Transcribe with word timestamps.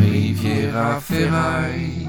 Riviera 0.00 1.00
Ferraille. 1.00 2.08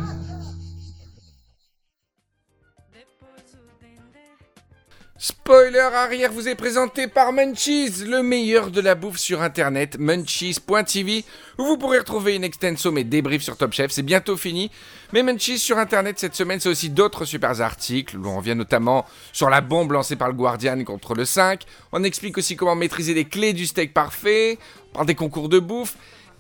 Spoiler 5.18 5.80
arrière 5.80 6.32
vous 6.32 6.48
est 6.50 6.56
présenté 6.56 7.08
par 7.08 7.32
Munchies, 7.32 8.04
le 8.06 8.22
meilleur 8.22 8.70
de 8.70 8.82
la 8.82 8.96
bouffe 8.96 9.18
sur 9.18 9.42
internet, 9.42 9.98
munchies.tv, 9.98 11.24
où 11.58 11.66
vous 11.66 11.78
pourrez 11.78 12.00
retrouver 12.00 12.36
une 12.36 12.44
extenso 12.44 12.92
mes 12.92 13.04
débriefs 13.04 13.42
sur 13.42 13.56
Top 13.56 13.72
Chef, 13.72 13.92
c'est 13.92 14.04
bientôt 14.04 14.38
fini. 14.38 14.70
Mais 15.14 15.24
Munchies 15.24 15.58
sur 15.58 15.78
internet 15.78 16.20
cette 16.20 16.36
semaine, 16.36 16.60
c'est 16.60 16.70
aussi 16.70 16.90
d'autres 16.90 17.26
super 17.26 17.62
articles, 17.62 18.18
où 18.18 18.28
on 18.28 18.38
revient 18.38 18.56
notamment 18.56 19.06
sur 19.32 19.50
la 19.50 19.62
bombe 19.62 19.94
lancée 19.94 20.16
par 20.16 20.28
le 20.28 20.34
Guardian 20.34 20.84
contre 20.84 21.16
le 21.16 21.26
5, 21.26 21.64
on 21.92 22.04
explique 22.04 22.38
aussi 22.38 22.56
comment 22.56 22.76
maîtriser 22.76 23.14
les 23.14 23.26
clés 23.26 23.54
du 23.54 23.66
steak 23.66 23.94
parfait, 23.94 24.60
parle 24.94 25.08
des 25.08 25.16
concours 25.16 25.48
de 25.48 25.60
bouffe, 25.60 25.96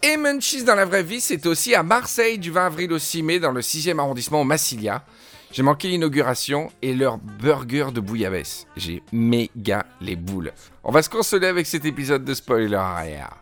et 0.05 0.17
Munchies 0.17 0.63
dans 0.63 0.75
la 0.75 0.85
vraie 0.85 1.01
vie, 1.01 1.19
c'est 1.19 1.47
aussi 1.47 1.73
à 1.73 1.81
Marseille 1.81 2.37
du 2.37 2.51
20 2.51 2.67
avril 2.67 2.93
au 2.93 2.99
6 2.99 3.23
mai, 3.23 3.39
dans 3.39 3.51
le 3.51 3.61
6e 3.61 3.97
arrondissement 3.97 4.41
au 4.41 4.43
Massilia. 4.43 5.03
J'ai 5.51 5.63
manqué 5.63 5.87
l'inauguration 5.87 6.71
et 6.83 6.93
leur 6.93 7.17
burger 7.17 7.87
de 7.91 8.01
bouillabaisse. 8.01 8.67
J'ai 8.75 9.01
méga 9.11 9.85
les 10.01 10.15
boules. 10.15 10.51
On 10.83 10.91
va 10.91 11.01
se 11.01 11.09
consoler 11.09 11.47
avec 11.47 11.65
cet 11.65 11.85
épisode 11.85 12.23
de 12.23 12.35
Spoiler 12.35 12.75
Arrière. 12.75 13.35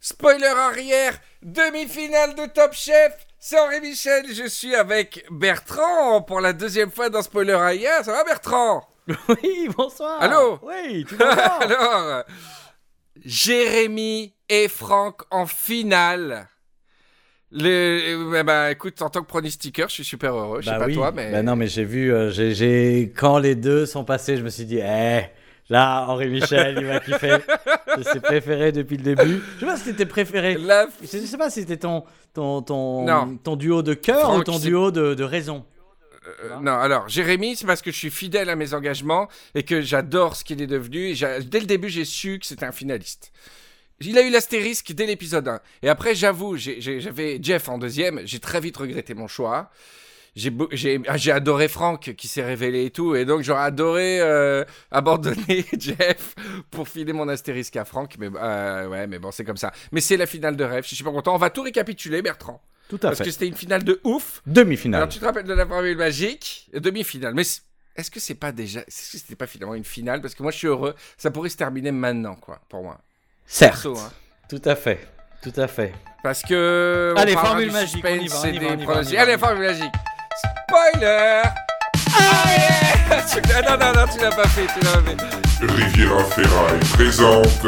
Spoiler 0.00 0.44
Arrière, 0.46 1.18
demi-finale 1.42 2.34
de 2.34 2.44
Top 2.46 2.74
Chef. 2.74 3.26
C'est 3.38 3.58
Henri 3.58 3.80
Michel, 3.80 4.26
je 4.34 4.46
suis 4.46 4.74
avec 4.74 5.24
Bertrand 5.30 6.20
pour 6.20 6.42
la 6.42 6.52
deuxième 6.52 6.90
fois 6.90 7.08
dans 7.08 7.22
Spoiler 7.22 7.54
Arrière. 7.54 8.04
Ça 8.04 8.12
va 8.12 8.24
Bertrand? 8.24 8.86
Oui, 9.28 9.68
bonsoir. 9.74 10.20
Allô? 10.20 10.58
Oui, 10.62 11.04
tout 11.08 11.16
va 11.16 11.34
bien? 11.34 11.44
Alors, 11.60 12.24
Jérémy 13.24 14.34
et 14.48 14.68
Franck 14.68 15.22
en 15.30 15.46
finale. 15.46 16.48
Le, 17.52 18.42
ben, 18.44 18.68
écoute, 18.70 19.02
en 19.02 19.10
tant 19.10 19.22
que 19.22 19.26
pronostiqueur, 19.26 19.88
je 19.88 19.94
suis 19.94 20.04
super 20.04 20.34
heureux. 20.34 20.60
Je 20.60 20.66
sais 20.66 20.70
Bah 20.72 20.78
pas 20.78 20.86
oui. 20.86 20.94
toi, 20.94 21.10
mais. 21.12 21.32
Bah 21.32 21.42
non, 21.42 21.56
mais 21.56 21.66
j'ai 21.66 21.84
vu, 21.84 22.12
euh, 22.12 22.30
j'ai- 22.30 22.54
j'ai 22.54 23.12
quand 23.16 23.38
les 23.38 23.56
deux 23.56 23.86
sont 23.86 24.04
passés, 24.04 24.36
je 24.36 24.42
me 24.44 24.50
suis 24.50 24.64
dit, 24.66 24.78
eh, 24.78 25.22
là, 25.68 26.04
Henri 26.06 26.28
Michel, 26.28 26.76
il 26.78 26.86
va 26.86 27.00
kiffer. 27.00 27.38
C'est 27.96 28.04
ses 28.04 28.20
préférés 28.20 28.70
depuis 28.70 28.96
le 28.96 29.02
début. 29.02 29.42
Je 29.56 29.60
sais 29.60 29.66
pas 29.66 29.76
si 29.76 29.84
c'était 29.84 30.06
préféré. 30.06 30.54
La 30.58 30.86
Je 31.02 31.06
sais 31.06 31.36
pas 31.36 31.50
si 31.50 31.60
c'était 31.60 31.76
ton, 31.76 32.04
ton, 32.34 32.62
ton, 32.62 33.56
duo 33.56 33.82
de 33.82 33.94
cœur 33.94 34.36
ou 34.36 34.44
ton 34.44 34.60
duo 34.60 34.92
de, 34.92 35.14
de 35.14 35.24
raison. 35.24 35.64
Euh, 36.44 36.60
non, 36.60 36.72
alors, 36.72 37.08
Jérémy, 37.08 37.56
c'est 37.56 37.66
parce 37.66 37.82
que 37.82 37.90
je 37.90 37.96
suis 37.96 38.10
fidèle 38.10 38.48
à 38.48 38.56
mes 38.56 38.74
engagements 38.74 39.28
et 39.54 39.62
que 39.62 39.80
j'adore 39.80 40.36
ce 40.36 40.44
qu'il 40.44 40.60
est 40.62 40.66
devenu. 40.66 41.10
Et 41.10 41.14
dès 41.44 41.60
le 41.60 41.66
début, 41.66 41.88
j'ai 41.88 42.04
su 42.04 42.38
que 42.38 42.46
c'était 42.46 42.66
un 42.66 42.72
finaliste. 42.72 43.32
Il 44.00 44.16
a 44.18 44.22
eu 44.22 44.30
l'astérisque 44.30 44.92
dès 44.92 45.06
l'épisode 45.06 45.46
1. 45.46 45.60
Et 45.82 45.88
après, 45.88 46.14
j'avoue, 46.14 46.56
j'avais 46.56 47.38
Jeff 47.42 47.68
en 47.68 47.76
deuxième. 47.76 48.20
J'ai 48.24 48.40
très 48.40 48.60
vite 48.60 48.76
regretté 48.76 49.14
mon 49.14 49.28
choix. 49.28 49.70
J'ai 50.36 51.02
ah, 51.08 51.16
j'ai 51.16 51.32
adoré 51.32 51.68
Franck 51.68 52.14
qui 52.16 52.28
s'est 52.28 52.44
révélé 52.44 52.86
et 52.86 52.90
tout. 52.90 53.14
Et 53.14 53.26
donc, 53.26 53.42
j'aurais 53.42 53.64
adoré 53.64 54.20
euh, 54.20 54.64
abandonner 54.90 55.66
Jeff 55.78 56.34
pour 56.70 56.88
filer 56.88 57.12
mon 57.12 57.28
astérisque 57.28 57.76
à 57.76 57.84
Franck. 57.84 58.16
Mais, 58.18 58.30
euh, 58.34 58.88
ouais, 58.88 59.06
mais 59.06 59.18
bon, 59.18 59.32
c'est 59.32 59.44
comme 59.44 59.58
ça. 59.58 59.72
Mais 59.92 60.00
c'est 60.00 60.16
la 60.16 60.26
finale 60.26 60.56
de 60.56 60.64
rêve. 60.64 60.84
Je 60.84 60.88
suis 60.88 60.96
super 60.96 61.12
content. 61.12 61.34
On 61.34 61.38
va 61.38 61.50
tout 61.50 61.62
récapituler, 61.62 62.22
Bertrand. 62.22 62.62
Tout 62.90 62.96
à 62.96 63.08
Parce 63.08 63.18
fait. 63.18 63.24
que 63.24 63.30
c'était 63.30 63.46
une 63.46 63.54
finale 63.56 63.82
de 63.84 64.00
ouf. 64.04 64.42
Demi-finale. 64.46 65.00
Alors 65.02 65.08
tu 65.12 65.18
te 65.18 65.24
rappelles 65.24 65.46
de 65.46 65.54
la 65.54 65.64
formule 65.66 65.96
magique, 65.96 66.68
demi-finale. 66.74 67.32
Mais 67.34 67.42
est-ce 67.96 68.10
que 68.10 68.20
c'est 68.20 68.34
pas 68.34 68.52
déjà, 68.52 68.80
est-ce 68.80 69.12
que 69.12 69.18
c'était 69.18 69.36
pas 69.36 69.46
finalement 69.46 69.74
une 69.76 69.84
finale? 69.84 70.20
Parce 70.20 70.34
que 70.34 70.42
moi 70.42 70.52
je 70.52 70.58
suis 70.58 70.66
heureux, 70.66 70.94
ça 71.16 71.30
pourrait 71.30 71.48
se 71.50 71.56
terminer 71.56 71.92
maintenant, 71.92 72.34
quoi, 72.34 72.60
pour 72.68 72.82
moi. 72.82 72.98
Certes. 73.46 73.74
Perso, 73.74 73.96
hein. 73.98 74.12
Tout 74.48 74.60
à 74.64 74.74
fait. 74.76 75.06
Tout 75.42 75.52
à 75.56 75.68
fait. 75.68 75.94
Parce 76.22 76.42
que. 76.42 77.14
Allez, 77.16 77.32
formule 77.32 77.70
magique, 77.72 78.04
on 78.04 78.08
y 78.14 78.28
suspense 78.28 78.32
va, 78.32 78.40
on 78.40 78.52
et 78.52 78.56
y 78.56 78.58
des 78.58 78.66
va, 78.66 78.72
on 78.72 78.74
y 78.74 78.78
va, 78.78 78.84
pronostics. 78.84 79.08
on 79.08 79.12
y 79.12 79.16
va, 79.16 79.22
Allez, 79.22 79.38
formule 79.38 79.66
magique. 79.68 79.92
Spoiler. 80.68 81.42
Ah, 82.18 83.22
Tu- 83.32 83.40
ah, 83.54 83.62
non, 83.62 83.76
non, 83.86 83.92
non, 84.00 84.12
tu 84.12 84.20
l'as 84.20 84.30
pas 84.30 84.48
fait, 84.48 84.66
tu 84.66 84.84
l'as 84.84 84.98
pas 84.98 85.10
fait. 85.10 85.66
Riviera 85.66 86.24
Ferraille 86.24 86.80
présente 86.92 87.66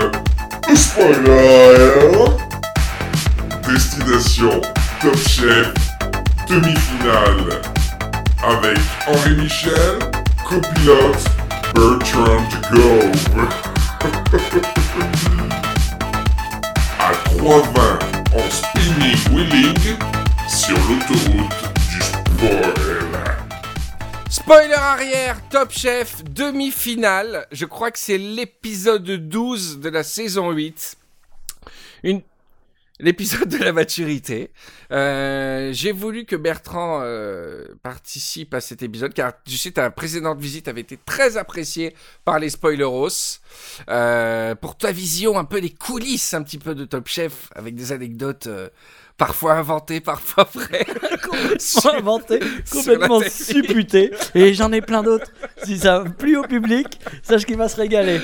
Spoiler 0.75 1.93
Destination 3.69 4.61
Top 5.03 5.17
Chef 5.17 5.75
Demi-finale 6.49 7.61
avec 8.41 8.79
Henri 9.09 9.35
Michel, 9.35 9.99
copilote 10.49 11.25
Bertrand 11.75 12.49
Gove. 12.71 13.11
à 17.01 17.13
3,20 17.35 17.99
en 18.33 18.49
spinning 18.49 19.19
wheeling 19.35 19.99
sur 20.49 20.79
l'autoroute 20.89 21.63
du 21.91 22.01
spoil. 22.01 22.75
Spoiler 24.31 24.75
arrière, 24.75 25.37
Top 25.51 25.73
Chef, 25.73 26.23
demi-finale. 26.23 27.49
Je 27.51 27.65
crois 27.65 27.91
que 27.91 27.99
c'est 27.99 28.19
l'épisode 28.19 29.03
12 29.03 29.81
de 29.81 29.89
la 29.89 30.05
saison 30.05 30.53
8. 30.53 30.97
Une... 32.05 32.23
L'épisode 33.01 33.49
de 33.49 33.57
la 33.57 33.73
maturité. 33.73 34.51
Euh, 34.93 35.71
J'ai 35.73 35.93
voulu 35.93 36.25
que 36.25 36.37
Bertrand 36.37 37.01
euh, 37.03 37.65
participe 37.83 38.55
à 38.55 38.61
cet 38.61 38.83
épisode 38.83 39.13
car 39.13 39.33
tu 39.45 39.57
sais 39.57 39.73
ta 39.73 39.91
précédente 39.91 40.39
visite 40.39 40.69
avait 40.69 40.83
été 40.83 40.99
très 41.05 41.37
appréciée 41.37 41.95
par 42.25 42.39
les 42.39 42.51
spoileros. 42.51 43.09
Euh, 43.89 44.55
pour 44.55 44.77
ta 44.77 44.93
vision 44.93 45.39
un 45.39 45.45
peu 45.45 45.61
des 45.61 45.71
coulisses 45.71 46.35
un 46.35 46.43
petit 46.43 46.59
peu 46.59 46.75
de 46.75 46.85
Top 46.85 47.09
Chef 47.09 47.49
avec 47.57 47.75
des 47.75 47.93
anecdotes 47.93 48.49
parfois 49.17 49.55
inventées, 49.55 50.01
parfois 50.01 50.49
vraies. 50.53 50.85
complètement 51.29 51.95
inventé, 51.95 52.41
sur 52.65 52.77
complètement 52.79 53.21
la 53.21 53.29
télé. 53.31 53.31
supputé. 53.31 54.11
Et 54.35 54.55
j'en 54.55 54.71
ai 54.71 54.81
plein 54.81 55.03
d'autres. 55.03 55.33
Si 55.65 55.79
ça 55.79 56.05
plu 56.19 56.37
au 56.37 56.43
public, 56.43 57.01
sache 57.23 57.47
qu'il 57.47 57.57
va 57.57 57.69
se 57.69 57.77
régaler. 57.77 58.21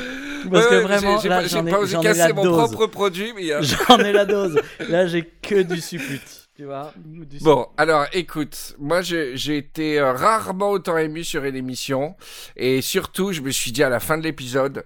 Parce 0.51 0.65
Ouais, 0.65 0.71
que 0.71 0.77
vraiment, 0.83 1.19
j'ai- 1.21 1.29
là, 1.29 1.37
pas- 1.37 1.43
j'ai 1.43 1.49
j'en 1.49 1.67
ai, 1.67 1.71
pas 1.71 1.79
osé 1.79 1.93
j'en 1.93 2.01
ai 2.01 2.05
casser 2.05 2.19
la 2.29 2.33
mon 2.33 2.45
dose. 2.45 2.53
propre 2.71 2.87
produit, 2.87 3.33
mais. 3.35 3.51
euh, 3.53 3.63
J'en 3.63 3.99
ai 3.99 4.13
la 4.13 4.25
dose. 4.25 4.61
Là, 4.89 5.07
j'ai 5.07 5.25
que 5.43 5.63
du 5.63 5.81
supput. 5.81 6.21
Tu 6.57 6.65
vois 6.65 6.93
du 6.97 7.39
Bon, 7.41 7.69
alors 7.77 8.07
écoute, 8.13 8.75
moi 8.79 9.01
j'ai 9.01 9.57
été 9.57 10.01
euh, 10.01 10.13
rarement 10.13 10.71
autant 10.71 10.97
ému 10.99 11.23
sur 11.23 11.45
une 11.45 11.55
émission 11.55 12.17
et 12.57 12.81
surtout 12.83 13.33
je 13.33 13.43
me 13.43 13.51
suis 13.53 13.71
dit 13.71 13.85
à 13.85 13.89
la 13.89 14.01
fin 14.01 14.19
de 14.19 14.25
l'épisode, 14.25 14.85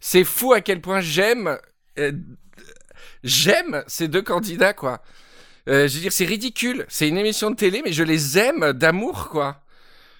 c'est 0.00 0.24
fou 0.24 0.54
à 0.54 0.62
quel 0.62 0.80
point 0.80 1.02
j'aime, 1.02 1.58
euh, 1.98 2.12
j'aime 3.22 3.84
ces 3.86 4.08
deux 4.08 4.22
candidats 4.22 4.72
quoi. 4.72 5.02
Euh, 5.68 5.88
je 5.88 5.94
veux 5.96 6.00
dire 6.00 6.12
c'est 6.12 6.24
ridicule, 6.24 6.86
c'est 6.88 7.06
une 7.08 7.18
émission 7.18 7.50
de 7.50 7.56
télé 7.56 7.82
mais 7.84 7.92
je 7.92 8.02
les 8.02 8.38
aime 8.38 8.72
d'amour 8.72 9.28
quoi. 9.28 9.60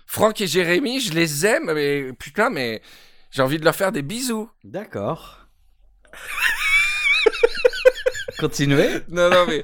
Franck 0.06 0.40
et 0.42 0.46
Jérémy, 0.46 1.00
je 1.00 1.14
les 1.14 1.46
aime 1.46 1.72
mais 1.74 2.12
putain 2.18 2.50
mais 2.50 2.82
j'ai 3.30 3.42
envie 3.42 3.58
de 3.58 3.64
leur 3.64 3.74
faire 3.76 3.92
des 3.92 4.02
bisous. 4.02 4.50
D'accord. 4.64 5.46
Continuez. 8.38 9.00
Non, 9.08 9.28
non, 9.28 9.44
mais 9.46 9.62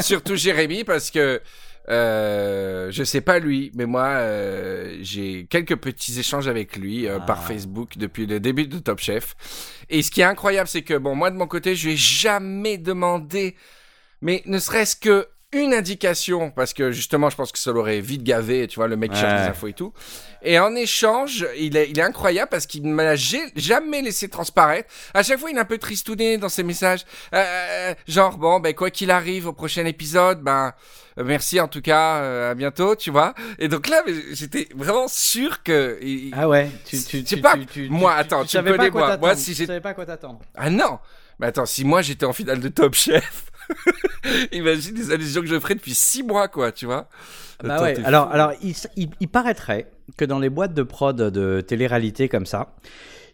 surtout 0.00 0.36
Jérémy 0.36 0.84
parce 0.84 1.10
que 1.10 1.40
euh, 1.88 2.90
je 2.90 3.02
sais 3.02 3.22
pas 3.22 3.38
lui, 3.38 3.70
mais 3.74 3.86
moi 3.86 4.04
euh, 4.08 4.98
j'ai 5.00 5.46
quelques 5.48 5.76
petits 5.76 6.18
échanges 6.20 6.46
avec 6.46 6.76
lui 6.76 7.08
euh, 7.08 7.18
par 7.20 7.38
Ah. 7.40 7.46
Facebook 7.48 7.96
depuis 7.96 8.26
le 8.26 8.40
début 8.40 8.66
de 8.66 8.78
Top 8.78 8.98
Chef. 9.00 9.34
Et 9.88 10.02
ce 10.02 10.10
qui 10.10 10.20
est 10.20 10.24
incroyable, 10.24 10.68
c'est 10.68 10.82
que 10.82 10.94
bon, 10.98 11.14
moi 11.14 11.30
de 11.30 11.36
mon 11.36 11.46
côté, 11.46 11.74
je 11.74 11.86
lui 11.86 11.94
ai 11.94 11.96
jamais 11.96 12.76
demandé, 12.76 13.56
mais 14.20 14.42
ne 14.44 14.58
serait-ce 14.58 14.96
que 14.96 15.26
une 15.52 15.72
indication, 15.72 16.50
parce 16.50 16.74
que 16.74 16.92
justement, 16.92 17.30
je 17.30 17.36
pense 17.36 17.52
que 17.52 17.58
ça 17.58 17.72
l'aurait 17.72 18.00
vite 18.00 18.22
gavé, 18.22 18.66
tu 18.68 18.76
vois, 18.76 18.86
le 18.86 18.96
mec 18.96 19.14
cherche 19.14 19.32
Ouais. 19.32 19.44
des 19.44 19.48
infos 19.50 19.68
et 19.68 19.72
tout. 19.72 19.94
Et 20.42 20.58
en 20.58 20.74
échange, 20.76 21.46
il 21.58 21.74
est, 21.76 21.88
il 21.88 21.98
est 21.98 22.02
incroyable 22.02 22.50
parce 22.50 22.66
qu'il 22.66 22.82
ne 22.82 22.92
m'a 22.92 23.16
ja- 23.16 23.38
jamais 23.56 24.02
laissé 24.02 24.28
transparaître. 24.28 24.90
À 25.14 25.22
chaque 25.22 25.38
fois, 25.38 25.50
il 25.50 25.56
est 25.56 25.60
un 25.60 25.64
peu 25.64 25.78
tristouné 25.78 26.36
dans 26.36 26.50
ses 26.50 26.62
messages. 26.64 27.04
Euh, 27.32 27.94
genre, 28.06 28.36
bon, 28.36 28.60
ben, 28.60 28.74
quoi 28.74 28.90
qu'il 28.90 29.10
arrive 29.10 29.46
au 29.46 29.54
prochain 29.54 29.86
épisode, 29.86 30.42
ben, 30.42 30.74
euh, 31.18 31.24
merci 31.24 31.58
en 31.60 31.68
tout 31.68 31.80
cas, 31.80 32.16
euh, 32.18 32.50
à 32.50 32.54
bientôt, 32.54 32.94
tu 32.94 33.10
vois. 33.10 33.34
Et 33.58 33.68
donc 33.68 33.88
là, 33.88 34.02
j'étais 34.32 34.68
vraiment 34.76 35.08
sûr 35.08 35.62
que. 35.62 35.98
il- 36.02 36.30
Ah 36.36 36.46
ouais. 36.46 36.70
Tu, 36.84 37.02
tu, 37.02 37.24
tu- 37.24 37.40
pas, 37.40 37.54
tu- 37.54 37.64
tu- 37.66 37.88
moi, 37.88 38.12
tu- 38.16 38.20
attends, 38.20 38.42
tu 38.42 38.48
tu 38.48 38.52
savais 38.58 38.70
pas 38.72 38.76
connais, 38.76 38.90
quoi 38.90 39.06
moi. 39.08 39.16
Moi, 39.16 39.36
si 39.36 39.54
savais 39.54 39.80
pas 39.80 39.94
quoi 39.94 40.04
t'attendre. 40.04 40.40
Ah 40.54 40.68
non 40.68 40.98
Mais 41.40 41.46
attends, 41.46 41.66
si 41.66 41.84
moi 41.84 42.02
j'étais 42.02 42.26
en 42.26 42.32
finale 42.34 42.60
de 42.60 42.68
Top 42.68 42.94
Chef, 42.94 43.46
imagine 44.52 44.94
les 44.96 45.10
allusions 45.12 45.40
que 45.42 45.46
je 45.46 45.58
ferais 45.58 45.74
depuis 45.74 45.94
six 45.94 46.22
mois, 46.22 46.48
quoi, 46.48 46.72
tu 46.72 46.86
vois. 46.86 47.08
Bah 47.62 47.74
Attends, 47.74 47.84
ouais, 47.84 47.94
t'es 47.94 48.04
alors, 48.04 48.30
alors 48.30 48.52
il, 48.62 48.70
s- 48.70 48.88
il- 48.96 49.10
il 49.20 49.28
paraîtrait 49.28 49.90
que 50.16 50.24
dans 50.24 50.38
les 50.38 50.48
boîtes 50.50 50.74
de 50.74 50.82
prod 50.82 51.16
de 51.16 51.60
télé-réalité 51.60 52.28
comme 52.28 52.46
ça, 52.46 52.74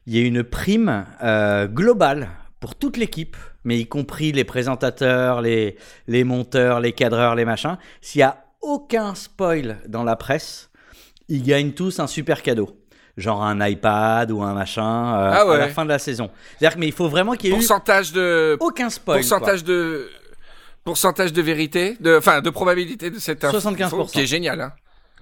il 0.07 0.17
y 0.17 0.23
a 0.23 0.27
une 0.27 0.43
prime 0.45 1.07
euh, 1.23 1.67
globale 1.67 2.29
pour 2.61 2.75
toute 2.75 2.97
l'équipe, 2.97 3.37
mais 3.65 3.79
y 3.79 3.87
compris 3.87 4.33
les 4.33 4.45
présentateurs, 4.45 5.41
les, 5.43 5.77
les 6.09 6.25
monteurs, 6.25 6.81
les 6.81 6.93
cadreurs, 6.93 7.35
les 7.35 7.45
machins. 7.45 7.77
S'il 8.01 8.21
y 8.21 8.23
a 8.25 8.45
aucun 8.63 9.15
spoil 9.15 9.79
dans 9.89 10.05
la 10.05 10.17
presse, 10.17 10.71
ils 11.29 11.43
gagnent 11.43 11.73
tous 11.73 12.01
un 12.01 12.07
super 12.07 12.43
cadeau. 12.43 12.79
Genre 13.17 13.45
un 13.45 13.65
iPad 13.65 14.33
ou 14.33 14.43
un 14.43 14.55
machin 14.55 14.83
euh, 15.15 15.31
Ah 15.33 15.47
ouais. 15.47 15.55
à 15.55 15.59
la 15.59 15.69
fin 15.69 15.85
de 15.85 15.91
la 15.91 16.01
saison. 16.01 16.31
C'est-à-dire 16.59 16.75
que 16.75 16.81
mais 16.81 16.87
il 16.89 16.93
faut 16.93 17.09
vraiment 17.09 17.35
qu'il 17.35 17.51
y 17.51 17.53
ait 17.53 17.57
eu 17.57 17.59
Pourcentage 17.61 18.13
de. 18.13 18.57
aucun 18.59 18.91
spoil. 18.91 19.21
quoi. 19.25 19.29
Pourcentage 19.39 19.63
de. 19.63 20.09
Pourcentage 20.85 21.33
de 21.33 21.43
vérité, 21.43 21.97
de, 22.01 22.17
enfin, 22.19 22.41
de 22.41 22.51
probabilité 22.51 23.11
de 23.11 23.19
cette 23.19 23.45
info, 23.45 23.59
75%. 23.59 24.11
qui 24.13 24.21
est 24.21 24.27
génial. 24.27 24.61
Hein. 24.61 24.73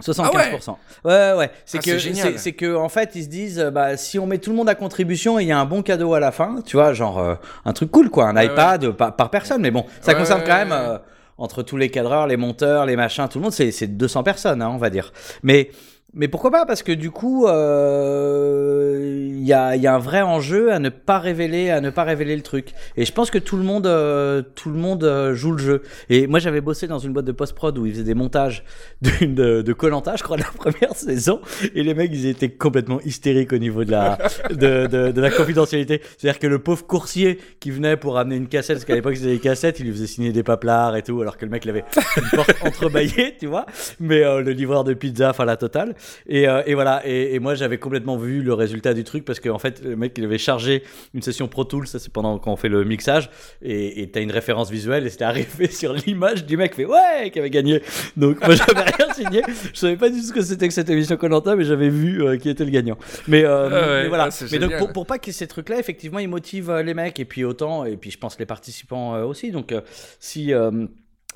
75%. 0.02 0.76
ouais, 1.04 1.32
ouais. 1.36 1.50
C'est 1.64 1.78
Ah, 1.78 1.82
que, 1.82 2.38
c'est 2.38 2.52
que, 2.52 2.74
en 2.74 2.88
fait, 2.88 3.12
ils 3.14 3.24
se 3.24 3.28
disent, 3.28 3.60
euh, 3.60 3.70
bah, 3.70 3.96
si 3.96 4.18
on 4.18 4.26
met 4.26 4.38
tout 4.38 4.50
le 4.50 4.56
monde 4.56 4.68
à 4.68 4.74
contribution 4.74 5.38
et 5.38 5.42
il 5.42 5.48
y 5.48 5.52
a 5.52 5.58
un 5.58 5.64
bon 5.66 5.82
cadeau 5.82 6.14
à 6.14 6.20
la 6.20 6.32
fin, 6.32 6.60
tu 6.66 6.76
vois, 6.76 6.92
genre, 6.92 7.18
euh, 7.20 7.34
un 7.64 7.72
truc 7.72 7.90
cool, 7.90 8.10
quoi, 8.10 8.26
un 8.28 8.34
Ouais, 8.36 8.46
iPad 8.46 8.84
euh, 8.84 8.92
par, 8.92 9.14
par 9.14 9.30
personne. 9.30 9.60
Mais 9.62 9.70
bon, 9.70 9.84
ça 10.00 10.12
Ouais, 10.12 10.18
concerne 10.18 10.40
ouais, 10.40 10.46
quand 10.46 10.56
même, 10.56 10.70
ouais. 10.70 10.76
euh, 10.76 10.98
entre 11.38 11.62
tous 11.62 11.76
les 11.76 11.90
cadreurs, 11.90 12.26
les 12.26 12.36
monteurs, 12.36 12.86
les 12.86 12.96
machins, 12.96 13.28
tout 13.28 13.38
le 13.38 13.42
monde, 13.44 13.52
c'est, 13.52 13.70
c'est 13.70 13.86
200 13.86 14.22
personnes, 14.24 14.62
hein, 14.62 14.70
on 14.72 14.78
va 14.78 14.90
dire. 14.90 15.12
Mais, 15.42 15.70
mais 16.14 16.28
pourquoi 16.28 16.50
pas 16.50 16.66
Parce 16.66 16.82
que 16.82 16.92
du 16.92 17.10
coup, 17.10 17.46
euh, 17.46 19.32
il 19.32 19.44
y, 19.44 19.52
a, 19.52 19.76
y 19.76 19.86
a 19.86 19.94
un 19.94 19.98
vrai 19.98 20.20
enjeu 20.20 20.70
à 20.70 20.78
ne 20.78 20.90
pas 20.90 21.18
révéler, 21.18 21.70
à 21.70 21.80
ne 21.80 21.88
pas 21.88 22.04
révéler 22.04 22.36
le 22.36 22.42
truc. 22.42 22.72
Et 22.96 23.04
je 23.06 23.12
pense 23.12 23.30
que 23.30 23.38
tout 23.38 23.56
le 23.56 23.62
monde, 23.62 23.86
euh, 23.86 24.42
tout 24.54 24.68
le 24.68 24.76
monde 24.76 25.04
euh, 25.04 25.34
joue 25.34 25.52
le 25.52 25.58
jeu. 25.58 25.82
Et 26.10 26.26
moi, 26.26 26.38
j'avais 26.38 26.60
bossé 26.60 26.86
dans 26.86 26.98
une 26.98 27.12
boîte 27.12 27.24
de 27.24 27.32
post-prod 27.32 27.76
où 27.78 27.86
ils 27.86 27.92
faisaient 27.92 28.04
des 28.04 28.14
montages 28.14 28.64
de 29.00 29.72
Colanta, 29.72 30.16
je 30.16 30.22
crois, 30.22 30.36
de 30.36 30.42
la 30.42 30.48
première 30.54 30.94
saison. 30.94 31.40
Et 31.74 31.82
les 31.82 31.94
mecs, 31.94 32.10
ils 32.12 32.26
étaient 32.26 32.50
complètement 32.50 33.00
hystériques 33.00 33.52
au 33.52 33.58
niveau 33.58 33.84
de 33.84 33.90
la 33.90 34.18
de, 34.50 34.86
de, 34.86 35.20
la 35.20 35.30
confidentialité. 35.30 36.02
C'est-à-dire 36.18 36.38
que 36.38 36.46
le 36.46 36.58
pauvre 36.58 36.86
coursier 36.86 37.38
qui 37.60 37.70
venait 37.70 37.96
pour 37.96 38.18
amener 38.18 38.36
une 38.36 38.48
cassette, 38.48 38.76
parce 38.76 38.84
qu'à 38.84 38.94
l'époque 38.94 39.16
c'était 39.16 39.32
des 39.32 39.38
cassettes, 39.38 39.80
il 39.80 39.86
lui 39.86 39.92
faisait 39.92 40.06
signer 40.06 40.32
des 40.32 40.42
paplards 40.42 40.96
et 40.96 41.02
tout, 41.02 41.20
alors 41.20 41.36
que 41.36 41.44
le 41.44 41.50
mec 41.50 41.64
il 41.64 41.70
avait 41.70 41.84
une 42.16 42.28
porte 42.30 42.54
entrebâillée, 42.62 43.36
tu 43.38 43.46
vois. 43.46 43.66
Mais 44.00 44.24
euh, 44.24 44.42
le 44.42 44.52
livreur 44.52 44.84
de 44.84 44.94
pizza, 44.94 45.30
enfin 45.30 45.44
la 45.44 45.56
totale. 45.56 45.94
Et, 46.28 46.48
euh, 46.48 46.62
et 46.66 46.74
voilà. 46.74 47.02
Et, 47.04 47.34
et 47.34 47.38
moi, 47.38 47.54
j'avais 47.54 47.78
complètement 47.78 48.16
vu 48.16 48.42
le 48.42 48.54
résultat 48.54 48.94
du 48.94 49.04
truc 49.04 49.24
parce 49.24 49.40
qu'en 49.40 49.58
fait, 49.58 49.82
le 49.84 49.96
mec 49.96 50.14
il 50.16 50.24
avait 50.24 50.38
chargé 50.38 50.82
une 51.14 51.22
session 51.22 51.48
Pro 51.48 51.64
Tools, 51.64 51.86
ça 51.86 51.98
c'est 51.98 52.12
pendant 52.12 52.38
qu'on 52.38 52.56
fait 52.56 52.68
le 52.68 52.84
mixage, 52.84 53.30
et 53.62 54.10
t'as 54.12 54.20
une 54.20 54.30
référence 54.30 54.70
visuelle 54.70 55.06
et 55.06 55.10
c'était 55.10 55.24
arrivé 55.24 55.66
sur 55.70 55.92
l'image 55.92 56.44
du 56.46 56.56
mec 56.56 56.74
fait 56.74 56.84
ouais 56.84 57.30
qui 57.32 57.38
avait 57.38 57.50
gagné. 57.50 57.82
Donc 58.16 58.40
moi 58.44 58.54
j'avais 58.54 58.82
rien 58.82 59.12
signé, 59.14 59.42
je 59.72 59.78
savais 59.78 59.96
pas 59.96 60.08
du 60.08 60.20
tout 60.20 60.26
ce 60.26 60.32
que 60.32 60.42
c'était 60.42 60.68
que 60.68 60.74
cette 60.74 60.90
émission 60.90 61.16
Colanta, 61.16 61.56
mais 61.56 61.64
j'avais 61.64 61.88
vu 61.88 62.22
euh, 62.22 62.36
qui 62.36 62.48
était 62.48 62.64
le 62.64 62.70
gagnant. 62.70 62.98
Mais, 63.28 63.44
euh, 63.44 63.68
Ah 63.70 63.74
ouais, 63.74 64.02
mais 64.02 64.08
voilà. 64.08 64.28
ah, 64.30 64.44
mais 64.50 64.58
donc 64.58 64.76
pour, 64.78 64.92
pour 64.92 65.06
pas 65.06 65.16
ait 65.16 65.32
ces 65.32 65.46
trucs-là, 65.46 65.78
effectivement, 65.78 66.18
ils 66.18 66.28
motivent 66.28 66.72
les 66.72 66.94
mecs 66.94 67.18
et 67.20 67.24
puis 67.24 67.44
autant 67.44 67.84
et 67.84 67.96
puis 67.96 68.10
je 68.10 68.18
pense 68.18 68.38
les 68.38 68.46
participants 68.46 69.22
aussi. 69.24 69.50
Donc 69.50 69.74
si 70.18 70.52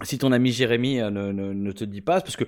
si 0.02 0.18
ton 0.18 0.32
ami 0.32 0.52
Jérémy 0.52 0.96
ne, 0.96 1.10
ne, 1.10 1.52
ne 1.52 1.72
te 1.72 1.84
dit 1.84 2.02
pas, 2.02 2.20
parce 2.20 2.36
que 2.36 2.44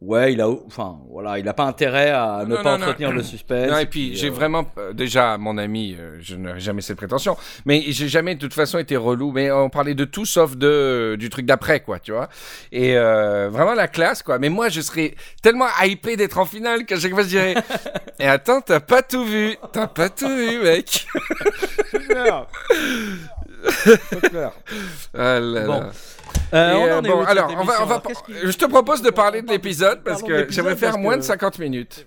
ouais, 0.00 0.32
il 0.32 0.40
a 0.40 0.48
enfin 0.48 0.98
voilà, 1.10 1.38
il 1.38 1.48
a 1.48 1.54
pas 1.54 1.64
intérêt 1.64 2.10
à 2.10 2.44
ne 2.46 2.54
Non, 2.56 2.62
pas 2.62 2.72
non, 2.72 2.78
non. 2.78 2.86
entretenir 2.86 3.12
le 3.12 3.22
suspense. 3.22 3.70
Non, 3.70 3.78
et 3.78 3.86
puis 3.86 4.14
j'ai 4.16 4.28
euh, 4.28 4.32
vraiment 4.32 4.64
euh, 4.78 4.92
déjà 4.92 5.36
mon 5.38 5.58
ami, 5.58 5.96
euh, 5.98 6.18
je 6.20 6.36
n'aurais 6.36 6.60
jamais 6.60 6.82
cette 6.82 6.96
prétention, 6.96 7.36
mais 7.64 7.82
j'ai 7.88 8.08
jamais 8.08 8.34
de 8.34 8.40
toute 8.40 8.54
façon 8.54 8.78
été 8.78 8.96
relou. 8.96 9.32
Mais 9.32 9.50
on 9.50 9.70
parlait 9.70 9.94
de 9.94 10.04
tout 10.04 10.24
sauf 10.26 10.56
de 10.56 11.16
du 11.18 11.30
truc 11.30 11.46
d'après, 11.46 11.80
quoi, 11.80 11.98
tu 11.98 12.12
vois. 12.12 12.28
Et 12.70 12.96
euh, 12.96 13.48
vraiment 13.50 13.74
la 13.74 13.88
classe, 13.88 14.22
quoi. 14.22 14.38
Mais 14.38 14.48
moi, 14.48 14.68
je 14.68 14.80
serais 14.80 15.14
tellement 15.42 15.66
hypé 15.82 16.16
d'être 16.16 16.38
en 16.38 16.44
finale 16.44 16.84
qu'à 16.84 16.98
chaque 17.00 17.12
fois 17.12 17.22
je 17.22 17.28
dirais, 17.28 17.54
et 18.20 18.26
attends, 18.26 18.60
t'as 18.60 18.80
pas 18.80 19.02
tout 19.02 19.24
vu, 19.24 19.56
t'as 19.72 19.86
pas 19.88 20.08
tout 20.08 20.28
vu, 20.28 20.58
mec. 20.62 21.06
Ah 25.14 25.40
là 25.40 25.64
Bon. 25.66 25.80
là. 25.80 25.90
Euh, 26.54 26.98
euh, 26.98 27.00
bon, 27.02 27.24
alors, 27.24 27.50
on 27.58 27.64
va, 27.64 27.82
on 27.82 27.86
va, 27.86 28.02
je 28.44 28.56
te 28.56 28.64
propose 28.64 29.02
de 29.02 29.10
parler 29.10 29.42
de 29.42 29.50
l'épisode 29.50 30.02
parce 30.02 30.22
que 30.22 30.50
j'aimerais 30.50 30.76
faire 30.76 30.98
moins 30.98 31.16
de 31.16 31.22
50 31.22 31.58
minutes. 31.58 32.06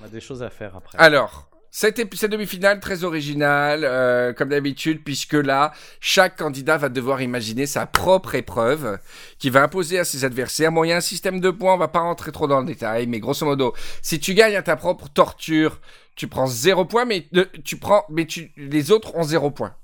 On 0.00 0.04
a 0.04 0.08
des 0.08 0.20
choses 0.20 0.42
à 0.42 0.50
faire 0.50 0.76
après. 0.76 0.98
Alors, 0.98 1.48
cette, 1.78 2.14
cette 2.14 2.30
demi-finale 2.30 2.80
très 2.80 3.04
originale, 3.04 3.82
euh, 3.84 4.32
comme 4.32 4.48
d'habitude, 4.48 5.04
puisque 5.04 5.34
là, 5.34 5.72
chaque 6.00 6.36
candidat 6.36 6.78
va 6.78 6.88
devoir 6.88 7.20
imaginer 7.20 7.66
sa 7.66 7.84
propre 7.84 8.34
épreuve 8.34 8.98
qui 9.38 9.50
va 9.50 9.62
imposer 9.62 9.98
à 9.98 10.04
ses 10.04 10.24
adversaires. 10.24 10.72
Bon, 10.72 10.84
il 10.84 10.88
y 10.88 10.92
a 10.92 10.96
un 10.96 11.02
système 11.02 11.38
de 11.38 11.50
points, 11.50 11.74
on 11.74 11.76
va 11.76 11.88
pas 11.88 12.00
rentrer 12.00 12.32
trop 12.32 12.46
dans 12.46 12.60
le 12.60 12.66
détail, 12.66 13.06
mais 13.06 13.20
grosso 13.20 13.44
modo, 13.44 13.74
si 14.00 14.18
tu 14.18 14.32
gagnes 14.32 14.56
à 14.56 14.62
ta 14.62 14.76
propre 14.76 15.08
torture, 15.08 15.78
tu 16.14 16.28
prends 16.28 16.46
zéro 16.46 16.86
point, 16.86 17.04
mais 17.04 17.26
euh, 17.36 17.44
tu 17.62 17.76
prends, 17.76 18.04
mais 18.08 18.24
tu, 18.24 18.52
les 18.56 18.90
autres 18.90 19.14
ont 19.14 19.22
zéro 19.22 19.50
point. 19.50 19.74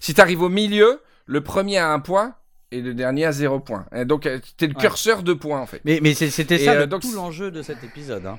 Si 0.00 0.12
tu 0.12 0.20
arrives 0.20 0.42
au 0.42 0.50
milieu, 0.50 1.00
le 1.24 1.40
premier 1.40 1.78
a 1.78 1.90
un 1.90 2.00
point 2.00 2.34
et 2.72 2.80
le 2.80 2.94
dernier 2.94 3.24
a 3.26 3.32
zéro 3.32 3.60
point. 3.60 3.86
Et 3.94 4.04
donc, 4.04 4.26
euh, 4.26 4.38
t'es 4.56 4.66
le 4.66 4.74
Ouais. 4.74 4.80
curseur 4.80 5.22
de 5.22 5.32
points 5.32 5.60
en 5.60 5.66
fait. 5.66 5.80
Mais, 5.84 6.14
c'était 6.14 6.58
ça 6.58 6.72
euh, 6.72 6.80
le- 6.80 6.86
donc, 6.86 7.02
tout 7.02 7.12
l'enjeu 7.14 7.50
de 7.50 7.62
cet 7.62 7.82
épisode. 7.84 8.24
Hein. 8.26 8.38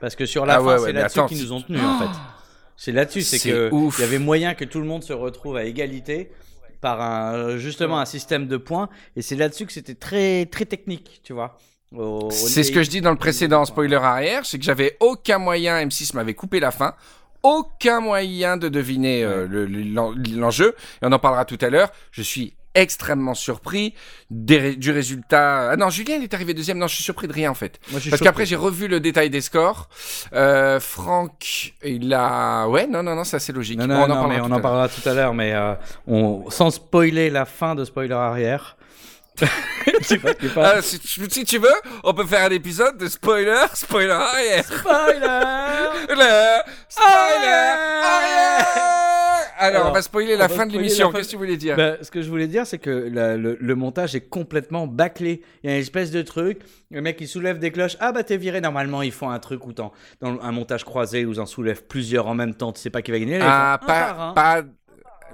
Parce 0.00 0.16
que 0.16 0.26
sur 0.26 0.46
la 0.46 0.54
Ah 0.54 0.58
fin, 0.58 0.64
ouais, 0.64 0.78
c'est 0.86 0.92
là-dessus 0.92 1.26
qu'ils 1.26 1.42
nous 1.42 1.52
ont 1.52 1.60
tenus, 1.62 1.80
en 1.82 1.98
fait. 2.00 2.18
C'est 2.76 2.92
là-dessus, 2.92 3.22
c'est 3.22 3.38
que 3.38 3.70
il 3.72 4.00
y 4.00 4.04
avait 4.04 4.18
moyen 4.18 4.54
que 4.54 4.64
tout 4.64 4.80
le 4.80 4.86
monde 4.86 5.02
se 5.04 5.12
retrouve 5.12 5.56
à 5.56 5.64
égalité 5.64 6.30
par 6.80 7.00
un, 7.00 7.56
justement 7.58 8.00
un 8.00 8.04
système 8.04 8.48
de 8.48 8.56
points. 8.56 8.88
Et 9.14 9.22
c'est 9.22 9.36
là-dessus 9.36 9.66
que 9.66 9.72
c'était 9.72 9.94
très, 9.94 10.46
très 10.46 10.64
technique, 10.64 11.20
tu 11.22 11.32
vois. 11.32 11.56
C'est 12.30 12.64
ce 12.64 12.72
que 12.72 12.82
je 12.82 12.88
dis 12.90 13.00
dans 13.02 13.10
le 13.10 13.16
précédent 13.18 13.64
spoiler 13.66 13.96
arrière, 13.96 14.46
c'est 14.46 14.58
que 14.58 14.64
j'avais 14.64 14.96
aucun 15.00 15.38
moyen, 15.38 15.76
M6 15.86 16.14
m'avait 16.16 16.34
coupé 16.34 16.58
la 16.58 16.70
fin, 16.70 16.94
aucun 17.42 18.00
moyen 18.00 18.56
de 18.56 18.68
deviner 18.68 19.22
euh, 19.24 19.46
le- 19.46 19.66
le- 19.66 19.82
l'en- 19.82 20.14
l'enjeu, 20.34 20.74
et 21.02 21.06
on 21.06 21.12
en 21.12 21.18
parlera 21.18 21.44
tout 21.44 21.58
à 21.60 21.68
l'heure. 21.68 21.90
Je 22.10 22.22
suis 22.22 22.54
extrêmement 22.74 23.34
surpris 23.34 23.94
des 24.30 24.76
du 24.76 24.90
résultat. 24.90 25.70
Ah 25.72 25.76
non, 25.76 25.90
Julien 25.90 26.16
il 26.16 26.22
est 26.24 26.34
arrivé 26.34 26.54
deuxième, 26.54 26.78
non 26.78 26.86
je 26.86 26.94
suis 26.94 27.04
surpris 27.04 27.28
de 27.28 27.32
rien 27.32 27.50
en 27.50 27.54
fait. 27.54 27.78
Moi, 27.90 27.98
je 27.98 28.02
suis 28.02 28.10
Parce 28.10 28.22
qu'après 28.22 28.46
j'ai 28.46 28.56
revu 28.56 28.88
le 28.88 29.00
détail 29.00 29.30
des 29.30 29.40
scores. 29.40 29.88
Euh, 30.32 30.80
Franck, 30.80 31.74
il 31.84 32.12
a... 32.14 32.66
Ouais, 32.68 32.86
non, 32.86 33.02
non, 33.02 33.14
non, 33.14 33.24
c'est 33.24 33.52
logique. 33.52 33.78
Non, 33.78 33.86
Bon, 33.86 34.06
non, 34.08 34.14
on 34.14 34.20
en 34.20 34.22
parlera 34.22 34.38
tout 34.38 34.42
on 34.42 34.44
à 34.44 34.46
en 34.46 34.48
l'heure. 34.48 34.62
parlera 34.62 34.88
tout 34.88 35.08
à 35.08 35.14
l'heure, 35.14 35.34
mais 35.34 35.52
euh, 35.52 35.74
on, 36.06 36.50
sans 36.50 36.70
spoiler 36.70 37.30
la 37.30 37.44
fin 37.44 37.74
de 37.74 37.84
spoiler 37.84 38.14
arrière. 38.14 38.76
Je 39.40 39.46
sais 40.04 40.18
pas, 40.18 40.82
si, 40.82 40.98
tu- 41.00 41.28
si 41.30 41.44
tu 41.44 41.58
veux, 41.58 41.72
on 42.04 42.12
peut 42.12 42.26
faire 42.26 42.44
un 42.44 42.50
épisode 42.50 42.98
de 42.98 43.08
spoiler, 43.08 43.64
spoiler 43.74 44.10
arrière. 44.10 44.64
Spoiler 44.64 45.20
Le 46.10 46.62
spoiler 46.88 47.74
arrière 48.04 49.11
Alors, 49.62 49.76
Alors, 49.82 49.90
on 49.90 49.94
va 49.94 50.02
spoiler 50.02 50.36
la 50.36 50.46
va 50.48 50.54
fin 50.54 50.66
de 50.66 50.72
l'émission. 50.72 51.12
Qu'est-ce 51.12 51.26
que 51.28 51.30
tu 51.32 51.36
voulais 51.36 51.56
dire 51.56 51.76
Bah, 51.76 51.96
ce 52.02 52.10
que 52.10 52.20
je 52.22 52.28
voulais 52.28 52.48
dire, 52.48 52.66
c'est 52.66 52.78
que 52.78 52.90
la- 53.12 53.36
le, 53.36 53.56
le 53.60 53.74
montage 53.74 54.14
est 54.14 54.28
complètement 54.28 54.86
bâclé. 54.86 55.42
Il 55.62 55.70
y 55.70 55.72
a 55.72 55.76
une 55.76 55.80
espèce 55.82 56.10
de 56.10 56.22
truc, 56.22 56.60
le 56.90 57.00
mec 57.00 57.18
il 57.20 57.28
soulève 57.28 57.58
des 57.58 57.70
cloches. 57.70 57.96
Ah 58.00 58.12
bah 58.12 58.24
t'es 58.24 58.36
viré. 58.36 58.60
Normalement, 58.60 59.02
ils 59.02 59.12
font 59.12 59.30
un 59.30 59.38
truc 59.38 59.66
où 59.66 59.72
dans 59.72 59.92
un 60.20 60.52
montage 60.52 60.84
croisé 60.84 61.24
où 61.24 61.32
ils 61.32 61.40
en 61.40 61.46
soulèvent 61.46 61.84
plusieurs 61.84 62.26
en 62.26 62.34
même 62.34 62.54
temps. 62.54 62.72
Tu 62.72 62.80
sais 62.80 62.90
pas 62.90 63.02
qui 63.02 63.10
va 63.12 63.18
gagner. 63.18 63.38
Là, 63.38 63.46
Ah, 63.48 63.78
font 63.80 63.84
un 63.84 63.86
par 63.88 64.16
pas, 64.16 64.22
un. 64.24 64.32
pas. 64.62 64.68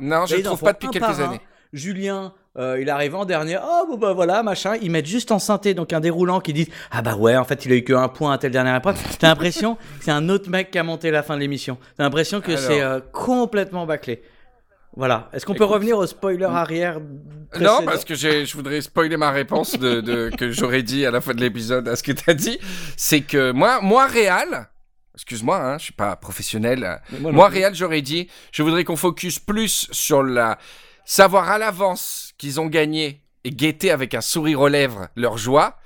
Non, 0.00 0.26
je 0.26 0.34
Là, 0.34 0.40
ils 0.40 0.46
en 0.46 0.50
trouve 0.50 0.60
pas 0.62 0.72
depuis 0.74 0.88
quelques 0.90 1.20
années. 1.20 1.40
Julien, 1.72 2.32
euh, 2.58 2.78
il 2.80 2.90
arrive 2.90 3.14
en 3.14 3.24
dernier. 3.24 3.56
Oh 3.62 3.86
bon 3.88 3.96
bah 3.96 4.12
voilà, 4.12 4.42
machin. 4.42 4.74
Ils 4.82 4.90
mettent 4.90 5.06
juste 5.06 5.30
en 5.32 5.38
synthé, 5.38 5.74
donc 5.74 5.92
un 5.92 6.00
déroulant 6.00 6.40
qui 6.40 6.52
dit 6.52 6.68
Ah 6.90 7.02
bah 7.02 7.14
ouais, 7.16 7.36
en 7.36 7.44
fait 7.44 7.64
il 7.64 7.72
a 7.72 7.76
eu 7.76 7.84
que 7.84 7.92
un 7.92 8.08
point 8.08 8.32
à 8.32 8.38
telle 8.38 8.52
dernière 8.52 8.76
épreuve. 8.76 8.96
T'as 9.18 9.28
l'impression 9.28 9.74
que 9.98 10.04
c'est 10.04 10.10
un 10.10 10.28
autre 10.28 10.50
mec 10.50 10.70
qui 10.70 10.78
a 10.78 10.82
monté 10.82 11.10
la 11.10 11.22
fin 11.22 11.34
de 11.36 11.40
l'émission. 11.40 11.78
T'as 11.96 12.04
l'impression 12.04 12.40
que 12.40 12.50
Alors. 12.52 12.60
c'est 12.62 12.80
euh, 12.80 13.00
complètement 13.12 13.86
bâclé. 13.86 14.22
Voilà. 14.96 15.28
Est-ce 15.32 15.46
qu'on 15.46 15.54
peut 15.54 15.64
revenir 15.64 15.96
au 15.96 16.06
spoiler 16.06 16.44
arrière 16.46 16.98
Non, 17.60 17.82
parce 17.84 18.04
que 18.04 18.16
je 18.16 18.52
voudrais 18.56 18.80
spoiler 18.80 19.16
ma 19.16 19.30
réponse 19.30 19.78
de, 19.78 20.00
de- 20.00 20.30
que 20.36 20.50
j'aurais 20.50 20.82
dit 20.82 21.06
à 21.06 21.12
la 21.12 21.20
fin 21.20 21.34
de 21.34 21.40
l'épisode 21.40 21.86
à 21.86 21.94
ce 21.94 22.02
que 22.02 22.10
tu 22.10 22.28
as 22.28 22.34
dit. 22.34 22.58
C'est 22.96 23.20
que 23.20 23.52
moi, 23.52 23.78
moi, 23.80 24.06
Réal, 24.08 24.68
excuse-moi, 25.14 25.56
hein, 25.56 25.78
je 25.78 25.84
suis 25.84 25.92
pas 25.92 26.16
professionnel. 26.16 27.00
Mais 27.12 27.20
moi 27.20 27.30
Moi. 27.32 27.48
Réal, 27.48 27.76
j'aurais 27.76 28.02
dit, 28.02 28.28
je 28.50 28.64
voudrais 28.64 28.82
qu'on 28.82 28.96
focus 28.96 29.38
plus 29.38 29.86
sur 29.92 30.24
la 30.24 30.58
savoir 31.04 31.48
à 31.48 31.58
l'avance 31.58 32.27
qu'ils 32.38 32.60
ont 32.60 32.66
gagné 32.66 33.20
et 33.44 33.50
guetter 33.50 33.90
avec 33.90 34.14
un 34.14 34.20
sourire 34.20 34.60
aux 34.60 34.68
lèvres 34.68 35.08
leur 35.16 35.38
joie 35.38 35.78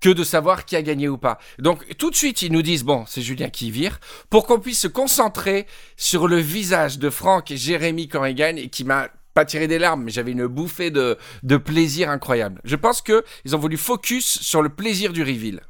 que 0.00 0.10
de 0.10 0.24
savoir 0.24 0.64
qui 0.64 0.76
a 0.76 0.82
gagné 0.82 1.08
ou 1.08 1.16
pas. 1.16 1.38
Donc 1.58 1.96
tout 1.96 2.10
de 2.10 2.16
suite, 2.16 2.42
ils 2.42 2.52
nous 2.52 2.62
disent 2.62 2.84
bon, 2.84 3.04
c'est 3.06 3.22
Julien 3.22 3.48
qui 3.48 3.70
vire 3.70 4.00
pour 4.28 4.46
qu'on 4.46 4.58
puisse 4.58 4.80
se 4.80 4.88
concentrer 4.88 5.66
sur 5.96 6.26
le 6.26 6.38
visage 6.38 6.98
de 6.98 7.08
Franck 7.08 7.52
et 7.52 7.56
Jérémy 7.56 8.08
quand 8.08 8.24
ils 8.24 8.34
gagnent 8.34 8.58
et 8.58 8.68
qui 8.68 8.84
m'a 8.84 9.08
pas 9.32 9.44
tiré 9.44 9.66
des 9.66 9.78
larmes, 9.78 10.02
mais 10.02 10.10
j'avais 10.10 10.32
une 10.32 10.46
bouffée 10.46 10.90
de, 10.90 11.16
de 11.42 11.56
plaisir 11.56 12.10
incroyable. 12.10 12.60
Je 12.64 12.76
pense 12.76 13.00
que 13.00 13.24
ils 13.44 13.56
ont 13.56 13.58
voulu 13.58 13.78
focus 13.78 14.40
sur 14.42 14.60
le 14.60 14.68
plaisir 14.68 15.12
du 15.12 15.22
reveal. 15.22 15.62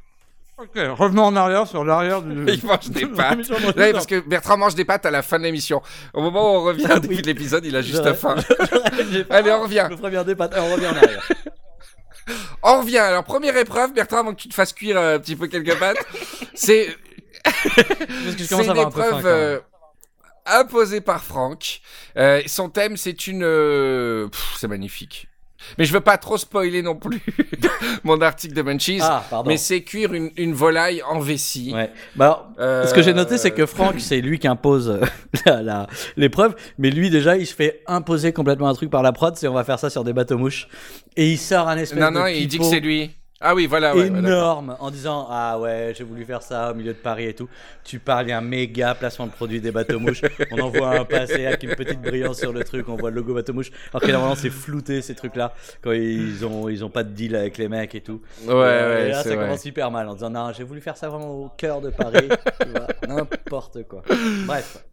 Revenons 0.57 1.23
en 1.23 1.35
arrière 1.35 1.67
sur 1.67 1.83
l'arrière 1.83 2.21
du. 2.21 2.45
Il 2.51 2.65
mange 2.65 2.89
des 2.89 3.05
pâtes. 3.05 3.49
Ouais, 3.77 3.91
parce 3.91 4.05
que 4.05 4.19
Bertrand 4.19 4.57
mange 4.57 4.75
des 4.75 4.85
pâtes 4.85 5.05
à 5.05 5.11
la 5.11 5.21
fin 5.21 5.39
de 5.39 5.43
l'émission. 5.43 5.81
Au 6.13 6.21
moment 6.21 6.53
où 6.53 6.57
on 6.57 6.63
revient 6.63 6.87
au 6.95 6.99
début 6.99 7.21
de 7.21 7.27
l'épisode, 7.27 7.65
il 7.65 7.75
a 7.75 7.81
juste 7.81 8.13
faim. 8.13 8.35
Allez, 9.29 9.51
on 9.51 9.63
revient. 9.63 9.87
Des. 9.89 9.95
On 9.95 10.73
revient 10.73 10.87
en 10.87 10.95
arrière. 10.95 11.29
On 12.63 12.79
revient. 12.79 12.99
Alors, 12.99 13.23
première 13.23 13.57
épreuve, 13.57 13.93
Bertrand, 13.93 14.19
avant 14.19 14.33
que 14.33 14.41
tu 14.41 14.47
te 14.47 14.53
fasses 14.53 14.71
cuire 14.71 14.97
euh, 14.97 15.17
un 15.17 15.19
petit 15.19 15.35
peu 15.35 15.47
quelques 15.47 15.77
pâtes, 15.77 15.97
c'est 16.53 16.95
c'est 18.37 18.65
une 18.65 18.77
épreuve 18.77 19.25
euh, 19.25 19.59
imposée 20.45 21.01
par 21.01 21.21
Franck. 21.21 21.81
Euh, 22.17 22.41
son 22.47 22.69
thème, 22.69 22.95
c'est 22.95 23.27
une... 23.27 23.41
pff, 24.31 24.55
c'est 24.57 24.69
magnifique. 24.69 25.27
Mais 25.77 25.85
je 25.85 25.93
veux 25.93 25.99
pas 26.01 26.17
trop 26.17 26.37
spoiler 26.37 26.81
non 26.81 26.95
plus 26.95 27.21
mon 28.03 28.19
article 28.21 28.53
de 28.53 28.61
Munchies. 28.61 28.99
Ah, 29.01 29.23
pardon. 29.29 29.49
mais 29.49 29.57
c'est 29.57 29.81
cuire 29.83 30.13
une, 30.13 30.31
une 30.37 30.53
volaille 30.53 31.01
en 31.03 31.19
vessie. 31.19 31.71
Ouais. 31.73 31.91
Bah, 32.15 32.49
Euh, 32.59 32.85
Ce 32.85 32.93
que 32.93 33.01
j'ai 33.01 33.13
noté, 33.13 33.37
c'est 33.37 33.51
que 33.51 33.65
Franck, 33.65 33.95
c'est 33.99 34.21
lui 34.21 34.39
qui 34.39 34.47
impose 34.47 34.89
euh, 35.47 35.85
l'épreuve, 36.17 36.55
mais 36.77 36.89
lui 36.89 37.09
déjà, 37.09 37.37
il 37.37 37.47
se 37.47 37.53
fait 37.55 37.81
imposer 37.87 38.33
complètement 38.33 38.67
un 38.67 38.73
truc 38.73 38.89
par 38.89 39.03
la 39.03 39.11
prod, 39.11 39.35
c'est 39.35 39.47
on 39.47 39.53
va 39.53 39.63
faire 39.63 39.79
ça 39.79 39.89
sur 39.89 40.03
des 40.03 40.13
bateaux 40.13 40.37
mouches, 40.37 40.67
et 41.15 41.29
il 41.31 41.37
sort 41.37 41.67
un 41.67 41.77
espèce 41.77 41.99
Non, 41.99 42.09
de 42.11 42.13
non, 42.13 42.27
il 42.27 42.47
dit 42.47 42.57
que 42.59 42.65
c'est 42.65 42.79
lui. 42.79 43.11
Ah 43.45 43.53
oui, 43.53 43.67
voilà. 43.67 43.93
Ouais, 43.95 44.07
énorme 44.07 44.77
en 44.79 44.89
disant 44.89 45.27
ah 45.29 45.59
ouais 45.59 45.93
j'ai 45.97 46.03
voulu 46.05 46.23
faire 46.23 46.41
ça 46.41 46.71
au 46.71 46.73
milieu 46.73 46.93
de 46.93 46.97
Paris 46.97 47.25
et 47.25 47.33
tout. 47.33 47.49
Tu 47.83 47.99
parles, 47.99 48.27
il 48.27 48.29
y 48.29 48.31
a 48.31 48.37
un 48.37 48.41
méga 48.41 48.95
placement 48.95 49.27
de 49.27 49.31
produit 49.33 49.59
des 49.59 49.71
bateaux 49.71 49.99
mouches. 49.99 50.21
On 50.51 50.59
en 50.59 50.69
voit 50.69 50.99
un 50.99 51.05
passer 51.05 51.45
avec 51.45 51.63
une 51.63 51.75
petite 51.75 52.01
brillance 52.01 52.39
sur 52.39 52.53
le 52.53 52.63
truc, 52.63 52.87
on 52.87 52.95
voit 52.95 53.09
le 53.09 53.17
logo 53.17 53.33
bateau 53.33 53.53
mouche. 53.53 53.69
Alors 53.93 54.01
que 54.01 54.11
normalement 54.11 54.35
c'est 54.35 54.49
flouté 54.49 55.01
ces 55.01 55.13
trucs 55.13 55.35
là 55.35 55.53
quand 55.81 55.91
ils 55.91 56.45
ont 56.45 56.69
ils 56.69 56.85
ont 56.85 56.89
pas 56.89 57.03
de 57.03 57.09
deal 57.11 57.35
avec 57.35 57.57
les 57.57 57.67
mecs 57.67 57.93
et 57.95 58.01
tout. 58.01 58.21
Ouais, 58.45 58.53
euh, 58.53 58.95
ouais, 58.95 59.05
et 59.07 59.09
là 59.11 59.23
ça 59.23 59.35
vrai. 59.35 59.45
commence 59.45 59.65
hyper 59.65 59.91
mal 59.91 60.07
en 60.07 60.13
disant 60.13 60.29
non 60.29 60.53
j'ai 60.53 60.63
voulu 60.63 60.79
faire 60.79 60.95
ça 60.95 61.09
vraiment 61.09 61.31
au 61.31 61.49
cœur 61.57 61.81
de 61.81 61.89
Paris. 61.89 62.29
tu 62.61 62.69
vois, 62.69 62.87
N'importe 63.07 63.83
quoi. 63.87 64.03
Bref. 64.45 64.85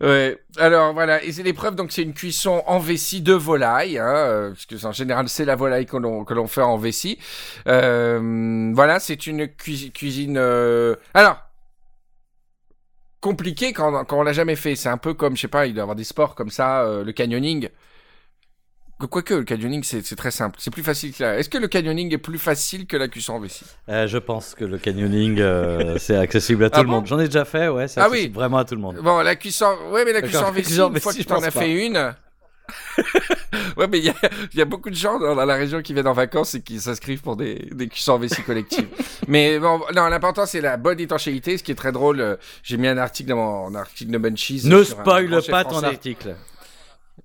Ouais. 0.00 0.38
Alors 0.58 0.92
voilà, 0.92 1.22
et 1.22 1.32
c'est 1.32 1.42
l'épreuve, 1.42 1.74
donc 1.74 1.90
c'est 1.92 2.02
une 2.02 2.14
cuisson 2.14 2.62
en 2.66 2.78
vessie 2.78 3.20
de 3.22 3.32
volaille, 3.32 3.98
hein, 3.98 4.06
euh, 4.14 4.48
parce 4.50 4.66
que 4.66 4.86
en 4.86 4.92
général 4.92 5.28
c'est 5.28 5.44
la 5.44 5.56
volaille 5.56 5.86
que 5.86 5.96
l'on 5.96 6.24
que 6.24 6.34
l'on 6.34 6.46
fait 6.46 6.62
en 6.62 6.76
vessie. 6.76 7.18
Euh, 7.66 8.70
voilà, 8.74 9.00
c'est 9.00 9.26
une 9.26 9.46
cuisi- 9.46 9.92
cuisine. 9.92 10.36
euh, 10.38 10.94
Alors 11.14 11.38
compliqué 13.20 13.72
quand, 13.72 14.04
quand 14.04 14.18
on 14.18 14.22
l'a 14.22 14.32
jamais 14.32 14.56
fait. 14.56 14.76
C'est 14.76 14.88
un 14.90 14.98
peu 14.98 15.14
comme, 15.14 15.36
je 15.36 15.42
sais 15.42 15.48
pas, 15.48 15.66
il 15.66 15.72
doit 15.72 15.80
y 15.80 15.82
avoir 15.82 15.96
des 15.96 16.04
sports 16.04 16.34
comme 16.34 16.50
ça, 16.50 16.82
euh, 16.82 17.04
le 17.04 17.12
canyoning. 17.12 17.68
Que- 19.00 19.06
Quoique, 19.06 19.34
le 19.34 19.44
canyoning, 19.44 19.82
c'est 19.82 20.16
très 20.16 20.30
simple. 20.30 20.56
C'est 20.60 20.70
plus 20.72 20.82
facile 20.82 21.12
que 21.12 21.22
la... 21.22 21.38
Est-ce 21.38 21.48
que 21.48 21.58
le 21.58 21.68
canyoning 21.68 22.12
est 22.14 22.18
plus 22.18 22.38
facile 22.38 22.86
que 22.86 22.96
la 22.96 23.08
cuisson 23.08 23.34
en 23.34 23.40
vessie? 23.40 23.64
Euh, 23.88 24.06
je 24.06 24.18
pense 24.18 24.54
que 24.54 24.64
le 24.64 24.78
canyoning 24.78 25.40
euh, 25.40 25.96
c'est 25.98 26.16
accessible 26.16 26.64
à 26.64 26.70
tout 26.70 26.78
Ah 26.78 26.82
le 26.82 26.88
bon? 26.88 26.94
Monde. 26.94 27.06
J'en 27.06 27.18
ai 27.18 27.26
déjà 27.26 27.44
fait, 27.44 27.68
ouais, 27.68 27.88
c'est 27.88 28.00
Ah 28.00 28.08
oui. 28.10 28.30
vraiment 28.32 28.58
à 28.58 28.64
tout 28.64 28.74
le 28.76 28.80
monde. 28.80 28.96
Bon, 29.02 29.20
la 29.20 29.36
cuisson... 29.36 29.74
Ouais, 29.90 30.04
mais 30.04 30.12
la 30.12 30.22
cuisson 30.22 30.44
en 30.44 30.52
vessie, 30.52 30.80
en 30.80 30.92
une 30.92 31.00
fois 31.00 31.12
que 31.12 31.22
t'en 31.22 31.34
pense 31.36 31.44
as 31.44 31.50
fait 31.50 31.86
une... 31.86 32.14
ouais, 33.76 33.86
mais 33.88 33.98
il 33.98 34.04
y 34.04 34.08
a, 34.08 34.14
il 34.54 34.58
y 34.58 34.62
a 34.62 34.64
beaucoup 34.64 34.88
de 34.88 34.94
gens 34.94 35.18
dans, 35.18 35.34
la 35.34 35.54
région 35.54 35.82
qui 35.82 35.92
viennent 35.92 36.06
en 36.08 36.14
vacances 36.14 36.54
et 36.54 36.62
qui 36.62 36.80
s'inscrivent 36.80 37.20
pour 37.20 37.36
des, 37.36 37.68
des 37.72 37.88
cuissons 37.88 38.12
en 38.12 38.18
vessie 38.18 38.42
collectives. 38.42 38.88
mais 39.28 39.58
bon, 39.58 39.80
non, 39.94 40.06
l'important, 40.06 40.46
c'est 40.46 40.62
la 40.62 40.78
bonne 40.78 40.98
étanchéité. 40.98 41.58
Ce 41.58 41.62
qui 41.62 41.72
est 41.72 41.74
très 41.74 41.92
drôle, 41.92 42.38
j'ai 42.62 42.78
mis 42.78 42.88
un 42.88 42.96
article 42.96 43.28
dans 43.30 43.36
mon 43.70 43.74
article 43.74 44.12
de 44.12 44.16
Munchies. 44.16 44.62
Ne 44.64 44.82
spoil 44.82 45.42
pas 45.50 45.64
ton 45.64 45.82
article. 45.82 46.36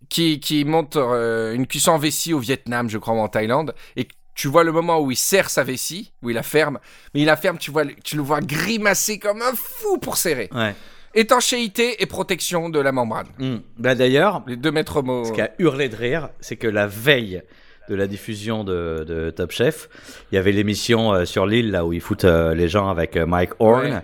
Qui, 0.09 0.39
qui 0.39 0.65
montre 0.65 0.97
euh, 0.97 1.53
une 1.53 1.67
cuisson 1.67 1.91
en 1.91 1.97
vessie 1.99 2.33
au 2.33 2.39
Vietnam, 2.39 2.89
je 2.89 2.97
crois, 2.97 3.13
ou 3.13 3.19
en 3.19 3.27
Thaïlande. 3.27 3.75
Et 3.95 4.07
tu 4.33 4.47
vois 4.47 4.63
le 4.63 4.71
moment 4.71 4.99
où 4.99 5.11
il 5.11 5.15
serre 5.15 5.49
sa 5.51 5.63
vessie, 5.63 6.11
où 6.23 6.29
il 6.31 6.33
la 6.33 6.41
ferme. 6.43 6.79
Mais 7.13 7.21
il 7.21 7.25
la 7.25 7.37
ferme, 7.37 7.57
tu, 7.59 7.69
vois, 7.69 7.83
le- 7.83 7.93
tu 8.03 8.15
le 8.15 8.23
vois 8.23 8.41
grimacer 8.41 9.19
comme 9.19 9.41
un 9.43 9.53
fou 9.53 9.97
pour 9.99 10.17
serrer. 10.17 10.49
Ouais. 10.53 10.73
Étanchéité 11.13 12.01
et 12.01 12.05
protection 12.05 12.69
de 12.69 12.79
la 12.79 12.91
membrane. 12.91 13.27
Bah 13.77 13.93
d'ailleurs, 13.95 14.43
Les 14.47 14.55
deux 14.55 14.71
maîtres 14.71 15.01
mots. 15.01 15.25
Ce 15.25 15.31
qui 15.31 15.41
a 15.41 15.51
hurlé 15.59 15.89
de 15.89 15.95
rire, 15.95 16.29
c'est 16.39 16.55
que 16.55 16.67
la 16.67 16.87
veille 16.87 17.41
de 17.89 17.95
la 17.95 18.07
diffusion 18.07 18.63
de, 18.63 19.03
de 19.07 19.29
Top 19.31 19.51
Chef, 19.51 19.89
il 20.31 20.35
y 20.35 20.37
avait 20.37 20.51
l'émission 20.51 21.11
euh, 21.13 21.25
sur 21.25 21.45
l'île 21.47 21.71
là 21.71 21.85
où 21.85 21.93
ils 21.93 22.01
foutent 22.01 22.23
euh, 22.25 22.53
les 22.53 22.67
gens 22.69 22.87
avec 22.89 23.17
euh, 23.17 23.25
Mike 23.25 23.51
Horn. 23.59 23.91
Ouais. 23.93 24.01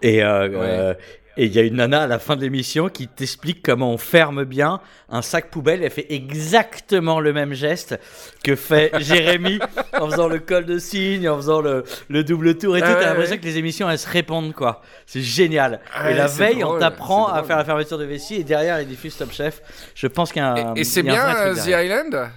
Et 0.00 0.22
euh, 0.22 0.48
euh, 0.54 0.94
et 1.38 1.46
il 1.46 1.54
y 1.54 1.58
a 1.58 1.62
une 1.62 1.76
nana 1.76 2.02
à 2.02 2.06
la 2.06 2.18
fin 2.18 2.36
de 2.36 2.42
l'émission 2.42 2.88
qui 2.88 3.06
t'explique 3.08 3.62
comment 3.62 3.92
on 3.92 3.96
ferme 3.96 4.44
bien 4.44 4.80
un 5.08 5.22
sac 5.22 5.50
poubelle. 5.50 5.82
Elle 5.82 5.90
fait 5.90 6.12
exactement 6.12 7.20
le 7.20 7.32
même 7.32 7.54
geste 7.54 7.98
que 8.44 8.56
fait 8.56 8.90
Jérémy 9.00 9.60
en 9.98 10.10
faisant 10.10 10.28
le 10.28 10.40
col 10.40 10.66
de 10.66 10.78
cygne, 10.78 11.28
en 11.28 11.36
faisant 11.36 11.60
le, 11.60 11.84
le 12.08 12.24
double 12.24 12.58
tour 12.58 12.76
et 12.76 12.80
tout. 12.80 12.86
Ah 12.88 12.94
T'as 12.94 12.98
ouais, 13.00 13.04
l'impression 13.06 13.32
ouais. 13.36 13.38
que 13.38 13.44
les 13.46 13.56
émissions 13.56 13.88
elles 13.88 13.98
se 13.98 14.08
répondent 14.08 14.52
quoi. 14.52 14.82
C'est 15.06 15.22
génial. 15.22 15.80
Ah 15.94 16.10
et 16.10 16.14
la 16.14 16.26
ouais, 16.26 16.32
veille, 16.32 16.64
on 16.64 16.78
t'apprend 16.78 17.28
à 17.28 17.42
faire 17.44 17.56
la 17.56 17.64
fermeture 17.64 17.98
de 17.98 18.04
vessie 18.04 18.34
et 18.34 18.44
derrière 18.44 18.80
ils 18.80 18.88
diffusent 18.88 19.16
Top 19.16 19.32
Chef. 19.32 19.62
Je 19.94 20.08
pense 20.08 20.32
qu'il 20.32 20.42
y 20.42 20.44
a 20.44 20.52
un. 20.52 20.74
Et, 20.74 20.80
et 20.80 20.84
c'est 20.84 21.02
bien 21.04 21.34
euh, 21.36 21.54
The. 21.54 21.68
Island? 21.68 22.30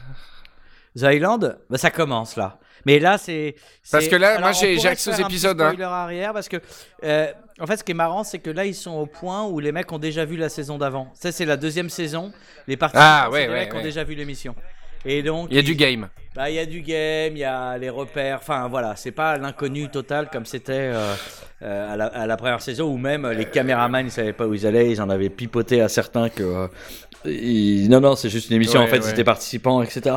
The 0.97 1.03
Island, 1.13 1.57
bah, 1.69 1.77
ça 1.77 1.89
commence 1.89 2.35
là. 2.35 2.57
Mais 2.85 2.99
là, 2.99 3.17
c'est. 3.17 3.55
Parce 3.91 4.07
que 4.07 4.15
là, 4.15 4.29
Alors, 4.29 4.41
moi, 4.41 4.51
j'ai- 4.53 4.85
accès 4.87 5.11
aux 5.11 5.25
épisodes, 5.25 5.59
hein. 5.61 5.69
Spoiler 5.69 5.83
arrière, 5.83 6.33
parce 6.33 6.49
que. 6.49 6.57
euh, 7.03 7.27
en 7.61 7.67
fait, 7.67 7.77
ce 7.77 7.83
qui 7.83 7.91
est 7.91 7.95
marrant, 7.95 8.23
c'est 8.23 8.39
que 8.39 8.49
là, 8.49 8.65
ils 8.65 8.75
sont 8.75 8.91
au 8.91 9.05
point 9.05 9.45
où 9.45 9.59
les 9.59 9.71
mecs 9.71 9.91
ont 9.91 9.99
déjà 9.99 10.25
vu 10.25 10.35
la 10.37 10.49
saison 10.49 10.77
d'avant. 10.77 11.09
Ça, 11.13 11.31
c'est 11.31 11.45
la 11.45 11.57
deuxième 11.57 11.89
saison. 11.89 12.31
Les 12.67 12.75
participants, 12.77 13.05
Ah, 13.07 13.29
ouais, 13.31 13.47
ouais, 13.47 13.53
mecs 13.65 13.73
ont 13.73 13.81
déjà 13.81 14.03
vu 14.03 14.15
l'émission. 14.15 14.55
Et 15.05 15.23
donc. 15.23 15.47
Il 15.49 15.55
y 15.55 15.57
a 15.57 15.61
ils- 15.61 15.65
du 15.65 15.75
game. 15.75 16.09
bah, 16.35 16.49
il 16.49 16.55
y 16.55 16.59
a 16.59 16.65
du 16.65 16.81
game, 16.81 17.33
il 17.35 17.39
y 17.39 17.43
a 17.43 17.77
les 17.77 17.89
repères. 17.89 18.37
Enfin, 18.41 18.67
voilà, 18.67 18.95
c'est 18.95 19.11
pas 19.11 19.37
l'inconnu 19.37 19.89
total 19.89 20.29
comme 20.31 20.45
c'était 20.45 20.73
euh, 20.93 21.13
euh, 21.63 21.93
à, 21.93 21.97
la, 21.97 22.05
à 22.05 22.27
la 22.27 22.37
première 22.37 22.61
saison 22.61 22.85
où 22.87 22.97
même 22.97 23.25
euh, 23.25 23.33
les 23.33 23.45
caméramans 23.45 24.05
ils 24.05 24.11
savaient 24.11 24.33
pas 24.33 24.45
où 24.45 24.53
ils 24.53 24.67
allaient, 24.67 24.91
ils 24.91 25.01
en 25.01 25.09
avaient 25.09 25.29
pipoté 25.29 25.81
à 25.81 25.89
certains 25.89 26.29
que. 26.29 26.67
Non, 27.25 27.99
non, 28.01 28.15
c'est 28.15 28.29
juste 28.29 28.49
une 28.49 28.55
émission. 28.55 28.79
Ouais, 28.79 28.85
en 28.85 28.89
fait, 28.89 28.97
ouais. 28.97 29.01
c'était 29.03 29.23
participants, 29.23 29.81
etc. 29.81 30.15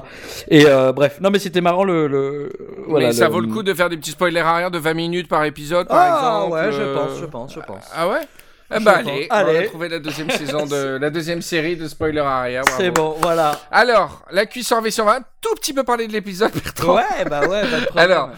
Et 0.48 0.64
euh, 0.66 0.92
bref, 0.92 1.18
non, 1.20 1.30
mais 1.30 1.38
c'était 1.38 1.60
marrant 1.60 1.84
le. 1.84 2.06
le... 2.06 2.50
voilà, 2.88 3.08
mais 3.08 3.12
ça 3.12 3.26
le- 3.26 3.32
vaut 3.32 3.40
le 3.40 3.48
coup 3.48 3.62
de 3.62 3.74
faire 3.74 3.88
des 3.88 3.96
petits 3.96 4.12
spoilers 4.12 4.40
arrière 4.40 4.70
de 4.70 4.78
20 4.78 4.94
minutes 4.94 5.28
par 5.28 5.44
épisode, 5.44 5.88
par 5.88 5.98
Ah, 5.98 6.44
exemple. 6.44 6.52
ouais, 6.54 6.72
je 6.72 6.80
euh, 6.82 6.94
pense, 6.94 7.18
je 7.20 7.24
pense, 7.26 7.54
je 7.54 7.60
pense. 7.60 7.84
Ah 7.94 8.08
ouais? 8.08 8.20
Eh 8.74 8.82
bah 8.82 8.94
pense. 9.02 9.08
allez, 9.12 9.26
Allez. 9.30 9.58
on 9.58 9.60
a 9.60 9.66
trouvé 9.66 9.88
la 9.90 9.98
deuxième 9.98 10.30
saison 10.30 10.64
de 10.64 10.96
la 10.98 11.10
deuxième 11.10 11.42
série 11.42 11.76
de 11.76 11.86
spoilers 11.86 12.20
arrière. 12.20 12.64
C'est 12.78 12.90
bon, 12.90 13.14
voilà. 13.20 13.60
Alors, 13.70 14.22
la 14.30 14.46
cuisson 14.46 14.76
en 14.76 14.80
vessie, 14.80 15.02
on 15.02 15.04
va 15.04 15.16
un 15.16 15.24
tout 15.42 15.54
petit 15.56 15.74
peu 15.74 15.84
parler 15.84 16.06
de 16.08 16.12
l'épisode, 16.12 16.50
Bertrand. 16.52 16.96
Ouais, 16.96 17.24
bah 17.28 17.40
ouais, 17.46 17.60
pas 17.60 17.80
de. 17.80 17.86
Alors, 17.98 18.30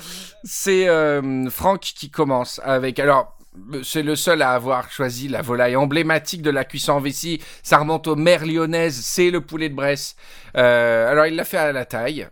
c'est 0.42 0.88
euh, 0.88 1.48
Franck 1.50 1.80
qui 1.80 2.10
commence 2.10 2.60
avec. 2.64 2.98
Alors, 2.98 3.35
c'est 3.82 4.02
le 4.02 4.16
seul 4.16 4.42
à 4.42 4.50
avoir 4.52 4.90
choisi 4.90 5.28
la 5.28 5.42
volaille 5.42 5.76
emblématique 5.76 6.42
de 6.42 6.50
la 6.50 6.64
cuisson 6.64 6.92
en 6.92 7.00
vessie. 7.00 7.40
Ça 7.62 7.78
remonte 7.78 8.06
aux 8.06 8.16
mers 8.16 8.44
lyonnaises. 8.46 9.00
C'est 9.02 9.30
le 9.30 9.40
poulet 9.40 9.68
de 9.68 9.74
Bresse. 9.74 10.16
Euh, 10.56 11.10
alors, 11.10 11.26
il 11.26 11.34
l'a 11.36 11.44
fait 11.44 11.56
à 11.58 11.72
la 11.72 11.84
taille. 11.84 12.28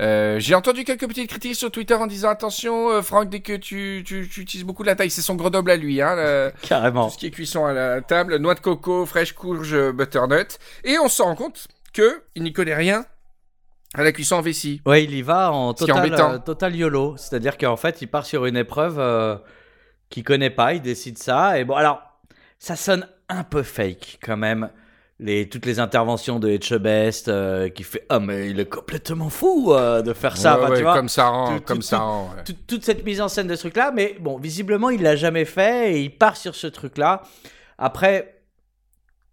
Euh, 0.00 0.40
J'ai 0.40 0.56
entendu 0.56 0.82
quelques 0.84 1.06
petites 1.06 1.30
critiques 1.30 1.54
sur 1.54 1.70
Twitter 1.70 1.94
en 1.94 2.06
disant 2.08 2.28
attention, 2.28 2.90
euh, 2.90 3.00
Franck, 3.02 3.28
dès 3.28 3.40
que 3.40 3.52
tu, 3.52 4.02
tu, 4.04 4.28
tu 4.28 4.40
utilises 4.40 4.64
beaucoup 4.66 4.82
la 4.82 4.96
taille, 4.96 5.10
c'est 5.10 5.22
son 5.22 5.36
Grenoble 5.36 5.70
à 5.70 5.76
lui. 5.76 6.02
Hein, 6.02 6.16
le- 6.16 6.52
carrément. 6.62 7.06
tout 7.06 7.14
ce 7.14 7.18
qui 7.18 7.26
est 7.26 7.30
cuisson 7.30 7.64
à 7.64 7.72
la 7.72 8.00
table, 8.00 8.36
noix 8.38 8.54
de 8.56 8.60
coco, 8.60 9.06
fraîche 9.06 9.32
courge, 9.34 9.76
butternut. 9.92 10.58
Et 10.82 10.98
on 10.98 11.08
se 11.08 11.22
rend 11.22 11.36
compte 11.36 11.68
que 11.92 12.22
il 12.34 12.42
n'y 12.42 12.52
connaît 12.52 12.74
rien 12.74 13.06
à 13.96 14.02
la 14.02 14.10
cuisson 14.10 14.34
en 14.34 14.40
vessie. 14.42 14.80
Ouais, 14.84 15.04
il 15.04 15.14
y 15.14 15.22
va 15.22 15.52
en 15.52 15.72
total, 15.74 16.12
euh, 16.12 16.38
total 16.38 16.74
YOLO. 16.74 17.14
C'est-à-dire 17.16 17.56
qu'en 17.56 17.76
fait, 17.76 18.02
il 18.02 18.08
part 18.08 18.26
sur 18.26 18.46
une 18.46 18.56
épreuve 18.56 18.98
qu'il 20.14 20.22
connaît 20.24 20.50
pas, 20.50 20.74
il 20.74 20.80
décide 20.80 21.18
ça. 21.18 21.58
Et 21.58 21.64
bon, 21.64 21.74
alors, 21.74 22.00
ça 22.60 22.76
sonne 22.76 23.06
un 23.28 23.42
peu 23.42 23.62
fake 23.64 24.18
quand 24.22 24.36
même. 24.36 24.70
Les, 25.20 25.48
toutes 25.48 25.66
les 25.66 25.78
interventions 25.80 26.38
de 26.40 26.48
Etchebest 26.48 27.28
euh, 27.28 27.68
qui 27.68 27.82
fait 27.84 28.04
Ah, 28.08 28.18
mais 28.20 28.50
il 28.50 28.58
est 28.60 28.68
complètement 28.68 29.28
fou 29.30 29.72
euh, 29.72 30.02
de 30.02 30.12
faire 30.12 30.36
ça. 30.36 30.56
Ouais, 30.56 30.62
Enfin, 30.64 30.70
ouais, 30.72 30.76
tu 30.78 30.82
vois, 30.82 30.94
comme 30.96 31.08
ça 31.08 31.28
rend, 31.28 31.56
tout- 31.56 31.62
comme 31.64 31.78
tout- 31.78 31.82
ça 31.82 31.96
tout- 31.96 32.02
rend. 32.02 32.30
ouais. 32.36 32.54
toute, 32.68 32.84
cette 32.84 33.04
mise 33.04 33.20
en 33.20 33.28
scène 33.28 33.46
de 33.46 33.54
ce 33.54 33.60
truc-là. 33.62 33.90
Mais 33.94 34.16
bon, 34.20 34.38
visiblement, 34.38 34.90
il 34.90 35.02
l'a 35.02 35.14
jamais 35.16 35.44
fait 35.44 35.94
et 35.94 36.00
il 36.02 36.10
part 36.16 36.36
sur 36.36 36.54
ce 36.54 36.66
truc-là. 36.66 37.22
Après, 37.78 38.33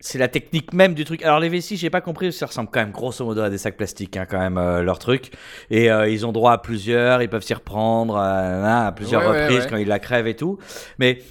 c'est 0.02 0.18
la 0.18 0.28
technique 0.28 0.74
même 0.74 0.94
du 0.94 1.06
truc. 1.06 1.24
Alors, 1.24 1.40
les 1.40 1.48
vessies, 1.48 1.78
j'ai 1.78 1.90
pas 1.90 2.02
compris, 2.02 2.34
ça 2.34 2.48
ressemble 2.48 2.70
quand 2.72 2.80
même 2.82 2.92
grosso 2.92 3.24
modo 3.24 3.42
à 3.42 3.50
des 3.50 3.58
sacs 3.58 3.78
plastiques, 3.78 4.18
hein, 4.18 4.26
quand 4.30 4.40
même, 4.40 4.58
euh, 4.58 4.82
leur 4.82 5.00
truc. 5.00 5.32
Et 5.70 5.92
euh, 5.92 6.10
ils 6.10 6.26
ont 6.26 6.32
droit 6.32 6.52
à 6.54 6.58
plusieurs, 6.58 7.22
ils 7.22 7.30
peuvent 7.30 7.44
s'y 7.44 7.54
reprendre 7.54 8.16
euh, 8.18 8.88
à 8.88 8.92
plusieurs 8.92 9.22
Ouais, 9.22 9.44
reprises 9.44 9.64
ouais. 9.66 9.70
quand 9.70 9.78
ils 9.78 9.88
la 9.88 10.00
crèvent 10.00 10.28
et 10.28 10.36
tout. 10.36 10.58
Mais. 10.98 11.22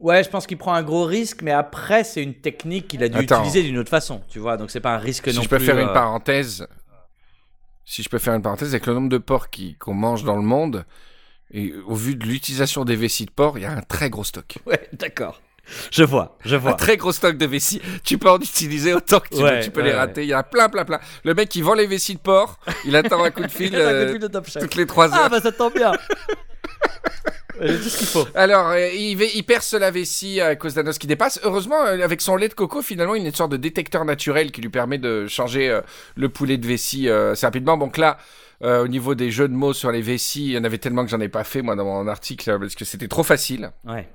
Ouais, 0.00 0.24
je 0.24 0.28
pense 0.28 0.46
qu'il 0.46 0.58
prend 0.58 0.74
un 0.74 0.82
gros 0.82 1.04
risque, 1.04 1.42
mais 1.42 1.52
après, 1.52 2.04
c'est 2.04 2.22
une 2.22 2.34
technique 2.34 2.88
qu'il 2.88 3.02
a 3.04 3.08
dû 3.08 3.18
Attends. 3.18 3.36
utiliser 3.36 3.62
d'une 3.62 3.78
autre 3.78 3.90
façon, 3.90 4.20
tu 4.28 4.38
vois. 4.38 4.56
Donc, 4.56 4.70
c'est 4.70 4.80
pas 4.80 4.94
un 4.94 4.98
risque 4.98 5.30
Si 5.30 5.36
non 5.36 5.42
je 5.42 5.48
peux 5.48 5.56
plus, 5.56 5.66
faire 5.66 5.78
une 5.78 5.92
parenthèse, 5.92 6.66
si 7.84 8.02
je 8.02 8.08
peux 8.08 8.18
faire 8.18 8.34
une 8.34 8.42
parenthèse 8.42 8.70
avec 8.74 8.86
le 8.86 8.94
nombre 8.94 9.08
de 9.08 9.18
porcs 9.18 9.48
qu'on 9.78 9.94
mange 9.94 10.24
dans 10.24 10.36
le 10.36 10.42
monde, 10.42 10.84
et 11.50 11.72
au 11.86 11.94
vu 11.94 12.16
de 12.16 12.24
l'utilisation 12.26 12.84
des 12.84 12.96
vessies 12.96 13.26
de 13.26 13.30
porc, 13.30 13.58
il 13.58 13.62
y 13.62 13.66
a 13.66 13.72
un 13.72 13.82
très 13.82 14.10
gros 14.10 14.24
stock. 14.24 14.58
Ouais, 14.66 14.88
d'accord. 14.94 15.40
Je 15.90 16.04
vois, 16.04 16.36
je 16.44 16.56
Un 16.56 16.58
vois. 16.58 16.74
très 16.74 16.96
gros 16.96 17.12
stock 17.12 17.36
de 17.36 17.46
vessies. 17.46 17.80
Tu 18.04 18.18
peux 18.18 18.30
en 18.30 18.38
utiliser 18.38 18.92
autant 18.94 19.20
que 19.20 19.28
tu 19.34 19.42
Ouais, 19.42 19.58
veux, 19.58 19.64
tu 19.64 19.70
peux 19.70 19.80
ouais, 19.80 19.86
les 19.88 19.92
ouais. 19.92 19.98
rater. 19.98 20.22
Il 20.24 20.28
y 20.28 20.34
en 20.34 20.38
a 20.38 20.42
plein, 20.42 20.68
plein, 20.68 20.84
plein. 20.84 21.00
Le 21.24 21.34
mec 21.34 21.48
qui 21.48 21.62
vend 21.62 21.74
les 21.74 21.86
vessies 21.86 22.14
de 22.14 22.20
porc, 22.20 22.58
il 22.84 22.94
attend 22.96 23.22
un 23.24 23.30
coup 23.30 23.42
de 23.42 23.48
fil 23.50 23.66
un 23.74 23.78
coup 23.78 23.84
de 23.84 23.88
euh, 23.88 24.12
fil 24.12 24.20
de 24.20 24.60
toutes 24.60 24.74
les 24.76 24.86
trois 24.86 25.12
heures. 25.14 25.22
Ah, 25.24 25.28
bah 25.28 25.40
ça 25.40 25.52
tombe 25.52 25.74
bien. 25.74 25.92
J'ai 27.60 27.76
tout 27.78 27.88
ce 27.88 27.98
qu'il 27.98 28.06
faut. 28.08 28.26
Alors, 28.34 28.70
euh, 28.70 28.88
il, 28.92 29.44
perce 29.44 29.74
la 29.74 29.92
vessie 29.92 30.40
à 30.40 30.56
cause 30.56 30.74
d'un 30.74 30.86
os 30.88 30.98
qui 30.98 31.06
dépasse. 31.06 31.38
Heureusement, 31.44 31.84
euh, 31.86 32.02
avec 32.02 32.20
son 32.20 32.34
lait 32.34 32.48
de 32.48 32.54
coco, 32.54 32.82
finalement, 32.82 33.14
il 33.14 33.24
a 33.24 33.28
une 33.28 33.34
sorte 33.34 33.52
de 33.52 33.56
détecteur 33.56 34.04
naturel 34.04 34.50
qui 34.50 34.60
lui 34.60 34.70
permet 34.70 34.98
de 34.98 35.28
changer 35.28 35.70
euh, 35.70 35.80
le 36.16 36.28
poulet 36.28 36.56
de 36.58 36.66
vessie 36.66 37.08
euh, 37.08 37.32
assez 37.32 37.46
rapidement. 37.46 37.76
Donc 37.76 37.96
là, 37.96 38.18
euh, 38.64 38.82
au 38.82 38.88
niveau 38.88 39.14
des 39.14 39.30
jeux 39.30 39.46
de 39.46 39.54
mots 39.54 39.72
sur 39.72 39.92
les 39.92 40.02
vessies, 40.02 40.46
il 40.46 40.52
y 40.52 40.58
en 40.58 40.64
avait 40.64 40.78
tellement 40.78 41.04
que 41.04 41.10
j'en 41.10 41.20
ai 41.20 41.28
pas 41.28 41.44
fait, 41.44 41.62
moi, 41.62 41.76
dans 41.76 41.84
mon 41.84 42.08
article, 42.08 42.50
euh, 42.50 42.58
parce 42.58 42.74
que 42.74 42.84
c'était 42.84 43.08
trop 43.08 43.22
facile. 43.22 43.70
Ouais. 43.84 44.08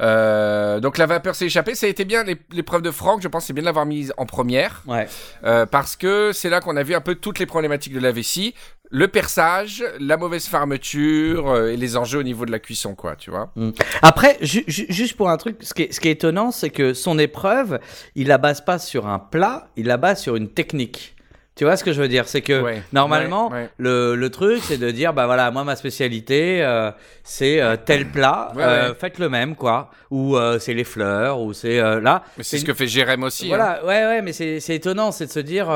Euh, 0.00 0.80
donc 0.80 0.98
la 0.98 1.06
vapeur 1.06 1.34
s'est 1.34 1.46
échappée. 1.46 1.74
Ça 1.74 1.86
a 1.86 1.88
été 1.88 2.04
bien 2.04 2.24
l'é- 2.24 2.36
l'épreuve 2.52 2.82
de 2.82 2.90
Franck. 2.90 3.22
Je 3.22 3.28
pense 3.28 3.46
c'est 3.46 3.52
bien 3.52 3.62
de 3.62 3.66
l'avoir 3.66 3.86
mise 3.86 4.12
en 4.16 4.26
première. 4.26 4.82
Ouais. 4.86 5.08
Euh, 5.44 5.66
parce 5.66 5.96
que 5.96 6.32
c'est 6.32 6.50
là 6.50 6.60
qu'on 6.60 6.76
a 6.76 6.82
vu 6.82 6.94
un 6.94 7.00
peu 7.00 7.14
toutes 7.16 7.38
les 7.38 7.46
problématiques 7.46 7.94
de 7.94 8.00
la 8.00 8.12
vessie. 8.12 8.54
Le 8.90 9.06
perçage, 9.08 9.84
la 10.00 10.16
mauvaise 10.16 10.46
fermeture 10.46 11.50
euh, 11.50 11.68
et 11.72 11.76
les 11.76 11.96
enjeux 11.96 12.20
au 12.20 12.22
niveau 12.22 12.46
de 12.46 12.50
la 12.50 12.58
cuisson, 12.58 12.94
quoi, 12.94 13.16
tu 13.16 13.30
vois. 13.30 13.52
Après, 14.00 14.38
ju- 14.40 14.64
ju- 14.66 14.86
juste 14.88 15.14
pour 15.16 15.28
un 15.28 15.36
truc, 15.36 15.58
ce 15.60 15.74
qui 15.74 15.82
est, 15.82 15.92
ce 15.92 16.00
qui 16.00 16.08
est 16.08 16.12
étonnant, 16.12 16.50
c'est 16.50 16.70
que 16.70 16.94
son 16.94 17.18
épreuve, 17.18 17.80
il 18.14 18.28
la 18.28 18.38
base 18.38 18.62
pas 18.62 18.78
sur 18.78 19.06
un 19.06 19.18
plat, 19.18 19.68
il 19.76 19.86
la 19.86 19.98
base 19.98 20.22
sur 20.22 20.36
une 20.36 20.48
technique. 20.48 21.16
Tu 21.58 21.64
vois 21.64 21.76
ce 21.76 21.82
que 21.82 21.92
je 21.92 22.00
veux 22.00 22.06
dire? 22.06 22.28
C'est 22.28 22.40
que 22.40 22.62
Ouais, 22.62 22.82
normalement, 22.92 23.48
ouais, 23.48 23.62
ouais. 23.62 23.70
Le, 23.78 24.14
le 24.14 24.30
truc, 24.30 24.60
c'est 24.62 24.78
de 24.78 24.92
dire, 24.92 25.12
bah 25.12 25.26
voilà, 25.26 25.50
moi 25.50 25.64
ma 25.64 25.74
spécialité, 25.74 26.62
euh, 26.62 26.92
c'est 27.24 27.60
euh, 27.60 27.74
tel 27.76 28.12
plat, 28.12 28.52
euh, 28.56 28.94
faites 28.94 29.18
le 29.18 29.28
même, 29.28 29.56
quoi. 29.56 29.90
Ou 30.12 30.36
c'est 30.60 30.72
les 30.72 30.84
fleurs, 30.84 31.40
ou 31.40 31.52
c'est 31.52 31.78
là. 32.00 32.22
Mais 32.36 32.44
c'est 32.44 32.58
ce 32.58 32.64
que 32.64 32.74
fait 32.74 32.86
Jérém 32.86 33.24
aussi. 33.24 33.46
hein. 33.46 33.48
Voilà, 33.48 33.84
ouais, 33.84 34.04
ouais, 34.06 34.22
mais 34.22 34.32
c'est 34.32 34.60
étonnant, 34.74 35.10
c'est 35.10 35.26
de 35.26 35.32
se 35.32 35.40
dire, 35.40 35.66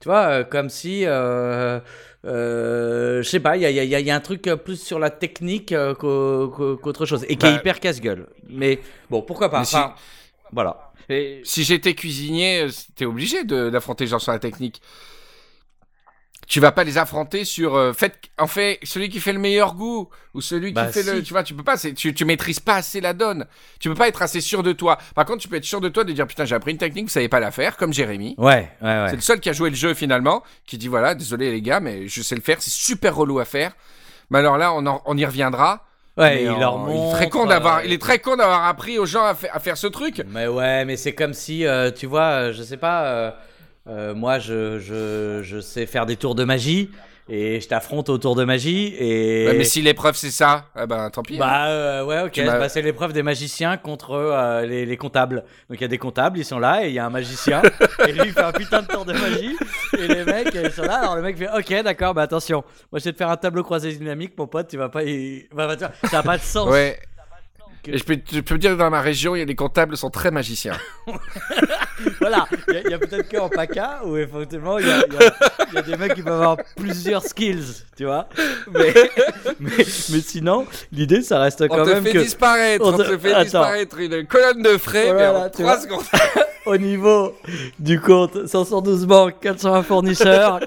tu 0.00 0.08
vois, 0.08 0.42
comme 0.42 0.68
si, 0.68 1.04
euh, 1.06 1.78
je 3.22 3.28
sais 3.28 3.40
pas, 3.40 3.56
il 3.56 3.62
y 3.62 3.66
a, 3.66 3.70
y, 3.70 3.94
a, 3.94 4.00
y 4.00 4.10
a 4.10 4.14
un 4.16 4.20
truc 4.20 4.42
plus 4.64 4.80
sur 4.82 4.98
la 4.98 5.10
technique 5.10 5.72
euh, 5.72 5.94
qu'au- 5.94 6.48
qu'au- 6.48 6.76
qu'autre 6.76 7.06
chose, 7.06 7.24
et 7.28 7.36
qui 7.36 7.46
est 7.46 7.50
Bah, 7.50 7.56
hyper 7.60 7.80
casse-gueule. 7.80 8.26
Mais 8.48 8.80
bon, 9.10 9.22
pourquoi 9.22 9.50
pas 9.50 9.60
Mais 9.60 9.64
si- 9.64 9.76
enfin, 9.76 9.94
Voilà. 10.52 10.92
Et- 11.08 11.40
Si 11.44 11.64
j'étais 11.64 11.94
cuisinier, 11.94 12.62
euh, 12.62 12.70
t'es 12.96 13.04
obligé 13.04 13.44
d'affronter 13.44 14.04
les 14.04 14.10
gens 14.10 14.18
sur 14.18 14.32
la 14.32 14.38
technique. 14.38 14.80
Tu 16.46 16.60
vas 16.60 16.72
pas 16.72 16.84
les 16.84 16.98
affronter 16.98 17.46
sur 17.46 17.74
euh, 17.74 17.94
faites 17.94 18.18
en 18.38 18.46
fait 18.46 18.78
celui 18.82 19.08
qui 19.08 19.18
fait 19.18 19.32
le 19.32 19.38
meilleur 19.38 19.74
goût 19.74 20.10
ou 20.34 20.42
celui 20.42 20.68
qui 20.68 20.74
Bah, 20.74 20.88
fait 20.92 21.02
le 21.02 21.22
tu 21.22 21.32
vois 21.32 21.42
tu 21.42 21.54
peux 21.54 21.62
pas 21.62 21.78
c'est- 21.78 21.94
tu, 21.94 22.12
tu 22.12 22.26
maîtrises 22.26 22.60
pas 22.60 22.74
assez 22.74 23.00
la 23.00 23.14
donne. 23.14 23.46
Tu 23.80 23.88
peux 23.88 23.94
pas 23.94 24.08
être 24.08 24.20
assez 24.20 24.42
sûr 24.42 24.62
de 24.62 24.72
toi. 24.72 24.98
Par 25.14 25.24
contre 25.24 25.40
tu 25.40 25.48
peux 25.48 25.56
être 25.56 25.64
sûr 25.64 25.80
de 25.80 25.88
toi 25.88 26.04
de 26.04 26.12
dire 26.12 26.26
putain 26.26 26.44
j'ai 26.44 26.54
appris 26.54 26.72
une 26.72 26.76
technique 26.78 27.06
vous 27.06 27.10
savez 27.12 27.30
pas 27.30 27.40
la 27.40 27.50
faire 27.50 27.78
comme 27.78 27.94
Jérémy. 27.94 28.34
Ouais, 28.36 28.70
ouais, 28.82 28.86
ouais. 28.88 29.06
c'est 29.08 29.16
le 29.16 29.22
seul 29.22 29.40
qui 29.40 29.48
a 29.48 29.54
joué 29.54 29.70
le 29.70 29.76
jeu 29.76 29.94
finalement 29.94 30.42
qui 30.66 30.76
dit 30.76 30.86
voilà 30.88 31.14
désolé 31.14 31.50
les 31.50 31.62
gars 31.62 31.80
mais 31.80 32.08
je 32.08 32.20
sais 32.20 32.34
le 32.34 32.42
faire 32.42 32.60
c'est 32.60 32.70
super 32.70 33.16
relou 33.16 33.38
à 33.38 33.46
faire. 33.46 33.72
Mais 34.28 34.38
alors 34.40 34.58
là 34.58 34.74
on, 34.74 34.84
en- 34.84 35.00
on 35.06 35.16
y 35.16 35.24
reviendra 35.24 35.86
Ouais, 36.16 36.36
Mais 36.36 36.42
il 36.44 36.50
en- 36.50 36.58
leur 36.58 36.86
il 36.90 36.96
est 36.96 37.12
très 37.12 37.28
con 37.28 37.46
d'avoir 37.46 37.78
euh, 37.78 37.82
il 37.84 37.92
est 37.92 38.00
très 38.00 38.18
con 38.20 38.36
d'avoir 38.36 38.66
appris 38.66 38.98
aux 38.98 39.06
gens 39.06 39.24
à, 39.24 39.34
fa- 39.34 39.48
à 39.52 39.58
faire 39.58 39.76
ce 39.76 39.88
truc. 39.88 40.22
Mais 40.28 40.46
ouais, 40.46 40.84
mais 40.84 40.96
c'est 40.96 41.12
comme 41.14 41.34
si, 41.34 41.66
euh, 41.66 41.90
tu 41.90 42.06
vois, 42.06 42.22
euh, 42.48 42.52
je 42.52 42.62
sais 42.62 42.76
pas, 42.76 43.04
euh, 43.06 43.30
euh, 43.88 44.14
moi 44.14 44.38
je, 44.38 44.78
je, 44.78 45.40
je 45.42 45.58
sais 45.60 45.86
faire 45.86 46.06
des 46.06 46.16
tours 46.16 46.34
de 46.36 46.44
magie 46.44 46.90
et 47.28 47.60
je 47.60 47.68
t'affronte 47.68 48.08
au 48.08 48.18
tour 48.18 48.34
de 48.34 48.44
magie 48.44 48.94
et. 48.98 49.46
Ouais, 49.46 49.54
mais 49.56 49.64
si 49.64 49.80
l'épreuve 49.80 50.14
c'est 50.14 50.30
ça 50.30 50.66
eh 50.80 50.86
ben 50.86 51.08
tant 51.10 51.22
pis 51.22 51.36
hein. 51.36 51.38
Bah 51.38 51.66
euh, 51.68 52.04
ouais, 52.04 52.20
ok, 52.22 52.40
bah, 52.44 52.68
c'est 52.68 52.82
l'épreuve 52.82 53.12
des 53.12 53.22
magiciens 53.22 53.76
contre 53.76 54.12
euh, 54.12 54.66
les, 54.66 54.84
les 54.84 54.96
comptables. 54.96 55.44
Donc 55.70 55.78
il 55.78 55.82
y 55.82 55.84
a 55.84 55.88
des 55.88 55.98
comptables, 55.98 56.38
ils 56.38 56.44
sont 56.44 56.58
là 56.58 56.84
et 56.84 56.88
il 56.88 56.94
y 56.94 56.98
a 56.98 57.06
un 57.06 57.10
magicien 57.10 57.62
et 58.06 58.12
lui 58.12 58.22
il 58.26 58.32
fait 58.32 58.42
un 58.42 58.52
putain 58.52 58.82
de 58.82 58.88
tour 58.88 59.04
de 59.04 59.12
magie 59.14 59.56
et 59.98 60.06
les 60.06 60.24
mecs 60.24 60.54
ils 60.54 60.70
sont 60.70 60.82
là. 60.82 61.00
Alors 61.00 61.16
le 61.16 61.22
mec 61.22 61.38
fait 61.38 61.48
ok 61.48 61.82
d'accord, 61.82 62.14
bah 62.14 62.22
attention, 62.22 62.62
moi 62.92 62.98
je 62.98 63.04
vais 63.04 63.12
te 63.12 63.16
faire 63.16 63.30
un 63.30 63.36
tableau 63.36 63.62
croisé 63.62 63.92
dynamique, 63.92 64.34
mon 64.36 64.46
pote, 64.46 64.68
tu 64.68 64.76
vas 64.76 64.88
pas 64.88 65.02
y... 65.04 65.48
bah, 65.54 65.66
bah, 65.66 65.76
tu 65.76 65.84
vois, 65.84 66.10
ça 66.10 66.18
a 66.18 66.22
pas 66.22 66.36
de 66.36 66.42
sens. 66.42 66.68
ouais 66.68 66.98
que- 67.84 67.90
et 67.92 67.98
je 67.98 68.04
peux, 68.04 68.16
je 68.32 68.40
peux 68.40 68.54
te 68.56 68.60
dire 68.60 68.72
que 68.72 68.76
dans 68.78 68.90
ma 68.90 69.00
région, 69.00 69.34
les 69.34 69.54
comptables 69.54 69.96
sont 69.96 70.10
très 70.10 70.30
magiciens. 70.30 70.76
Voilà, 72.20 72.46
il 72.68 72.90
y 72.90 72.94
a- 72.94 72.98
peut-être 72.98 73.30
qu'en 73.30 73.48
PACA 73.48 74.00
où 74.04 74.16
effectivement 74.16 74.78
il 74.78 74.86
y 74.86 74.90
a, 74.90 74.98
y 74.98 75.78
y 75.78 75.82
des 75.82 75.96
mecs 75.96 76.14
qui 76.14 76.22
peuvent 76.22 76.32
avoir 76.34 76.56
plusieurs 76.76 77.22
skills, 77.22 77.84
tu 77.96 78.04
vois. 78.04 78.28
Mais, 78.72 78.92
mais, 79.60 79.70
mais 79.78 80.20
sinon, 80.20 80.66
l'idée 80.90 81.22
ça 81.22 81.38
reste 81.40 81.66
quand 81.68 81.82
on 81.82 81.84
te 81.84 81.90
même 81.90 82.02
fait 82.04 82.12
que 82.12 82.18
disparaître, 82.18 82.84
on 82.84 82.94
on 82.94 82.98
te- 82.98 83.02
te 83.04 83.18
fait 83.18 83.30
Attends. 83.32 83.42
disparaître 83.44 83.98
une 83.98 84.26
colonne 84.26 84.62
de 84.62 84.76
frais, 84.76 85.12
mais 85.14 85.26
en 85.26 85.32
là, 85.34 85.50
tu 85.50 85.62
3 85.62 85.76
vois. 85.76 85.80
secondes. 85.82 86.02
au 86.66 86.76
niveau 86.76 87.34
du 87.78 88.00
compte 88.00 88.46
512 88.46 89.06
banques, 89.06 89.34
401 89.40 89.82
fournisseurs, 89.82 90.60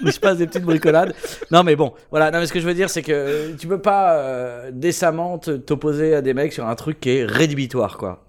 où 0.00 0.06
il 0.06 0.12
se 0.12 0.20
passe 0.20 0.38
des 0.38 0.46
petites 0.46 0.64
bricolades. 0.64 1.14
Non 1.50 1.62
mais 1.62 1.76
bon, 1.76 1.92
voilà, 2.10 2.30
non 2.30 2.38
mais 2.38 2.46
ce 2.46 2.52
que 2.52 2.60
je 2.60 2.66
veux 2.66 2.74
dire 2.74 2.90
c'est 2.90 3.02
que 3.02 3.54
tu 3.56 3.66
peux 3.66 3.80
pas 3.80 4.14
euh, 4.14 4.70
décemment 4.72 5.38
t'opposer 5.38 6.14
à 6.14 6.22
des 6.22 6.34
mecs 6.34 6.52
sur 6.52 6.66
un 6.66 6.74
truc 6.74 7.00
qui 7.00 7.10
est 7.10 7.24
rédhibitoire 7.24 7.96
quoi. 7.96 8.24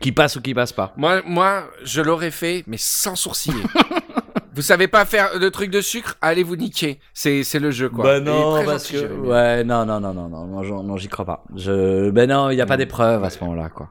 Qui 0.00 0.12
passe 0.12 0.36
ou 0.36 0.40
qui 0.40 0.54
passe 0.54 0.72
pas. 0.72 0.92
Moi, 0.96 1.22
moi, 1.26 1.64
je 1.82 2.00
l'aurais 2.00 2.30
fait, 2.30 2.62
mais 2.68 2.76
sans 2.78 3.16
sourciller. 3.16 3.62
vous 4.54 4.62
savez 4.62 4.86
pas 4.86 5.04
faire 5.04 5.40
de 5.40 5.48
truc 5.48 5.70
de 5.70 5.80
sucre? 5.80 6.16
Allez 6.20 6.44
vous 6.44 6.54
niquer. 6.54 7.00
C'est, 7.12 7.42
c'est 7.42 7.58
le 7.58 7.72
jeu, 7.72 7.88
quoi. 7.88 8.04
Bah 8.04 8.20
non, 8.20 8.64
parce 8.64 8.92
gentil, 8.92 9.04
que 9.04 9.12
ouais, 9.12 9.64
non, 9.64 9.84
non, 9.86 9.98
non, 9.98 10.14
non, 10.14 10.28
non, 10.28 10.82
non, 10.84 10.96
j'y 10.96 11.08
crois 11.08 11.24
pas. 11.24 11.44
Je, 11.56 12.10
ben 12.10 12.28
non, 12.28 12.50
il 12.50 12.56
y 12.56 12.60
a 12.60 12.66
pas 12.66 12.76
d'épreuve 12.76 13.24
à 13.24 13.30
ce 13.30 13.42
moment-là, 13.42 13.70
quoi. 13.70 13.90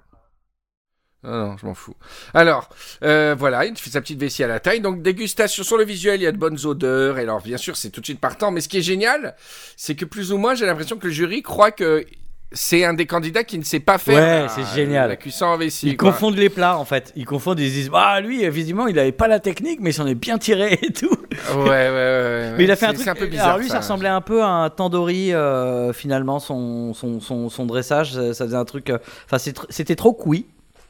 Non, 1.23 1.31
non, 1.47 1.57
je 1.57 1.65
m'en 1.65 1.73
fous. 1.73 1.95
Alors, 2.33 2.69
euh, 3.03 3.35
voilà, 3.37 3.65
il 3.65 3.75
fait 3.77 3.89
sa 3.89 4.01
petite 4.01 4.19
vessie 4.19 4.43
à 4.43 4.47
la 4.47 4.59
taille. 4.59 4.81
Donc, 4.81 5.01
dégustation 5.01 5.63
sur 5.63 5.77
le 5.77 5.83
visuel, 5.83 6.21
il 6.21 6.23
y 6.23 6.27
a 6.27 6.31
de 6.31 6.37
bonnes 6.37 6.59
odeurs. 6.65 7.17
Et 7.17 7.23
alors, 7.23 7.41
bien 7.41 7.57
sûr, 7.57 7.75
c'est 7.75 7.89
tout 7.89 8.01
de 8.01 8.05
suite 8.05 8.19
partant. 8.21 8.51
Mais 8.51 8.61
ce 8.61 8.69
qui 8.69 8.77
est 8.77 8.81
génial, 8.83 9.35
c'est 9.75 9.95
que 9.95 10.05
plus 10.05 10.31
ou 10.31 10.37
moins, 10.37 10.53
j'ai 10.55 10.65
l'impression 10.65 10.97
que 10.97 11.07
le 11.07 11.13
jury 11.13 11.41
croit 11.41 11.71
que 11.71 12.05
c'est 12.53 12.85
un 12.85 12.93
des 12.93 13.05
candidats 13.05 13.43
qui 13.43 13.57
ne 13.59 13.63
sait 13.65 13.81
pas 13.81 13.97
faire 13.97 14.15
Ouais, 14.15 14.39
la- 14.43 14.47
c'est 14.47 14.63
génial. 14.73 15.09
la 15.09 15.15
cuisson 15.17 15.47
en 15.47 15.57
vessie. 15.57 15.89
Ils 15.89 15.97
quoi. 15.97 16.11
confondent 16.13 16.37
les 16.37 16.47
plats 16.49 16.77
en 16.77 16.85
fait. 16.85 17.11
Ils 17.17 17.25
confondent, 17.25 17.59
ils 17.59 17.67
se 17.67 17.73
disent, 17.73 17.91
ah 17.93 18.21
lui, 18.21 18.47
visiblement, 18.49 18.87
il 18.87 18.97
avait 18.99 19.11
pas 19.11 19.27
la 19.27 19.41
technique, 19.41 19.79
mais 19.81 19.89
il 19.89 19.93
s'en 19.93 20.07
est 20.07 20.15
bien 20.15 20.37
tiré 20.37 20.79
et 20.81 20.93
tout. 20.93 21.09
Ouais, 21.55 21.65
ouais, 21.65 21.89
ouais. 21.89 22.53
Mais 22.57 22.63
il 22.63 22.71
a 22.71 22.77
fait 22.77 22.85
un 22.85 22.93
truc. 22.93 23.03
C'est 23.03 23.09
un 23.09 23.15
peu 23.15 23.25
bizarre. 23.25 23.47
Alors 23.47 23.57
lui, 23.59 23.67
ça, 23.67 23.79
ressemblait 23.79 24.07
un 24.07 24.21
peu 24.21 24.41
à 24.43 24.47
un 24.47 24.69
tandoori 24.69 25.33
euh, 25.33 25.91
finalement, 25.91 26.39
son, 26.39 26.93
son, 26.93 27.19
son, 27.19 27.49
son 27.49 27.65
dressage. 27.65 28.13
Ça, 28.31 28.45
faisait 28.45 28.55
un 28.55 28.63
truc. 28.65 28.91
euh, 28.91 28.97
Enfin, 29.29 29.39
c'était 29.69 29.95
trop 29.97 30.13
cuit, 30.13 30.45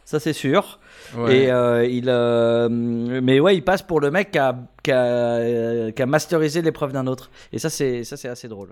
ça 0.08 0.20
c'est 0.22 0.32
sûr. 0.34 0.80
Ouais. 1.18 1.38
Et 1.38 1.52
euh, 1.52 1.86
il, 1.86 2.06
euh, 2.08 2.70
mais 2.70 3.40
ouais, 3.42 3.56
il 3.58 3.62
passe 3.64 3.82
pour 3.82 4.00
le 4.00 4.10
mec 4.10 4.32
qui 4.32 4.38
a, 4.40 4.58
qui 4.82 4.92
a, 4.92 5.04
euh, 5.04 5.92
qui 5.92 6.02
a 6.02 6.06
masterisé 6.06 6.62
l'épreuve 6.62 6.94
d'un 6.94 7.08
autre. 7.08 7.30
Et 7.52 7.60
ça, 7.60 7.70
c'est 7.70 8.04
ça, 8.06 8.16
c'est 8.16 8.30
assez 8.30 8.48
drôle. 8.48 8.72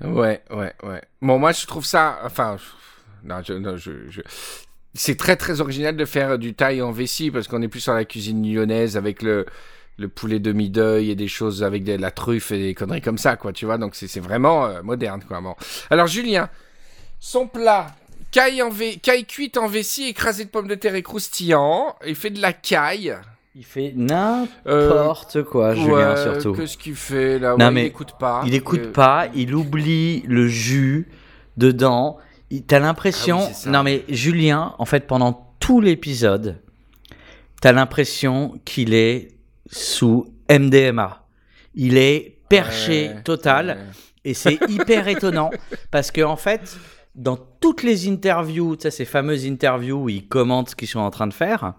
Ouais, 0.00 0.42
ouais, 0.50 0.72
ouais. 0.82 1.02
Bon, 1.22 1.38
moi, 1.38 1.52
je 1.52 1.66
trouve 1.66 1.84
ça. 1.84 2.18
Enfin. 2.24 2.56
Non, 3.22 3.36
je. 3.46 3.52
non, 3.54 3.76
je, 3.76 3.92
je- 4.08 4.22
C'est 4.94 5.16
très, 5.16 5.36
très 5.36 5.60
original 5.60 5.96
de 5.96 6.04
faire 6.04 6.38
du 6.38 6.54
taille 6.54 6.82
en 6.82 6.90
vessie 6.92 7.30
parce 7.30 7.46
qu'on 7.48 7.62
est 7.62 7.68
plus 7.68 7.80
sur 7.80 7.94
la 7.94 8.04
cuisine 8.04 8.42
lyonnaise 8.50 8.96
avec 8.96 9.22
le. 9.22 9.46
Le 9.96 10.08
poulet 10.08 10.40
demi-deuil 10.40 11.12
et 11.12 11.14
des 11.14 11.28
choses 11.28 11.62
avec 11.62 11.84
de 11.84 11.92
la 11.94 12.10
truffe 12.10 12.50
et 12.50 12.58
des 12.58 12.74
conneries 12.74 13.00
comme 13.00 13.16
ça, 13.16 13.36
quoi, 13.36 13.52
tu 13.52 13.64
vois. 13.64 13.78
Donc, 13.78 13.94
c'est 13.94 14.08
c'est 14.08 14.18
vraiment 14.18 14.66
euh, 14.66 14.82
moderne, 14.82 15.22
quoi. 15.28 15.40
Bon. 15.40 15.54
Alors, 15.88 16.08
Julien, 16.08 16.48
son 17.20 17.46
plat, 17.46 17.86
caille, 18.34 18.62
en 18.62 18.68
ve- 18.70 18.98
caille 19.00 19.24
cuite 19.24 19.56
en 19.56 19.68
vessie, 19.68 20.08
écrasée 20.08 20.44
de 20.44 20.50
pommes 20.50 20.66
de 20.68 20.74
terre 20.74 20.94
et 20.96 21.02
croustillant. 21.02 21.94
Il 22.06 22.16
fait 22.16 22.30
de 22.30 22.40
la 22.42 22.52
caille. 22.52 23.16
Il 23.54 23.64
fait 23.64 23.94
Euh, 23.96 24.88
n'importe 24.88 25.44
quoi, 25.44 25.74
Julien, 25.76 26.14
ouais, 26.14 26.22
surtout. 26.22 26.52
Qu'est-ce 26.54 26.76
qu'il 26.76 26.96
fait 26.96 27.38
là? 27.38 27.54
Non, 27.56 27.66
Ouais, 27.66 27.70
mais 27.70 27.82
Il 27.82 27.86
écoute 27.86 28.14
pas. 28.18 28.42
Il 28.46 28.54
écoute 28.54 28.80
Euh, 28.86 28.92
pas, 28.92 29.28
il 29.34 29.54
oublie 29.54 30.22
le 30.26 30.48
jus 30.48 31.08
dedans. 31.56 32.18
T'as 32.66 32.80
l'impression. 32.80 33.38
Ah 33.42 33.48
oui, 33.64 33.70
non, 33.70 33.82
mais 33.84 34.04
Julien, 34.08 34.74
en 34.78 34.84
fait, 34.84 35.06
pendant 35.06 35.54
tout 35.60 35.80
l'épisode, 35.80 36.60
t'as 37.60 37.72
l'impression 37.72 38.58
qu'il 38.64 38.92
est 38.94 39.28
sous 39.70 40.26
MDMA. 40.50 41.24
Il 41.76 41.96
est 41.96 42.38
perché 42.48 43.08
ouais, 43.08 43.22
total. 43.22 43.86
Et 44.24 44.34
c'est 44.34 44.58
hyper 44.68 45.06
étonnant 45.16 45.50
parce 45.90 46.10
que 46.10 46.22
en 46.22 46.36
fait, 46.36 46.76
dans 47.14 47.36
toutes 47.60 47.82
les 47.82 48.08
interviews, 48.08 48.76
tu 48.76 48.82
sais, 48.82 48.90
ces 48.90 49.04
fameuses 49.04 49.46
interviews 49.46 50.02
où 50.04 50.08
il 50.08 50.26
commente 50.28 50.70
ce 50.70 50.76
qu'ils 50.76 50.88
sont 50.88 51.00
en 51.00 51.10
train 51.10 51.26
de 51.26 51.34
faire, 51.34 51.74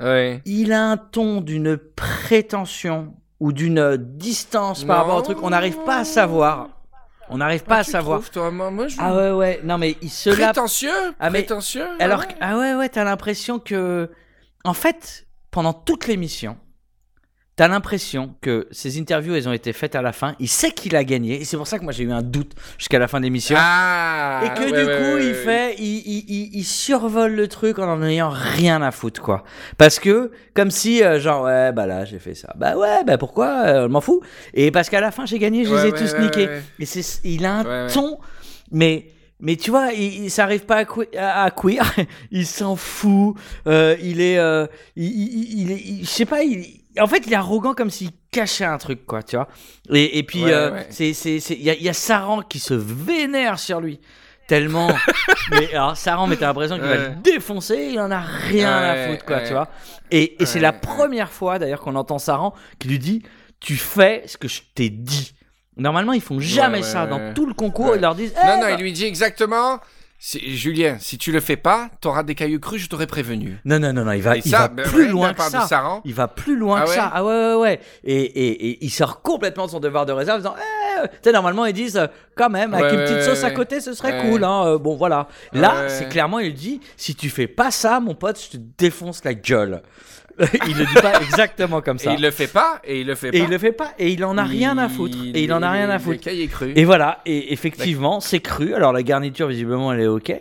Ouais. 0.00 0.42
il 0.44 0.72
a 0.72 0.90
un 0.90 0.96
ton 0.96 1.40
d'une 1.40 1.76
prétention 1.76 3.14
ou 3.40 3.52
d'une 3.52 3.96
distance 3.96 4.84
par 4.84 4.98
rapport 4.98 5.16
au 5.18 5.22
truc. 5.22 5.38
On 5.42 5.50
n'arrive 5.50 5.78
pas 5.84 5.98
à 5.98 6.04
savoir. 6.04 6.68
On 7.30 7.38
n'arrive 7.38 7.64
pas 7.64 7.76
Ah, 7.76 7.78
à 7.78 7.84
tu 7.84 7.90
savoir. 7.92 8.18
trouves, 8.18 8.30
toi, 8.30 8.50
moi, 8.50 8.70
moi, 8.70 8.88
je... 8.88 8.96
Ah 8.98 9.14
ouais, 9.16 9.30
ouais. 9.30 9.60
Non, 9.64 9.78
mais 9.78 9.96
il 10.02 10.10
se. 10.10 10.30
Prétentieux? 10.30 10.90
Ah, 11.18 11.30
mais- 11.30 11.42
Prétentieux? 11.42 11.86
Alors, 11.98 12.20
ouais. 12.20 12.26
que- 12.26 12.32
ah 12.40 12.58
ouais, 12.58 12.74
ouais, 12.74 12.88
t'as 12.88 13.04
l'impression 13.04 13.58
que. 13.58 14.10
En 14.64 14.74
fait, 14.74 15.26
pendant 15.50 15.72
toute 15.72 16.06
l'émission, 16.06 16.56
t'as 17.56 17.68
l'impression 17.68 18.34
que 18.40 18.66
ces 18.70 18.98
interviews, 18.98 19.34
elles 19.34 19.48
ont 19.48 19.52
été 19.52 19.72
faites 19.72 19.94
à 19.94 20.02
la 20.02 20.12
fin. 20.12 20.34
Il 20.40 20.48
sait 20.48 20.72
qu'il 20.72 20.96
a 20.96 21.04
gagné. 21.04 21.40
Et 21.40 21.44
c'est 21.44 21.56
pour 21.56 21.66
ça 21.66 21.78
que 21.78 21.84
moi, 21.84 21.92
j'ai 21.92 22.04
eu 22.04 22.12
un 22.12 22.22
doute 22.22 22.52
jusqu'à 22.78 22.98
la 22.98 23.06
fin 23.06 23.20
de 23.20 23.24
l'émission. 23.24 23.56
Ah 23.58 24.42
Et 24.44 24.58
que 24.58 24.64
ouais, 24.64 24.66
du 24.66 24.88
ouais, 24.88 24.98
coup, 24.98 25.16
ouais, 25.16 25.26
il 25.26 25.34
fait, 25.34 25.76
il, 25.78 26.02
il, 26.04 26.24
il, 26.28 26.56
il 26.56 26.64
survole 26.64 27.32
le 27.32 27.48
truc 27.48 27.78
en 27.78 27.88
en 27.88 28.02
ayant 28.02 28.30
rien 28.30 28.82
à 28.82 28.90
foutre, 28.90 29.22
quoi. 29.22 29.44
Parce 29.78 30.00
que, 30.00 30.32
comme 30.54 30.70
si, 30.70 31.02
euh, 31.02 31.20
genre, 31.20 31.44
ouais, 31.44 31.72
bah 31.72 31.86
là, 31.86 32.04
j'ai 32.04 32.18
fait 32.18 32.34
ça. 32.34 32.52
Bah 32.56 32.76
ouais, 32.76 33.04
bah 33.04 33.18
pourquoi 33.18 33.64
euh, 33.66 33.82
Je 33.84 33.88
m'en 33.88 34.00
fous. 34.00 34.20
Et 34.52 34.70
parce 34.70 34.90
qu'à 34.90 35.00
la 35.00 35.12
fin, 35.12 35.26
j'ai 35.26 35.38
gagné, 35.38 35.64
je 35.64 35.74
les 35.74 35.86
ai 35.86 35.92
tous 35.92 36.18
niqués. 36.18 36.48
Et 36.80 36.86
c'est, 36.86 37.20
il 37.24 37.46
a 37.46 37.58
un 37.58 37.86
ton, 37.86 38.18
mais. 38.70 39.10
Mais 39.40 39.56
tu 39.56 39.70
vois, 39.70 39.92
il, 39.92 40.30
s'arrive 40.30 40.64
pas 40.64 40.84
à, 41.18 41.50
queer, 41.50 41.92
il 42.30 42.46
s'en 42.46 42.76
fout, 42.76 43.34
euh, 43.66 43.94
il 44.00 44.20
est, 44.20 44.38
euh, 44.38 44.66
il, 44.96 45.60
il, 45.60 45.72
est, 45.72 46.02
je 46.02 46.08
sais 46.08 46.24
pas, 46.24 46.44
il, 46.44 46.83
en 47.00 47.06
fait, 47.06 47.22
il 47.26 47.32
est 47.32 47.36
arrogant 47.36 47.74
comme 47.74 47.90
s'il 47.90 48.10
cachait 48.30 48.64
un 48.64 48.78
truc, 48.78 49.06
quoi, 49.06 49.22
tu 49.22 49.36
vois. 49.36 49.48
Et, 49.92 50.18
et 50.18 50.22
puis, 50.22 50.44
Ouais, 50.44 50.52
euh, 50.52 50.72
ouais. 50.72 50.86
c'est, 50.90 51.12
c'est, 51.12 51.40
c'est, 51.40 51.54
il 51.54 51.62
y 51.62 51.70
a, 51.70 51.74
il 51.74 51.82
y 51.82 51.88
a 51.88 51.92
Saran 51.92 52.42
qui 52.42 52.58
se 52.58 52.74
vénère 52.74 53.58
sur 53.58 53.80
lui. 53.80 54.00
tellement. 54.46 54.88
mais 55.50 55.72
alors, 55.74 55.96
Saran, 55.96 56.26
mais 56.26 56.36
t'as 56.36 56.46
l'impression 56.48 56.76
qu'il 56.76 56.84
va 56.86 56.96
le 56.96 57.14
défoncer, 57.22 57.88
il 57.92 57.98
en 58.00 58.10
a 58.10 58.20
rien 58.20 58.76
à 58.76 59.08
foutre, 59.08 59.24
quoi, 59.24 59.40
tu 59.40 59.52
vois. 59.52 59.68
Et, 60.10 60.40
et 60.42 60.46
c'est 60.46 60.60
la 60.60 60.72
première 60.72 61.30
fois, 61.30 61.58
d'ailleurs, 61.58 61.80
qu'on 61.80 61.96
entend 61.96 62.18
Saran 62.18 62.54
qui 62.78 62.88
lui 62.88 62.98
dit 62.98 63.22
Tu 63.60 63.76
fais 63.76 64.22
ce 64.26 64.36
que 64.36 64.48
je 64.48 64.60
t'ai 64.74 64.90
dit. 64.90 65.32
Normalement, 65.76 66.12
ils 66.12 66.20
font 66.20 66.38
jamais 66.38 66.82
ça. 66.82 67.06
Dans 67.06 67.32
tout 67.34 67.46
le 67.46 67.54
concours, 67.54 67.96
ils 67.96 68.00
leur 68.02 68.14
disent 68.14 68.34
Non, 68.34 68.40
Eh, 68.44 68.56
non, 68.56 68.60
bah- 68.60 68.70
il 68.72 68.80
lui 68.80 68.92
dit 68.92 69.04
exactement. 69.06 69.80
Julien, 70.32 70.96
si 71.00 71.18
tu 71.18 71.32
le 71.32 71.40
fais 71.40 71.56
pas, 71.58 71.90
t'auras 72.00 72.22
des 72.22 72.34
cailloux 72.34 72.58
crus, 72.58 72.80
je 72.82 72.88
t'aurais 72.88 73.06
prévenu. 73.06 73.58
non, 73.66 73.78
non, 73.78 73.92
non, 73.92 74.04
non, 74.06 74.12
il 74.12 74.22
va, 74.22 74.36
Et 74.36 74.42
il 74.42 74.50
ça, 74.50 74.58
va 74.60 74.68
ben, 74.68 74.82
plus 74.84 75.04
ouais, 75.04 75.08
loin 75.10 75.28
la 75.28 75.34
que 75.34 75.42
ça. 75.42 76.00
Il 76.06 76.14
va 76.14 76.28
plus 76.28 76.56
loin 76.56 76.80
Ah 76.80 76.84
que 76.84 76.88
ouais 76.88 76.94
ça. 76.94 77.10
Ah 77.12 77.24
ouais, 77.24 77.32
ouais, 77.32 77.54
ouais. 77.60 77.80
Et, 78.04 78.14
et, 78.22 78.68
et 78.70 78.84
il 78.84 78.90
sort 78.90 79.20
complètement 79.20 79.66
de 79.66 79.70
son 79.72 79.80
devoir 79.80 80.06
de 80.06 80.12
réserve 80.12 80.36
en 80.36 80.40
disant 80.40 80.54
Eh, 80.58 80.62
sais, 81.22 81.32
normalement, 81.32 81.64
ils 81.66 81.72
disent 81.72 81.96
euh, 81.96 82.06
quand 82.36 82.50
même, 82.50 82.74
avec 82.74 82.86
Ouais, 82.86 82.94
une 82.94 83.00
petite 83.04 83.16
ouais, 83.16 83.22
sauce 83.22 83.44
à 83.44 83.50
côté, 83.50 83.80
ce 83.80 83.92
serait 83.94 84.20
Ouais. 84.22 84.30
cool. 84.30 84.44
Hein. 84.44 84.66
euh, 84.66 84.78
bon, 84.78 84.96
voilà. 84.96 85.28
Là, 85.52 85.88
c'est 85.88 86.08
clairement, 86.08 86.38
il 86.38 86.54
dit 86.54 86.80
Si 86.96 87.14
tu 87.14 87.30
fais 87.30 87.46
pas 87.46 87.70
ça, 87.70 88.00
mon 88.00 88.14
pote, 88.14 88.40
je 88.40 88.56
te 88.58 88.62
défonce 88.78 89.24
la 89.24 89.34
gueule. 89.34 89.82
il 90.66 90.76
le 90.76 90.84
dit 90.84 90.94
pas 91.00 91.20
exactement 91.22 91.80
comme 91.80 91.98
ça. 92.00 92.10
Et 92.10 92.14
il 92.16 92.20
le 92.20 92.32
fait 92.32 92.48
pas, 92.48 92.80
et 92.82 93.00
il 93.02 93.06
le 93.06 93.14
fait 93.14 93.28
Et 93.28 93.30
pas. 93.30 93.38
il 93.38 93.48
le 93.50 93.58
fait 93.58 93.70
pas. 93.72 93.92
Et 94.00 94.08
il 94.10 94.24
en 94.24 94.36
a 94.36 94.42
rien 94.42 94.76
à 94.78 94.88
foutre. 94.88 95.16
Et 95.32 95.44
il 95.44 95.52
en 95.52 95.62
a 95.62 95.70
rien 95.70 95.88
à 95.90 95.98
foutre. 96.00 96.28
Le 96.28 96.46
cru. 96.48 96.72
Et 96.74 96.84
voilà. 96.84 97.20
Et 97.24 97.52
effectivement, 97.52 98.18
c'est 98.20 98.40
cru. 98.40 98.74
Alors, 98.74 98.92
la 98.92 99.04
garniture, 99.04 99.46
visiblement, 99.46 99.92
elle 99.92 100.00
est 100.00 100.06
OK. 100.08 100.32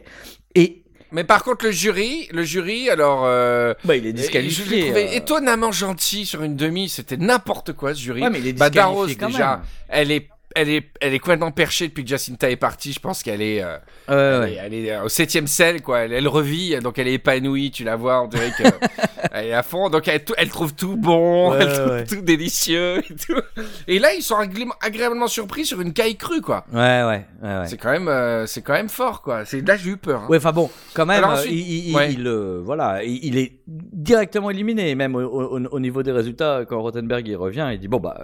Et 0.55 0.81
Mais 1.11 1.23
par 1.23 1.43
contre, 1.43 1.65
le 1.65 1.71
jury, 1.71 2.27
le 2.31 2.41
jury, 2.41 2.89
alors. 2.89 3.21
euh, 3.25 3.75
bah, 3.85 3.95
il 3.95 3.99
est 3.99 4.01
Je 4.01 4.05
l'ai 4.07 4.13
disqualifié. 4.13 4.79
trouvé 4.85 5.09
euh. 5.09 5.11
étonnamment 5.17 5.71
gentil 5.71 6.25
sur 6.25 6.41
une 6.41 6.55
demi. 6.55 6.89
C'était 6.89 7.17
n'importe 7.17 7.73
quoi 7.73 7.93
ce 7.93 7.99
jury. 8.01 8.23
Ouais, 8.23 8.31
mais 8.31 8.39
il 8.39 8.47
est 8.47 8.53
bah, 8.53 8.71
disqualifié 8.71 9.15
quand 9.15 9.27
déjà, 9.27 9.57
même. 9.57 9.65
elle 9.89 10.09
est, 10.11 10.27
elle 10.55 10.69
est, 10.69 10.83
elle 11.01 11.13
est 11.13 11.19
complètement 11.19 11.51
perchée 11.51 11.87
depuis 11.87 12.03
que 12.03 12.09
Jacinta 12.09 12.49
est 12.49 12.55
partie. 12.55 12.91
Je 12.93 12.99
pense 12.99 13.23
qu'elle 13.23 13.41
est, 13.41 13.63
euh, 13.63 13.77
elle, 14.07 14.41
ouais. 14.41 14.53
est, 14.53 14.59
elle 14.63 14.73
est, 14.73 14.91
euh, 14.91 15.03
au 15.03 15.09
septième 15.09 15.47
sel, 15.47 15.81
quoi. 15.81 15.99
Elle, 16.01 16.13
elle 16.13 16.27
revit, 16.27 16.77
donc 16.79 16.97
elle 16.99 17.07
est 17.07 17.13
épanouie. 17.13 17.71
Tu 17.71 17.83
la 17.83 17.95
vois, 17.95 18.21
on 18.23 18.27
dirait 18.27 18.51
que 18.57 18.63
elle 19.31 19.47
est 19.47 19.53
à 19.53 19.63
fond. 19.63 19.89
Donc 19.89 20.07
elle, 20.07 20.49
trouve 20.49 20.73
tout 20.73 20.95
bon, 20.97 21.51
Ouais, 21.51 21.57
elle 21.61 21.73
trouve 21.73 21.91
ouais. 21.91 22.03
tout 22.05 22.21
délicieux 22.21 22.99
et 22.99 23.15
tout. 23.15 23.41
Et 23.87 23.99
là, 23.99 24.13
ils 24.13 24.21
sont 24.21 24.35
agré- 24.39 24.67
agréablement 24.81 25.27
surpris 25.27 25.65
sur 25.65 25.81
une 25.81 25.93
caille 25.93 26.15
crue, 26.15 26.41
quoi. 26.41 26.65
Ouais, 26.73 27.03
ouais. 27.03 27.25
C'est 27.65 27.77
quand 27.77 27.91
même, 27.91 28.07
euh, 28.07 28.45
c'est 28.45 28.61
quand 28.61 28.73
même 28.73 28.89
fort, 28.89 29.21
quoi. 29.21 29.45
C'est 29.45 29.65
là 29.67 29.75
j'ai 29.77 29.91
eu 29.91 29.97
peur. 29.97 30.21
hein. 30.23 30.27
Ouais, 30.29 30.37
enfin 30.37 30.51
bon, 30.51 30.69
quand 30.93 31.05
même, 31.05 31.23
ensuite- 31.23 31.51
il, 31.51 31.89
il- 31.89 31.95
ouais. 31.95 32.13
il, 32.13 32.27
voilà, 32.63 33.03
il, 33.03 33.23
il 33.25 33.37
est 33.37 33.53
directement 33.67 34.49
éliminé. 34.49 34.95
Même 34.95 35.15
au, 35.15 35.21
au- 35.21 35.59
au 35.59 35.79
niveau 35.79 36.03
des 36.03 36.11
résultats, 36.11 36.63
quand 36.67 36.81
Rothenberg 36.81 37.27
il 37.27 37.35
revient, 37.35 37.69
il 37.73 37.79
dit 37.79 37.87
bon 37.87 37.99
bah 37.99 38.19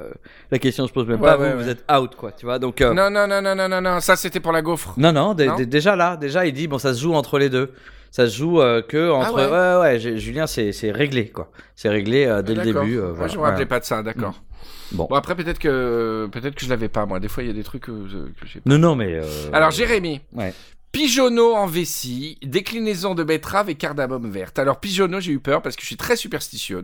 la 0.52 0.60
question 0.60 0.88
se 0.88 0.94
pose 0.94 1.08
même 1.08 1.20
pas, 1.20 1.36
vous, 1.38 1.68
êtes 1.70 1.84
out 1.92 2.16
quoi, 2.20 2.32
tu 2.32 2.46
vois. 2.46 2.60
Donc 2.60 2.82
euh, 2.82 2.94
Non, 2.94 3.10
non, 3.10 3.28
non, 3.28 3.42
non, 3.42 3.56
non, 3.56 3.68
non, 3.70 3.82
non. 3.82 4.00
Ça, 4.00 4.16
c'était 4.16 4.40
pour 4.40 4.52
la 4.52 4.62
gaufre. 4.62 4.94
non, 4.98 5.12
non, 5.12 5.34
dé- 5.34 5.48
Non 5.48 5.56
dé- 5.56 5.66
déjà 5.66 5.96
là, 5.96 6.18
déjà 6.18 6.46
il 6.46 6.54
dit 6.54 6.68
bon 6.68 6.78
ça 6.78 6.94
se 6.94 7.02
joue 7.02 7.14
entre 7.16 7.40
les 7.40 7.50
deux. 7.50 7.74
Ça 8.12 8.28
se 8.28 8.36
joue 8.38 8.60
euh, 8.62 8.82
que 8.82 9.10
entre. 9.12 9.36
ouais. 9.36 9.82
ouais, 10.00 10.18
Julien, 10.20 10.46
c'est 10.48 10.72
c'est 10.72 10.92
réglé 10.92 11.30
quoi. 11.30 11.52
C'est 11.76 11.90
réglé 11.90 12.26
euh, 12.26 12.42
dès 12.42 12.54
le 12.56 12.64
début. 12.64 12.98
euh, 12.98 13.08
Ouais, 13.10 13.14
voilà, 13.16 13.28
je 13.34 13.38
me 13.38 13.44
rappelais 13.44 13.66
pas 13.66 13.80
de 13.80 13.86
ça, 13.86 14.04
d'accord. 14.04 14.42
Bon. 14.92 15.06
Bon 15.10 15.16
après 15.16 15.36
peut-être 15.36 15.60
que 15.60 16.28
peut-être 16.32 16.56
que 16.56 16.66
je 16.66 16.70
l'avais 16.70 16.90
pas 16.90 17.06
moi. 17.06 17.20
Des 17.20 17.28
fois 17.28 17.44
il 17.44 17.48
y 17.48 17.50
a 17.52 17.54
des 17.54 17.64
trucs 17.64 17.84
que, 17.84 17.92
que 17.92 18.46
j'ai. 18.46 18.60
pas. 18.62 18.70
Non, 18.70 18.78
non, 18.80 18.96
mais. 18.96 19.20
Alors 19.54 19.72
Jérémy. 19.72 20.22
Ouais. 20.34 20.54
Pigeonneau 20.92 21.54
en 21.54 21.68
vessie, 21.68 22.40
déclinaison 22.42 23.14
de 23.14 23.24
betterave 23.24 23.70
et 23.70 23.76
cardamome 23.76 24.28
verte. 24.32 24.58
Alors 24.58 24.80
pigeonneau, 24.80 25.20
j'ai 25.20 25.32
eu 25.32 25.40
peur 25.40 25.62
parce 25.62 25.76
que 25.76 25.84
je 25.84 25.86
suis 25.88 25.98
très 25.98 26.16
superstitieux. 26.16 26.84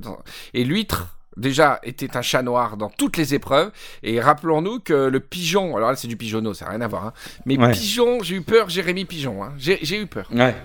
Et 0.53 0.63
l'huître, 0.63 1.14
déjà, 1.37 1.79
était 1.83 2.15
un 2.17 2.21
chat 2.21 2.41
noir 2.41 2.77
dans 2.77 2.89
toutes 2.89 3.17
les 3.17 3.33
épreuves. 3.33 3.71
Et 4.03 4.19
rappelons-nous 4.21 4.79
que 4.79 4.93
le 4.93 5.19
pigeon, 5.19 5.75
alors 5.77 5.89
là 5.91 5.95
c'est 5.95 6.07
du 6.07 6.17
pigeonneau, 6.17 6.53
ça 6.53 6.65
n'a 6.65 6.71
rien 6.71 6.81
à 6.81 6.87
voir. 6.87 7.05
hein. 7.07 7.13
Mais 7.45 7.57
Ouais. 7.57 7.71
pigeon, 7.71 8.21
j'ai 8.23 8.35
eu 8.35 8.41
peur, 8.41 8.69
Jérémy 8.69 9.05
Pigeon. 9.05 9.43
hein. 9.43 9.53
J'ai 9.57 9.97
eu 9.99 10.07
peur. 10.07 10.27
Ouais. 10.33 10.55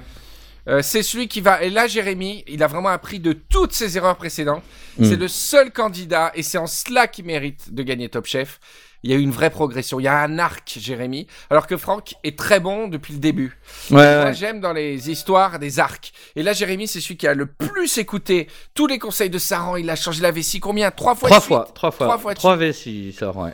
Euh, 0.68 0.82
c'est 0.82 1.02
celui 1.02 1.26
qui 1.26 1.40
va. 1.40 1.62
Et 1.62 1.70
là, 1.70 1.86
Jérémy, 1.86 2.44
il 2.46 2.62
a 2.62 2.66
vraiment 2.66 2.90
appris 2.90 3.18
de 3.18 3.32
toutes 3.32 3.72
ses 3.72 3.96
erreurs 3.96 4.16
précédentes. 4.16 4.62
Mm. 4.98 5.04
C'est 5.06 5.16
le 5.16 5.26
seul 5.26 5.72
candidat, 5.72 6.32
et 6.34 6.42
c'est 6.42 6.58
en 6.58 6.66
cela 6.66 7.08
qu'il 7.08 7.24
mérite 7.24 7.72
de 7.72 7.82
gagner 7.82 8.08
Top 8.10 8.26
Chef. 8.26 8.60
Il 9.02 9.10
y 9.10 9.14
a 9.14 9.16
eu 9.16 9.20
une 9.22 9.30
vraie 9.30 9.50
progression. 9.50 9.98
Il 9.98 10.04
y 10.04 10.08
a 10.08 10.18
un 10.20 10.38
arc, 10.38 10.76
Jérémy. 10.78 11.26
Alors 11.48 11.66
que 11.66 11.76
Franck 11.76 12.14
est 12.22 12.38
très 12.38 12.60
bon 12.60 12.88
depuis 12.88 13.14
le 13.14 13.18
début. 13.18 13.58
Ouais, 13.90 13.96
Moi, 13.96 14.24
ouais. 14.24 14.34
j'aime 14.34 14.60
dans 14.60 14.72
les 14.74 15.10
histoires 15.10 15.58
des 15.58 15.78
arcs. 15.78 16.12
Et 16.36 16.42
là, 16.42 16.52
Jérémy, 16.52 16.86
c'est 16.86 17.00
celui 17.00 17.16
qui 17.16 17.26
a 17.26 17.34
le 17.34 17.46
plus 17.46 17.96
écouté 17.98 18.48
tous 18.74 18.86
les 18.86 18.98
conseils 18.98 19.30
de 19.30 19.38
Saran. 19.38 19.76
Il 19.76 19.88
a 19.88 19.96
changé 19.96 20.20
la 20.20 20.30
vessie 20.30 20.60
combien? 20.60 20.90
Trois 20.90 21.14
fois 21.14 21.28
Trois 21.30 21.40
fois, 21.40 21.70
trois 21.74 21.90
fois, 21.90 22.06
Trois 22.06 22.18
fois 22.18 22.34
trois 22.34 22.56
V 22.56 22.72
s'il 22.72 23.14
sort, 23.14 23.36
ouais. 23.38 23.52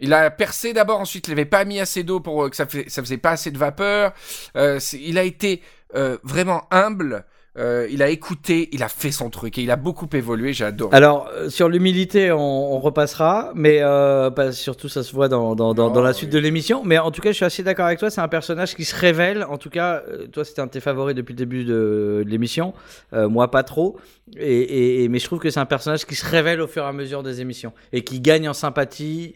Il 0.00 0.12
a 0.12 0.30
percé 0.30 0.72
d'abord, 0.72 1.00
ensuite 1.00 1.26
il 1.26 1.30
n'avait 1.30 1.44
pas 1.44 1.64
mis 1.64 1.80
assez 1.80 2.04
d'eau 2.04 2.20
pour 2.20 2.44
euh, 2.44 2.48
que 2.50 2.54
ça, 2.56 2.66
fait, 2.66 2.88
ça 2.88 3.02
faisait 3.02 3.18
pas 3.18 3.30
assez 3.32 3.50
de 3.50 3.58
vapeur. 3.58 4.12
Euh, 4.56 4.78
il 4.92 5.18
a 5.18 5.24
été 5.24 5.60
euh, 5.96 6.18
vraiment 6.22 6.68
humble. 6.70 7.24
Euh, 7.58 7.88
il 7.90 8.02
a 8.04 8.08
écouté, 8.08 8.68
il 8.72 8.84
a 8.84 8.88
fait 8.88 9.10
son 9.10 9.30
truc 9.30 9.58
et 9.58 9.62
il 9.62 9.70
a 9.72 9.76
beaucoup 9.76 10.08
évolué. 10.12 10.52
J'adore. 10.52 10.94
Alors, 10.94 11.28
euh, 11.34 11.50
sur 11.50 11.68
l'humilité, 11.68 12.30
on, 12.30 12.38
on 12.74 12.78
repassera, 12.78 13.50
mais 13.56 13.82
euh, 13.82 14.52
surtout 14.52 14.88
ça 14.88 15.02
se 15.02 15.12
voit 15.12 15.28
dans, 15.28 15.56
dans, 15.56 15.74
dans, 15.74 15.90
dans 15.90 16.00
la 16.02 16.10
Oh, 16.10 16.12
suite 16.12 16.28
oui. 16.30 16.34
de 16.34 16.38
l'émission. 16.38 16.82
Mais 16.84 16.98
en 16.98 17.10
tout 17.10 17.20
cas, 17.20 17.30
je 17.30 17.36
suis 17.36 17.44
assez 17.44 17.64
d'accord 17.64 17.86
avec 17.86 17.98
toi, 17.98 18.10
c'est 18.10 18.20
un 18.20 18.28
personnage 18.28 18.76
qui 18.76 18.84
se 18.84 18.94
révèle. 18.94 19.42
En 19.42 19.58
tout 19.58 19.70
cas, 19.70 20.02
toi, 20.30 20.44
c'était 20.44 20.60
un 20.60 20.66
de 20.66 20.70
tes 20.70 20.80
favoris 20.80 21.16
depuis 21.16 21.32
le 21.32 21.38
début 21.38 21.64
de, 21.64 22.22
de 22.24 22.30
l'émission, 22.30 22.74
Euh, 23.12 23.28
moi 23.28 23.50
pas 23.50 23.64
trop. 23.64 23.96
Et, 24.38 25.08
mais 25.08 25.18
je 25.18 25.24
trouve 25.24 25.38
que 25.40 25.50
c'est 25.50 25.58
un 25.60 25.66
personnage 25.66 26.04
qui 26.04 26.14
se 26.14 26.26
révèle 26.26 26.60
au 26.60 26.66
fur 26.66 26.82
et 26.84 26.86
à 26.86 26.92
mesure 26.92 27.22
des 27.22 27.40
émissions 27.40 27.72
et 27.92 28.02
qui 28.04 28.20
gagne 28.20 28.48
en 28.48 28.52
sympathie. 28.52 29.34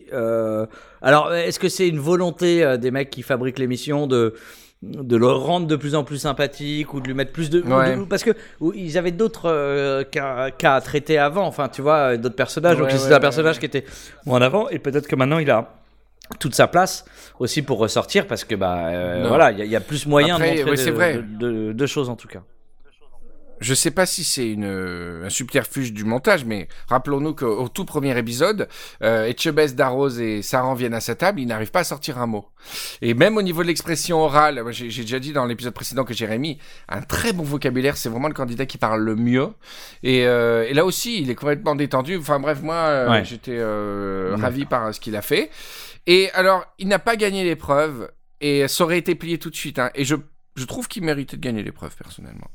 Alors, 1.01 1.35
est-ce 1.35 1.59
que 1.59 1.69
c'est 1.69 1.89
une 1.89 1.99
volonté 1.99 2.77
des 2.79 2.91
mecs 2.91 3.11
qui 3.11 3.23
fabriquent 3.23 3.59
l'émission 3.59 4.07
de 4.07 4.35
de 4.83 5.17
le 5.17 5.29
rendre 5.29 5.69
de 5.69 5.77
plus 5.77 5.95
en 5.95 6.03
plus 6.03 6.19
sympathique 6.19 6.93
ou 6.93 7.01
de 7.01 7.07
lui 7.07 7.15
mettre 7.15 7.31
plus 7.33 7.51
de, 7.51 7.61
ou 7.63 7.73
Ouais. 7.73 7.97
de- 7.97 8.03
parce 8.05 8.25
que 8.25 8.33
ils 8.75 8.99
avaient 8.99 9.13
d'autres 9.13 9.49
euh, 9.49 10.03
cas, 10.03 10.51
cas 10.51 10.75
à 10.75 10.81
traiter 10.81 11.19
avant 11.19 11.47
enfin 11.47 11.69
tu 11.69 11.83
vois 11.83 12.15
euh, 12.15 12.17
d'autres 12.17 12.35
personnages. 12.35 12.77
Donc 12.79 12.89
ouais, 12.89 13.13
un 13.13 13.21
personnage 13.21 13.61
qui 13.61 13.67
était 13.67 13.85
en 14.27 14.41
avant. 14.43 14.69
Et 14.71 14.79
peut-être 14.81 15.07
que 15.07 15.15
maintenant 15.15 15.39
il 15.39 15.51
a 15.51 15.73
toute 16.41 16.55
sa 16.55 16.67
place 16.67 17.05
aussi 17.39 17.63
pour 17.63 17.79
ressortir 17.79 18.27
parce 18.27 18.43
que 18.45 18.55
bah 18.57 18.87
euh, 18.89 19.25
voilà 19.29 19.53
il 19.53 19.59
y, 19.59 19.63
a- 19.63 19.65
il 19.67 19.71
y 19.71 19.77
a 19.77 19.81
plus 19.81 20.07
moyen 20.07 20.35
Après, 20.35 20.57
de 20.57 20.65
montrer 20.65 20.91
vrai. 20.91 21.23
de 21.73 21.87
choses 21.87 22.09
en 22.09 22.17
tout 22.17 22.29
cas 22.29 22.41
Je 23.63 23.75
sais 23.75 23.91
pas 23.93 24.05
si 24.07 24.25
c'est 24.25 24.49
une 24.51 24.65
euh, 24.67 25.25
un 25.27 25.31
subterfuge 25.31 25.93
du 25.93 26.05
montage, 26.05 26.45
mais 26.45 26.69
rappelons-nous 26.89 27.35
qu'au 27.35 27.69
tout 27.69 27.85
premier 27.85 28.19
épisode, 28.19 28.69
euh, 29.03 29.25
Etchebest, 29.27 29.77
Darroze 29.77 30.21
et 30.21 30.43
Saran 30.43 30.75
viennent 30.75 30.95
à 30.95 31.01
sa 31.01 31.15
table, 31.15 31.41
ils 31.41 31.47
n'arrivent 31.47 31.71
pas 31.71 31.81
à 31.81 31.85
sortir 31.85 32.19
un 32.19 32.27
mot. 32.27 32.47
Et 33.01 33.15
même 33.15 33.37
au 33.37 33.43
niveau 33.43 33.63
de 33.63 33.69
l'expression 33.69 34.19
orale, 34.21 34.63
j'ai 34.71 34.91
j'ai 34.91 35.03
déjà 35.03 35.19
dit 35.21 35.33
dans 35.33 35.47
l'épisode 35.47 35.73
précédent 35.75 36.05
que 36.05 36.13
Jérémy, 36.13 36.59
un 36.89 37.01
très 37.03 37.33
bon 37.33 37.45
vocabulaire, 37.45 37.97
c'est 37.97 38.09
vraiment 38.09 38.29
le 38.29 38.35
candidat 38.35 38.67
qui 38.67 38.79
parle 38.79 39.01
le 39.03 39.15
mieux. 39.17 39.49
Et, 40.03 40.27
euh, 40.27 40.67
et 40.69 40.75
là 40.75 40.85
aussi, 40.85 41.23
il 41.23 41.31
est 41.31 41.35
complètement 41.37 41.75
détendu. 41.77 42.17
Enfin 42.19 42.41
bref, 42.41 42.61
moi, 42.63 42.75
euh, 42.75 43.11
Ouais. 43.11 43.25
j'étais 43.25 43.57
euh, 43.57 44.37
ravi 44.41 44.65
par 44.65 44.93
ce 44.95 44.99
qu'il 45.01 45.15
a 45.17 45.23
fait. 45.23 45.51
Et 46.07 46.31
alors, 46.33 46.65
il 46.79 46.89
n'a 46.89 46.99
pas 46.99 47.15
gagné 47.17 47.45
l'épreuve, 47.45 48.11
et 48.41 48.67
ça 48.67 48.83
aurait 48.85 48.99
été 48.99 49.15
plié 49.15 49.39
tout 49.39 49.51
de 49.51 49.55
suite. 49.57 49.79
hein. 49.79 49.91
Et 49.95 50.05
je 50.05 50.17
je 50.55 50.65
trouve 50.67 50.87
qu'il 50.89 51.03
méritait 51.03 51.37
de 51.37 51.43
gagner 51.43 51.63
l'épreuve 51.63 51.97
personnellement. 51.97 52.51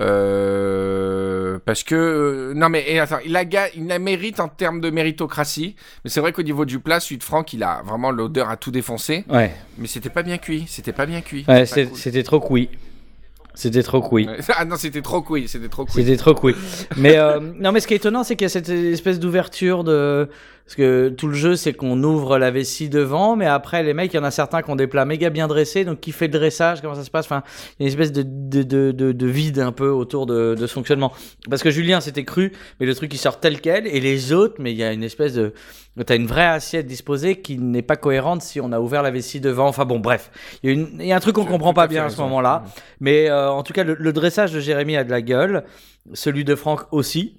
Euh, 0.00 1.58
parce 1.64 1.82
que 1.82 1.94
euh, 1.94 2.54
non 2.54 2.68
mais 2.68 2.84
et 2.90 2.98
attends, 3.00 3.18
il 3.24 3.32
la 3.32 3.42
il 3.74 3.86
la 3.86 3.98
mérite 3.98 4.40
en 4.40 4.48
termes 4.48 4.80
de 4.80 4.90
méritocratie, 4.90 5.76
mais 6.04 6.10
c'est 6.10 6.20
vrai 6.20 6.32
qu'au 6.32 6.42
niveau 6.42 6.64
du 6.64 6.80
plat, 6.80 7.00
celui 7.00 7.18
de 7.18 7.24
Franck, 7.24 7.52
il 7.52 7.62
a 7.62 7.82
vraiment 7.84 8.10
l'odeur 8.10 8.48
à 8.48 8.56
tout 8.56 8.70
défoncer, 8.70 9.24
ouais, 9.28 9.54
mais 9.76 9.86
c'était 9.86 10.10
pas 10.10 10.22
bien 10.22 10.38
cuit, 10.38 10.64
c'était 10.68 10.92
pas 10.92 11.06
bien 11.06 11.20
cuit. 11.20 11.44
ouais 11.48 11.66
C'était 11.66 11.90
cool. 12.12 12.22
trop 12.22 12.40
couille 12.40 12.68
c'était 13.58 13.82
trop 13.82 14.00
couille. 14.00 14.28
Ah 14.56 14.64
non, 14.64 14.76
c'était 14.76 15.02
trop 15.02 15.20
couille, 15.20 15.48
c'était 15.48 15.68
trop 15.68 15.84
couille. 15.84 16.04
C'était 16.04 16.16
trop 16.16 16.32
cool. 16.32 16.54
Mais 16.96 17.18
euh, 17.18 17.40
non, 17.40 17.72
mais 17.72 17.80
ce 17.80 17.88
qui 17.88 17.94
est 17.94 17.96
étonnant, 17.96 18.22
c'est 18.22 18.36
qu'il 18.36 18.44
y 18.44 18.46
a 18.46 18.50
cette 18.50 18.68
espèce 18.68 19.18
d'ouverture 19.18 19.82
de 19.82 20.28
parce 20.68 20.76
que 20.76 21.08
tout 21.08 21.28
le 21.28 21.34
jeu, 21.34 21.56
c'est 21.56 21.72
qu'on 21.72 22.02
ouvre 22.02 22.36
la 22.36 22.50
vessie 22.50 22.90
devant, 22.90 23.36
mais 23.36 23.46
après 23.46 23.82
les 23.82 23.94
mecs, 23.94 24.12
il 24.12 24.16
y 24.16 24.20
en 24.20 24.24
a 24.24 24.30
certains 24.30 24.60
qui 24.60 24.68
ont 24.68 24.76
des 24.76 24.86
plats 24.86 25.06
méga 25.06 25.30
bien 25.30 25.48
dressés. 25.48 25.86
Donc 25.86 26.00
qui 26.00 26.12
fait 26.12 26.26
le 26.26 26.32
dressage 26.34 26.82
Comment 26.82 26.94
ça 26.94 27.04
se 27.04 27.10
passe? 27.10 27.24
Enfin, 27.24 27.42
il 27.80 27.82
y 27.82 27.88
a 27.88 27.90
une 27.90 27.98
espèce 27.98 28.12
de 28.12 28.22
de, 28.22 28.62
de, 28.62 28.92
de, 28.92 29.12
de 29.12 29.26
vide 29.26 29.60
un 29.60 29.72
peu 29.72 29.88
autour 29.88 30.26
de, 30.26 30.54
de 30.54 30.66
ce 30.66 30.72
fonctionnement. 30.74 31.10
Parce 31.48 31.62
que 31.62 31.70
Julien, 31.70 32.02
c'était 32.02 32.24
cru, 32.24 32.52
mais 32.80 32.84
le 32.86 32.94
truc 32.94 33.14
il 33.14 33.16
sort 33.16 33.40
tel 33.40 33.62
quel, 33.62 33.86
et 33.86 33.98
les 33.98 34.34
autres, 34.34 34.56
mais 34.58 34.72
il 34.72 34.76
y 34.76 34.84
a 34.84 34.92
une 34.92 35.02
espèce 35.04 35.32
de 35.32 35.54
T'as 36.06 36.14
une 36.16 36.26
vraie 36.26 36.46
assiette 36.46 36.86
disposée 36.86 37.40
qui 37.40 37.58
n'est 37.58 37.82
pas 37.82 37.96
cohérente 37.96 38.42
si 38.42 38.60
on 38.60 38.70
a 38.70 38.78
ouvert 38.78 39.02
la 39.02 39.10
vessie 39.10 39.40
devant. 39.40 39.66
Enfin 39.66 39.84
bon, 39.86 39.98
bref, 39.98 40.30
il 40.62 40.66
y 40.68 40.70
a, 40.70 40.74
une- 40.76 40.90
il 41.00 41.06
y 41.06 41.12
a 41.12 41.16
un 41.16 41.20
truc 41.20 41.34
qu'on 41.34 41.44
comprend 41.44 41.72
pas 41.74 41.88
bien 41.88 42.04
à 42.04 42.08
ce 42.10 42.20
moment-là. 42.20 42.62
Mais 43.00 43.28
euh, 43.30 43.50
en 43.50 43.62
tout 43.64 43.72
cas, 43.72 43.82
le, 43.84 43.96
le 43.98 44.12
dressage 44.12 44.52
de 44.52 44.60
Jérémy 44.60 44.96
a 44.96 45.02
de 45.02 45.10
la 45.10 45.22
gueule, 45.22 45.64
celui 46.12 46.44
de 46.44 46.54
Franck 46.54 46.82
aussi, 46.92 47.38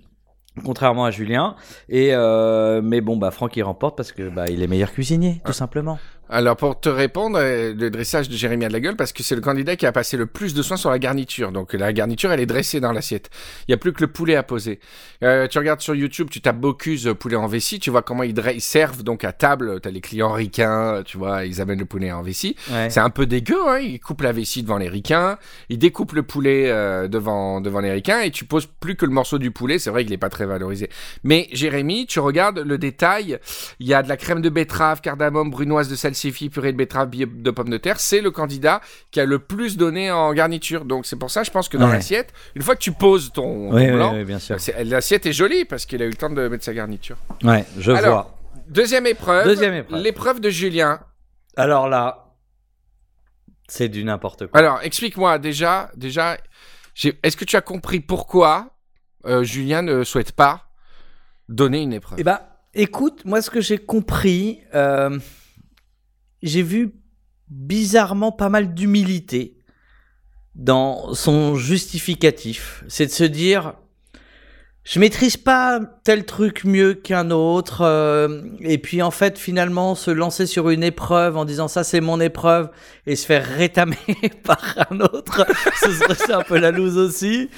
contrairement 0.64 1.06
à 1.06 1.12
Julien. 1.12 1.56
Et 1.88 2.10
euh, 2.14 2.82
mais 2.84 3.02
bon, 3.02 3.18
bah 3.18 3.32
Franck 3.32 3.56
il 3.58 3.64
remporte 3.64 3.98
parce 3.98 4.12
que 4.12 4.30
bah 4.30 4.50
il 4.50 4.62
est 4.62 4.68
meilleur 4.68 4.92
cuisinier, 4.92 5.42
tout 5.46 5.54
simplement. 5.54 6.00
Alors 6.32 6.56
pour 6.56 6.80
te 6.80 6.90
répondre, 6.90 7.40
euh, 7.42 7.74
le 7.74 7.90
dressage 7.90 8.30
de 8.30 8.36
Jérémy 8.36 8.66
a 8.66 8.68
de 8.68 8.74
la 8.74 8.80
gueule 8.80 8.96
parce 8.96 9.14
que 9.14 9.24
c'est 9.24 9.34
le 9.34 9.42
candidat 9.42 9.76
qui 9.76 9.88
a 9.88 9.92
passé 9.92 10.16
le 10.16 10.28
plus 10.28 10.54
de 10.54 10.62
soin 10.62 10.78
sur 10.78 10.92
la 10.92 11.00
garniture. 11.00 11.52
Donc 11.52 11.74
la 11.74 11.92
garniture, 11.92 12.32
elle 12.32 12.40
est 12.40 12.46
dressée 12.46 12.80
dans 12.80 12.92
l'assiette. 12.92 13.32
Il 13.68 13.72
y 13.72 13.74
a 13.74 13.78
plus 13.78 13.94
que 13.94 14.02
le 14.02 14.12
poulet 14.12 14.36
à 14.36 14.44
poser. 14.44 14.80
Euh, 15.24 15.48
tu 15.48 15.58
regardes 15.58 15.82
sur 15.82 15.96
YouTube, 15.96 16.30
tu 16.30 16.40
tapes 16.40 16.60
Bocuse 16.60 17.08
euh, 17.08 17.16
poulet 17.16 17.36
en 17.36 17.48
vessie, 17.48 17.80
tu 17.80 17.90
vois 17.90 18.04
comment 18.04 18.22
ils, 18.22 18.62
servent 18.62 19.02
donc 19.04 19.24
à 19.24 19.32
table. 19.32 19.80
T'as 19.82 19.90
les 19.90 20.02
clients 20.02 20.32
ricains, 20.32 21.02
tu 21.04 21.18
vois, 21.18 21.46
ils 21.46 21.62
amènent 21.62 21.80
le 21.80 21.86
poulet 21.86 22.12
en 22.12 22.22
vessie. 22.22 22.56
Ouais. 22.72 22.92
C'est 22.92 23.00
un 23.00 23.10
peu 23.10 23.26
dégueu, 23.26 23.58
hein. 23.68 23.80
Ils 23.80 24.00
coupent 24.00 24.22
la 24.22 24.32
vessie 24.32 24.62
devant 24.62 24.78
les 24.78 24.90
ricains, 24.90 25.40
ils 25.70 25.80
découpent 25.80 26.14
le 26.14 26.24
poulet 26.24 26.70
euh, 26.70 27.08
devant 27.08 27.60
devant 27.60 27.80
les 27.80 27.92
ricains 27.92 28.22
et 28.22 28.30
tu 28.30 28.46
poses 28.46 28.68
plus 28.68 28.96
que 28.96 29.06
le 29.06 29.12
morceau 29.12 29.40
du 29.40 29.50
poulet. 29.50 29.80
C'est 29.80 29.90
vrai 29.90 30.04
qu'il 30.04 30.14
est 30.14 30.18
pas 30.18 30.30
très 30.30 30.46
valorisé. 30.46 30.90
Mais 31.24 31.48
Jérémy, 31.54 32.06
tu 32.06 32.20
regardes 32.20 32.60
le 32.60 32.78
détail. 32.78 33.40
Il 33.80 33.88
y 33.88 33.96
a 33.96 34.04
de 34.04 34.10
la 34.10 34.16
crème 34.16 34.42
de 34.42 34.50
betterave, 34.50 35.02
cardamome, 35.02 35.50
brunoise 35.50 35.90
de 35.90 35.96
salsifis, 36.20 36.50
purée 36.50 36.72
de 36.72 36.78
betterave, 36.78 37.10
de 37.10 37.52
pommes 37.52 37.70
de 37.70 37.78
terre. 37.78 38.00
C'est 38.00 38.22
le 38.22 38.32
candidat 38.32 38.82
qui 39.12 39.20
a 39.20 39.26
le 39.26 39.40
plus 39.40 39.78
donné 39.78 40.12
en 40.12 40.34
garniture. 40.34 40.86
Donc 40.86 41.06
c'est 41.06 41.16
pour 41.16 41.32
ça, 41.32 41.44
je 41.44 41.52
pense 41.52 41.70
que 41.70 41.78
dans 41.78 41.88
Ouais. 41.88 41.94
l'assiette, 41.94 42.34
une 42.56 42.62
fois 42.62 42.76
que 42.76 42.82
tu 42.82 42.92
poses 42.92 43.32
ton, 43.32 43.70
ton 43.70 43.76
Oui, 43.76 43.86
oui, 43.86 43.92
blanc, 43.94 44.14
oui, 44.16 44.24
bien 44.26 44.40
sûr. 44.40 44.60
c'est- 44.60 44.84
l'assiette 44.84 45.26
est 45.26 45.34
jolie 45.34 45.66
parce 45.66 45.86
qu'il 45.86 46.02
a 46.02 46.06
eu 46.06 46.10
le 46.10 46.16
temps 46.16 46.30
de 46.30 46.48
mettre 46.48 46.64
sa 46.66 46.74
garniture. 46.74 47.18
Ouais, 47.44 47.66
je 47.78 47.92
Alors, 47.92 48.12
vois. 48.14 48.36
Deuxième 48.68 49.08
épreuve. 49.08 49.46
Deuxième 49.46 49.74
épreuve. 49.74 50.02
L'épreuve 50.02 50.40
de 50.42 50.50
Julien. 50.50 51.00
Alors 51.56 51.88
là, 51.90 52.26
c'est 53.68 53.90
du 53.90 54.04
n'importe 54.04 54.48
quoi. 54.48 54.60
Alors, 54.60 54.80
explique-moi 54.84 55.40
déjà, 55.40 55.90
déjà, 55.96 56.38
est-ce 57.24 57.38
que 57.38 57.46
tu 57.46 57.56
as 57.56 57.62
compris 57.62 58.00
pourquoi 58.00 58.70
euh, 59.26 59.44
Julien 59.44 59.82
ne 59.82 60.04
souhaite 60.04 60.32
pas 60.34 60.66
donner 61.48 61.82
une 61.82 61.94
épreuve? 61.94 62.20
Eh 62.20 62.24
ben, 62.24 62.40
écoute, 62.74 63.24
moi, 63.26 63.42
ce 63.42 63.50
que 63.50 63.62
j'ai 63.62 63.78
compris, 63.78 64.62
euh, 64.76 65.18
j'ai 66.42 66.62
vu 66.62 66.94
bizarrement 67.50 68.32
pas 68.32 68.50
mal 68.50 68.74
d'humilité 68.74 69.58
dans 70.56 71.14
son 71.14 71.56
justificatif. 71.56 72.84
C'est 72.88 73.06
de 73.06 73.12
se 73.12 73.24
dire, 73.24 73.74
je 74.84 75.00
maîtrise 75.00 75.38
pas 75.38 75.80
tel 76.04 76.26
truc 76.26 76.64
mieux 76.64 76.94
qu'un 76.94 77.32
autre, 77.32 77.82
euh, 77.82 78.42
et 78.62 78.78
puis 78.78 79.02
en 79.02 79.12
fait, 79.12 79.38
finalement, 79.38 79.96
se 79.96 80.12
lancer 80.12 80.46
sur 80.46 80.70
une 80.70 80.84
épreuve 80.84 81.38
en 81.38 81.46
disant 81.46 81.68
ça, 81.68 81.84
c'est 81.84 82.02
mon 82.02 82.20
épreuve, 82.20 82.70
et 83.06 83.16
se 83.16 83.26
faire 83.26 83.46
rétamer 83.46 83.98
par 84.44 84.88
un 84.90 85.00
autre, 85.02 85.46
ce 85.84 85.92
serait 85.92 86.16
c'est 86.16 86.34
un 86.34 86.42
peu 86.42 86.58
la 86.58 86.72
loose 86.72 86.98
aussi. 86.98 87.50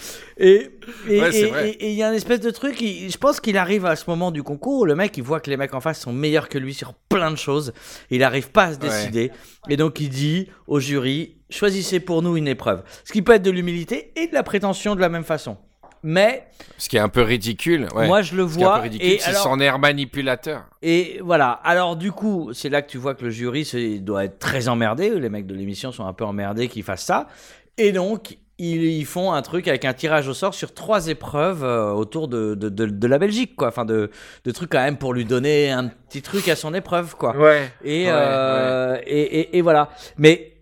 Et 0.43 0.71
Ouais, 1.07 1.31
c'est 1.31 1.77
il 1.81 1.91
y 1.93 2.01
a 2.03 2.09
une 2.09 2.15
espèce 2.15 2.39
de 2.39 2.49
truc, 2.49 2.81
il- 2.81 3.11
je 3.11 3.17
pense 3.17 3.39
qu'il 3.39 3.57
arrive 3.57 3.85
à 3.85 3.95
ce 3.95 4.05
moment 4.09 4.31
du 4.31 4.41
concours 4.43 4.81
où 4.81 4.85
le 4.85 4.95
mec, 4.95 5.15
il 5.17 5.23
voit 5.23 5.39
que 5.39 5.49
les 5.49 5.57
mecs 5.57 5.73
en 5.75 5.81
face 5.81 5.99
sont 6.01 6.11
meilleurs 6.13 6.49
que 6.49 6.57
lui 6.57 6.73
sur 6.73 6.93
plein 6.93 7.29
de 7.31 7.35
choses, 7.37 7.73
il 8.09 8.19
n'arrive 8.19 8.49
pas 8.49 8.63
à 8.65 8.73
se 8.73 8.79
Ouais. 8.79 8.87
décider, 8.89 9.31
et 9.69 9.77
donc 9.77 9.99
il 9.99 10.09
dit 10.09 10.47
au 10.67 10.79
jury, 10.79 11.37
choisissez 11.51 11.99
pour 11.99 12.21
nous 12.23 12.37
une 12.37 12.47
épreuve. 12.47 12.81
Ce 13.03 13.13
qui 13.13 13.21
peut 13.21 13.33
être 13.33 13.43
de 13.43 13.51
l'humilité 13.51 14.11
et 14.15 14.27
de 14.27 14.33
la 14.33 14.41
prétention 14.43 14.95
de 14.95 15.01
la 15.01 15.09
même 15.09 15.23
façon. 15.23 15.57
Mais 16.03 16.47
Ce 16.79 16.89
qui 16.89 16.97
est 16.97 16.99
un 16.99 17.09
peu 17.09 17.21
ridicule. 17.21 17.87
Ouais. 17.95 18.07
moi, 18.07 18.23
je 18.23 18.35
le 18.35 18.41
un 18.41 18.45
vois. 18.47 18.75
peu 18.77 18.81
ridicule, 18.83 19.17
c'est 19.19 19.33
son 19.33 19.59
air 19.59 19.77
manipulateur. 19.77 20.63
et 20.81 21.19
voilà. 21.23 21.51
Alors 21.63 21.95
du 21.95 22.11
coup, 22.11 22.51
c'est 22.53 22.69
là 22.69 22.81
que 22.81 22.89
tu 22.89 22.97
vois 22.97 23.13
que 23.13 23.25
le 23.25 23.29
jury 23.29 23.63
c'est- 23.65 23.99
doit 23.99 24.25
être 24.25 24.39
très 24.39 24.67
emmerdé. 24.67 25.11
Les 25.19 25.29
mecs 25.29 25.45
de 25.45 25.53
l'émission 25.53 25.91
sont 25.91 26.05
un 26.07 26.13
peu 26.13 26.25
emmerdés 26.25 26.67
qu'ils 26.69 26.81
fassent 26.83 27.05
ça. 27.05 27.27
Et 27.77 27.91
donc 27.91 28.37
ils, 28.69 29.05
font 29.05 29.33
un 29.33 29.41
truc 29.41 29.67
avec 29.67 29.85
un 29.85 29.93
tirage 29.93 30.27
au 30.27 30.33
sort 30.33 30.53
sur 30.53 30.73
trois 30.73 31.07
épreuves 31.07 31.63
euh, 31.63 31.91
autour 31.91 32.27
de, 32.27 32.55
de, 32.55 32.69
de- 32.69 32.85
de 32.85 33.07
la 33.07 33.17
Belgique, 33.17 33.55
quoi. 33.55 33.67
Enfin 33.69 33.85
de, 33.85 34.09
de 34.45 34.51
trucs 34.51 34.69
quand 34.71 34.81
même 34.83 34.97
pour 34.97 35.13
lui 35.13 35.25
donner 35.25 35.71
un 35.71 35.87
petit 35.87 36.21
truc 36.21 36.47
à 36.47 36.55
son 36.55 36.73
épreuve, 36.73 37.15
quoi. 37.15 37.35
Ouais. 37.35 37.71
Et, 37.83 38.05
Ouais, 38.05 38.11
euh, 38.13 38.97
et, 39.05 39.21
et, 39.39 39.57
et 39.57 39.61
voilà. 39.61 39.89
Mais 40.17 40.53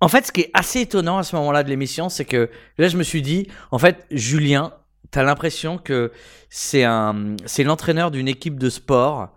en 0.00 0.08
fait, 0.08 0.26
ce 0.26 0.32
qui 0.32 0.40
est 0.42 0.50
assez 0.54 0.80
étonnant 0.80 1.18
à 1.18 1.22
ce 1.22 1.36
moment-là 1.36 1.62
de 1.62 1.68
l'émission, 1.68 2.08
c'est 2.08 2.24
que 2.24 2.50
là, 2.78 2.88
je 2.88 2.96
me 2.96 3.02
suis 3.04 3.22
dit, 3.22 3.46
en 3.70 3.78
fait, 3.78 4.04
Julien, 4.10 4.72
t'as 5.12 5.22
l'impression 5.22 5.78
que 5.78 6.10
c'est 6.50 6.84
un, 6.84 7.36
c'est 7.46 7.62
l'entraîneur 7.62 8.10
d'une 8.10 8.26
équipe 8.28 8.58
de 8.58 8.68
sport 8.68 9.28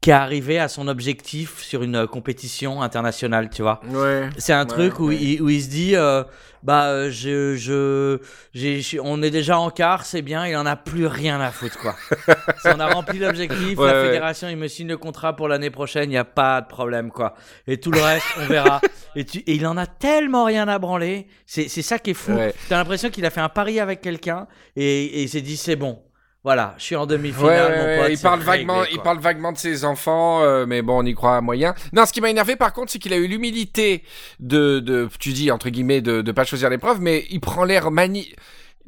qui 0.00 0.08
est 0.08 0.14
arrivé 0.14 0.58
à 0.58 0.68
son 0.68 0.88
objectif 0.88 1.58
sur 1.62 1.82
une 1.82 1.94
euh, 1.94 2.06
compétition 2.06 2.80
internationale, 2.80 3.50
tu 3.50 3.60
vois. 3.60 3.82
Ouais. 3.90 4.30
C'est 4.38 4.54
un 4.54 4.60
Ouais, 4.62 4.66
truc 4.66 4.98
où, 4.98 5.08
ouais. 5.08 5.16
il, 5.16 5.42
où 5.42 5.50
il 5.50 5.62
se 5.62 5.68
dit, 5.68 5.94
euh, 5.94 6.24
bah, 6.62 6.86
euh, 6.86 7.10
je, 7.10 7.54
je, 7.56 8.18
j'ai- 8.54 8.98
on 9.02 9.20
est 9.22 9.28
déjà 9.30 9.58
en 9.58 9.68
quart, 9.68 10.06
c'est 10.06 10.22
bien, 10.22 10.46
il 10.46 10.56
en 10.56 10.64
a 10.64 10.74
plus 10.76 11.04
rien 11.06 11.38
à 11.42 11.50
foutre, 11.50 11.76
quoi. 11.78 11.96
Si 12.62 12.68
on 12.74 12.80
a 12.80 12.86
rempli 12.88 13.18
l'objectif, 13.18 13.78
la 13.78 14.02
fédération, 14.04 14.48
il 14.48 14.56
me 14.56 14.68
signe 14.68 14.88
le 14.88 14.96
contrat 14.96 15.36
pour 15.36 15.48
l'année 15.48 15.70
prochaine, 15.70 16.04
il 16.04 16.10
n'y 16.12 16.16
a 16.16 16.24
pas 16.24 16.62
de 16.62 16.66
problème, 16.66 17.10
quoi. 17.10 17.34
Et 17.66 17.78
tout 17.78 17.90
le 17.90 18.00
reste, 18.00 18.24
on 18.40 18.46
verra. 18.46 18.80
Et, 19.16 19.24
tu, 19.24 19.38
et 19.38 19.54
il 19.54 19.66
en 19.66 19.76
a 19.76 19.86
tellement 19.88 20.44
rien 20.44 20.68
à 20.68 20.78
branler, 20.78 21.26
c'est, 21.44 21.68
c'est 21.68 21.82
ça 21.82 21.98
qui 21.98 22.10
est 22.10 22.14
fou. 22.14 22.30
Ouais. 22.32 22.54
T'as 22.68 22.76
l'impression 22.76 23.10
qu'il 23.10 23.26
a 23.26 23.30
fait 23.30 23.40
un 23.40 23.48
pari 23.48 23.80
avec 23.80 24.00
quelqu'un 24.00 24.46
et, 24.76 25.04
et 25.04 25.22
il 25.24 25.28
s'est 25.28 25.40
dit, 25.40 25.56
c'est 25.56 25.74
bon. 25.74 26.00
Voilà, 26.42 26.74
je 26.78 26.84
suis 26.84 26.96
en 26.96 27.04
demi-finale, 27.04 27.70
ouais, 27.72 27.96
mon 27.96 28.02
pote. 28.02 28.12
il 28.12 28.18
parle 28.18 28.38
réglé, 28.40 28.46
vaguement, 28.64 28.84
il 28.90 28.98
parle 29.00 29.18
vaguement 29.18 29.52
de 29.52 29.58
ses 29.58 29.84
enfants, 29.84 30.42
euh, 30.42 30.64
mais 30.66 30.80
bon, 30.80 31.02
on 31.02 31.04
y 31.06 31.12
croit 31.12 31.36
à 31.36 31.40
moyen. 31.42 31.74
Non, 31.92 32.06
ce 32.06 32.12
qui 32.14 32.22
m'a 32.22 32.30
énervé 32.30 32.56
par 32.56 32.72
contre, 32.72 32.90
c'est 32.90 32.98
qu'il 32.98 33.12
a 33.12 33.16
eu 33.16 33.26
l'humilité 33.26 34.04
de, 34.38 34.80
de, 34.80 35.08
tu 35.18 35.32
dis 35.34 35.50
entre 35.50 35.68
guillemets, 35.68 36.00
de, 36.00 36.22
de 36.22 36.32
pas 36.32 36.44
choisir 36.44 36.70
l'épreuve, 36.70 37.02
mais 37.02 37.26
il 37.28 37.40
prend 37.40 37.64
l'air 37.64 37.90
mani, 37.90 38.32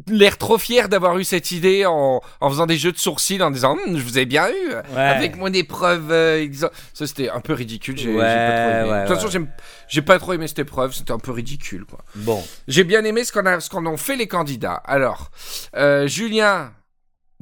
l'air 0.09 0.39
trop 0.39 0.57
fier 0.57 0.89
d'avoir 0.89 1.19
eu 1.19 1.25
cette 1.25 1.51
idée 1.51 1.85
en, 1.85 2.23
en 2.41 2.49
faisant 2.49 2.65
des 2.65 2.79
jeux 2.79 2.91
de 2.93 2.97
sourcils, 2.97 3.43
en 3.43 3.51
disant, 3.51 3.77
Hum, 3.87 3.99
je 3.99 4.03
vous 4.03 4.19
ai 4.19 4.25
bien 4.25 4.49
eu 4.49 4.69
Ouais. 4.97 5.03
avec 5.03 5.37
mon 5.37 5.53
épreuve. 5.53 6.11
euh, 6.11 6.49
Ça, 6.95 7.07
c'était 7.07 7.29
un 7.29 7.41
peu 7.41 7.53
ridicule. 7.53 7.99
J'ai 7.99 8.05
j'ai 8.13 8.15
Ouais, 8.15 8.23
pas 8.25 8.81
trop 8.81 8.91
aimé. 8.95 9.03
de 9.03 9.07
toute 9.09 9.17
façon, 9.17 9.29
j'aime- 9.29 9.51
j'ai 9.89 10.01
pas 10.01 10.19
trop 10.19 10.33
aimé 10.33 10.49
cette 10.49 10.61
épreuve. 10.61 10.95
C'était 10.95 11.13
un 11.13 11.19
peu 11.19 11.33
ridicule, 11.33 11.85
quoi. 11.85 11.99
Bon. 12.15 12.43
J'ai 12.67 12.85
bien 12.85 13.05
aimé 13.05 13.25
ce 13.25 13.31
qu'on 13.33 13.45
a, 13.45 13.61
ce 13.61 13.69
qu'en 13.69 13.85
ont 13.85 13.99
fait 13.99 14.17
les 14.17 14.27
candidats. 14.27 14.81
Alors, 14.87 15.31
euh, 15.77 16.07
Julien, 16.07 16.73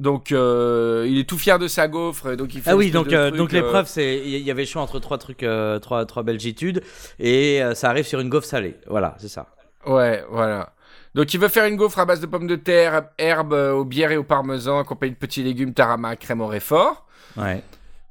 donc 0.01 0.31
euh, 0.31 1.05
il 1.07 1.19
est 1.19 1.29
tout 1.29 1.37
fier 1.37 1.59
de 1.59 1.67
sa 1.67 1.87
gaufre, 1.87 2.35
donc 2.35 2.53
il 2.55 2.61
fait. 2.61 2.71
Ah 2.71 2.75
oui, 2.75 2.89
donc, 2.89 3.13
euh, 3.13 3.29
truc, 3.29 3.37
donc 3.37 3.53
euh, 3.53 3.57
l'épreuve, 3.57 3.87
c'est 3.87 4.17
il 4.17 4.39
y 4.39 4.49
avait 4.49 4.63
le 4.63 4.67
choix 4.67 4.81
entre 4.81 4.99
trois 4.99 5.17
trucs, 5.19 5.43
euh, 5.43 5.79
trois, 5.79 6.05
trois 6.05 6.23
belgitudes, 6.23 6.81
et 7.19 7.61
euh, 7.61 7.75
ça 7.75 7.89
arrive 7.89 8.05
sur 8.05 8.19
une 8.19 8.29
gaufre 8.29 8.47
salée. 8.47 8.77
Voilà, 8.87 9.15
c'est 9.19 9.29
ça. 9.29 9.45
Ouais, 9.85 10.25
voilà. 10.29 10.73
Donc 11.13 11.33
il 11.33 11.39
veut 11.39 11.49
faire 11.49 11.65
une 11.65 11.75
gaufre 11.75 11.99
à 11.99 12.05
base 12.05 12.19
de 12.19 12.25
pommes 12.25 12.47
de 12.47 12.55
terre, 12.55 13.03
herbes 13.17 13.53
euh, 13.53 13.73
au 13.73 13.85
bière 13.85 14.11
et 14.11 14.17
au 14.17 14.23
parmesan, 14.23 14.79
accompagnée 14.79 15.13
de 15.13 15.19
petits 15.19 15.43
légumes, 15.43 15.73
tarama, 15.73 16.15
crème 16.15 16.41
au 16.41 16.47
réfort. 16.47 17.05
Ouais. 17.37 17.61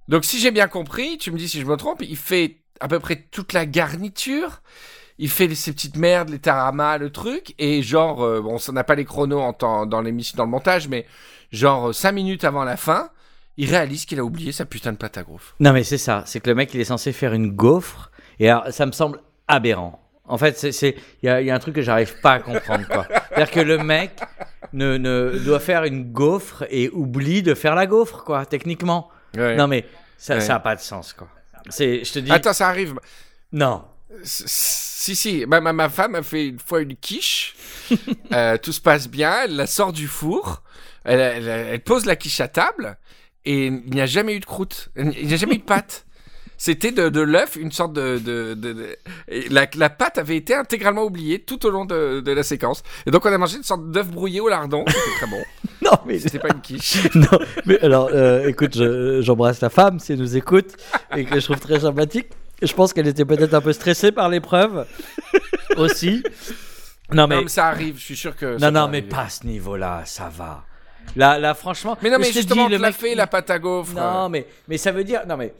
Donc 0.09 0.25
si 0.25 0.39
j'ai 0.39 0.53
bien 0.53 0.69
compris, 0.69 1.19
tu 1.19 1.33
me 1.33 1.37
dis 1.37 1.49
si 1.49 1.61
je 1.61 1.67
me 1.67 1.77
trompe, 1.77 2.03
il 2.03 2.17
fait 2.17 2.59
à 2.79 2.89
peu 2.89 3.01
près 3.01 3.27
toute 3.31 3.53
la 3.53 3.67
garniture. 3.67 4.63
Il 5.23 5.29
fait 5.29 5.55
ces 5.55 5.73
petites 5.73 5.99
merdes, 5.99 6.31
les 6.31 6.39
taramas, 6.39 6.97
le 6.97 7.11
truc, 7.11 7.55
et 7.59 7.83
genre, 7.83 8.23
euh, 8.23 8.41
bon, 8.41 8.57
ça 8.57 8.73
n'a 8.73 8.85
pas 8.85 8.95
les 8.95 9.05
chronos 9.05 9.41
en 9.41 9.53
temps, 9.53 9.85
dans 9.85 10.01
l'émission, 10.01 10.35
dans 10.39 10.45
le 10.45 10.51
montage, 10.51 10.89
mais 10.89 11.05
genre 11.53 11.95
5 11.95 12.13
minutes 12.13 12.45
avant 12.45 12.65
la 12.65 12.77
fin, 12.77 13.11
il 13.57 13.69
réalise 13.71 14.05
qu'il 14.05 14.19
a 14.19 14.25
oublié 14.25 14.53
sa 14.53 14.65
putain 14.65 14.93
de 14.93 14.97
pâte 14.97 15.19
à 15.19 15.23
gaufre. 15.23 15.55
Non, 15.61 15.73
mais 15.73 15.85
c'est 15.85 15.99
ça. 15.99 16.23
C'est 16.27 16.41
que 16.41 16.49
le 16.49 16.55
mec, 16.55 16.73
il 16.75 16.81
est 16.81 16.85
censé 16.85 17.13
faire 17.13 17.33
une 17.35 17.51
gaufre, 17.53 18.11
et 18.39 18.49
alors, 18.49 18.69
ça 18.73 18.87
me 18.87 18.93
semble 18.93 19.21
aberrant. 19.49 20.01
En 20.25 20.39
fait, 20.39 20.57
c'est- 20.59 20.97
il 21.23 21.27
y 21.27 21.29
a, 21.29 21.41
il 21.41 21.47
y 21.49 21.51
a 21.51 21.55
un 21.55 21.59
truc 21.59 21.75
que 21.75 21.83
j'arrive 21.83 22.21
pas 22.21 22.35
à 22.35 22.39
comprendre, 22.41 22.87
quoi. 22.87 23.07
C'est-à-dire 23.29 23.51
que 23.51 23.61
le 23.61 23.79
mec 23.79 24.13
ne, 24.73 24.97
ne 24.97 25.37
doit 25.45 25.59
faire 25.59 25.83
une 25.85 26.13
gaufre 26.13 26.65
et 26.71 26.89
oublie 26.91 27.43
de 27.43 27.55
faire 27.55 27.75
la 27.75 27.87
gaufre, 27.87 28.23
quoi, 28.25 28.47
techniquement. 28.47 29.09
Ouais. 29.37 29.57
Non, 29.57 29.67
mais 29.67 29.85
ça, 30.17 30.35
Ouais. 30.35 30.41
ça 30.41 30.55
a 30.55 30.61
pas 30.61 30.77
de 30.77 30.81
sens, 30.81 31.13
quoi. 31.13 31.29
Je 31.67 32.11
te 32.13 32.19
dis, 32.21 32.31
Attends, 32.31 32.53
ça 32.53 32.69
arrive. 32.69 32.95
non. 33.53 33.85
Si, 34.23 35.15
si, 35.17 35.45
ma, 35.47 35.61
ma, 35.61 35.73
ma 35.73 35.89
femme 35.89 36.15
a 36.17 36.23
fait 36.23 36.49
une 36.49 36.59
fois 36.59 36.81
une 36.83 36.97
quiche. 36.97 37.55
Euh, 38.33 38.57
tout 38.59 38.73
se 38.73 38.81
passe 38.81 39.09
bien, 39.09 39.43
elle 39.45 39.57
la 39.57 39.67
sort 39.67 39.93
du 39.93 40.07
four. 40.07 40.63
Elle, 41.05 41.21
elle- 41.21 41.49
elle 41.49 41.81
pose 41.81 42.07
la 42.07 42.17
quiche 42.17 42.41
à 42.41 42.49
table. 42.49 42.97
Et 43.45 43.67
il 43.67 43.91
n'y 43.91 44.01
a 44.01 44.07
jamais 44.07 44.35
eu 44.35 44.41
de 44.41 44.45
croûte. 44.45 44.91
Il 44.97 45.27
n'y 45.27 45.33
a 45.33 45.37
jamais 45.37 45.55
eu 45.55 45.59
de 45.59 45.63
pâte. 45.65 46.05
C'était 46.63 46.93
de, 46.93 47.09
de 47.09 47.23
l'œuf, 47.23 47.57
une 47.57 47.73
sorte 47.73 47.95
de. 47.95 48.21
la, 49.51 49.67
la 49.77 49.89
pâte 49.89 50.19
avait 50.19 50.37
été 50.37 50.55
intégralement 50.55 51.05
oubliée 51.05 51.39
tout 51.39 51.65
au 51.65 51.71
long 51.71 51.87
de, 51.87 52.23
la 52.31 52.43
séquence. 52.43 52.83
Et 53.07 53.11
donc 53.11 53.25
on 53.25 53.33
a 53.33 53.39
mangé 53.39 53.57
une 53.57 53.63
sorte 53.63 53.91
d'œuf 53.91 54.09
brouillé 54.09 54.41
au 54.41 54.49
lardon. 54.51 54.85
C'était 54.87 55.17
très 55.19 55.27
bon. 55.27 55.43
Non, 55.83 55.93
mais 56.05 56.19
C'était 56.19 56.39
pas 56.39 56.51
une 56.55 56.61
quiche. 56.61 56.99
non, 57.15 57.39
mais 57.65 57.81
alors, 57.81 58.11
euh, 58.13 58.47
écoute, 58.47 58.77
je- 58.77 59.23
j'embrasse 59.23 59.61
ta 59.61 59.71
femme 59.71 59.99
si 59.99 60.13
elle 60.13 60.19
nous 60.19 60.37
écoute 60.37 60.75
et 61.17 61.25
que 61.25 61.41
je 61.41 61.45
trouve 61.47 61.59
très 61.59 61.81
sympathique. 61.81 62.27
Je 62.61 62.73
pense 62.75 62.93
qu'elle 62.93 63.09
était 63.09 63.25
peut-être 63.25 63.55
un 63.55 63.63
peu 63.63 63.73
stressée 63.73 64.13
par 64.13 64.29
l'épreuve 64.29 64.87
aussi. 65.79 66.23
Non, 67.13 67.27
mais, 67.27 67.37
Non, 67.37 67.43
mais 67.43 67.49
ça 67.49 67.69
arrive, 67.69 67.97
je 67.99 68.05
suis 68.05 68.17
sûr 68.17 68.37
que. 68.37 68.59
non, 68.61 68.71
non, 68.71 68.89
mais 68.89 68.99
arriver. 68.99 69.03
pas 69.09 69.23
à 69.23 69.29
ce 69.31 69.47
niveau-là, 69.47 70.03
ça 70.05 70.29
va. 70.37 70.65
Là, 71.17 71.39
là, 71.39 71.55
franchement. 71.55 71.97
Mais 72.03 72.11
non, 72.11 72.19
mais 72.19 72.31
justement, 72.33 72.69
l'a 72.69 72.79
mec, 72.79 72.95
fait 72.95 73.15
la 73.15 73.27
pâte 73.27 73.51
à 73.51 73.59
gaufre. 73.59 73.95
Non, 73.95 74.29
mais, 74.29 74.47
mais 74.69 74.79
ça 74.79 74.93
veut 74.93 75.05
dire. 75.05 75.23
Non, 75.29 75.37
mais. 75.37 75.53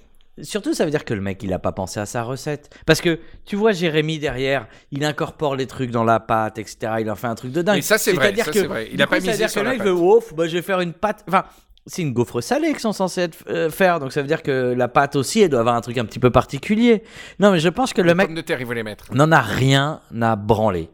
Surtout, 0.43 0.73
ça 0.73 0.85
veut 0.87 0.91
dire 0.91 1.05
que 1.05 1.13
le 1.13 1.21
mec, 1.21 1.43
il 1.43 1.53
a 1.53 1.59
pas 1.59 1.73
pensé 1.73 2.01
à 2.01 2.07
sa 2.07 2.23
recette. 2.23 2.71
Parce 2.87 3.03
que, 3.03 3.19
tu 3.45 3.57
vois, 3.57 3.73
Jérémy 3.73 4.19
derrière, 4.19 4.69
il 4.91 5.05
incorpore 5.05 5.55
les 5.55 5.67
trucs 5.67 5.91
dans 5.91 6.05
la 6.05 6.19
pâte, 6.19 6.59
etc. 6.59 6.93
Il 7.01 7.11
en 7.11 7.15
fait 7.17 7.27
un 7.27 7.35
truc 7.35 7.53
de 7.53 7.61
dingue. 7.61 7.79
Et 7.79 7.83
ça, 7.83 7.99
c'est 7.99 8.13
vrai, 8.13 8.33
C'est-à-dire 8.35 8.45
ça. 8.47 8.83
Il 8.83 8.97
du 8.97 9.03
a 9.03 9.07
coup, 9.07 9.11
pas 9.11 9.17
ça 9.17 9.21
veut 9.27 9.33
misé 9.33 9.37
dire 9.37 9.51
sur 9.51 9.61
que 9.61 9.67
le 9.67 9.73
mec 9.73 9.83
veut, 9.83 9.93
ouf, 9.93 10.33
bah, 10.33 10.47
je 10.47 10.53
vais 10.57 10.63
faire 10.63 10.81
une 10.81 10.95
pâte. 10.95 11.25
Enfin, 11.29 11.45
c'est 11.87 12.01
une 12.03 12.13
gaufre 12.15 12.41
salée 12.41 12.69
qu'ils 12.71 12.81
sont 12.81 12.93
censés 12.93 13.23
être- 13.23 13.45
euh, 13.51 13.69
faire, 13.69 14.01
donc 14.01 14.13
ça 14.13 14.23
veut 14.23 14.29
dire 14.29 14.43
que 14.43 14.73
la 14.75 14.89
pâte 14.89 15.17
aussi, 15.17 15.41
elle 15.43 15.51
doit 15.51 15.61
avoir 15.61 15.75
un 15.75 15.81
truc 15.83 15.99
un 15.99 16.05
petit 16.07 16.19
peu 16.21 16.31
particulier. 16.31 17.03
Non, 17.39 17.51
mais 17.51 17.59
je 17.59 17.69
pense 17.69 17.93
que 17.93 18.01
le 18.01 18.09
Les 18.09 18.15
mec 18.15 18.33
de 18.33 18.41
terre, 18.41 18.61
il 18.61 18.67
voulait 18.67 18.83
mettre. 18.85 19.07
n'en 19.13 19.31
a 19.33 19.41
rien 19.41 20.01
à 20.23 20.37
branler. 20.37 20.89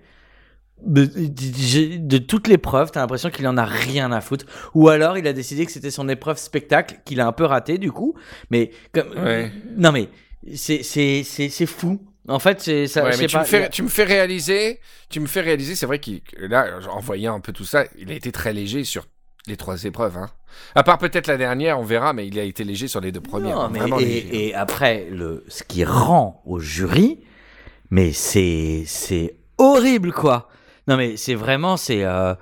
De, 0.83 1.05
de- 1.07 1.97
de 2.07 2.19
toutes 2.19 2.49
les 2.49 2.59
preuves, 2.59 2.91
t'as 2.93 3.01
l'impression 3.01 3.31
qu'il 3.31 3.47
en 3.49 3.57
a 3.57 3.65
rien 3.65 4.13
à 4.13 4.21
foutre. 4.21 4.45
Ou 4.75 4.89
alors 4.89 5.17
il 5.17 5.27
a 5.27 5.33
décidé 5.33 5.65
que 5.67 5.73
c'était 5.73 5.91
son 5.91 6.09
épreuve 6.09 6.37
spectacle, 6.39 6.97
qu'il 7.05 7.21
a 7.21 7.27
un 7.27 7.33
peu 7.33 7.45
raté 7.45 7.79
du 7.79 7.91
coup. 7.91 8.15
Mais 8.51 8.71
comme, 8.93 9.09
Ouais. 9.17 9.51
non 9.77 9.91
mais 9.91 10.09
c'est 10.55 10.83
c'est 10.83 11.23
c'est 11.25 11.49
c'est 11.49 11.67
fou. 11.67 12.01
En 12.29 12.39
fait, 12.41 12.61
c'est 12.61 12.89
ça. 12.89 13.05
Ouais, 13.05 13.17
mais 13.19 13.27
tu 13.29 13.37
pas. 13.37 13.43
me, 13.43 13.47
fais, 13.47 13.69
tu 13.71 13.83
me 13.85 13.89
fais 13.89 14.03
réaliser, 14.05 14.81
tu 15.09 15.21
me 15.21 15.27
fais 15.27 15.41
réaliser, 15.43 15.77
c'est 15.77 15.87
vrai 15.87 16.01
qu'il, 16.01 16.23
là, 16.41 16.67
en 16.91 16.99
voyant 17.01 17.37
un 17.37 17.41
peu 17.41 17.53
tout 17.53 17.65
ça, 17.65 17.85
il 17.97 18.11
a 18.11 18.15
été 18.15 18.33
très 18.33 18.53
léger 18.53 18.83
sur 18.83 19.07
les 19.47 19.57
trois 19.57 19.85
épreuves. 19.85 20.19
Hein. 20.19 20.29
À 20.75 20.83
part 20.83 20.99
peut-être 20.99 21.29
la 21.29 21.37
dernière, 21.37 21.79
on 21.79 21.85
verra, 21.85 22.13
mais 22.13 22.27
il 22.27 22.37
a 22.39 22.43
été 22.43 22.65
léger 22.65 22.89
sur 22.89 23.01
les 23.01 23.13
deux 23.13 23.21
premières. 23.21 23.55
Non, 23.55 23.63
hein, 23.63 23.71
mais 23.73 23.79
vraiment 23.79 24.01
et, 24.01 24.05
léger. 24.05 24.49
et 24.49 24.55
après 24.57 25.07
le 25.09 25.45
ce 25.47 25.63
qui 25.63 25.85
rend 25.85 26.43
au 26.47 26.59
jury, 26.59 27.21
mais 27.91 28.13
c'est 28.13 28.83
c'est 28.87 29.37
horrible 29.57 30.13
quoi. 30.13 30.49
Non 30.89 30.97
mais 30.97 31.17
c'est 31.17 31.35
vraiment 31.35 31.77
c'est 31.77 32.05
euh, 32.05 32.35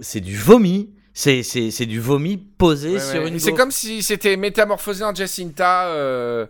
c'est 0.00 0.20
du 0.20 0.36
vomi. 0.36 0.90
C'est 1.12 1.42
c'est 1.42 1.70
c'est 1.70 1.86
du 1.86 2.00
vomi 2.00 2.36
posé 2.36 2.94
Ouais, 2.94 3.00
sur 3.00 3.22
ouais. 3.22 3.28
une. 3.28 3.38
C'est 3.38 3.52
comme 3.52 3.70
si 3.70 4.02
c'était 4.02 4.36
métamorphosé 4.36 5.04
en 5.04 5.14
Jacinta 5.14 5.86
euh, 5.86 6.46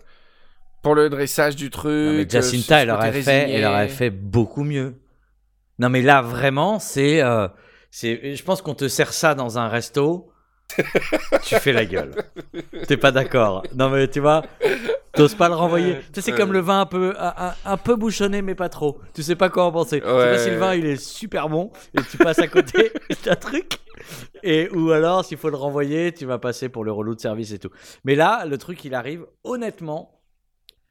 pour 0.83 0.95
le 0.95 1.11
dressage 1.11 1.55
du 1.57 1.69
truc. 1.71 1.91
Non, 2.07 2.13
mais 2.15 2.25
euh, 2.25 2.29
Jacinta, 2.31 2.79
ce 2.79 2.83
elle 2.83 2.91
aurait 2.91 3.13
fait, 3.13 3.51
elle 3.51 3.65
aurait 3.67 3.89
fait 3.89 4.11
beaucoup 4.11 4.65
mieux. 4.65 4.95
Non, 5.79 5.89
mais 5.91 6.03
là, 6.03 6.23
vraiment, 6.23 6.79
c'est, 6.79 7.21
euh, 7.21 7.49
c'est, 7.91 8.37
je 8.37 8.43
pense 8.45 8.63
qu'on 8.63 8.75
te 8.75 8.87
sert 8.89 9.13
ça 9.13 9.35
dans 9.35 9.59
un 9.59 9.69
resto, 9.69 10.31
tu 11.43 11.55
fais 11.57 11.73
la 11.73 11.85
gueule. 11.85 12.15
T'es 12.89 12.97
pas 12.97 13.13
d'accord. 13.13 13.63
Non, 13.75 13.91
mais 13.91 14.09
tu 14.09 14.21
vois, 14.21 14.43
t'oses 15.13 15.35
pas 15.35 15.49
le 15.49 15.55
renvoyer. 15.55 15.99
Tu 16.13 16.15
sais, 16.15 16.21
c'est 16.23 16.33
comme 16.33 16.53
le 16.53 16.61
vin 16.61 16.81
un 16.81 16.87
peu, 16.87 17.15
un, 17.19 17.77
peu 17.77 17.97
bouchonné, 17.97 18.43
mais 18.43 18.55
pas 18.55 18.69
trop. 18.69 19.01
Tu 19.15 19.23
sais 19.23 19.37
pas 19.37 19.51
quoi 19.51 19.65
en 19.67 19.73
penser. 19.73 20.01
Tu 20.01 20.07
sais 20.07 20.13
pas 20.13 20.39
si 20.39 20.51
le 20.51 20.57
vin, 20.57 20.75
il 20.75 20.87
est 20.87 21.03
super 21.03 21.49
bon 21.49 21.71
et 21.97 22.03
tu 22.03 22.17
passes 22.19 22.39
à 22.41 22.49
côté 22.49 22.93
d'un 23.25 23.37
truc. 23.37 23.79
Et, 24.43 24.69
ou 24.71 24.91
alors, 24.91 25.25
s'il 25.25 25.39
faut 25.39 25.51
le 25.51 25.57
renvoyer, 25.57 26.13
tu 26.13 26.27
vas 26.27 26.39
passer 26.39 26.69
pour 26.69 26.85
le 26.85 26.93
relou 26.93 27.15
de 27.15 27.21
service 27.21 27.53
et 27.53 27.59
tout. 27.59 27.71
Mais 28.05 28.15
là, 28.17 28.45
le 28.45 28.59
truc, 28.59 28.85
il 28.85 28.95
arrive, 28.95 29.27
honnêtement, 29.45 30.21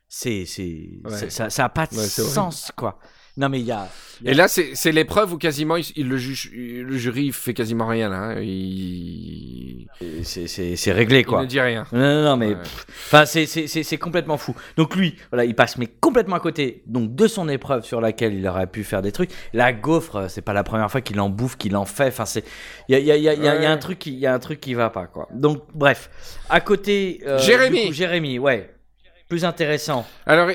c'est, 0.08 0.46
c'est, 0.46 1.02
Ouais. 1.04 1.30
ça, 1.30 1.50
ça 1.50 1.66
a 1.66 1.70
pas 1.70 1.88
de 1.88 1.96
Ouais, 1.96 2.06
sens, 2.06 2.72
quoi. 2.76 3.00
Non, 3.36 3.50
mais 3.50 3.60
il 3.60 3.66
y 3.66 3.72
a. 3.72 3.88
il 4.22 4.28
y 4.28 4.30
a- 4.30 4.32
Et 4.32 4.36
là, 4.36 4.48
c'est 4.48 4.76
c'est 4.76 4.92
l'épreuve 4.92 5.34
où 5.34 5.38
quasiment 5.40 5.76
il, 5.76 5.86
il 5.96 6.08
le, 6.08 6.18
juge, 6.18 6.52
le 6.54 6.96
jury 6.98 7.26
il 7.26 7.34
fait 7.34 7.56
quasiment 7.56 7.88
rien 7.88 8.08
là. 8.10 8.18
hein. 8.18 8.42
Il, 8.42 9.88
c'est, 10.24 10.48
c'est, 10.48 10.76
c'est 10.76 10.92
réglé, 10.92 11.20
il 11.22 11.26
quoi. 11.26 11.42
ne 11.42 11.48
dit 11.48 11.60
rien. 11.60 11.86
Non, 11.92 12.00
non, 12.00 12.24
non, 12.24 12.38
mais 12.38 12.50
Ouais. 12.50 12.56
pff, 12.56 12.86
enfin, 13.08 13.26
c'est, 13.26 13.46
c'est, 13.46 13.66
c'est, 13.68 13.82
c'est 13.84 13.98
complètement 13.98 14.38
fou. 14.38 14.56
Donc 14.78 14.96
lui, 14.96 15.16
voilà, 15.32 15.46
il 15.46 15.56
passe 15.56 15.78
mais 15.78 15.88
complètement 15.88 16.36
à 16.36 16.40
côté 16.40 16.84
donc 16.86 17.16
de 17.16 17.28
son 17.28 17.50
épreuve 17.50 17.84
sur 17.86 18.02
laquelle 18.02 18.34
il 18.36 18.48
aurait 18.48 18.68
pu 18.68 18.84
faire 18.84 19.02
des 19.02 19.12
trucs. 19.12 19.32
La 19.54 19.74
gaufre, 19.74 20.16
euh, 20.18 20.28
c'est 20.28 20.42
pas 20.42 20.54
la 20.54 20.64
première 20.64 20.92
fois 20.92 21.02
qu'il 21.02 21.20
en 21.20 21.30
bouffe, 21.30 21.58
qu'il 21.58 21.76
en 21.76 21.86
fait. 21.86 22.08
Enfin, 22.10 22.26
c'est 22.26 22.44
il 22.90 22.94
y 22.94 22.96
a, 22.96 23.00
il 23.00 23.06
y, 23.06 23.12
a, 23.12 23.16
il 23.18 23.24
y, 23.24 23.30
a, 23.30 23.34
il 23.34 23.44
y 23.44 23.48
a 23.48 23.54
Ouais. 23.56 23.66
un 23.66 23.78
truc 23.78 23.98
qui, 24.00 24.14
il 24.14 24.20
y 24.20 24.28
a 24.28 24.34
un 24.34 24.40
truc 24.40 24.60
qui 24.62 24.74
va 24.76 24.90
pas 24.92 25.08
quoi. 25.08 25.28
Donc 25.34 25.64
bref, 25.74 26.10
à 26.50 26.62
côté. 26.62 27.22
euh, 27.26 27.40
Jérémy. 27.40 27.88
coup, 27.88 27.94
Jérémy, 27.94 28.38
ouais, 28.40 28.74
plus 29.28 29.44
intéressant. 29.46 30.06
Alors, 30.28 30.50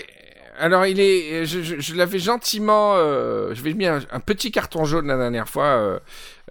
alors 0.61 0.87
il 0.87 1.01
est, 1.01 1.45
je, 1.47 1.63
je- 1.63 1.81
je 1.81 1.95
l'avais 1.95 2.19
gentiment, 2.19 2.95
euh, 2.97 3.55
je 3.55 3.63
vais 3.63 3.73
mis 3.75 3.87
un, 3.87 4.01
un 4.11 4.21
petit 4.21 4.51
carton 4.51 4.85
jaune 4.85 5.07
la 5.07 5.17
dernière 5.17 5.49
fois 5.49 5.65
euh, 5.65 5.99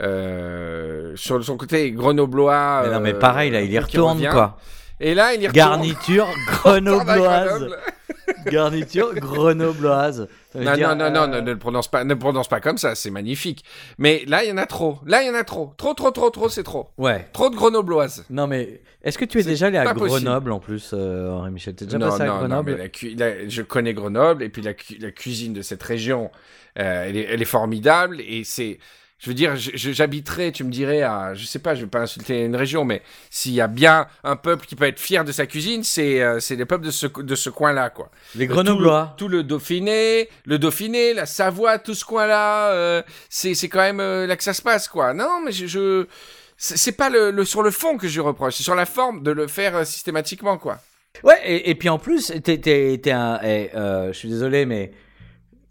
euh, 0.02 1.14
sur 1.16 1.44
son 1.44 1.58
côté 1.58 1.92
grenoblois. 1.92 2.84
mais 2.86 2.94
non, 2.94 3.00
mais 3.00 3.14
euh, 3.14 3.20
pareil 3.20 3.52
là, 3.52 3.62
il 3.62 3.72
y 3.72 3.80
retourne 3.80 4.20
quoi. 4.32 4.58
Et 5.00 5.14
là, 5.14 5.34
il 5.34 5.42
y 5.44 5.48
retourne. 5.48 5.68
Garniture 5.68 6.28
grenobloise. 6.52 7.70
Garniture 8.46 9.14
grenobloise. 9.16 10.28
Non, 10.56 10.74
dire, 10.74 10.96
non, 10.96 11.10
non, 11.12 11.22
euh, 11.24 11.28
ne, 11.28 11.42
ne 11.42 11.52
le 11.52 11.58
prononce 11.60 11.88
pas, 11.88 12.04
ne 12.04 12.14
le 12.14 12.20
prononce 12.20 12.48
pas 12.48 12.60
comme 12.60 12.78
ça, 12.78 12.96
c'est 12.96 13.12
magnifique. 13.12 13.64
Mais 13.98 14.24
là, 14.28 14.44
il 14.44 14.50
y 14.50 14.52
en 14.52 14.58
a 14.58 14.66
trop. 14.66 15.00
Là, 15.06 15.22
il 15.24 15.28
y 15.28 15.30
en 15.30 15.34
a 15.36 15.44
trop. 15.44 15.74
Trop, 15.78 15.94
trop, 15.94 16.12
trop, 16.12 16.30
trop, 16.30 16.50
c'est 16.50 16.64
trop. 16.64 16.90
Ouais. 16.98 17.28
Trop 17.34 17.50
de 17.50 17.56
grenobloises. 17.56 18.26
Non 18.30 18.48
mais 18.48 18.82
est-ce 19.04 19.18
que 19.18 19.26
tu 19.26 19.40
es 19.40 19.44
déjà 19.44 19.68
allé 19.68 19.78
à 19.78 19.94
possible. 19.94 20.24
Grenoble 20.26 20.52
en 20.52 20.60
plus, 20.60 20.92
euh, 20.94 21.30
Henri 21.32 21.52
Michel? 21.52 21.76
T'es 21.76 21.86
déjà 21.86 21.98
non, 21.98 22.10
passé 22.10 22.24
à 22.24 22.26
non, 22.28 22.34
non, 22.34 22.40
Grenoble? 22.40 22.72
mais 22.72 22.78
la 22.78 22.90
cu- 22.90 23.16
la- 23.16 23.48
je 23.48 23.62
connais 23.62 23.94
Grenoble 23.94 24.44
et 24.44 24.50
puis 24.50 24.62
la, 24.62 24.74
cu- 24.74 24.98
la 25.00 25.12
cuisine 25.12 25.54
de 25.54 25.62
cette 25.62 25.84
région, 25.84 26.32
euh, 26.80 27.06
elle, 27.08 27.18
est, 27.18 27.28
elle 27.30 27.42
est 27.42 27.46
formidable 27.46 28.20
et 28.22 28.44
c'est, 28.44 28.80
je 29.20 29.30
veux 29.30 29.34
dire, 29.34 29.54
j'habiterais, 29.56 30.52
tu 30.52 30.64
me 30.64 30.70
dirais, 30.70 31.02
à, 31.02 31.34
je 31.34 31.46
sais 31.46 31.58
pas, 31.60 31.74
je 31.74 31.82
vais 31.82 31.88
pas 31.88 32.02
insulter 32.02 32.42
une 32.46 32.56
région, 32.56 32.86
mais 32.86 33.02
s'il 33.32 33.54
y 33.54 33.62
a 33.62 33.68
bien 33.68 34.06
un 34.24 34.36
peuple 34.36 34.66
qui 34.68 34.76
peut 34.76 34.86
être 34.86 35.00
fier 35.00 35.26
de 35.26 35.32
sa 35.32 35.48
cuisine, 35.48 35.84
c'est 35.84 36.22
euh, 36.22 36.40
c'est 36.40 36.56
le 36.56 36.66
peuple 36.68 36.86
de 36.86 36.92
ce, 36.92 37.08
de 37.08 37.36
ce 37.36 37.50
coin-là, 37.50 37.90
quoi. 37.90 38.12
Les 38.36 38.46
Grenoblois. 38.46 39.16
Tout, 39.18 39.28
le- 39.28 39.32
tout 39.32 39.38
le 39.38 39.44
Dauphiné, 39.44 40.30
le 40.46 40.60
Dauphiné, 40.60 41.14
la 41.16 41.26
Savoie, 41.26 41.80
tout 41.80 41.96
ce 41.96 42.06
coin-là, 42.06 42.72
euh, 42.74 43.02
c'est 43.30 43.54
quand 43.70 43.80
même 43.80 44.00
euh, 44.00 44.28
là 44.28 44.36
que 44.38 44.44
ça 44.44 44.54
se 44.54 44.62
passe, 44.62 44.88
quoi. 44.88 45.14
Non, 45.14 45.42
mais 45.44 45.52
je... 45.52 45.66
je- 45.68 46.06
c'est 46.60 46.92
pas 46.94 47.10
le, 47.12 47.30
le- 47.32 47.46
sur 47.46 47.62
le 47.62 47.70
fond 47.72 47.98
que 47.98 48.08
je 48.08 48.20
reproche, 48.20 48.56
c'est 48.56 48.64
sur 48.64 48.74
la 48.76 48.86
forme 48.88 49.22
de 49.24 49.30
le 49.32 49.46
faire 49.48 49.76
euh, 49.78 49.84
systématiquement, 49.84 50.58
quoi. 50.58 50.80
Ouais, 51.24 51.40
et, 51.46 51.70
et 51.72 51.76
puis 51.76 51.90
en 51.90 51.98
plus, 52.00 52.32
t'es, 52.44 53.12
un. 53.12 53.40
euh, 53.44 54.08
je 54.12 54.18
suis 54.18 54.30
désolé, 54.30 54.66
mais 54.66 54.92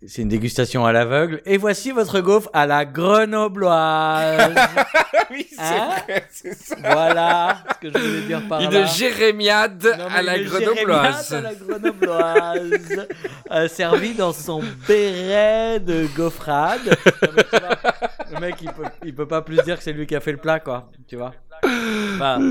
c'est 0.06 0.22
une 0.22 0.28
dégustation 0.28 0.84
à 0.84 0.92
l'aveugle. 0.92 1.40
Et 1.46 1.56
voici 1.56 1.90
votre 1.92 2.20
gaufre 2.20 2.50
à 2.52 2.66
la 2.66 2.84
grenobloise. 2.84 4.54
oui, 5.30 5.46
c'est 5.50 5.56
Hein 5.60 5.88
vrai, 6.06 6.24
c'est 6.30 6.54
ça. 6.54 6.76
voilà 6.82 7.58
ce 7.74 7.88
que 7.88 7.98
je 7.98 8.04
voulais 8.04 8.20
dire 8.22 8.42
par 8.48 8.60
Une 8.60 8.70
là. 8.70 8.84
jérémiade 8.86 9.84
Non, 9.98 10.04
à 10.14 10.22
la 10.22 10.36
une 10.36 10.48
grenobloise. 10.48 11.28
jérémiade 11.30 11.32
à 11.32 11.40
la 11.40 11.54
grenobloise. 11.54 13.06
euh, 13.52 13.68
servi 13.68 14.14
dans 14.14 14.32
son 14.32 14.62
béret 14.86 15.80
de 15.80 16.06
gaufrade. 16.16 16.96
Non, 17.12 17.60
le 18.34 18.40
mec, 18.40 18.56
il 18.60 18.70
peut, 18.72 18.82
il 19.04 19.14
peut 19.14 19.26
pas 19.28 19.42
plus 19.42 19.56
dire 19.64 19.78
que 19.78 19.82
c'est 19.82 19.92
lui 19.92 20.06
qui 20.06 20.14
a 20.16 20.20
fait 20.20 20.32
le 20.32 20.38
plat, 20.38 20.60
quoi. 20.60 20.90
Tu 21.08 21.16
vois 21.16 21.32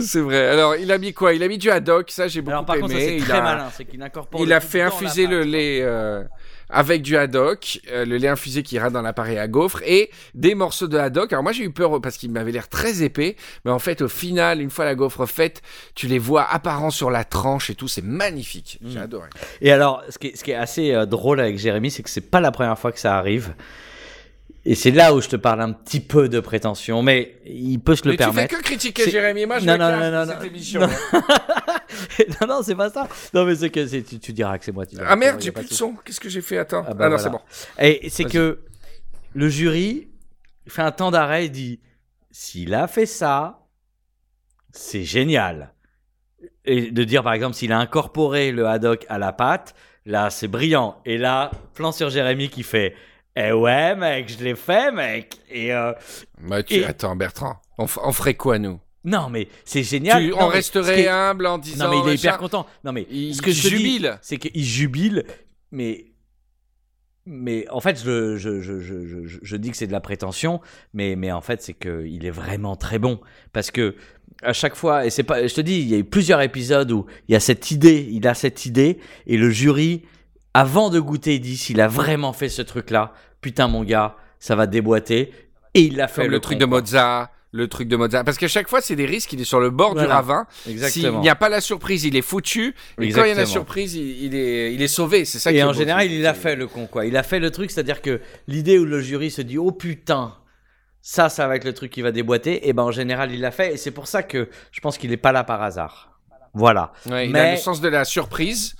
C'est 0.01 0.19
vrai. 0.21 0.47
Alors, 0.49 0.75
il 0.75 0.91
a 0.91 0.97
mis 0.97 1.13
quoi? 1.13 1.33
Il 1.33 1.43
a 1.43 1.47
mis 1.47 1.57
du 1.57 1.69
haddock, 1.69 2.09
ça 2.11 2.27
j'ai 2.27 2.41
beaucoup 2.41 2.51
Alors 2.53 2.65
par 2.65 2.75
aimé. 2.77 2.81
contre, 2.83 2.93
ça 2.95 2.99
c'est 3.01 3.15
il 3.17 3.23
très 3.23 3.37
a, 3.37 3.41
malin, 3.41 3.67
c'est 3.71 3.85
qu'il 3.85 4.01
incorpore. 4.01 4.41
il 4.43 4.51
a 4.51 4.59
fait 4.59 4.81
infuser 4.81 5.27
le 5.27 5.43
lait 5.43 5.79
euh, 5.83 6.23
avec 6.69 7.01
du 7.01 7.15
haddock, 7.17 7.79
euh, 7.91 8.05
le 8.05 8.17
lait 8.17 8.27
infusé 8.27 8.63
qui 8.63 8.75
ira 8.75 8.89
dans 8.89 9.01
l'appareil 9.01 9.37
à 9.37 9.47
gaufre 9.47 9.81
et 9.85 10.09
des 10.33 10.55
morceaux 10.55 10.87
de 10.87 10.97
haddock. 10.97 11.31
Alors 11.33 11.43
moi 11.43 11.51
j'ai 11.51 11.63
eu 11.63 11.71
peur 11.71 12.01
parce 12.01 12.17
qu'il 12.17 12.31
m'avait 12.31 12.51
l'air 12.51 12.69
très 12.69 13.03
épais, 13.03 13.35
mais 13.65 13.71
en 13.71 13.79
fait 13.79 14.01
au 14.01 14.07
final, 14.07 14.61
une 14.61 14.69
fois 14.69 14.85
la 14.85 14.95
gaufre 14.95 15.25
faite, 15.25 15.61
tu 15.93 16.07
les 16.07 16.19
vois 16.19 16.43
apparents 16.51 16.91
sur 16.91 17.11
la 17.11 17.23
tranche 17.23 17.69
et 17.69 17.75
tout, 17.75 17.87
c'est 17.87 18.03
magnifique. 18.03 18.79
J'ai 18.85 18.99
Mm. 18.99 19.03
adoré. 19.03 19.29
Et 19.61 19.71
alors, 19.71 20.03
ce 20.09 20.17
qui 20.17 20.27
est, 20.27 20.35
ce 20.35 20.43
qui 20.43 20.51
est 20.51 20.55
assez 20.55 20.93
euh, 20.93 21.05
drôle 21.05 21.39
avec 21.39 21.57
Jérémy, 21.57 21.91
c'est 21.91 22.03
que 22.03 22.09
c'est 22.09 22.21
pas 22.29 22.39
la 22.41 22.51
première 22.51 22.77
fois 22.79 22.91
que 22.91 22.99
ça 22.99 23.17
arrive. 23.17 23.53
Et 24.67 24.73
c'est 24.73 24.89
là 24.91 25.13
où 25.13 25.21
je 25.21 25.27
te 25.29 25.35
parle 25.35 25.61
un 25.61 25.71
petit 25.73 25.99
peu 25.99 26.27
de 26.27 26.39
prétention, 26.39 27.03
mais 27.03 27.39
il 27.45 27.77
peut 27.79 27.95
se 27.95 28.03
le 28.05 28.11
mais 28.11 28.17
tu 28.17 28.23
fais 28.23 28.31
permettre. 28.31 28.57
que 28.57 28.63
critiquer 28.63 29.09
Jérémy, 29.11 29.45
moi 29.45 29.59
je 29.59 29.65
Non, 29.67 29.77
non, 29.77 29.91
non, 29.95 30.11
non, 30.11 30.25
cette 30.25 30.39
non. 30.39 30.45
émission. 30.45 30.81
Non. 30.81 30.87
non, 32.41 32.47
non, 32.47 32.61
c'est 32.63 32.73
pas 32.75 32.89
ça. 32.89 33.07
Non, 33.33 33.45
mais 33.45 33.55
c'est 33.55 33.69
que 33.69 33.85
tu, 34.01 34.19
tu 34.19 34.33
diras 34.33 34.57
que 34.57 34.65
c'est 34.65 34.71
moi. 34.71 34.85
tu 34.87 34.95
Ah 35.05 35.15
merde, 35.15 35.39
j'ai 35.39 35.51
plus 35.51 35.69
de 35.69 35.73
son. 35.73 35.93
Qu'est-ce 36.03 36.19
que 36.19 36.29
j'ai 36.29 36.41
fait? 36.41 36.57
Attends. 36.57 36.83
Ah 36.87 36.89
Ah, 36.89 36.93
bah 36.95 37.09
non, 37.09 37.15
voilà. 37.17 37.23
c'est 37.23 37.29
bon. 37.29 37.39
Et 37.79 38.09
c'est 38.09 38.23
que 38.25 38.59
le 39.33 39.49
jury 39.49 40.07
fait 40.67 40.81
un 40.81 40.91
temps 40.91 41.11
d'arrêt 41.11 41.45
et 41.45 41.49
dit 41.49 41.79
s'il 42.31 42.73
a 42.73 42.87
fait 42.87 43.05
ça, 43.05 43.67
c'est 44.71 45.03
génial. 45.03 45.73
Et 46.65 46.89
de 46.91 47.03
dire 47.03 47.21
par 47.23 47.33
exemple 47.33 47.55
s'il 47.55 47.71
a 47.71 47.77
incorporé 47.77 48.51
le 48.51 48.65
haddock 48.67 49.05
à 49.09 49.19
la 49.19 49.31
pâte, 49.31 49.75
là 50.07 50.31
c'est 50.31 50.47
brillant. 50.47 50.97
Et 51.05 51.17
là, 51.19 51.51
plan 51.75 51.91
sur 51.91 52.09
Jérémy 52.09 52.49
qui 52.49 52.63
fait 52.63 52.95
Eh 53.35 53.51
ouais, 53.51 53.95
mec, 53.95 54.29
je 54.37 54.43
l'ai 54.43 54.55
fait, 54.55 54.91
mec. 54.91 55.37
Et 55.49 55.73
euh, 55.73 55.91
Bah, 56.41 56.63
tu... 56.63 56.75
Et- 56.75 56.85
Attends, 56.85 57.15
Bertrand, 57.15 57.57
on, 57.77 57.85
ferait 57.87 58.35
quoi 58.35 58.59
nous? 58.59 58.79
Non, 59.03 59.29
mais 59.29 59.47
c'est 59.65 59.83
génial. 59.83 60.23
Tu- 60.23 60.29
Non, 60.31 60.37
On 60.39 60.47
mais 60.47 60.55
resterait 60.55 61.01
est- 61.01 61.07
humble 61.09 61.45
en 61.45 61.57
disant. 61.57 61.85
Non, 61.85 61.91
mais 61.91 62.09
il 62.09 62.13
est 62.13 62.19
hyper 62.19 62.37
content. 62.37 62.65
Non, 62.83 62.91
mais 62.93 63.05
Il- 63.09 63.35
ce 63.35 63.41
que 63.41 63.49
il 63.49 63.55
je 63.55 63.69
jubile. 63.69 64.17
c'est 64.21 64.37
qu'il 64.37 64.63
jubile, 64.63 65.25
mais. 65.71 66.05
Mais 67.27 67.65
en 67.71 67.79
fait, 67.81 67.99
je, 68.03 68.37
je, 68.37 68.61
je, 68.61 68.79
je, 68.79 69.05
je, 69.25 69.37
je 69.41 69.55
dis 69.57 69.71
que 69.71 69.77
c'est 69.77 69.87
de 69.87 69.91
la 69.91 69.99
prétention, 69.99 70.61
mais, 70.93 71.15
mais 71.15 71.31
en 71.31 71.41
fait, 71.41 71.59
c'est 71.63 71.73
qu'il 71.73 72.23
est 72.23 72.29
vraiment 72.31 72.75
très 72.75 72.99
bon. 72.99 73.19
Parce 73.51 73.71
que 73.71 73.95
à 74.43 74.53
chaque 74.53 74.75
fois, 74.75 75.05
et 75.07 75.09
c'est 75.09 75.23
pas, 75.23 75.45
je 75.47 75.53
te 75.55 75.61
dis, 75.61 75.79
il 75.79 75.87
y 75.87 75.95
a 75.95 75.97
eu 75.97 76.03
plusieurs 76.03 76.39
épisodes 76.41 76.91
où 76.91 77.07
il 77.27 77.31
y 77.33 77.35
a 77.35 77.39
cette 77.39 77.71
idée, 77.71 78.07
il 78.11 78.27
a 78.27 78.35
cette 78.35 78.67
idée, 78.67 78.99
et 79.25 79.37
le 79.37 79.49
jury, 79.49 80.03
avant 80.55 80.89
de 80.89 80.99
goûter, 81.01 81.35
il 81.35 81.41
dit 81.41 81.57
s'il 81.57 81.81
a 81.81 81.87
vraiment 81.89 82.31
fait 82.33 82.47
ce 82.49 82.61
truc-là, 82.61 83.11
putain, 83.41 83.67
mon 83.67 83.83
gars, 83.83 84.15
ça 84.39 84.55
va 84.55 84.67
déboîter. 84.67 85.31
Et 85.73 85.81
il 85.81 85.97
l'a 85.97 86.07
fait. 86.07 86.21
Comme 86.23 86.31
le 86.31 86.39
truc 86.39 86.57
de. 86.57 86.65
Mozart, 86.65 87.27
le 87.51 87.67
truc 87.67 87.89
de 87.89 87.97
Mozart. 87.97 88.23
Parce 88.23 88.37
qu'à 88.37 88.47
chaque 88.47 88.69
fois, 88.69 88.79
c'est 88.79 88.95
des 88.95 89.05
risques, 89.05 89.33
il 89.33 89.41
est 89.41 89.45
sur 89.45 89.59
le 89.59 89.69
bord 89.69 89.93
du 89.95 90.05
ravin. 90.05 90.47
S'il 90.63 90.71
Exactement. 90.71 91.19
n'y 91.21 91.27
a 91.29 91.35
pas 91.35 91.49
la 91.49 91.59
surprise, 91.59 92.05
il 92.05 92.15
est 92.15 92.21
foutu. 92.21 92.67
Et 92.69 92.73
quand 92.73 93.03
il 93.03 93.09
y 93.09 93.13
a 93.13 93.15
la 93.19 93.27
Exactement. 93.31 93.45
surprise, 93.51 93.95
il, 93.95 94.33
est, 94.33 94.73
il 94.73 94.81
est 94.81 94.87
sauvé. 94.87 95.25
C'est 95.25 95.39
ça 95.39 95.51
qui 95.51 95.57
Et 95.57 95.59
est 95.59 95.63
en 95.63 95.73
général, 95.73 96.09
il 96.09 96.25
a 96.25 96.33
fait 96.33 96.55
le 96.55 96.67
con, 96.67 96.87
quoi. 96.87 97.05
Il 97.05 97.17
a 97.17 97.23
fait 97.23 97.39
le 97.39 97.51
truc, 97.51 97.69
c'est-à-dire 97.71 98.01
que 98.01 98.21
l'idée 98.47 98.79
où 98.79 98.85
le 98.85 99.01
jury 99.01 99.31
se 99.31 99.41
dit, 99.41 99.57
oh 99.57 99.71
putain, 99.73 100.35
ça, 101.01 101.27
ça 101.29 101.47
va 101.47 101.57
être 101.57 101.65
le 101.65 101.73
truc 101.73 101.91
qui 101.91 102.01
va 102.01 102.11
déboîter. 102.13 102.67
Et 102.69 102.73
ben 102.73 102.83
en 102.83 102.91
général, 102.91 103.31
il 103.33 103.41
l'a 103.41 103.51
fait. 103.51 103.73
Et 103.73 103.77
c'est 103.77 103.91
pour 103.91 104.07
ça 104.07 104.23
que 104.23 104.49
je 104.71 104.79
pense 104.79 104.97
qu'il 104.97 105.11
est 105.11 105.17
pas 105.17 105.31
là 105.33 105.43
par 105.43 105.61
hasard. 105.61 106.17
Voilà. 106.53 106.93
Ouais, 107.09 107.25
il 107.27 107.31
Mais- 107.33 107.39
a 107.39 107.51
le 107.51 107.57
sens 107.57 107.81
de 107.81 107.89
la 107.89 108.05
surprise. 108.05 108.75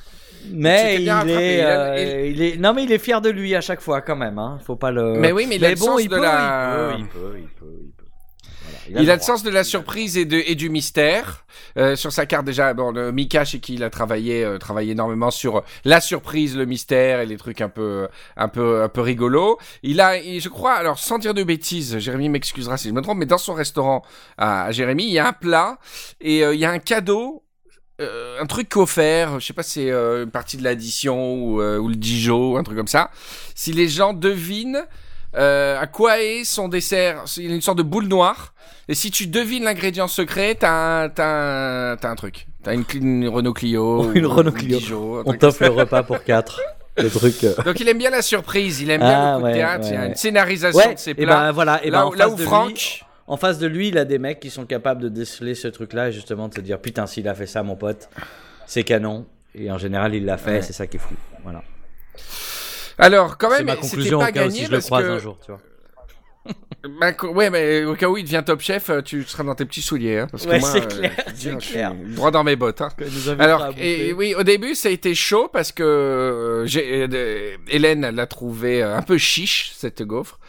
Mais 0.52 1.02
il 1.02 1.08
est, 1.10 1.64
euh, 1.64 2.28
il 2.28 2.42
est, 2.42 2.58
non 2.58 2.74
mais 2.74 2.84
il 2.84 2.92
est 2.92 2.98
fier 3.00 3.22
de 3.22 3.30
lui 3.30 3.56
à 3.56 3.62
chaque 3.62 3.82
fois 3.82 4.02
quand 4.02 4.16
même. 4.16 4.38
Hein. 4.40 4.60
Faut 4.66 4.76
pas 4.76 4.92
le. 4.92 5.14
Mais 5.20 5.32
oui, 5.32 5.46
mais 5.48 5.56
il 5.58 5.66
a 5.66 5.70
le 5.70 5.76
bon, 5.76 5.86
sens 5.86 6.02
il 6.04 6.10
de 6.10 6.16
peut, 6.16 6.22
la- 6.22 6.96
il 6.98 7.06
peut, 7.08 7.08
il 7.08 7.08
peut, 7.08 7.38
il 7.40 7.48
peut, 7.48 7.66
il 7.84 7.92
peut. 7.92 8.04
Voilà, 8.88 9.02
Il 9.02 9.10
a, 9.10 9.16
le 9.16 9.22
sens 9.22 9.42
de 9.42 9.50
la 9.50 9.64
surprise 9.64 10.16
et, 10.18 10.26
de, 10.26 10.38
et 10.46 10.54
du 10.56 10.70
mystère. 10.70 11.46
Euh, 11.78 11.96
sur 11.96 12.12
sa 12.14 12.26
carte 12.26 12.46
déjà, 12.46 12.74
bon, 12.74 12.92
le 12.92 13.12
Mika 13.12 13.44
chez 13.46 13.60
qui 13.60 13.74
il 13.76 13.84
a 13.84 13.90
travaillé, 13.90 14.44
euh, 14.46 14.58
travaillé 14.60 14.92
énormément 14.92 15.32
sur 15.32 15.64
la 15.84 16.00
surprise, 16.00 16.56
le 16.56 16.66
mystère 16.66 17.20
et 17.20 17.26
les 17.26 17.36
trucs 17.38 17.62
un 17.62 17.70
peu, 17.70 18.08
un 18.38 18.48
peu, 18.48 18.84
un 18.84 18.90
peu 18.90 19.02
rigolos. 19.02 19.58
Il 19.84 20.00
a, 20.02 20.18
il- 20.18 20.40
je 20.40 20.50
crois, 20.50 20.74
alors 20.74 21.00
sans 21.00 21.18
dire 21.18 21.34
de 21.34 21.44
bêtises, 21.44 21.98
Jérémy 21.98 22.30
m'excusera 22.30 22.78
si 22.78 22.90
je 22.90 22.94
me 22.94 23.02
trompe, 23.02 23.18
mais 23.18 23.26
dans 23.26 23.38
son 23.40 23.54
restaurant 23.54 24.04
à, 24.38 24.66
à 24.66 24.72
Jérémy, 24.72 25.04
il 25.06 25.12
y 25.14 25.20
a 25.20 25.28
un 25.28 25.34
plat 25.34 25.78
et 26.22 26.44
euh, 26.46 26.54
il 26.54 26.60
y 26.60 26.66
a 26.66 26.72
un 26.72 26.80
cadeau. 26.80 27.42
Euh, 28.02 28.42
un 28.42 28.46
truc 28.46 28.76
offert, 28.78 29.40
je 29.40 29.46
sais 29.46 29.54
pas 29.54 29.64
si 29.64 29.72
c'est 29.72 29.92
euh, 29.92 30.24
une 30.26 30.32
partie 30.32 30.58
de 30.58 30.64
l'addition 30.64 31.36
ou, 31.36 31.62
euh, 31.62 31.78
ou 31.78 31.88
le 31.88 31.96
Dijon, 31.96 32.58
un 32.58 32.64
truc 32.64 32.78
comme 32.78 32.88
ça. 32.88 33.10
Si 33.56 33.72
les 33.72 33.88
gens 33.88 34.14
devinent 34.14 34.86
à 35.38 35.86
quoi 35.88 36.22
est 36.22 36.46
son 36.46 36.70
dessert, 36.70 37.24
il 37.38 37.50
y 37.50 37.52
a 37.52 37.56
une 37.56 37.62
sorte 37.62 37.78
de 37.78 37.84
boule 37.84 38.08
noire. 38.08 38.54
Et 38.88 38.94
si 38.96 39.12
tu 39.12 39.28
devines 39.28 39.64
l'ingrédient 39.66 40.08
secret, 40.08 40.56
t'as 40.56 41.04
un, 41.06 41.10
t'as 41.10 41.98
un, 42.10 42.16
truc. 42.16 42.48
T'as 42.64 42.74
une, 42.74 42.86
une 42.94 43.28
Renault 43.28 43.52
Clio. 43.54 44.12
Une 44.16 44.28
Renault 44.28 44.52
Clio. 44.54 44.78
Dijon, 44.80 45.24
On 45.26 45.34
t'offre 45.34 45.64
le 45.64 45.72
repas 45.72 46.04
pour 46.04 46.24
quatre. 46.24 46.62
Le 46.98 47.10
truc. 47.10 47.44
euh. 47.44 47.54
Donc 47.66 47.78
il 47.82 47.90
aime 47.90 47.98
bien 47.98 48.10
la 48.10 48.22
surprise, 48.22 48.80
il 48.80 48.90
aime 48.90 49.02
bien 49.02 49.10
Ah, 49.12 49.34
le 49.34 49.40
coup 49.40 49.44
ouais, 49.48 49.52
de 49.52 49.56
théâtre, 49.58 49.86
il 49.90 49.94
y 49.94 49.98
a 49.98 50.06
une 50.06 50.16
scénarisation 50.16 50.80
Ouais. 50.80 50.94
de 50.94 51.00
ses 51.00 51.12
Et 51.12 51.14
plats. 51.16 51.26
ben 51.48 51.52
voilà. 51.52 51.84
Et 51.86 51.92
ben 51.92 51.98
là, 51.98 52.06
en 52.08 52.12
où- 52.12 52.14
là 52.14 52.30
où 52.30 52.38
Franck, 52.38 53.04
en 53.28 53.38
face 53.38 53.58
de 53.58 53.68
lui, 53.68 53.88
il 53.90 53.98
a 53.98 54.06
des 54.06 54.20
mecs 54.20 54.40
qui 54.40 54.50
sont 54.50 54.66
capables 54.66 55.02
de 55.02 55.10
déceler 55.10 55.56
ce 55.56 55.68
truc-là 55.68 56.10
et 56.10 56.12
justement 56.12 56.48
de 56.48 56.54
se 56.54 56.62
dire 56.62 56.80
putain 56.80 57.08
s'il 57.08 57.28
a 57.28 57.34
fait 57.36 57.48
ça, 57.48 57.64
mon 57.64 57.76
pote, 57.76 58.10
c'est 58.68 58.84
canon. 58.84 59.26
Et 59.56 59.72
en 59.72 59.78
général, 59.78 60.14
il 60.14 60.26
l'a 60.26 60.38
fait. 60.38 60.56
Ouais. 60.56 60.62
C'est 60.62 60.74
ça 60.74 60.86
qui 60.86 60.98
est 60.98 61.00
fou. 61.00 61.14
Voilà. 61.44 61.64
alors 62.98 63.38
quand 63.38 63.50
C'est 63.50 63.58
même, 63.58 63.68
ma 63.68 63.76
c'était 63.76 63.88
conclusion 63.88 64.20
pas 64.20 64.30
au 64.30 64.32
cas 64.32 64.42
où 64.42 64.44
gagné 64.44 64.60
si 64.60 64.66
je 64.66 64.72
le 64.72 64.80
croise 64.80 65.06
que, 65.06 65.10
un 65.10 65.20
jour. 65.20 65.40
Tu 65.44 65.52
vois. 65.52 65.62
bah, 67.00 67.14
ouais, 67.30 67.50
mais 67.50 67.84
au 67.86 67.96
cas 67.96 68.08
où 68.08 68.18
il 68.18 68.24
devient 68.24 68.44
top 68.46 68.62
chef, 68.62 68.90
euh, 68.90 69.02
tu 69.02 69.24
seras 69.24 69.44
dans 69.44 69.56
tes 69.56 69.66
petits 69.66 69.82
souliers, 69.82 70.20
hein, 70.20 70.28
parce 70.30 70.46
que 70.46 70.50
Ouais, 70.50 70.60
moi, 70.60 70.70
c'est 70.70 70.84
euh, 70.84 71.10
clair, 71.10 71.12
je 71.36 71.60
suis 71.60 71.80
droit 72.16 72.32
dans 72.32 72.44
mes 72.44 72.56
bottes. 72.56 72.82
Hein. 72.82 72.90
Que 72.96 73.42
Alors, 73.42 73.74
et, 73.78 74.14
oui, 74.14 74.36
au 74.36 74.44
début, 74.44 74.76
ça 74.76 74.90
a 74.90 74.92
été 74.92 75.16
chaud 75.16 75.50
parce 75.52 75.72
que 75.72 75.84
euh, 75.84 76.66
j'ai, 76.68 77.08
euh, 77.12 77.56
Hélène 77.70 78.08
l'a 78.10 78.28
trouvé 78.28 78.84
un 78.84 79.02
peu 79.02 79.18
chiche, 79.18 79.72
cette 79.76 80.04
gaufre. 80.04 80.40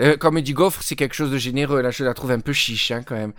Euh, 0.00 0.40
dit 0.40 0.52
gaufre, 0.52 0.82
c'est 0.82 0.96
quelque 0.96 1.14
chose 1.14 1.30
de 1.30 1.38
généreux. 1.38 1.82
Là, 1.82 1.90
je 1.90 2.04
la 2.04 2.14
trouve 2.14 2.30
un 2.30 2.40
peu 2.40 2.52
chiche, 2.52 2.90
hein, 2.90 3.02
quand 3.04 3.14
même. 3.14 3.32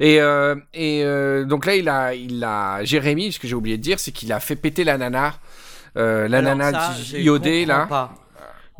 Et, 0.00 0.20
euh, 0.20 0.54
et 0.72 1.02
euh, 1.04 1.44
donc 1.44 1.66
là, 1.66 1.76
il 1.76 1.88
a, 1.88 2.14
il 2.14 2.42
a, 2.44 2.84
Jérémy, 2.84 3.32
ce 3.32 3.38
que 3.38 3.48
j'ai 3.48 3.54
oublié 3.54 3.76
de 3.76 3.82
dire, 3.82 3.98
c'est 3.98 4.12
qu'il 4.12 4.32
a 4.32 4.40
fait 4.40 4.56
péter 4.56 4.84
l'ananas. 4.84 5.34
Euh, 5.96 6.28
l'ananas 6.28 6.68
Alors 6.68 7.40
ça, 7.42 7.66
là. 7.66 7.86
pas. 7.86 8.14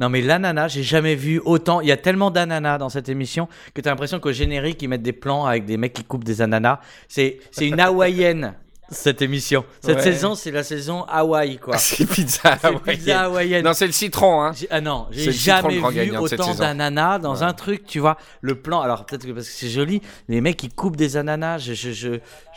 Non 0.01 0.09
mais 0.09 0.21
l'ananas, 0.23 0.69
j'ai 0.69 0.83
jamais 0.83 1.15
vu 1.15 1.41
autant. 1.45 1.81
Il 1.81 1.87
y 1.87 1.93
a 1.93 1.97
tellement 1.97 2.33
d'ananas 2.33 2.79
dans 2.79 2.89
cette 2.89 3.09
émission 3.09 3.49
que 3.75 3.81
t'as 3.81 3.91
l'impression 3.91 4.19
qu'au 4.19 4.33
générique 4.33 4.83
ils 4.83 4.89
mettent 4.89 5.03
des 5.03 5.13
plans 5.13 5.47
avec 5.47 5.67
des 5.67 5.77
mecs 5.77 5.93
qui 5.93 6.03
coupent 6.03 6.25
des 6.25 6.43
ananas. 6.43 6.81
C'est 7.07 7.39
c'est 7.53 7.69
une 7.69 7.79
hawaïenne 7.81 8.55
cette 8.95 9.23
émission. 9.23 9.65
Cette 9.81 9.97
Ouais. 9.97 10.03
saison 10.03 10.35
c'est 10.35 10.51
la 10.51 10.63
saison 10.63 11.05
Hawaï 11.05 11.59
quoi. 11.59 11.77
C'est 11.79 12.07
pizza. 12.07 12.57
C'est 12.61 12.67
hawaïenne. 12.67 12.81
pizza 12.97 13.21
hawaïenne. 13.23 13.65
Non, 13.65 13.75
c'est 13.75 13.87
le 13.87 13.93
citron, 13.93 14.43
hein. 14.43 14.53
Ah 14.71 14.81
non, 14.81 15.07
j'ai 15.11 15.33
jamais 15.33 15.79
vu 15.79 16.17
autant 16.17 16.55
d'ananas 16.55 17.19
dans 17.19 17.37
Ouais. 17.37 17.43
un 17.43 17.53
truc, 17.53 17.85
tu 17.87 17.99
vois. 18.01 18.17
Le 18.41 18.55
plan, 18.61 18.81
alors 18.81 19.05
peut-être 19.07 19.27
que 19.27 19.33
parce 19.33 19.47
que 19.49 19.53
c'est 19.53 19.69
joli, 19.69 20.01
les 20.29 20.41
mecs 20.41 20.57
qui 20.57 20.69
coupent 20.69 20.97
des 20.97 21.17
ananas, 21.17 21.59
je, 21.59 21.75
je, 21.75 21.91
je, 21.93 22.09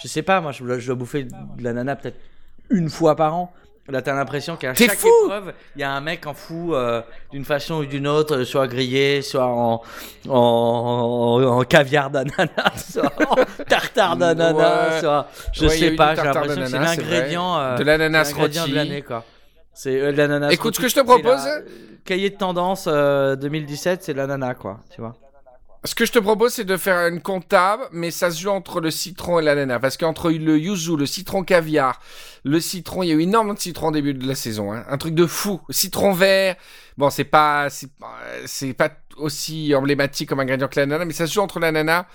je 0.02 0.08
sais 0.08 0.22
pas, 0.22 0.42
moi 0.42 0.52
je 0.52 0.64
je 0.80 0.86
dois 0.86 0.96
bouffer 0.96 1.24
de 1.26 1.64
l'ananas 1.64 1.96
peut-être 1.96 2.20
une 2.70 2.90
fois 2.90 3.16
par 3.16 3.36
an. 3.36 3.54
Là, 3.90 4.02
t'as 4.02 4.14
l'impression 4.14 4.58
qu'à 4.58 4.74
chaque 4.74 4.98
fou 4.98 5.08
épreuve, 5.26 5.54
il 5.76 5.80
y 5.82 5.84
a 5.84 5.92
un 5.92 6.02
mec 6.02 6.28
en 6.28 6.34
fou 6.34 6.76
euh, 6.76 7.02
d'une 7.32 7.46
façon 7.46 7.76
ou 7.76 7.86
d'une 7.86 8.06
autre, 8.08 8.38
euh, 8.40 8.44
soit 8.46 8.68
grillé, 8.68 9.22
soit 9.22 9.46
en, 9.48 9.82
en, 10.28 11.42
en 11.44 11.64
caviar 11.64 12.10
d'ananas, 12.10 12.52
soit 12.92 13.12
en 13.30 13.36
tartare 13.64 14.18
d'ananas, 14.18 14.94
Ouais. 14.96 15.00
soit 15.00 15.28
je 15.54 15.66
Ouais, 15.66 15.78
sais 15.78 15.92
pas, 15.92 16.16
j'ai 16.16 16.24
l'impression 16.24 16.62
que 16.64 16.68
c'est 16.68 16.80
l'ingrédient 16.80 17.58
euh, 17.60 17.78
De 17.78 17.84
l'ananas 17.84 18.26
c'est 18.26 18.34
l'ingrédient 18.34 18.62
rôti. 18.64 18.72
de 18.72 18.76
l'année 18.78 19.02
quoi. 19.02 19.24
C'est 19.74 20.02
euh, 20.02 20.12
l'ananas. 20.12 20.50
Écoute, 20.52 20.76
ce 20.76 20.82
que 20.82 20.88
je 20.90 20.96
te 20.96 21.00
propose- 21.02 21.46
la- 21.46 21.62
cahier 22.04 22.30
de 22.30 22.36
tendance 22.38 22.86
euh, 22.88 23.36
2017, 23.36 24.04
c'est 24.04 24.14
l'ananas 24.14 24.56
quoi, 24.56 24.80
tu 24.94 25.02
vois. 25.02 25.16
Ce 25.84 25.96
que 25.96 26.06
je 26.06 26.12
te 26.12 26.20
propose, 26.20 26.54
c'est 26.54 26.64
de 26.64 26.78
faire 26.78 27.08
une 27.08 27.22
comptable, 27.22 27.84
mais 27.92 28.12
ça 28.12 28.32
se 28.32 28.42
joue 28.42 28.50
entre 28.50 28.82
le 28.82 28.92
citron 28.92 29.40
et 29.40 29.44
l'ananas. 29.44 29.80
Parce 29.80 29.98
qu'entre 29.98 30.32
le 30.32 30.58
yuzu, 30.58 30.98
le 30.98 31.06
citron 31.06 31.44
caviar, 31.44 32.02
le 32.44 32.60
citron, 32.60 33.04
il 33.04 33.10
y 33.10 33.12
a 33.12 33.16
eu 33.16 33.22
énormément 33.22 33.54
de 33.54 33.60
citron 33.60 33.88
au 33.88 33.92
début 33.92 34.14
de 34.14 34.28
la 34.28 34.36
saison. 34.36 34.74
Hein. 34.74 34.84
Un 34.90 34.98
truc 34.98 35.14
de 35.14 35.26
fou. 35.26 35.62
Citron 35.70 36.14
vert. 36.14 36.56
Bon, 36.98 37.10
c'est 37.10 37.26
pas, 37.26 37.70
c'est 37.70 37.92
pas, 37.92 38.18
c'est 38.46 38.74
pas 38.74 38.90
aussi 39.18 39.74
emblématique 39.76 40.30
comme 40.30 40.40
ingrédient 40.40 40.68
que 40.68 40.80
l'ananas, 40.80 41.06
mais 41.06 41.14
ça 41.14 41.28
se 41.28 41.34
joue 41.34 41.42
entre 41.42 41.60
l'ananas 41.60 42.06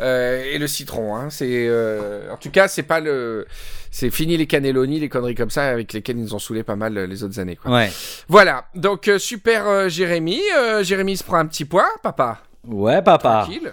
euh, 0.00 0.42
et 0.44 0.58
le 0.58 0.66
citron. 0.66 1.16
Hein. 1.16 1.30
C'est, 1.30 1.66
euh, 1.68 2.32
en 2.32 2.36
tout 2.36 2.50
cas, 2.50 2.68
c'est 2.68 2.82
pas 2.82 3.00
le, 3.00 3.46
c'est 3.90 4.10
fini 4.10 4.36
les 4.36 4.46
cannelloni, 4.46 5.00
les 5.00 5.08
conneries 5.08 5.34
comme 5.34 5.50
ça 5.50 5.68
avec 5.68 5.92
lesquelles 5.92 6.18
ils 6.18 6.22
nous 6.22 6.34
ont 6.34 6.38
saoulé 6.38 6.62
pas 6.62 6.76
mal 6.76 6.96
euh, 6.98 7.06
les 7.06 7.24
autres 7.24 7.40
années. 7.40 7.56
Quoi. 7.56 7.70
Ouais. 7.70 7.90
Voilà. 8.28 8.66
Donc 8.74 9.08
euh, 9.08 9.18
super, 9.18 9.66
euh, 9.66 9.88
Jérémy. 9.88 10.40
Euh, 10.54 10.82
Jérémy 10.82 11.16
se 11.16 11.24
prend 11.24 11.38
un 11.38 11.46
petit 11.46 11.64
point, 11.64 11.88
papa. 12.02 12.42
Ouais, 12.68 13.02
papa. 13.02 13.42
Tranquille. 13.44 13.72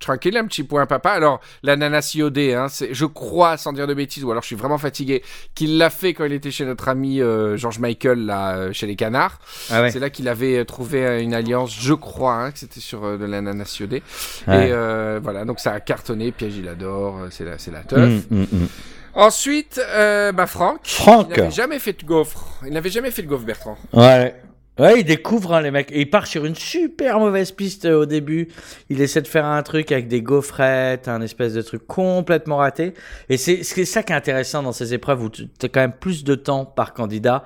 Tranquille, 0.00 0.36
un 0.36 0.46
petit 0.46 0.64
point 0.64 0.84
papa. 0.84 1.10
Alors, 1.10 1.40
l'ananas 1.62 2.14
iodé, 2.14 2.52
hein, 2.52 2.66
c'est, 2.68 2.92
je 2.92 3.06
crois, 3.06 3.56
sans 3.56 3.72
dire 3.72 3.86
de 3.86 3.94
bêtises, 3.94 4.22
ou 4.24 4.30
alors 4.30 4.42
je 4.42 4.48
suis 4.48 4.56
vraiment 4.56 4.76
fatigué, 4.76 5.22
qu'il 5.54 5.78
l'a 5.78 5.88
fait 5.88 6.12
quand 6.12 6.24
il 6.24 6.32
était 6.32 6.50
chez 6.50 6.66
notre 6.66 6.88
ami 6.88 7.22
euh, 7.22 7.56
George 7.56 7.78
Michael, 7.78 8.26
là, 8.26 8.56
euh, 8.56 8.72
chez 8.72 8.86
les 8.86 8.96
canards. 8.96 9.38
Ah 9.70 9.80
ouais. 9.80 9.90
C'est 9.90 10.00
là 10.00 10.10
qu'il 10.10 10.28
avait 10.28 10.58
euh, 10.58 10.64
trouvé 10.64 11.06
euh, 11.06 11.22
une 11.22 11.32
alliance, 11.32 11.74
je 11.78 11.94
crois, 11.94 12.34
hein, 12.34 12.50
que 12.50 12.58
c'était 12.58 12.80
sur 12.80 13.04
euh, 13.04 13.16
de 13.16 13.24
l'ananas 13.24 13.78
iodé. 13.80 14.02
Ouais. 14.46 14.68
Et 14.68 14.72
euh, 14.72 15.20
voilà, 15.22 15.46
donc 15.46 15.60
ça 15.60 15.72
a 15.72 15.80
cartonné, 15.80 16.32
Piège 16.32 16.56
il 16.56 16.68
adore, 16.68 17.20
c'est 17.30 17.44
la, 17.44 17.56
c'est 17.56 17.70
la 17.70 17.80
teuf. 17.80 18.24
Mm, 18.30 18.40
mm, 18.40 18.46
mm. 18.52 18.66
Ensuite, 19.14 19.80
euh, 19.94 20.32
bah 20.32 20.46
Franck. 20.46 20.80
Franck. 20.82 21.28
Il 21.30 21.38
n'avait 21.38 21.50
jamais 21.52 21.78
fait 21.78 21.98
de 21.98 22.04
gaufre. 22.04 22.58
Il 22.66 22.72
n'avait 22.72 22.90
jamais 22.90 23.12
fait 23.12 23.22
de 23.22 23.28
gaufre, 23.28 23.44
Bertrand. 23.44 23.78
Ouais. 23.92 24.34
Ouais, 24.76 25.00
il 25.00 25.04
découvre 25.04 25.54
hein, 25.54 25.60
les 25.60 25.70
mecs. 25.70 25.92
Et 25.92 26.00
il 26.00 26.10
part 26.10 26.26
sur 26.26 26.44
une 26.44 26.56
super 26.56 27.20
mauvaise 27.20 27.52
piste 27.52 27.84
euh, 27.84 28.00
au 28.00 28.06
début. 28.06 28.48
Il 28.90 29.00
essaie 29.00 29.22
de 29.22 29.28
faire 29.28 29.46
un 29.46 29.62
truc 29.62 29.92
avec 29.92 30.08
des 30.08 30.20
gaufrettes, 30.20 31.06
un 31.06 31.20
espèce 31.22 31.54
de 31.54 31.62
truc 31.62 31.86
complètement 31.86 32.56
raté. 32.56 32.94
Et 33.28 33.36
c'est 33.36 33.62
ça 33.62 34.02
qui 34.02 34.12
est 34.12 34.16
intéressant 34.16 34.64
dans 34.64 34.72
ces 34.72 34.92
épreuves 34.92 35.22
où 35.22 35.30
tu 35.30 35.46
as 35.62 35.68
quand 35.68 35.80
même 35.80 35.92
plus 35.92 36.24
de 36.24 36.34
temps 36.34 36.64
par 36.64 36.92
candidat. 36.92 37.44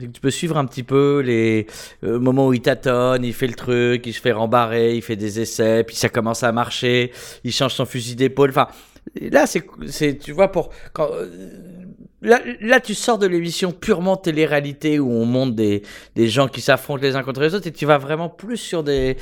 Tu 0.00 0.20
peux 0.20 0.32
suivre 0.32 0.56
un 0.56 0.64
petit 0.64 0.82
peu 0.82 1.22
les 1.24 1.68
euh, 2.02 2.18
moments 2.18 2.48
où 2.48 2.52
il 2.52 2.60
tâtonne, 2.60 3.24
il 3.24 3.32
fait 3.32 3.46
le 3.46 3.54
truc, 3.54 4.04
il 4.06 4.12
se 4.12 4.20
fait 4.20 4.32
rembarrer, 4.32 4.96
il 4.96 5.02
fait 5.02 5.14
des 5.14 5.38
essais, 5.38 5.84
puis 5.84 5.94
ça 5.94 6.08
commence 6.08 6.42
à 6.42 6.50
marcher, 6.50 7.12
il 7.44 7.52
change 7.52 7.74
son 7.74 7.86
fusil 7.86 8.16
d'épaule. 8.16 8.50
Enfin, 8.50 8.66
là, 9.20 9.46
c'est, 9.46 10.18
tu 10.18 10.32
vois, 10.32 10.50
pour 10.50 10.70
quand, 10.92 11.10
euh, 11.12 11.28
là, 12.24 12.40
là, 12.60 12.80
tu 12.80 12.94
sors 12.94 13.18
de 13.18 13.26
l'émission 13.26 13.70
purement 13.70 14.16
télé-réalité 14.16 14.98
où 14.98 15.10
on 15.10 15.24
monte 15.24 15.54
des, 15.54 15.82
des 16.16 16.28
gens 16.28 16.48
qui 16.48 16.60
s'affrontent 16.60 17.02
les 17.02 17.16
uns 17.16 17.22
contre 17.22 17.40
les 17.40 17.54
autres 17.54 17.66
et 17.66 17.72
tu 17.72 17.86
vas 17.86 17.98
vraiment 17.98 18.28
plus 18.28 18.56
sur 18.56 18.82
des, 18.82 19.16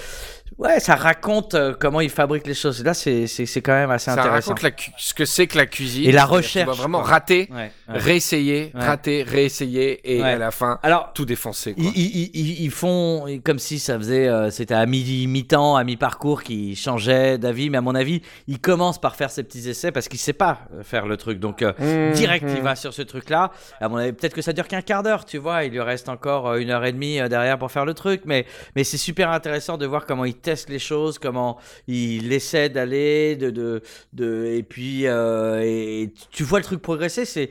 ouais, 0.59 0.81
ça 0.81 0.95
raconte 0.95 1.55
euh, 1.55 1.75
comment 1.79 2.01
ils 2.01 2.11
fabriquent 2.11 2.47
les 2.47 2.55
choses. 2.55 2.83
Là, 2.85 2.95
c'est, 2.95 3.27
quand 3.63 3.73
même 3.73 3.91
assez 3.91 4.07
Ça 4.07 4.13
intéressant. 4.21 4.51
raconte 4.51 4.63
la 4.63 4.71
cu- 4.71 4.91
ce 4.99 5.15
que 5.15 5.25
c'est 5.25 5.47
que 5.47 5.57
la 5.57 5.67
cuisine. 5.67 6.09
Et 6.09 6.13
la 6.13 6.25
recherche, 6.25 6.71
Tu 6.71 6.77
vraiment 6.81 7.01
rater, 7.01 7.49
Ouais, 7.51 7.57
ouais. 7.89 7.99
réessayer, 7.99 8.73
Ouais. 8.75 8.85
rater, 8.85 9.23
réessayer, 9.23 10.01
et 10.17 10.23
à 10.23 10.37
la 10.39 10.51
fin, 10.51 10.79
Alors, 10.83 11.13
tout 11.13 11.25
défoncer. 11.25 11.75
Quoi. 11.75 11.85
Ils, 11.95 12.03
ils- 12.17 12.31
ils- 12.35 12.65
ils 12.65 12.71
font 12.71 13.27
comme 13.45 13.59
si 13.59 13.79
ça 13.79 13.97
faisait, 13.99 14.29
euh, 14.29 14.51
c'était 14.51 14.75
à 14.75 14.87
mi- 14.87 15.27
mi-temps, 15.27 15.77
à 15.77 15.85
mi-parcours 15.85 16.43
qu'ils 16.43 16.77
changeaient 16.77 17.39
d'avis, 17.39 17.71
mais 17.71 17.79
à 17.79 17.83
mon 17.83 17.95
avis, 17.95 18.23
il 18.49 18.59
commence 18.61 19.01
par 19.01 19.17
faire 19.17 19.31
ses 19.31 19.43
petits 19.43 19.69
essais 19.69 19.93
parce 19.93 20.09
qu'il 20.09 20.19
sait 20.19 20.33
pas 20.33 20.61
euh, 20.75 20.83
faire 20.83 21.07
le 21.07 21.17
truc. 21.17 21.39
Donc, 21.39 21.63
euh, 21.63 21.73
Mmh, 21.79 22.13
direct, 22.15 22.45
il 22.49 22.61
mmh. 22.61 22.65
va 22.65 22.77
sur 22.77 22.93
ce 22.95 23.03
truc-là. 23.03 23.51
À 23.81 23.89
mon 23.89 23.97
avis, 23.97 24.13
peut-être 24.13 24.35
que 24.35 24.43
ça 24.43 24.53
dure 24.53 24.69
qu'un 24.69 24.83
quart 24.83 25.03
d'heure, 25.03 25.25
tu 25.25 25.39
vois. 25.39 25.65
Il 25.65 25.73
lui 25.73 25.81
reste 25.81 26.09
encore 26.09 26.55
une 26.57 26.71
heure 26.71 26.85
et 26.85 26.93
demie 26.93 27.19
derrière 27.29 27.59
pour 27.59 27.71
faire 27.73 27.85
le 27.85 27.95
truc, 27.95 28.23
mais, 28.25 28.47
mais 28.77 28.85
c'est 28.85 28.97
super 28.99 29.31
intéressant 29.31 29.77
de 29.79 29.87
voir 29.87 30.07
comment 30.07 30.25
il 30.25 30.35
teste 30.43 30.69
les 30.69 30.79
choses, 30.79 31.19
comment 31.19 31.59
il 31.87 32.33
essaie 32.33 32.69
d'aller, 32.69 33.37
de, 33.37 33.51
de, 33.51 33.83
de, 34.13 34.47
et 34.47 34.63
puis, 34.63 35.07
euh, 35.07 36.07
tu 36.31 36.43
vois 36.43 36.59
le 36.59 36.65
truc 36.65 36.83
progresser. 36.83 37.25
C'est, 37.25 37.51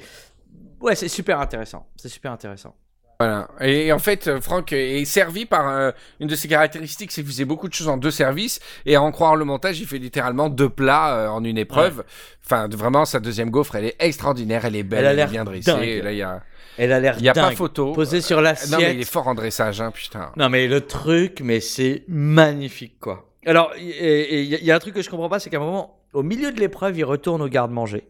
ouais, 0.82 0.96
super 0.96 1.40
intéressant. 1.40 1.88
C'est 1.96 2.10
super 2.10 2.32
intéressant. 2.32 2.76
Voilà. 3.22 3.48
Et 3.60 3.92
en 3.92 4.00
fait, 4.00 4.28
euh, 4.28 4.42
Franck 4.42 4.74
est 4.74 5.06
servi 5.06 5.46
par 5.46 5.70
euh, 5.70 5.92
une 6.20 6.28
de 6.28 6.36
ses 6.36 6.48
caractéristiques, 6.48 7.12
c'est 7.12 7.22
qu'il 7.22 7.30
faisait 7.30 7.46
beaucoup 7.46 7.68
de 7.68 7.74
choses 7.74 7.88
en 7.88 7.98
deux 7.98 8.10
services. 8.10 8.60
Et 8.88 8.96
à 8.96 9.02
en 9.04 9.12
croire 9.12 9.36
le 9.36 9.46
montage, 9.46 9.80
il 9.80 9.86
fait 9.86 10.00
littéralement 10.00 10.50
deux 10.50 10.70
plats 10.70 11.14
euh, 11.16 11.28
en 11.28 11.44
une 11.44 11.60
épreuve. 11.60 12.04
Enfin, 12.44 12.68
vraiment, 12.68 13.06
sa 13.06 13.20
deuxième 13.20 13.52
gaufre, 13.52 13.76
elle 13.76 13.86
est 13.86 13.96
extraordinaire, 14.00 14.66
elle 14.66 14.76
est 14.76 14.82
belle, 14.82 15.02
Elle 15.02 15.06
a 15.06 15.10
elle, 15.12 15.14
est 15.14 15.22
l'air 15.22 15.30
bien 15.30 15.44
dressée. 15.44 15.72
dingue. 15.72 16.04
Là, 16.04 16.12
il 16.12 16.18
y 16.18 16.24
a, 16.24 16.42
Elle 16.80 16.92
a 16.92 17.00
l'air 17.00 17.16
il 17.20 17.26
y 17.26 17.30
a 17.30 17.34
pas 17.34 17.52
photo. 17.52 17.92
Posé 17.92 18.22
sur 18.22 18.42
l'assiette. 18.42 18.72
Non, 18.72 18.80
mais 18.80 18.96
il 18.96 19.02
est 19.02 19.12
fort 19.12 19.28
en 19.28 19.36
dressage, 19.36 19.82
hein, 19.82 19.92
putain. 19.92 20.32
Non 20.36 20.50
mais 20.50 20.68
le 20.68 20.82
truc, 20.82 21.42
mais 21.44 21.60
c'est 21.60 22.04
magnifique 22.08 23.00
quoi. 23.00 23.30
Alors, 23.46 23.72
il 23.78 23.86
y, 23.86 24.66
y 24.66 24.72
a 24.72 24.76
un 24.76 24.80
truc 24.80 24.96
que 24.96 25.04
je 25.04 25.10
comprends 25.12 25.30
pas, 25.30 25.40
c'est 25.40 25.52
qu'à 25.52 25.58
un 25.58 25.60
moment, 25.60 26.00
au 26.14 26.24
milieu 26.24 26.52
de 26.52 26.60
l'épreuve, 26.60 26.98
il 26.98 27.04
retourne 27.04 27.44
au 27.44 27.48
garde-manger 27.48 28.08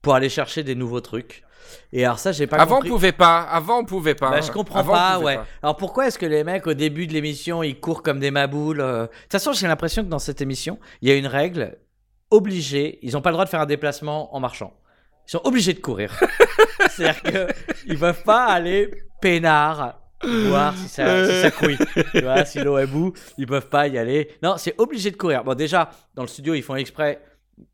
pour 0.00 0.14
aller 0.14 0.30
chercher 0.30 0.62
des 0.62 0.74
nouveaux 0.74 1.00
trucs. 1.02 1.42
Et 1.92 2.04
alors 2.04 2.18
ça, 2.18 2.32
j'ai 2.32 2.46
pas 2.46 2.56
Avant, 2.56 2.76
on 2.76 2.78
compris. 2.78 2.90
pouvait 2.90 3.12
pas. 3.12 3.40
Avant, 3.42 3.80
on 3.80 3.84
pouvait 3.84 4.14
pas. 4.14 4.30
Bah, 4.30 4.40
je 4.40 4.50
comprends 4.50 4.80
Avant, 4.80 4.92
on 4.92 4.96
pas, 4.96 5.18
ouais. 5.18 5.40
Alors 5.62 5.76
pourquoi 5.76 6.06
est-ce 6.06 6.18
que 6.18 6.26
les 6.26 6.44
mecs 6.44 6.66
au 6.66 6.74
début 6.74 7.06
de 7.06 7.12
l'émission 7.12 7.62
ils 7.62 7.78
courent 7.78 8.02
comme 8.02 8.20
des 8.20 8.30
maboules 8.30 8.80
euh 8.80 9.02
De 9.02 9.06
toute 9.06 9.32
façon, 9.32 9.52
j'ai 9.52 9.66
l'impression 9.66 10.02
que 10.04 10.08
dans 10.08 10.18
cette 10.18 10.40
émission, 10.40 10.78
il 11.02 11.08
y 11.08 11.12
a 11.12 11.16
une 11.16 11.26
règle 11.26 11.78
obligée. 12.30 12.98
Ils 13.02 13.16
ont 13.16 13.22
pas 13.22 13.30
le 13.30 13.34
droit 13.34 13.44
de 13.44 13.50
faire 13.50 13.60
un 13.60 13.66
déplacement 13.66 14.34
en 14.34 14.40
marchant. 14.40 14.72
Ils 15.26 15.32
sont 15.32 15.40
obligés 15.44 15.74
de 15.74 15.80
courir. 15.80 16.18
C'est-à-dire 16.90 17.22
que 17.22 17.46
ils 17.86 17.98
peuvent 17.98 18.22
pas 18.22 18.46
aller 18.46 18.90
peinard 19.20 20.00
voir 20.22 20.76
si 20.76 20.88
ça, 20.88 21.26
si 21.26 21.40
ça 21.40 21.50
couille. 21.50 21.78
Tu 22.12 22.22
vois, 22.22 22.44
si 22.44 22.60
l'eau 22.60 22.78
est 22.78 22.86
bout, 22.86 23.12
ils 23.38 23.46
peuvent 23.46 23.68
pas 23.68 23.88
y 23.88 23.98
aller. 23.98 24.30
Non, 24.42 24.56
c'est 24.58 24.74
obligé 24.78 25.10
de 25.10 25.16
courir. 25.16 25.44
Bon, 25.44 25.54
déjà, 25.54 25.90
dans 26.14 26.22
le 26.22 26.28
studio, 26.28 26.54
ils 26.54 26.62
font 26.62 26.76
exprès 26.76 27.22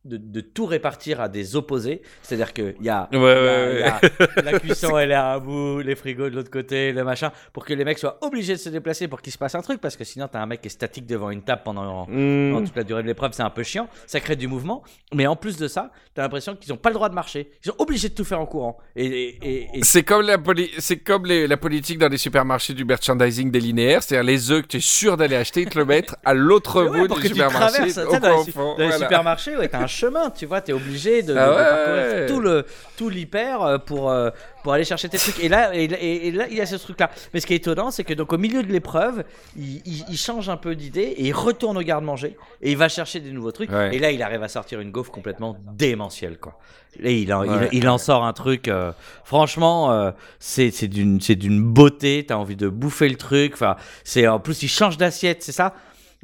de, 0.05 0.17
de 0.17 0.41
tout 0.41 0.67
répartir 0.67 1.21
à 1.21 1.29
des 1.29 1.57
opposés. 1.57 2.03
C'est-à-dire 2.23 2.53
qu'il 2.53 2.75
y 2.81 2.89
a, 2.89 3.09
Ouais, 3.13 3.19
y 3.19 3.23
a- 3.23 3.23
ouais, 3.23 3.75
il 3.75 3.81
y 3.81 4.39
a 4.39 4.43
la 4.53 4.59
cuisson, 4.59 4.99
elle 4.99 5.11
est 5.13 5.15
à 5.15 5.35
un 5.35 5.39
bout, 5.39 5.81
les 5.81 5.95
frigos 5.97 6.31
de 6.31 6.35
l'autre 6.37 6.51
côté, 6.51 6.93
le 6.93 7.05
machin, 7.05 7.33
pour 7.53 7.65
que 7.65 7.75
les 7.75 7.85
mecs 7.85 7.99
soient 7.99 8.19
obligés 8.23 8.55
de 8.55 8.59
se 8.59 8.69
déplacer 8.69 9.09
pour 9.09 9.21
qu'il 9.23 9.33
se 9.33 9.39
passe 9.39 9.55
un 9.55 9.63
truc, 9.63 9.81
parce 9.81 9.97
que 9.97 10.05
sinon, 10.05 10.29
t'as 10.31 10.41
un 10.41 10.47
mec 10.47 10.61
qui 10.61 10.69
est 10.69 10.71
statique 10.71 11.07
devant 11.07 11.31
une 11.31 11.43
table 11.43 11.63
pendant, 11.65 12.07
Hmm. 12.07 12.53
pendant 12.53 12.65
toute 12.67 12.77
la 12.77 12.85
durée 12.85 13.03
de 13.03 13.07
l'épreuve, 13.09 13.33
c'est 13.33 13.43
un 13.43 13.51
peu 13.51 13.63
chiant. 13.63 13.89
Ça 14.07 14.21
crée 14.21 14.37
du 14.37 14.47
mouvement. 14.49 14.83
Mais 15.15 15.27
en 15.27 15.37
plus 15.37 15.57
de 15.57 15.69
ça, 15.69 15.91
t'as 16.15 16.23
l'impression 16.23 16.57
qu'ils 16.57 16.71
n'ont 16.73 16.79
pas 16.79 16.91
le 16.91 16.95
droit 16.95 17.09
de 17.09 17.15
marcher. 17.15 17.51
Ils 17.65 17.69
sont 17.69 17.77
obligés 17.79 18.09
de 18.09 18.15
tout 18.15 18.25
faire 18.25 18.41
en 18.41 18.47
courant. 18.47 18.77
Et, 18.95 19.07
et- 19.07 19.39
et- 19.43 19.69
et- 19.75 19.83
C'est 19.85 20.03
comme 20.03 20.23
la 20.27 20.37
c'est 20.79 20.99
comme 20.99 21.27
les- 21.27 21.47
la 21.47 21.57
politique 21.57 21.99
dans 21.99 22.09
les 22.09 22.17
supermarchés 22.19 22.75
du 22.75 22.85
merchandising 22.85 23.51
des 23.51 23.61
linéaires, 23.61 24.03
c'est-à-dire 24.03 24.25
les 24.27 24.51
œufs 24.51 24.63
que 24.63 24.69
tu 24.69 24.77
es 24.79 24.81
sûr 24.81 25.17
d'aller 25.17 25.37
acheter, 25.37 25.63
ils 25.63 25.69
te 25.69 25.79
le 25.79 25.85
mettent 25.85 26.15
à 26.25 26.35
l'autre 26.35 26.85
bout 26.85 27.09
du 27.09 27.27
supermarché. 27.29 27.83
au 27.83 28.19
dans 28.19 28.77
les, 28.79 28.93
supermarchés, 28.93 29.57
ouais, 29.57 29.69
t'as 29.79 29.85
un 29.85 29.87
chemin, 29.87 30.31
tu 30.31 30.47
vois, 30.47 30.61
t'es 30.61 30.73
obligé 30.73 31.23
de, 31.23 31.35
Ah 31.37 31.47
de 31.49 31.55
parcourir 31.55 32.15
ouais. 32.21 32.27
tout 32.27 32.41
le 32.41 32.65
tout 32.97 33.09
l'hyper 33.09 33.63
euh, 33.63 33.79
pour 33.79 34.11
euh, 34.11 34.31
pour 34.63 34.73
aller 34.73 34.85
chercher 34.85 35.09
tes 35.09 35.19
trucs. 35.19 35.39
Et 35.43 35.49
là, 35.49 35.75
et, 35.75 35.85
et- 35.85 36.27
et 36.29 36.31
là, 36.33 36.47
il 36.51 36.57
y 36.57 36.61
a 36.61 36.67
ce 36.67 36.77
truc-là. 36.77 37.11
Mais 37.33 37.41
ce 37.41 37.47
qui 37.47 37.53
est 37.53 37.57
étonnant, 37.59 37.91
c'est 37.91 38.03
que 38.05 38.15
donc 38.15 38.33
au 38.33 38.39
milieu 38.39 38.63
de 38.63 38.73
l'épreuve, 38.73 39.25
il, 39.57 39.83
il- 39.85 40.05
il 40.09 40.17
change 40.17 40.49
un 40.49 40.57
peu 40.57 40.75
d'idée 40.75 41.03
et 41.17 41.25
il 41.27 41.33
retourne 41.33 41.77
au 41.79 41.83
garde-manger 41.83 42.37
et 42.63 42.71
il 42.73 42.77
va 42.77 42.89
chercher 42.89 43.21
des 43.21 43.31
nouveaux 43.31 43.53
trucs. 43.53 43.71
Ouais. 43.71 43.95
Et 43.95 43.99
là, 43.99 44.11
il 44.11 44.23
arrive 44.23 44.43
à 44.43 44.49
sortir 44.49 44.81
une 44.81 44.91
gaufre 44.91 45.11
complètement 45.13 45.57
démentielle, 45.75 46.39
quoi. 46.39 46.59
Et 47.03 47.19
il 47.21 47.33
en, 47.35 47.45
il- 47.73 47.89
en 47.89 47.99
sort 47.99 48.25
un 48.25 48.33
truc. 48.33 48.69
euh, 48.69 48.91
franchement, 49.25 49.93
euh, 49.93 50.11
c'est 50.39 50.71
c'est 50.71 50.89
d'une 50.89 51.21
c'est 51.21 51.35
d'une 51.37 51.63
beauté. 51.63 52.25
T'as 52.27 52.37
envie 52.37 52.57
de 52.57 52.69
bouffer 52.69 53.09
le 53.09 53.17
truc. 53.17 53.53
Enfin, 53.55 53.77
c'est 54.05 54.27
en 54.27 54.39
plus 54.41 54.63
il 54.63 54.69
change 54.69 54.97
d'assiette, 54.97 55.43
c'est 55.43 55.53
ça? 55.53 55.75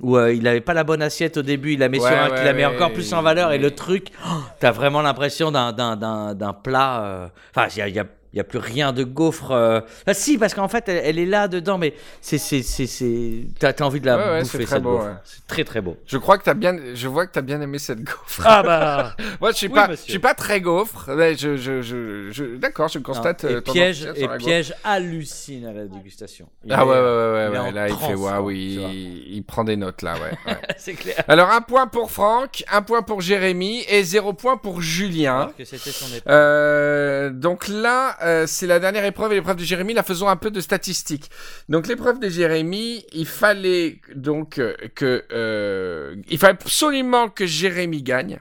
Où 0.03 0.17
euh, 0.17 0.33
il 0.35 0.47
avait 0.49 0.61
pas 0.61 0.75
la 0.75 0.85
bonne 0.85 1.01
assiette 1.03 1.37
au 1.37 1.43
début, 1.43 1.75
il 1.75 1.79
la 1.79 1.89
met 1.89 2.01
Ouais, 2.01 2.09
sur 2.09 2.19
un, 2.19 2.29
ouais, 2.31 2.37
il 2.41 2.45
la 2.45 2.53
met 2.53 2.67
ouais, 2.67 2.75
encore 2.75 2.93
plus 2.93 3.13
en 3.15 3.23
valeur 3.23 3.53
et 3.53 3.59
le 3.59 3.71
truc, 3.71 4.09
oh, 4.27 4.31
t'as 4.61 4.73
vraiment 4.73 5.01
l'impression 5.01 5.51
d'un 5.53 5.73
d'un 5.73 5.97
d'un 5.97 6.35
d'un 6.35 6.53
plat. 6.53 7.05
euh, 7.05 7.29
Enfin, 7.55 7.69
il 7.75 7.79
y 7.79 7.83
a, 7.83 7.89
y 7.89 7.99
a 8.01 8.05
il 8.33 8.37
y 8.39 8.41
a 8.41 8.45
plus 8.45 8.59
rien 8.59 8.93
de 8.93 9.05
gaufre. 9.05 9.51
euh. 9.51 9.81
Ah, 10.07 10.15
si, 10.15 10.39
parce 10.39 10.55
qu'en 10.55 10.69
fait, 10.69 10.89
elle, 10.89 11.03
elle 11.05 11.19
est 11.19 11.27
là 11.27 11.49
dedans, 11.49 11.79
mais 11.79 11.95
c'est 12.21 12.39
c'est 12.39 12.63
c'est 12.63 12.87
c'est. 12.87 13.45
T'as 13.59 13.73
t'as 13.73 13.85
envie 13.85 14.01
de 14.01 14.07
la 14.07 14.17
Ouais, 14.17 14.25
ouais, 14.25 14.41
bouffer 14.43 14.59
c'est 14.59 14.65
très 14.65 14.75
cette 14.77 14.83
beau, 14.83 14.93
gaufre. 14.99 15.05
ouais. 15.07 15.13
C'est 15.25 15.47
très 15.47 15.65
très 15.65 15.81
beau. 15.81 15.97
Je 16.07 16.17
crois 16.19 16.39
que 16.39 16.45
t'as 16.45 16.55
bien, 16.55 16.77
je 16.95 17.09
vois 17.09 17.27
que 17.27 17.33
t'as 17.33 17.41
bien 17.43 17.61
aimé 17.61 17.79
cette 17.79 18.03
gaufre. 18.03 18.43
Ah 18.45 18.63
bah. 18.63 19.17
Moi, 19.41 19.53
je 19.53 19.57
suis 19.57 19.67
Oui, 19.69 19.75
pas, 19.75 19.89
monsieur. 19.89 20.05
je 20.07 20.11
suis 20.13 20.19
pas 20.19 20.35
très 20.35 20.61
gaufre. 20.61 21.11
mais 21.15 21.37
je, 21.37 21.57
je, 21.57 21.83
je, 21.83 22.31
je- 22.31 22.57
d'accord, 22.57 22.89
je 22.89 22.99
constate. 23.01 23.45
Non, 23.45 23.51
euh, 23.51 23.59
et 23.59 23.63
ton 23.63 23.73
piège 23.73 24.09
et 24.17 24.29
piège 24.39 24.75
hallucine 24.85 25.67
à 25.67 25.73
la 25.73 25.85
dégustation. 25.85 26.49
Il 26.65 26.73
Ah 26.73 26.81
est, 26.81 26.85
ouais, 26.85 26.89
ouais, 26.91 26.95
euh, 26.97 27.51
ouais, 27.51 27.59
ouais, 27.59 27.73
là, 27.73 27.89
il 27.89 27.97
fait 27.97 28.15
waouh, 28.15 28.47
oui, 28.47 28.79
il, 28.81 29.35
il 29.37 29.43
prend 29.45 29.65
des 29.65 29.77
notes 29.77 30.03
là, 30.03 30.15
ouais. 30.15 30.53
ouais. 30.53 30.59
c'est 30.79 30.95
clair. 30.95 31.23
Alors, 31.29 31.51
un 31.51 31.61
point 31.61 31.87
pour 31.87 32.11
Franck, 32.11 32.65
un 32.73 32.83
point 32.83 33.03
pour 33.03 33.21
Jérémy 33.21 33.85
et 33.89 34.03
zéro 34.05 34.33
point 34.33 34.57
pour 34.57 34.81
Julien. 34.81 35.51
Que 35.59 35.65
c'était 35.65 35.91
son. 35.91 36.07
Euh, 36.29 37.31
donc 37.31 37.69
là, 37.69 38.17
euh, 38.23 38.47
c'est 38.47 38.67
la 38.67 38.79
dernière 38.79 39.05
épreuve 39.05 39.33
et 39.33 39.37
l'épreuve 39.37 39.57
de 39.57 39.65
Jérémy. 39.65 39.95
Là, 39.95 40.03
faisons 40.03 40.29
un 40.29 40.37
peu 40.37 40.51
de 40.51 40.61
statistiques. 40.61 41.31
Donc 41.69 41.87
l'épreuve 41.87 42.21
de 42.21 42.29
Jérémy, 42.29 43.05
il 43.13 43.27
fallait 43.27 44.01
donc 44.15 44.59
euh, 44.59 44.75
que 44.95 45.25
euh, 45.33 46.17
il 46.29 46.39
fallait 46.39 46.55
absolument 46.55 47.29
que 47.29 47.47
Jérémy 47.47 48.03
gagne. 48.03 48.41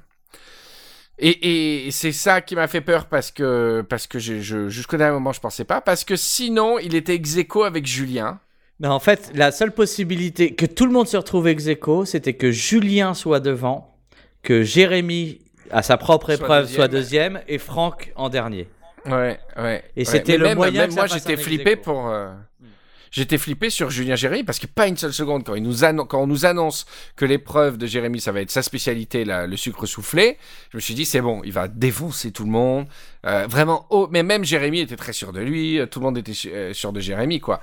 Et, 1.19 1.85
et 1.85 1.91
c'est 1.91 2.13
ça 2.13 2.41
qui 2.41 2.55
m'a 2.55 2.67
fait 2.67 2.81
peur 2.81 3.05
parce 3.05 3.29
que 3.29 3.85
parce 3.87 4.07
que 4.07 4.17
je, 4.17 4.39
je 4.39 4.69
jusqu'au 4.69 4.97
dernier 4.97 5.13
moment 5.13 5.31
je 5.33 5.39
pensais 5.39 5.65
pas 5.65 5.79
parce 5.79 6.03
que 6.03 6.15
sinon 6.15 6.79
il 6.79 6.95
était 6.95 7.13
ex 7.13 7.37
aequo 7.37 7.63
avec 7.63 7.85
Julien. 7.85 8.39
Mais 8.79 8.87
en 8.87 8.99
fait, 8.99 9.31
la 9.35 9.51
seule 9.51 9.71
possibilité 9.71 10.55
que 10.55 10.65
tout 10.65 10.87
le 10.87 10.91
monde 10.91 11.07
se 11.07 11.15
retrouve 11.15 11.47
ex 11.47 11.67
aequo, 11.67 12.05
c'était 12.05 12.33
que 12.33 12.49
Julien 12.49 13.13
soit 13.13 13.39
devant, 13.39 13.95
que 14.41 14.63
Jérémy, 14.63 15.39
à 15.69 15.83
sa 15.83 15.97
propre 15.97 16.27
Soit 16.27 16.35
épreuve, 16.35 16.63
deuxième. 16.63 16.75
soit 16.75 16.87
deuxième, 16.87 17.41
et 17.47 17.59
Franck 17.59 18.11
en 18.15 18.29
dernier. 18.29 18.67
Ouais, 19.05 19.39
ouais. 19.57 19.83
Et 19.95 20.01
ouais. 20.01 20.05
c'était 20.05 20.37
le 20.37 20.45
même, 20.45 20.57
moyen 20.57 20.81
même 20.87 20.93
moi, 20.93 21.07
j'étais 21.07 21.37
flippé 21.37 21.75
pour. 21.75 22.09
euh, 22.09 22.31
J'étais 23.11 23.37
flippé 23.37 23.69
sur 23.69 23.89
Julien 23.89 24.15
Jérémy 24.15 24.43
parce 24.45 24.57
que 24.57 24.67
pas 24.67 24.87
une 24.87 24.95
seule 24.95 25.11
seconde 25.11 25.43
quand, 25.43 25.55
il 25.55 25.63
nous 25.63 25.79
quand 26.05 26.21
on 26.23 26.27
nous 26.27 26.45
annonce 26.45 26.85
que 27.17 27.25
l'épreuve 27.25 27.77
de 27.77 27.85
Jérémy 27.85 28.21
ça 28.21 28.31
va 28.31 28.39
être 28.39 28.51
sa 28.51 28.61
spécialité 28.61 29.25
là, 29.25 29.47
le 29.47 29.57
sucre 29.57 29.85
soufflé, 29.85 30.37
je 30.71 30.77
me 30.77 30.81
suis 30.81 30.93
dit 30.93 31.03
c'est 31.03 31.19
bon, 31.19 31.41
il 31.43 31.51
va 31.51 31.67
défoncer 31.67 32.31
tout 32.31 32.45
le 32.45 32.51
monde. 32.51 32.87
Euh, 33.25 33.47
vraiment, 33.47 33.85
oh, 33.89 34.07
mais 34.11 34.23
même 34.23 34.45
Jérémy 34.45 34.79
était 34.79 34.95
très 34.95 35.11
sûr 35.11 35.33
de 35.33 35.41
lui, 35.41 35.77
euh, 35.77 35.87
tout 35.87 35.99
le 35.99 36.05
monde 36.05 36.17
était 36.17 36.31
euh, 36.47 36.73
sûr 36.73 36.93
de 36.93 37.01
Jérémy 37.01 37.41
quoi. 37.41 37.59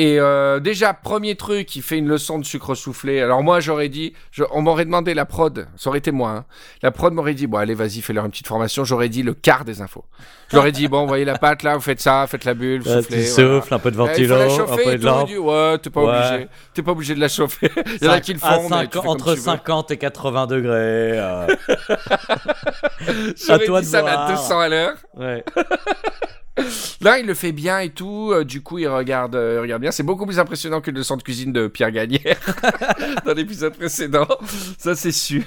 Et 0.00 0.20
euh, 0.20 0.60
déjà, 0.60 0.94
premier 0.94 1.34
truc, 1.34 1.74
il 1.74 1.82
fait 1.82 1.98
une 1.98 2.06
leçon 2.06 2.38
de 2.38 2.44
sucre 2.44 2.76
soufflé. 2.76 3.20
Alors 3.20 3.42
moi, 3.42 3.58
j'aurais 3.58 3.88
dit, 3.88 4.12
je- 4.30 4.44
on 4.52 4.62
m'aurait 4.62 4.84
demandé 4.84 5.12
la 5.12 5.24
prod, 5.24 5.66
ça 5.76 5.90
aurait 5.90 5.98
été 5.98 6.12
moi. 6.12 6.30
hein. 6.30 6.44
La 6.82 6.92
prod 6.92 7.12
m'aurait 7.12 7.34
dit, 7.34 7.48
bon 7.48 7.58
allez, 7.58 7.74
vas-y, 7.74 8.00
fais-leur 8.00 8.24
une 8.24 8.30
petite 8.30 8.46
formation. 8.46 8.84
J'aurais 8.84 9.08
dit 9.08 9.24
le 9.24 9.34
quart 9.34 9.64
des 9.64 9.80
infos. 9.82 10.04
J'aurais 10.52 10.70
dit, 10.70 10.86
bon, 10.86 11.00
vous 11.00 11.08
voyez 11.08 11.24
la 11.24 11.36
pâte 11.36 11.64
là, 11.64 11.74
vous 11.74 11.80
faites 11.82 12.00
ça, 12.00 12.24
faites 12.28 12.44
la 12.44 12.54
bulle, 12.54 12.80
vous 12.82 12.88
soufflez. 13.02 13.24
voilà. 13.42 13.64
un 13.72 13.78
peu 13.80 13.90
de 13.90 13.98
Euh, 13.98 14.06
il 14.16 14.28
faut 14.28 14.34
la 14.36 14.48
chauffer 14.48 14.82
et 14.94 14.98
tout. 15.00 15.08
Il 15.22 15.26
dit, 15.26 15.36
ouais, 15.38 15.78
t'es 15.78 15.90
pas 15.90 16.00
Ouais. 16.00 16.16
obligé. 16.28 16.48
T'es 16.74 16.82
pas 16.82 16.92
obligé 16.92 17.14
de 17.16 17.20
la 17.20 17.28
chauffer. 17.28 17.70
Il 18.00 18.06
y 18.06 18.08
en 18.08 18.12
a 18.12 18.20
qui 18.20 18.34
le 18.34 18.38
À 18.44 18.52
font. 18.54 18.62
mais 18.62 18.68
cinq- 18.68 18.90
tu 18.90 19.00
fais 19.00 19.08
entre 19.08 19.24
comme 19.24 19.34
tu 19.34 19.40
veux. 19.40 19.44
50 19.44 19.90
et 19.90 19.96
80 19.96 20.46
degrés. 20.46 21.18
euh, 21.18 21.46
à 23.48 23.58
toi 23.58 23.80
dit 23.80 23.86
de 23.88 23.90
ça 23.90 24.02
mais 24.02 24.10
à 24.10 24.14
voir. 24.16 24.28
200 24.30 24.60
à 24.60 24.68
l'heure. 24.68 24.94
ouais. 25.16 25.44
Là, 27.00 27.18
il 27.18 27.26
le 27.26 27.34
fait 27.34 27.52
bien 27.52 27.78
et 27.80 27.90
tout. 27.90 28.30
euh, 28.32 28.44
du 28.44 28.60
coup, 28.62 28.78
il 28.78 28.88
regarde, 28.88 29.34
euh, 29.36 29.54
il 29.56 29.60
regarde 29.60 29.80
bien. 29.82 29.90
C'est 29.90 30.02
beaucoup 30.02 30.26
plus 30.26 30.38
impressionnant 30.38 30.80
que 30.80 30.90
le 30.90 30.98
leçon 30.98 31.16
de 31.16 31.22
cuisine 31.22 31.52
de 31.52 31.68
Pierre 31.68 31.90
Gagnère 31.92 32.38
dans 33.24 33.34
l'épisode 33.34 33.74
précédent. 33.76 34.26
Ça, 34.78 34.94
c'est 34.94 35.12
sûr. 35.12 35.44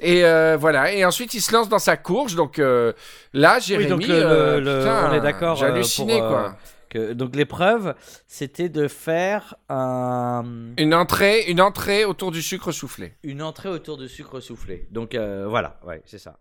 Et 0.00 0.24
euh, 0.24 0.56
voilà. 0.60 0.92
Et 0.92 1.04
ensuite, 1.04 1.34
il 1.34 1.40
se 1.40 1.52
lance 1.52 1.68
dans 1.68 1.78
sa 1.78 1.96
courge. 1.96 2.34
Donc 2.34 2.58
euh, 2.58 2.92
là, 3.32 3.58
Jérémy, 3.58 3.88
donc 3.90 4.06
le- 4.06 4.14
euh, 4.14 4.60
le- 4.60 4.78
putain, 4.80 5.10
on 5.10 5.14
est 5.14 5.20
d'accord, 5.20 5.56
J'ai 5.56 5.66
halluciné, 5.66 6.18
pour, 6.18 6.28
quoi. 6.28 6.56
Que- 6.90 7.12
donc 7.12 7.34
l'épreuve, 7.34 7.94
c'était 8.28 8.68
de 8.68 8.86
faire 8.86 9.54
un- 9.68 10.44
Une 10.78 10.94
entrée, 10.94 11.44
une 11.48 11.60
entrée 11.60 12.04
autour 12.04 12.30
du 12.30 12.40
sucre 12.42 12.70
soufflé. 12.72 13.14
une 13.24 13.42
entrée 13.42 13.68
autour 13.68 13.96
de 13.96 14.06
sucre 14.06 14.38
soufflé. 14.40 14.86
Donc 14.92 15.16
voilà, 15.16 15.80
ouais, 15.86 16.02
c'est 16.06 16.18
ça. 16.18 16.36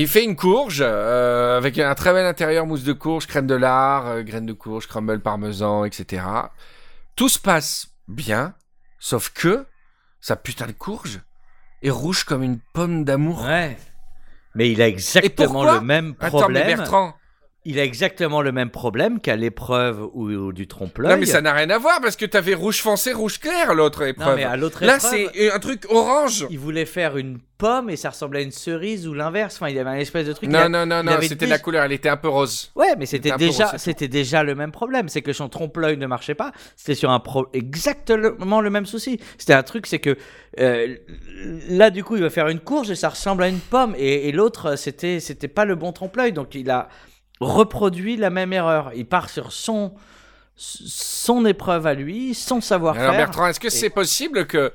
Il 0.00 0.06
fait 0.06 0.22
une 0.22 0.36
courge 0.36 0.78
euh, 0.80 1.56
avec 1.56 1.76
un 1.76 1.92
très 1.96 2.12
bel 2.12 2.24
intérieur, 2.24 2.66
mousse 2.66 2.84
de 2.84 2.92
courge, 2.92 3.26
crème 3.26 3.48
de 3.48 3.56
lard, 3.56 4.06
euh, 4.06 4.22
graines 4.22 4.46
de 4.46 4.52
courge, 4.52 4.86
crumble 4.86 5.18
parmesan, 5.18 5.84
etc. 5.84 6.22
Tout 7.16 7.28
se 7.28 7.40
passe 7.40 7.88
bien, 8.06 8.54
sauf 9.00 9.30
que 9.30 9.66
sa 10.20 10.36
putain 10.36 10.68
de 10.68 10.72
courge 10.72 11.20
est 11.82 11.90
rouge 11.90 12.22
comme 12.22 12.44
une 12.44 12.60
pomme 12.72 13.02
d'amour. 13.04 13.44
Ouais. 13.44 13.76
Mais 14.54 14.70
il 14.70 14.80
a 14.80 14.86
exactement 14.86 15.64
le 15.64 15.80
même 15.80 16.14
Attends, 16.20 16.48
mais 16.48 16.60
problème. 16.60 16.78
Bertrand, 16.78 17.14
Il 17.70 17.78
a 17.78 17.84
exactement 17.84 18.40
le 18.40 18.50
même 18.50 18.70
problème 18.70 19.20
qu'à 19.20 19.36
l'épreuve 19.36 20.08
ou, 20.14 20.30
ou 20.30 20.52
du 20.54 20.66
trompe-l'œil. 20.66 21.12
non 21.12 21.18
mais 21.18 21.26
ça 21.26 21.42
n'a 21.42 21.52
rien 21.52 21.68
à 21.68 21.76
voir 21.76 22.00
parce 22.00 22.16
que 22.16 22.24
t'avais 22.24 22.54
rouge 22.54 22.80
foncé, 22.80 23.12
rouge 23.12 23.38
clair 23.38 23.74
l'autre 23.74 24.00
Non, 24.00 24.06
épreuve. 24.06 24.36
mais 24.36 24.44
à 24.44 24.56
l'autre 24.56 24.84
Là, 24.86 24.96
épreuve, 24.96 25.28
c'est 25.34 25.52
un 25.52 25.58
truc 25.58 25.84
orange. 25.90 26.46
il 26.48 26.58
voulait 26.58 26.86
faire 26.86 27.18
une 27.18 27.38
pomme 27.58 27.90
et 27.90 27.96
ça 27.96 28.10
ressemblait 28.10 28.38
à 28.38 28.42
une 28.42 28.52
cerise 28.52 29.06
ou 29.06 29.12
l'inverse. 29.12 29.56
Enfin, 29.56 29.68
il 29.68 29.78
avait 29.78 29.90
un 29.90 29.94
espèce 29.96 30.26
de 30.26 30.32
truc. 30.32 30.48
a- 30.48 30.68
Non, 30.68 30.68
non, 30.70 30.86
non, 30.86 31.02
non, 31.02 31.18
c'était 31.20 31.46
la 31.46 31.58
couleur, 31.58 31.84
elle 31.84 31.92
était 31.92 32.08
un 32.08 32.16
peu 32.16 32.28
rose. 32.28 32.70
Ouais, 32.74 32.94
mais 32.98 33.04
c'était 33.04 33.32
déjà, 33.36 33.66
rose, 33.66 33.80
c'était 33.80 34.08
déjà 34.08 34.42
le 34.44 34.54
même 34.54 34.72
problème. 34.72 35.08
C'est 35.10 35.20
que 35.22 35.32
son 35.34 35.48
trompe-l'œil 35.50 35.96
ne 35.98 36.06
marchait 36.06 36.36
pas. 36.36 36.52
C'était 36.76 36.94
sur 36.94 37.10
un 37.10 37.20
pro 37.20 37.48
exactement 37.52 38.60
le 38.60 38.70
même 38.70 38.86
souci. 38.86 39.20
C'était 39.36 39.52
un 39.54 39.62
truc, 39.62 39.86
c'est 39.86 39.98
que 39.98 40.16
euh, 40.60 40.96
là, 41.68 41.90
du 41.90 42.04
coup, 42.04 42.16
il 42.16 42.22
va 42.22 42.30
faire 42.30 42.48
une 42.48 42.60
courge 42.60 42.90
et 42.90 42.94
ça 42.94 43.08
ressemble 43.10 43.42
à 43.42 43.48
une 43.48 43.58
pomme. 43.60 43.94
Et, 43.98 44.28
et 44.28 44.32
l'autre, 44.32 44.76
c'était, 44.76 45.20
c'était 45.20 45.48
pas 45.48 45.64
le 45.64 45.74
bon 45.74 45.92
trompe-l'œil. 45.92 46.32
Donc, 46.32 46.54
il 46.54 46.70
a 46.70 46.88
reproduit 47.40 48.16
la 48.16 48.30
même 48.30 48.52
erreur. 48.52 48.92
Il 48.94 49.06
part 49.06 49.28
sur 49.30 49.52
son 49.52 49.94
son 50.60 51.46
épreuve 51.46 51.86
à 51.86 51.94
lui, 51.94 52.34
son 52.34 52.60
savoir-faire. 52.60 53.04
Alors 53.04 53.16
Bertrand, 53.16 53.46
est-ce 53.46 53.60
que 53.60 53.70
c'est 53.70 53.90
possible 53.90 54.46
que 54.48 54.72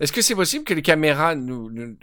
est-ce 0.00 0.12
que 0.12 0.22
c'est 0.22 0.34
possible 0.34 0.64
que 0.64 0.74
les 0.74 0.82
caméras 0.82 1.34
nous, 1.36 1.70
nous- 1.70 1.96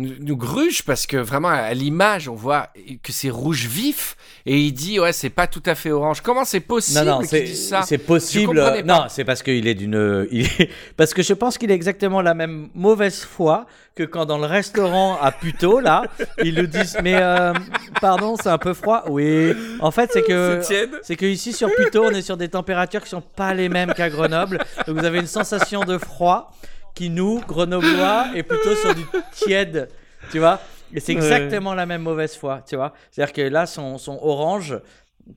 nous, 0.00 0.14
nous 0.20 0.36
gruge 0.36 0.82
parce 0.82 1.06
que 1.06 1.16
vraiment 1.16 1.48
à 1.48 1.72
l'image 1.74 2.28
on 2.28 2.34
voit 2.34 2.68
que 3.02 3.12
c'est 3.12 3.30
rouge 3.30 3.66
vif 3.66 4.16
et 4.46 4.58
il 4.58 4.72
dit 4.72 4.98
ouais 4.98 5.12
c'est 5.12 5.30
pas 5.30 5.46
tout 5.46 5.62
à 5.66 5.74
fait 5.74 5.90
orange. 5.90 6.20
Comment 6.22 6.44
c'est 6.44 6.60
possible 6.60 7.00
Non, 7.04 7.04
non, 7.12 7.18
qu'il 7.20 7.28
c'est 7.28 7.42
dise 7.42 7.68
ça? 7.68 7.82
c'est 7.82 7.98
possible. 7.98 8.82
Non, 8.84 9.04
c'est 9.08 9.24
parce 9.24 9.42
qu'il 9.42 9.66
est 9.66 9.74
d'une. 9.74 10.26
il 10.32 10.46
est- 10.46 10.70
Parce 10.96 11.14
que 11.14 11.22
je 11.22 11.32
pense 11.34 11.58
qu'il 11.58 11.70
est 11.70 11.74
exactement 11.74 12.22
la 12.22 12.34
même 12.34 12.68
mauvaise 12.74 13.20
foi 13.22 13.66
que 13.94 14.04
quand 14.04 14.24
dans 14.24 14.38
le 14.38 14.46
restaurant 14.46 15.18
à 15.20 15.30
Puto, 15.32 15.80
là, 15.80 16.04
ils 16.42 16.54
nous 16.54 16.66
disent 16.66 16.96
Mais 17.02 17.16
euh, 17.16 17.52
pardon, 18.00 18.36
c'est 18.40 18.48
un 18.48 18.58
peu 18.58 18.72
froid? 18.72 19.04
Oui. 19.08 19.52
En 19.80 19.90
fait, 19.90 20.10
c'est 20.12 20.22
que. 20.22 20.60
C'est 21.02 21.16
que 21.16 21.26
ici 21.26 21.52
sur 21.52 21.68
Puto, 21.76 22.04
on 22.04 22.10
est 22.10 22.22
sur 22.22 22.36
des 22.36 22.48
températures 22.48 23.02
qui 23.02 23.10
sont 23.10 23.20
pas 23.20 23.52
les 23.54 23.68
mêmes 23.68 23.92
qu'à 23.94 24.08
Grenoble. 24.08 24.58
Donc 24.86 24.96
vous 24.98 25.04
avez 25.04 25.18
une 25.18 25.26
sensation 25.26 25.80
de 25.84 25.98
froid 25.98 26.52
qui 26.94 27.10
nous, 27.10 27.40
Grenoblois, 27.46 28.26
est 28.34 28.42
plutôt 28.42 28.74
sur 28.74 28.94
du 28.94 29.04
tiède. 29.32 29.88
Tu 30.30 30.38
vois 30.38 30.60
Et 30.92 31.00
c'est 31.00 31.12
Ouais. 31.14 31.18
exactement 31.18 31.74
la 31.74 31.86
même 31.86 32.02
mauvaise 32.02 32.36
foi. 32.36 32.62
Tu 32.68 32.76
vois 32.76 32.92
C'est-à-dire 33.10 33.32
que 33.32 33.42
là, 33.42 33.66
son, 33.66 33.96
son 33.98 34.18
orange 34.22 34.78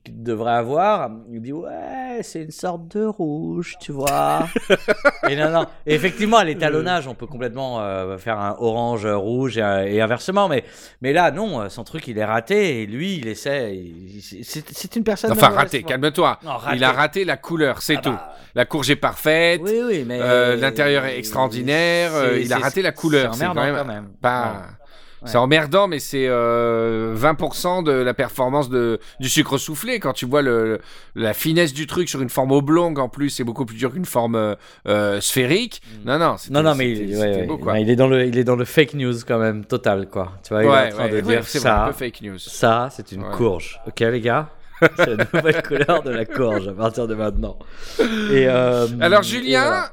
qu'il 0.02 0.22
devrait 0.22 0.52
avoir, 0.54 1.10
il 1.30 1.40
dit 1.42 1.52
ouais, 1.52 2.20
c'est 2.22 2.42
une 2.42 2.50
sorte 2.50 2.88
de 2.96 3.04
rouge, 3.04 3.76
tu 3.80 3.92
vois. 3.92 4.48
et 5.28 5.36
non, 5.36 5.50
non. 5.50 5.66
Et 5.86 5.94
effectivement, 5.94 6.38
à 6.38 6.44
l'étalonnage, 6.44 7.06
on 7.06 7.14
peut 7.14 7.26
complètement 7.26 7.80
euh, 7.80 8.18
faire 8.18 8.38
un 8.38 8.56
orange 8.58 9.04
euh, 9.06 9.16
rouge 9.16 9.58
et, 9.58 9.60
et 9.94 10.00
inversement, 10.00 10.48
mais 10.48 10.64
mais 11.02 11.12
là, 11.12 11.30
non, 11.30 11.60
euh, 11.60 11.68
son 11.68 11.84
truc, 11.84 12.08
il 12.08 12.18
est 12.18 12.24
raté 12.24 12.82
et 12.82 12.86
lui, 12.86 13.16
il 13.16 13.28
essaie. 13.28 13.78
c'est 14.20 14.96
une 14.96 15.04
personne. 15.04 15.32
Enfin 15.32 15.48
raté, 15.48 15.82
calme-toi. 15.82 16.38
Il 16.74 16.82
a 16.84 16.92
raté 16.92 17.24
la 17.24 17.36
couleur, 17.36 17.82
c'est 17.82 17.96
Ah 17.98 18.02
tout. 18.02 18.10
bah, 18.10 18.34
La 18.54 18.64
courge 18.64 18.90
est 18.90 18.96
parfaite. 18.96 19.60
Oui, 19.62 19.80
oui, 19.84 20.04
mais 20.06 20.18
Euh, 20.20 20.56
l'intérieur 20.56 21.04
est 21.04 21.18
extraordinaire, 21.18 22.12
euh, 22.14 22.38
il 22.40 22.52
a 22.52 22.58
raté 22.58 22.82
la 22.82 22.92
couleur, 22.92 23.34
C'est 23.34 23.44
quand 23.46 23.54
même 23.54 23.76
quand 23.76 23.84
même. 23.84 24.08
Pas... 24.20 24.42
Ouais. 24.42 24.83
C'est 25.26 25.38
emmerdant, 25.38 25.88
mais 25.88 25.98
c'est 25.98 26.26
euh, 26.28 27.14
20% 27.16 27.82
de 27.84 27.92
la 27.92 28.14
performance 28.14 28.68
de, 28.68 28.98
du 29.20 29.28
sucre 29.28 29.58
soufflé. 29.58 29.98
Quand 30.00 30.12
tu 30.12 30.26
vois 30.26 30.42
le, 30.42 30.80
la 31.14 31.32
finesse 31.34 31.72
du 31.72 31.86
truc 31.86 32.08
sur 32.08 32.20
une 32.22 32.28
forme 32.28 32.52
oblongue, 32.52 32.98
en 32.98 33.08
plus, 33.08 33.30
c'est 33.30 33.44
beaucoup 33.44 33.64
plus 33.64 33.76
dur 33.76 33.92
qu'une 33.92 34.04
forme 34.04 34.34
euh, 34.34 34.54
euh, 34.88 35.20
sphérique. 35.20 35.82
Non, 36.04 36.18
non, 36.18 36.34
Mm. 36.34 36.52
Non, 36.52 36.62
non, 36.62 36.74
mais 36.74 36.90
il, 36.90 36.98
ouais, 37.10 37.14
c'était 37.14 37.40
ouais, 37.40 37.46
beau, 37.46 37.58
quoi. 37.58 37.78
il 37.78 37.88
est 37.90 37.96
dans 37.96 38.08
le, 38.08 38.24
il 38.26 38.36
est 38.38 38.44
dans 38.44 38.56
le 38.56 38.64
fake 38.64 38.94
news 38.94 39.14
quand 39.26 39.38
même 39.38 39.64
total, 39.64 40.08
quoi. 40.08 40.32
Tu 40.42 40.52
vois, 40.54 40.62
il 40.62 40.66
est 40.66 40.68
en 40.92 40.96
train 40.96 41.04
ouais, 41.04 41.10
de 41.10 41.14
ouais, 41.16 41.22
dire 41.22 41.44
c'est 41.46 41.58
vrai, 41.60 41.70
un 41.70 41.76
ça, 41.76 41.84
peu 41.86 41.92
fake 41.92 42.20
news. 42.22 42.38
ça, 42.38 42.88
c'est 42.90 43.12
une 43.12 43.22
Ouais. 43.22 43.30
courge. 43.32 43.80
Ok, 43.86 44.00
les 44.00 44.20
gars, 44.20 44.48
c'est 44.96 45.06
la 45.16 45.24
nouvelle 45.32 45.62
couleur 45.66 46.02
de 46.02 46.10
la 46.10 46.24
courge 46.24 46.68
à 46.68 46.72
partir 46.72 47.06
de 47.06 47.14
maintenant. 47.14 47.58
Et 48.00 48.46
euh, 48.48 48.86
Alors 49.00 49.20
et 49.20 49.24
Julien, 49.24 49.62
voilà. 49.62 49.92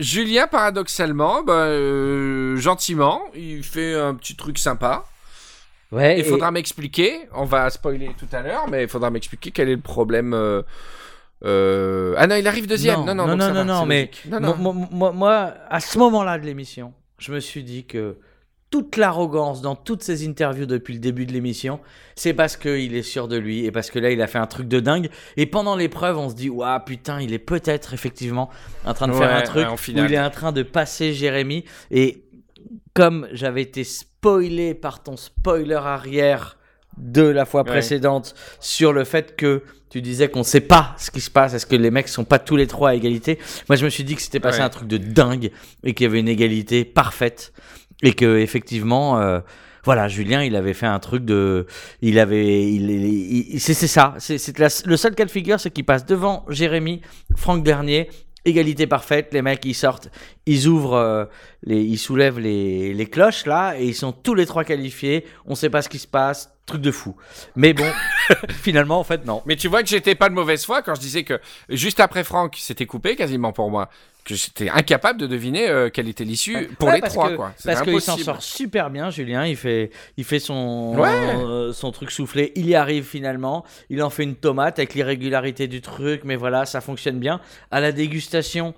Julien 0.00 0.46
paradoxalement, 0.46 1.42
bah, 1.42 1.52
euh, 1.66 2.56
gentiment, 2.56 3.22
il 3.34 3.62
fait 3.62 3.94
un 3.94 4.14
petit 4.14 4.34
truc 4.34 4.58
sympa. 4.58 5.04
ouais, 5.92 6.18
Il 6.18 6.20
et- 6.20 6.24
faudra 6.28 6.50
m'expliquer, 6.50 7.28
on 7.34 7.44
va 7.44 7.68
spoiler 7.70 8.10
tout 8.18 8.28
à 8.32 8.40
l'heure, 8.42 8.66
mais 8.68 8.84
il 8.84 8.88
faudra 8.88 9.10
m'expliquer 9.10 9.50
quel 9.50 9.68
est 9.68 9.74
le 9.76 9.80
problème. 9.80 10.32
euh, 10.34 10.62
euh, 11.44 12.14
Ah 12.18 12.26
non, 12.26 12.36
il 12.36 12.46
arrive 12.46 12.66
deuxième. 12.66 13.00
Non, 13.04 13.14
non, 13.14 13.26
non, 13.26 13.36
non, 13.36 13.64
non, 13.64 13.86
mais. 13.86 14.10
Non, 14.28 14.56
moi- 14.56 15.12
moi, 15.12 15.54
à 15.68 15.80
ce 15.80 15.98
moment-là 15.98 16.38
de 16.38 16.46
l'émission, 16.46 16.92
je 17.18 17.32
me 17.32 17.40
suis 17.40 17.62
dit 17.62 17.84
que 17.84 18.16
toute 18.70 18.96
l'arrogance 18.96 19.62
dans 19.62 19.74
toutes 19.74 20.02
ces 20.02 20.26
interviews 20.26 20.66
depuis 20.66 20.94
le 20.94 21.00
début 21.00 21.26
de 21.26 21.32
l'émission, 21.32 21.80
c'est 22.14 22.34
parce 22.34 22.56
qu'il 22.56 22.94
est 22.94 23.02
sûr 23.02 23.26
de 23.26 23.36
lui 23.36 23.64
et 23.64 23.72
parce 23.72 23.90
que 23.90 23.98
là, 23.98 24.10
il 24.10 24.22
a 24.22 24.28
fait 24.28 24.38
un 24.38 24.46
truc 24.46 24.68
de 24.68 24.78
dingue. 24.78 25.10
Et 25.36 25.46
pendant 25.46 25.74
l'épreuve, 25.74 26.18
on 26.18 26.28
se 26.28 26.34
dit, 26.34 26.48
waouh, 26.48 26.80
putain, 26.86 27.20
il 27.20 27.32
est 27.32 27.40
peut-être 27.40 27.94
effectivement 27.94 28.48
en 28.84 28.94
train 28.94 29.08
de 29.08 29.12
faire 29.12 29.34
un 29.34 29.42
truc 29.42 29.66
ouais, 29.66 30.00
où 30.00 30.04
il 30.04 30.14
est 30.14 30.20
en 30.20 30.30
train 30.30 30.52
de 30.52 30.62
passer 30.62 31.12
Jérémy. 31.12 31.64
Et 31.90 32.24
comme 32.94 33.26
j'avais 33.32 33.62
été 33.62 33.82
spoilé 33.82 34.74
par 34.74 35.02
ton 35.02 35.16
spoiler 35.16 35.74
arrière 35.74 36.56
de 36.96 37.22
la 37.22 37.46
fois 37.46 37.64
précédente 37.64 38.34
sur 38.60 38.92
le 38.92 39.04
fait 39.04 39.34
que 39.34 39.62
tu 39.88 40.02
disais 40.02 40.28
qu'on 40.28 40.44
sait 40.44 40.60
pas 40.60 40.94
ce 40.98 41.10
qui 41.10 41.20
se 41.20 41.30
passe, 41.30 41.54
est-ce 41.54 41.66
que 41.66 41.74
les 41.74 41.90
mecs 41.90 42.06
sont 42.06 42.24
pas 42.24 42.38
tous 42.38 42.54
les 42.54 42.68
trois 42.68 42.90
à 42.90 42.94
égalité 42.94 43.38
Moi, 43.68 43.74
je 43.74 43.84
me 43.84 43.90
suis 43.90 44.04
dit 44.04 44.14
que 44.14 44.22
c'était 44.22 44.38
passé 44.38 44.60
un 44.60 44.68
truc 44.68 44.86
de 44.86 44.98
dingue 44.98 45.50
et 45.82 45.94
qu'il 45.94 46.04
y 46.04 46.08
avait 46.08 46.20
une 46.20 46.28
égalité 46.28 46.84
parfaite 46.84 47.52
et 48.02 48.12
que 48.14 48.38
effectivement, 48.38 49.18
euh, 49.20 49.40
voilà, 49.84 50.08
Julien, 50.08 50.42
il 50.42 50.56
avait 50.56 50.74
fait 50.74 50.86
un 50.86 50.98
truc 50.98 51.24
de, 51.24 51.66
il 52.02 52.18
avait, 52.18 52.62
il, 52.70 52.90
il- 52.90 53.54
il- 53.54 53.60
c'est 53.60 53.74
ça, 53.74 54.14
c'est 54.18 54.58
le 54.86 54.96
seul 54.96 55.14
cas 55.14 55.24
de 55.24 55.30
figure, 55.30 55.58
c'est 55.58 55.70
qu'il 55.70 55.84
passe 55.84 56.04
devant 56.06 56.44
Jérémy, 56.48 57.00
Franck 57.36 57.62
Dernier. 57.64 58.08
Égalité 58.46 58.86
parfaite, 58.86 59.34
les 59.34 59.42
mecs 59.42 59.62
ils 59.66 59.74
sortent, 59.74 60.08
ils 60.46 60.66
ouvrent, 60.66 60.94
euh, 60.94 61.24
les, 61.62 61.82
ils 61.82 61.98
soulèvent 61.98 62.38
les, 62.38 62.94
les 62.94 63.06
cloches 63.06 63.44
là 63.44 63.74
et 63.78 63.84
ils 63.84 63.94
sont 63.94 64.12
tous 64.12 64.32
les 64.34 64.46
trois 64.46 64.64
qualifiés. 64.64 65.26
On 65.44 65.54
sait 65.54 65.68
pas 65.68 65.82
ce 65.82 65.90
qui 65.90 65.98
se 65.98 66.06
passe, 66.06 66.50
truc 66.70 66.82
de 66.82 66.90
fou. 66.90 67.14
Mais 67.56 67.72
bon, 67.72 67.86
finalement 68.50 68.98
en 68.98 69.04
fait 69.04 69.24
non. 69.26 69.42
Mais 69.46 69.56
tu 69.56 69.68
vois 69.68 69.82
que 69.82 69.88
j'étais 69.88 70.14
pas 70.14 70.28
de 70.28 70.34
mauvaise 70.34 70.64
foi 70.64 70.82
quand 70.82 70.94
je 70.94 71.00
disais 71.00 71.24
que 71.24 71.40
juste 71.68 72.00
après 72.00 72.24
Franck, 72.24 72.56
c'était 72.58 72.86
coupé 72.86 73.16
quasiment 73.16 73.52
pour 73.52 73.70
moi. 73.70 73.88
Que 74.22 74.34
j'étais 74.34 74.68
incapable 74.68 75.18
de 75.18 75.26
deviner 75.26 75.68
euh, 75.70 75.88
quelle 75.88 76.06
était 76.06 76.24
l'issue 76.24 76.68
pour 76.78 76.88
Ouais, 76.88 76.96
les 76.96 77.00
parce 77.00 77.14
trois, 77.14 77.30
que- 77.30 77.36
quoi. 77.36 77.52
Parce 77.64 77.80
qu'il 77.80 78.00
s'en 78.02 78.18
sort 78.18 78.42
super 78.42 78.90
bien, 78.90 79.08
Julien. 79.08 79.46
Il 79.46 79.56
fait, 79.56 79.90
il 80.18 80.24
fait 80.24 80.38
son, 80.38 80.94
Ouais. 80.94 81.08
euh, 81.08 81.72
son 81.72 81.90
truc 81.90 82.10
soufflé. 82.10 82.52
Il 82.54 82.66
y 82.68 82.74
arrive 82.74 83.04
finalement. 83.04 83.64
Il 83.88 84.02
en 84.02 84.10
fait 84.10 84.24
une 84.24 84.36
tomate 84.36 84.78
avec 84.78 84.94
l'irrégularité 84.94 85.68
du 85.68 85.80
truc, 85.80 86.22
mais 86.24 86.36
voilà, 86.36 86.66
ça 86.66 86.82
fonctionne 86.82 87.18
bien. 87.18 87.40
À 87.70 87.80
la 87.80 87.92
dégustation, 87.92 88.74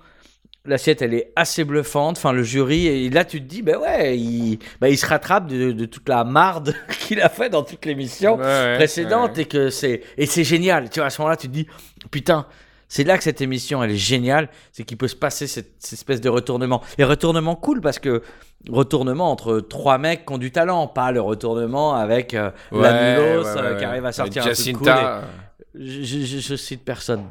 l'assiette 0.65 1.01
elle 1.01 1.13
est 1.13 1.31
assez 1.35 1.63
bluffante. 1.63 2.17
Enfin, 2.17 2.31
le 2.31 2.43
jury, 2.43 2.87
et 2.87 3.09
là 3.09 3.25
tu 3.25 3.39
te 3.41 3.45
dis, 3.47 3.61
ben 3.61 3.77
ouais, 3.77 4.17
il, 4.17 4.59
bah, 4.79 4.89
il 4.89 4.97
se 4.97 5.05
rattrape 5.05 5.47
de, 5.47 5.71
de 5.71 5.85
toute 5.85 6.07
la 6.09 6.23
marde 6.23 6.73
qu'il 6.99 7.19
a 7.21 7.29
fait 7.29 7.49
dans 7.49 7.63
toute 7.63 7.85
l'émission 7.85 8.35
Ouais, 8.37 8.43
ouais, 8.43 8.75
précédente 8.75 9.35
ouais. 9.37 9.43
et 9.43 9.45
que 9.45 9.69
c'est 9.69 10.01
et 10.17 10.25
c'est 10.25 10.43
génial. 10.43 10.89
Tu 10.89 10.99
vois, 10.99 11.07
à 11.07 11.09
ce 11.09 11.21
moment-là, 11.21 11.37
tu 11.37 11.47
te 11.47 11.53
dis, 11.53 11.67
putain. 12.11 12.45
C'est 12.89 13.05
là 13.05 13.17
que 13.17 13.23
cette 13.23 13.41
émission, 13.41 13.81
elle 13.81 13.89
est 13.89 13.95
géniale, 13.95 14.49
c'est 14.71 14.83
qu'il 14.83 14.97
peut 14.97 15.07
se 15.07 15.15
passer 15.15 15.47
cette, 15.47 15.71
cette 15.79 15.93
espèce 15.93 16.21
de 16.21 16.29
retournement. 16.29 16.79
Et 16.99 17.03
retournement 17.03 17.55
cool 17.55 17.81
parce 17.81 17.97
que 17.97 18.21
retournement 18.69 19.31
entre 19.31 19.61
trois 19.61 19.97
mecs 19.97 20.27
qui 20.27 20.33
ont 20.33 20.37
du 20.37 20.51
talent, 20.51 20.85
pas 20.85 21.11
le 21.11 21.19
retournement 21.19 21.95
avec 21.95 22.35
euh, 22.35 22.51
la 22.71 22.77
Ouais, 22.77 23.15
Mulos 23.15 23.45
ouais, 23.45 23.57
euh, 23.57 23.79
qui 23.79 23.85
arrive 23.85 24.05
à 24.05 24.11
sortir 24.11 24.45
un 24.45 24.51
truc 24.51 24.77
cool. 24.77 24.89
Et- 24.89 26.03
je- 26.03 26.03
je- 26.23 26.37
je 26.39 26.55
cite 26.55 26.85
personne. 26.85 27.23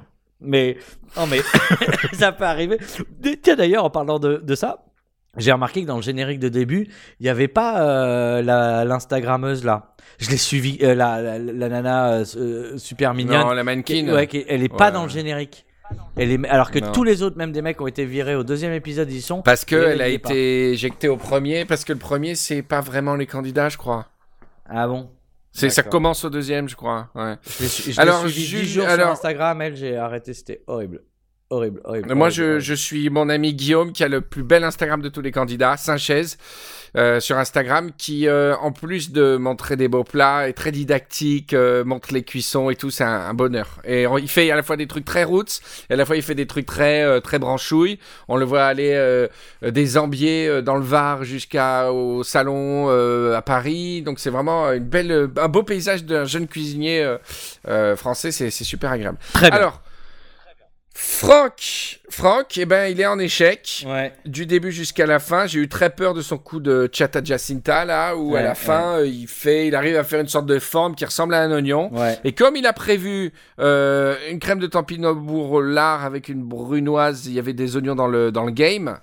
Mais, 0.42 0.76
non 1.16 1.26
mais, 1.26 1.40
ça 2.12 2.32
peut 2.32 2.44
arriver. 2.44 2.78
Tiens 3.42 3.56
d'ailleurs, 3.56 3.84
en 3.84 3.90
parlant 3.90 4.18
de, 4.18 4.36
de 4.36 4.54
ça, 4.54 4.84
j'ai 5.38 5.52
remarqué 5.52 5.82
que 5.82 5.86
dans 5.86 5.96
le 5.96 6.02
générique 6.02 6.38
de 6.40 6.48
début, 6.48 6.88
il 7.20 7.22
n'y 7.24 7.28
avait 7.28 7.48
pas 7.48 7.80
euh, 7.82 8.42
la- 8.42 8.84
l'Instagrammeuse 8.84 9.64
là. 9.64 9.94
Je 10.18 10.28
l'ai 10.30 10.36
suivi, 10.36 10.78
euh, 10.82 10.94
la, 10.94 11.20
la, 11.22 11.38
la 11.38 11.68
nana 11.68 12.12
euh, 12.12 12.24
euh, 12.36 12.76
super 12.78 13.14
mignonne. 13.14 13.40
Non, 13.40 13.52
la 13.52 13.64
mannequin. 13.64 14.12
Ouais, 14.12 14.26
qui- 14.26 14.44
elle 14.48 14.62
est 14.62 14.68
pas 14.74 14.90
dans 14.90 15.04
le 15.04 15.08
générique. 15.08 15.64
Elle 16.16 16.30
est, 16.32 16.48
alors 16.48 16.70
que 16.70 16.78
Non. 16.78 16.92
tous 16.92 17.04
les 17.04 17.22
autres, 17.22 17.36
même 17.36 17.52
des 17.52 17.60
mecs 17.62 17.76
qui 17.76 17.82
ont 17.82 17.86
été 17.86 18.04
virés 18.06 18.34
au 18.34 18.44
deuxième 18.44 18.72
épisode, 18.72 19.10
ils 19.12 19.20
sont. 19.22 19.42
Parce 19.42 19.64
qu'elle 19.64 20.00
a 20.00 20.08
est 20.08 20.18
pas. 20.18 20.30
été 20.30 20.70
éjectée 20.72 21.08
au 21.08 21.16
premier, 21.18 21.64
parce 21.66 21.84
que 21.84 21.92
le 21.92 21.98
premier, 21.98 22.34
c'est 22.34 22.62
pas 22.62 22.80
vraiment 22.80 23.14
les 23.14 23.26
candidats, 23.26 23.68
je 23.68 23.76
crois. 23.76 24.06
Ah 24.68 24.86
bon? 24.88 25.10
C'est 25.52 25.70
ça 25.70 25.82
commence 25.82 26.24
au 26.24 26.30
deuxième, 26.30 26.68
je 26.68 26.76
crois. 26.76 27.08
Ouais. 27.14 27.36
Je 27.58 27.62
l'ai 27.62 27.68
suivi 27.68 28.42
Jules- 28.44 28.60
10 28.62 28.72
jours 28.72 28.88
alors- 28.88 29.06
sur 29.08 29.12
Instagram, 29.12 29.60
elle, 29.60 29.76
j'ai 29.76 29.96
arrêté, 29.96 30.32
c'était 30.34 30.62
horrible. 30.66 31.02
Horrible, 31.52 31.80
horrible. 31.84 32.14
Moi, 32.14 32.28
horrible, 32.28 32.32
je, 32.34 32.42
horrible. 32.44 32.60
je 32.60 32.74
suis 32.74 33.10
mon 33.10 33.28
ami 33.28 33.52
Guillaume 33.52 33.92
qui 33.92 34.02
a 34.02 34.08
le 34.08 34.22
plus 34.22 34.42
bel 34.42 34.64
Instagram 34.64 35.02
de 35.02 35.10
tous 35.10 35.20
les 35.20 35.32
candidats, 35.32 35.76
Sanchez, 35.76 36.22
euh, 36.96 37.20
sur 37.20 37.36
Instagram, 37.36 37.90
qui, 37.98 38.26
euh, 38.26 38.54
en 38.56 38.72
plus 38.72 39.12
de 39.12 39.36
montrer 39.36 39.76
des 39.76 39.86
beaux 39.88 40.02
plats, 40.04 40.48
est 40.48 40.54
très 40.54 40.72
didactique, 40.72 41.52
euh, 41.52 41.84
montre 41.84 42.14
les 42.14 42.22
cuissons 42.22 42.70
et 42.70 42.76
tout, 42.76 42.90
c'est 42.90 43.04
un, 43.04 43.20
un 43.28 43.34
bonheur. 43.34 43.80
Et 43.84 44.06
on- 44.06 44.16
il 44.16 44.28
fait 44.28 44.50
à 44.50 44.56
la 44.56 44.62
fois 44.62 44.78
des 44.78 44.86
trucs 44.86 45.04
très 45.04 45.24
roots, 45.24 45.60
et 45.90 45.92
à 45.92 45.96
la 45.96 46.06
fois 46.06 46.16
il 46.16 46.22
fait 46.22 46.34
des 46.34 46.46
trucs 46.46 46.64
très, 46.64 47.02
euh, 47.02 47.20
très 47.20 47.38
branchouilles. 47.38 47.98
On 48.28 48.36
le 48.38 48.46
voit 48.46 48.64
aller 48.64 48.92
euh, 48.94 49.28
des 49.62 49.98
Ambiers 49.98 50.48
euh, 50.48 50.62
dans 50.62 50.76
le 50.76 50.84
Var 50.84 51.22
jusqu'au 51.24 52.22
salon 52.24 52.86
euh, 52.88 53.36
à 53.36 53.42
Paris. 53.42 54.00
Donc 54.00 54.20
c'est 54.20 54.30
vraiment 54.30 54.72
une 54.72 54.84
belle, 54.84 55.28
un 55.36 55.48
beau 55.48 55.64
paysage 55.64 56.04
d'un 56.04 56.24
jeune 56.24 56.46
cuisinier 56.46 57.16
français, 57.96 58.32
c'est 58.32 58.50
c'est 58.50 58.64
super 58.64 58.90
agréable. 58.90 59.18
Très 59.34 59.50
bien. 59.50 59.58
Alors, 59.58 59.82
Franck, 60.94 62.00
Franck, 62.10 62.58
eh 62.58 62.66
ben, 62.66 62.86
il 62.90 63.00
est 63.00 63.06
en 63.06 63.18
échec. 63.18 63.84
ouais. 63.88 64.12
Du 64.26 64.44
début 64.46 64.70
jusqu'à 64.72 65.06
la 65.06 65.18
fin, 65.18 65.46
j'ai 65.46 65.60
eu 65.60 65.68
très 65.68 65.90
peur 65.90 66.14
de 66.14 66.20
son 66.22 66.36
coup 66.38 66.60
de 66.60 66.88
Chata 66.92 67.22
Jacinta, 67.24 67.84
là, 67.84 68.14
où 68.16 68.36
à 68.36 68.42
la 68.42 68.54
fin, 68.54 68.98
euh, 68.98 69.06
il 69.06 69.26
fait, 69.26 69.66
il 69.68 69.74
arrive 69.74 69.96
à 69.96 70.04
faire 70.04 70.20
une 70.20 70.28
sorte 70.28 70.46
de 70.46 70.58
forme 70.58 70.94
qui 70.94 71.04
ressemble 71.04 71.34
à 71.34 71.40
un 71.42 71.50
oignon. 71.52 71.90
Et 72.24 72.32
comme 72.32 72.56
il 72.56 72.66
a 72.66 72.72
prévu 72.72 73.32
euh, 73.58 74.16
une 74.30 74.38
crème 74.38 74.58
de 74.58 74.66
tampinobour 74.66 75.62
lard 75.62 76.04
avec 76.04 76.28
une 76.28 76.42
brunoise, 76.42 77.26
il 77.26 77.32
y 77.32 77.38
avait 77.38 77.52
des 77.54 77.76
oignons 77.76 77.94
dans 77.94 78.08
le, 78.08 78.30
dans 78.30 78.44
le 78.44 78.52
game. 78.52 78.98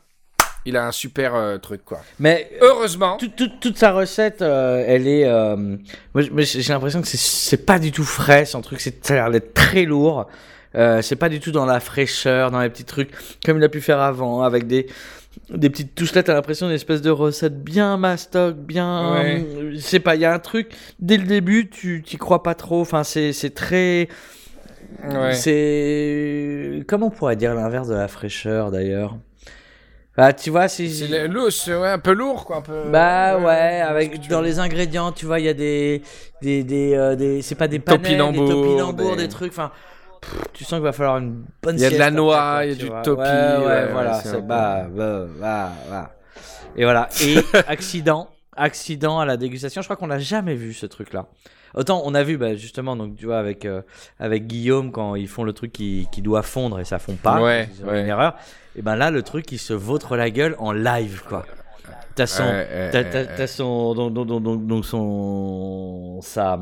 Il 0.66 0.76
a 0.78 0.86
un 0.86 0.92
super 0.92 1.36
euh, 1.36 1.58
truc, 1.58 1.84
quoi. 1.86 2.02
Mais 2.20 2.52
Heureusement. 2.62 3.18
tout- 3.18 3.30
tout- 3.30 3.50
toute 3.62 3.78
sa 3.78 3.92
recette, 3.94 4.42
euh, 4.42 4.84
elle 4.86 5.08
est. 5.08 5.26
moi, 6.14 6.24
j'ai 6.44 6.62
l'impression 6.74 7.02
que 7.02 7.08
c'est- 7.08 7.18
c'est 7.18 7.66
pas 7.66 7.80
du 7.80 7.92
tout 7.92 8.04
frais, 8.04 8.46
son 8.46 8.62
truc. 8.62 8.80
c'est- 8.82 9.04
Ça 9.06 9.14
a 9.14 9.16
l'air 9.18 9.32
d'être 9.32 9.54
très 9.54 9.84
lourd. 9.86 10.28
Euh, 10.76 11.02
c'est 11.02 11.16
pas 11.16 11.30
du 11.30 11.40
tout 11.40 11.52
dans 11.52 11.66
la 11.66 11.80
fraîcheur, 11.80 12.52
dans 12.52 12.62
les 12.62 12.70
petits 12.70 12.86
trucs, 12.86 13.10
comme 13.44 13.58
il 13.58 13.64
a 13.64 13.70
pu 13.70 13.82
faire 13.82 14.00
avant, 14.00 14.44
avec 14.44 14.68
des, 14.68 14.86
des 15.50 15.70
petites 15.70 15.96
touches 15.96 16.14
là, 16.14 16.22
t'as 16.22 16.34
l'impression 16.36 16.68
d'une 16.68 16.76
espèce 16.76 17.02
de 17.02 17.10
recette 17.10 17.64
bien 17.64 17.98
mastoc, 17.98 18.56
bien. 18.56 19.14
Ouais. 19.14 19.46
euh, 19.56 19.72
Je 19.74 19.80
sais 19.80 20.00
pas, 20.00 20.16
il 20.16 20.22
y 20.22 20.26
a 20.26 20.34
un 20.34 20.40
truc, 20.40 20.72
dès 21.00 21.18
le 21.18 21.26
début, 21.26 21.70
tu 21.70 22.04
t'y 22.06 22.18
crois 22.18 22.44
pas 22.44 22.54
trop. 22.54 22.82
Enfin, 22.82 23.04
c'est 23.04 23.34
c'est 23.34 23.50
très. 23.50 24.10
Ouais. 25.04 25.34
C'est. 25.34 26.84
Comment 26.88 27.08
on 27.08 27.12
pourrait 27.12 27.36
dire 27.36 27.56
l'inverse 27.56 27.88
de 27.88 27.96
la 27.96 28.08
fraîcheur 28.08 28.70
d'ailleurs? 28.70 29.18
Bah, 30.18 30.34
tu 30.34 30.50
vois. 30.50 30.68
C'est 30.68 31.28
lousse, 31.28 31.68
ouais, 31.68 31.88
un 31.90 32.00
peu 32.00 32.12
lourd, 32.12 32.44
quoi. 32.46 32.58
Un 32.58 32.62
peu... 32.62 32.90
Bah 32.92 33.40
ouais, 33.40 33.82
avec 33.82 34.28
dans 34.28 34.40
veux. 34.42 34.46
les 34.46 34.60
ingrédients, 34.60 35.12
tu 35.14 35.26
vois, 35.26 35.40
il 35.40 35.46
y 35.46 35.50
a 35.50 35.54
des 35.54 36.02
des 36.42 36.64
des, 36.64 36.94
euh, 36.94 37.16
des 37.16 37.42
c'est 37.42 37.56
pas 37.56 37.68
des 37.68 37.80
panais, 37.80 38.10
des 38.10 38.18
topinambours, 38.18 39.16
des... 39.16 39.24
des- 39.24 39.30
trucs. 39.30 39.52
Enfin, 39.52 39.72
pff, 40.22 40.44
tu 40.54 40.64
sens 40.64 40.74
qu'il 40.74 40.84
va 40.84 40.92
falloir 40.92 41.18
une 41.18 41.46
bonne. 41.62 41.76
Il 41.76 41.82
y 41.82 41.86
a 41.86 41.90
de 41.90 41.98
la 41.98 42.12
noix, 42.12 42.62
il 42.64 42.70
y 42.70 42.72
a 42.74 42.76
du 42.76 42.90
topi, 43.04 43.22
Ouais, 43.22 43.66
ouais, 43.66 43.92
voilà, 43.92 44.14
c'est 44.16 44.30
c'est 44.30 44.42
bah, 44.42 44.88
bah, 44.90 45.26
bah, 45.40 45.72
bah. 45.90 46.12
Et 46.76 46.84
voilà. 46.84 47.10
Et 47.22 47.38
accident, 47.68 48.30
accident 48.56 49.20
à 49.20 49.26
la 49.26 49.38
dégustation. 49.38 49.82
Je 49.82 49.88
crois 49.88 49.96
qu'on 49.96 50.08
n'a 50.08 50.20
jamais 50.20 50.56
vu 50.56 50.74
ce 50.74 50.86
truc-là. 50.86 51.28
Autant 51.76 52.02
on 52.04 52.16
a 52.16 52.24
vu 52.24 52.38
bah, 52.38 52.56
justement 52.56 52.96
donc 52.96 53.16
tu 53.16 53.26
vois 53.26 53.38
avec 53.38 53.64
euh, 53.66 53.84
avec 54.20 54.48
Guillaume 54.48 54.92
quand 54.92 55.14
ils 55.14 55.28
font 55.28 55.44
le 55.44 55.54
truc 55.54 55.72
qui, 55.72 56.08
qui 56.12 56.24
doit 56.24 56.42
fondre 56.42 56.80
et 56.80 56.86
ça 56.86 56.98
fond 56.98 57.16
pas. 57.16 57.40
Ouais, 57.42 57.70
ouais. 57.84 58.02
Une 58.02 58.08
erreur. 58.08 58.36
Et 58.76 58.82
ben 58.82 58.96
là 58.96 59.12
le 59.12 59.22
truc 59.22 59.52
il 59.52 59.60
se 59.60 59.74
vautre 59.74 60.18
la 60.18 60.32
gueule 60.32 60.56
en 60.58 60.72
live 60.72 61.22
quoi. 61.28 61.46
T'as 62.16 62.28
son 62.28 62.44
T'as, 62.92 63.48
son, 63.48 63.94
donc, 63.94 64.14
donc, 64.14 64.28
donc, 64.28 64.68
donc, 64.68 64.86
son, 64.86 66.20
sa, 66.22 66.60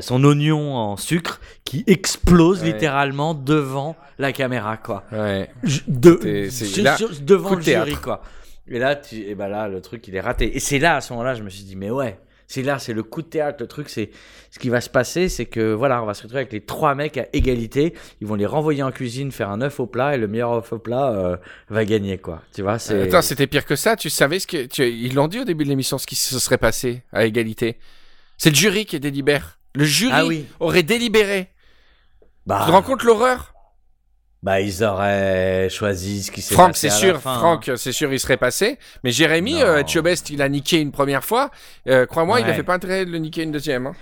son 0.00 0.22
oignon 0.24 0.74
en 0.76 0.96
sucre 0.96 1.40
qui 1.64 1.82
explose 1.86 2.60
Ouais. 2.62 2.72
littéralement 2.72 3.34
devant 3.34 3.96
la 4.18 4.32
caméra, 4.32 4.76
quoi. 4.76 5.04
Ouais. 5.12 5.50
De, 5.88 6.48
là, 6.82 6.96
sur- 6.96 7.10
devant 7.20 7.54
le 7.54 7.62
théâtre. 7.62 7.86
jury, 7.88 8.00
quoi. 8.00 8.22
Et 8.68 8.78
là, 8.78 8.94
tu, 8.94 9.16
et 9.16 9.34
ben 9.34 9.48
là, 9.48 9.66
le 9.68 9.80
truc, 9.80 10.06
il 10.06 10.14
est 10.14 10.20
raté. 10.20 10.56
Et 10.56 10.60
c'est 10.60 10.78
là, 10.78 10.96
à 10.96 11.00
ce 11.00 11.12
moment-là, 11.12 11.34
je 11.34 11.42
me 11.42 11.50
suis 11.50 11.64
dit, 11.64 11.74
mais 11.74 11.90
ouais, 11.90 12.18
c'est 12.46 12.62
là, 12.62 12.78
c'est 12.78 12.92
le 12.92 13.02
coup 13.02 13.22
de 13.22 13.26
théâtre. 13.26 13.56
Le 13.60 13.66
truc, 13.66 13.88
c'est 13.88 14.10
ce 14.50 14.58
qui 14.60 14.68
va 14.68 14.80
se 14.80 14.88
passer, 14.90 15.28
c'est 15.28 15.46
que 15.46 15.72
voilà, 15.72 16.02
on 16.02 16.06
va 16.06 16.14
se 16.14 16.22
retrouver 16.22 16.40
avec 16.42 16.52
les 16.52 16.60
trois 16.60 16.94
mecs 16.94 17.16
à 17.16 17.26
égalité. 17.32 17.94
Ils 18.20 18.26
vont 18.28 18.36
les 18.36 18.46
renvoyer 18.46 18.82
en 18.84 18.92
cuisine, 18.92 19.32
faire 19.32 19.50
un 19.50 19.60
œuf 19.60 19.80
au 19.80 19.86
plat, 19.86 20.14
et 20.14 20.18
le 20.18 20.28
meilleur 20.28 20.52
œuf 20.52 20.72
au 20.72 20.78
plat 20.78 21.10
euh, 21.12 21.36
va 21.68 21.84
gagner, 21.84 22.18
quoi. 22.18 22.42
Tu 22.54 22.62
vois, 22.62 22.78
c'est. 22.78 23.02
Attends, 23.02 23.22
c'était 23.22 23.46
pire 23.48 23.64
que 23.64 23.74
ça. 23.76 23.96
Tu 23.96 24.10
savais 24.10 24.38
ce 24.38 24.46
que. 24.46 24.66
Tu... 24.66 24.88
Ils 24.88 25.14
l'ont 25.14 25.26
dit 25.28 25.40
au 25.40 25.44
début 25.44 25.64
de 25.64 25.68
l'émission, 25.70 25.98
ce 25.98 26.06
qui 26.06 26.16
se 26.16 26.38
serait 26.38 26.58
passé 26.58 27.02
à 27.12 27.24
égalité. 27.24 27.76
C'est 28.36 28.50
le 28.50 28.56
jury 28.56 28.86
qui 28.86 28.98
délibère. 29.00 29.58
Le 29.74 29.84
jury 29.84 30.12
Ah 30.14 30.26
oui. 30.26 30.46
aurait 30.58 30.82
délibéré. 30.82 31.50
bah, 32.46 32.60
Tu 32.62 32.66
te 32.66 32.72
rends 32.72 32.82
compte 32.82 33.02
l'horreur? 33.02 33.54
Bah, 34.42 34.58
ils 34.62 34.82
auraient 34.82 35.68
choisi 35.68 36.22
ce 36.22 36.30
qui 36.30 36.40
s'est 36.40 36.54
Franck, 36.54 36.68
passé 36.68 36.88
c'est 36.88 36.94
à 36.94 36.98
sûr. 36.98 37.20
fin, 37.20 37.34
hein. 37.34 37.38
Franck, 37.38 37.70
c'est 37.76 37.92
sûr, 37.92 38.10
il 38.10 38.18
serait 38.18 38.38
passé. 38.38 38.78
Mais 39.04 39.10
Jérémy, 39.10 39.62
euh, 39.62 39.82
il 40.30 40.40
a 40.40 40.48
niqué 40.48 40.80
une 40.80 40.92
première 40.92 41.22
fois. 41.24 41.50
Euh, 41.86 42.06
Crois-moi, 42.06 42.40
il 42.40 42.46
a 42.46 42.48
Ouais. 42.48 42.54
fait 42.54 42.62
pas 42.62 42.72
intérêt 42.72 43.04
de 43.04 43.10
le 43.10 43.18
niquer 43.18 43.42
une 43.42 43.52
deuxième. 43.52 43.88
hein. 43.88 43.92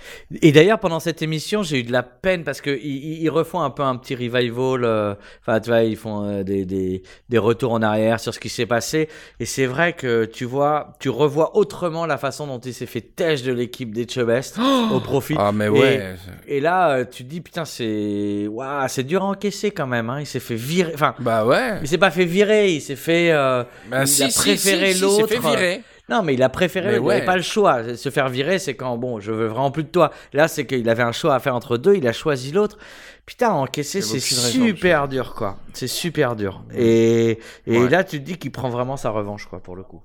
Et 0.41 0.53
d'ailleurs, 0.53 0.79
pendant 0.79 1.01
cette 1.01 1.21
émission, 1.21 1.61
j'ai 1.61 1.79
eu 1.79 1.83
de 1.83 1.91
la 1.91 2.03
peine 2.03 2.45
parce 2.45 2.61
que 2.61 2.69
ils, 2.69 3.21
ils 3.21 3.29
refont 3.29 3.59
un 3.59 3.69
peu 3.69 3.83
un 3.83 3.97
petit 3.97 4.15
revival. 4.15 4.85
euh, 4.85 5.13
Enfin, 5.41 5.59
tu 5.59 5.71
vois, 5.71 5.83
ils 5.83 5.97
font 5.97 6.23
euh, 6.23 6.43
des, 6.43 6.63
des, 6.63 7.03
des 7.27 7.37
retours 7.37 7.73
en 7.73 7.81
arrière 7.81 8.21
sur 8.21 8.33
ce 8.33 8.39
qui 8.39 8.47
s'est 8.47 8.65
passé. 8.65 9.09
Et 9.41 9.45
c'est 9.45 9.65
vrai 9.65 9.91
que 9.91 10.23
tu 10.23 10.45
vois, 10.45 10.93
tu 11.01 11.09
revois 11.09 11.57
autrement 11.57 12.05
la 12.05 12.17
façon 12.17 12.47
dont 12.47 12.59
il 12.59 12.73
s'est 12.73 12.85
fait 12.85 13.01
têche 13.01 13.43
de 13.43 13.51
l'équipe 13.51 13.93
des 13.93 14.07
Chebest 14.07 14.57
au 14.93 15.01
profit. 15.01 15.35
Ah, 15.37 15.51
mais 15.51 15.67
ouais. 15.67 16.15
Et 16.47 16.61
là, 16.61 17.03
tu 17.03 17.25
te 17.25 17.29
dis, 17.29 17.41
putain, 17.41 17.65
c'est 17.65 18.47
Ouah, 18.47 18.87
c'est 18.87 19.03
dur 19.03 19.21
à 19.23 19.25
encaisser 19.25 19.71
quand 19.71 19.87
même. 19.87 20.09
Hein. 20.09 20.19
S'est 20.29 20.39
fait 20.39 20.55
virer. 20.55 20.91
Enfin, 20.93 21.15
Bah 21.19 21.45
ouais. 21.45 21.79
il 21.81 21.87
s'est 21.87 21.97
pas 21.97 22.11
fait 22.11 22.25
virer, 22.25 22.71
il 22.71 22.81
s'est 22.81 22.95
fait. 22.95 23.31
euh, 23.31 23.63
Bah 23.89 24.01
il 24.03 24.07
si, 24.07 24.23
a 24.23 24.27
préféré 24.29 24.91
si, 24.91 24.97
si, 24.97 25.01
l'autre. 25.01 25.27
s'est 25.27 25.35
fait 25.35 25.39
virer. 25.49 25.83
Non, 26.07 26.23
mais 26.23 26.33
il 26.33 26.41
a 26.41 26.49
préféré, 26.49 26.87
Mais 26.87 26.97
il 26.97 27.01
n'avait 27.03 27.19
ouais. 27.19 27.25
pas 27.25 27.35
le 27.35 27.43
choix. 27.43 27.95
Se 27.95 28.09
faire 28.09 28.29
virer, 28.29 28.57
c'est 28.57 28.73
quand, 28.73 28.97
bon, 28.97 29.19
je 29.19 29.31
veux 29.31 29.45
vraiment 29.45 29.69
plus 29.69 29.83
de 29.83 29.89
toi. 29.89 30.09
Là, 30.33 30.47
c'est 30.47 30.65
qu'il 30.65 30.89
avait 30.89 31.03
un 31.03 31.11
choix 31.11 31.35
à 31.35 31.39
faire 31.39 31.53
entre 31.55 31.77
deux, 31.77 31.95
il 31.95 32.07
a 32.07 32.13
choisi 32.13 32.51
l'autre. 32.51 32.79
Putain, 33.27 33.51
encaisser, 33.51 33.99
Il 33.99 34.03
c'est 34.03 34.35
raison, 34.35 34.65
super 34.65 35.07
dur, 35.07 35.35
quoi. 35.35 35.57
C'est 35.73 35.85
super 35.87 36.35
dur. 36.35 36.63
Et, 36.73 37.37
et 37.67 37.77
Ouais. 37.79 37.89
là, 37.89 38.03
tu 38.03 38.19
te 38.19 38.25
dis 38.25 38.37
qu'il 38.37 38.51
prend 38.51 38.69
vraiment 38.69 38.97
sa 38.97 39.11
revanche, 39.11 39.45
quoi, 39.45 39.59
pour 39.59 39.75
le 39.75 39.83
coup. 39.83 40.01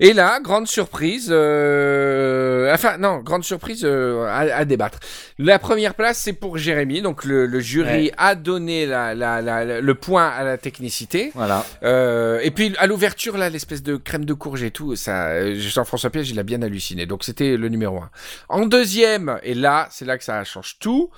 Et 0.00 0.12
là, 0.12 0.40
grande 0.40 0.66
surprise, 0.66 1.28
euh, 1.30 2.72
enfin 2.74 2.98
non, 2.98 3.18
grande 3.20 3.44
surprise 3.44 3.82
euh, 3.84 4.24
à, 4.26 4.40
à 4.56 4.64
débattre. 4.64 4.98
La 5.38 5.58
première 5.58 5.94
place, 5.94 6.18
c'est 6.18 6.32
pour 6.32 6.58
Jérémy, 6.58 7.00
donc 7.02 7.24
le, 7.24 7.46
le 7.46 7.60
jury 7.60 7.86
Ouais. 7.86 8.12
a 8.18 8.34
donné 8.34 8.84
la, 8.86 9.14
la- 9.14 9.40
la- 9.40 9.64
la- 9.64 9.80
le 9.80 9.94
point 9.94 10.28
à 10.28 10.44
la 10.44 10.58
technicité. 10.58 11.30
Voilà. 11.34 11.64
Euh, 11.82 12.40
et 12.42 12.50
puis 12.50 12.74
à 12.78 12.86
l'ouverture, 12.86 13.38
là, 13.38 13.48
l'espèce 13.48 13.82
de 13.82 13.96
crème 13.96 14.24
de 14.24 14.34
courge 14.34 14.62
et 14.62 14.70
tout, 14.70 14.96
ça, 14.96 15.28
euh, 15.28 15.54
Jean-François 15.56 16.10
Piège, 16.10 16.30
il 16.30 16.38
a 16.38 16.42
bien 16.42 16.60
halluciné. 16.62 17.06
Donc 17.06 17.24
c'était 17.24 17.56
le 17.56 17.68
numéro 17.68 17.98
un. 17.98 18.10
En 18.48 18.66
deuxième, 18.66 19.38
et 19.42 19.54
là, 19.54 19.88
c'est 19.90 20.04
là 20.04 20.18
que 20.18 20.24
ça 20.24 20.42
change 20.44 20.78
tout, 20.78 21.10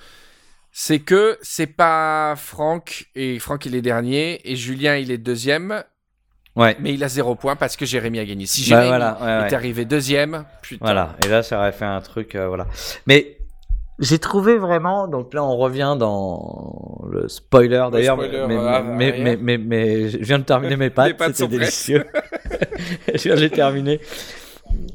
c'est 0.71 0.99
que 0.99 1.37
c'est 1.41 1.67
pas 1.67 2.35
Franck, 2.37 3.09
et 3.15 3.39
Franck 3.39 3.65
il 3.65 3.75
est 3.75 3.81
dernier, 3.81 4.39
et 4.49 4.55
Julien 4.55 4.95
il 4.97 5.11
est 5.11 5.17
deuxième, 5.17 5.83
Ouais. 6.59 6.75
mais 6.79 6.93
il 6.93 7.03
a 7.03 7.07
zéro 7.07 7.35
point 7.35 7.55
parce 7.55 7.75
que 7.77 7.85
Jérémy 7.85 8.19
a 8.19 8.25
gagné. 8.25 8.45
Si 8.45 8.61
Bah, 8.61 8.67
Jérémy 8.67 8.87
voilà, 8.89 9.17
ouais, 9.19 9.25
ouais. 9.43 9.47
est 9.49 9.53
arrivé 9.53 9.85
deuxième, 9.85 10.45
putain. 10.61 10.83
Voilà. 10.85 11.15
Et 11.25 11.29
là, 11.29 11.41
ça 11.41 11.57
aurait 11.57 11.71
fait 11.71 11.85
un 11.85 12.01
truc, 12.01 12.35
euh, 12.35 12.47
voilà. 12.47 12.67
Mais 13.07 13.37
j'ai 13.99 14.19
trouvé 14.19 14.57
vraiment, 14.57 15.07
donc 15.07 15.33
là, 15.33 15.43
on 15.43 15.57
revient 15.57 15.95
dans 15.99 17.01
le 17.09 17.27
spoiler 17.27 17.87
d'ailleurs. 17.91 18.17
mais, 18.17 18.29
euh, 18.33 18.47
mais, 18.83 19.15
mais, 19.19 19.37
mais, 19.37 19.57
mais 19.57 20.09
je 20.09 20.17
viens 20.17 20.39
de 20.39 20.43
terminer 20.43 20.77
mes 20.77 20.89
pâtes, 20.89 21.17
pâtes 21.17 21.35
c'était 21.35 21.57
délicieux. 21.57 22.05
je 23.13 23.21
viens 23.23 23.35
de 23.35 23.41
les 23.41 23.49
terminer. 23.49 23.99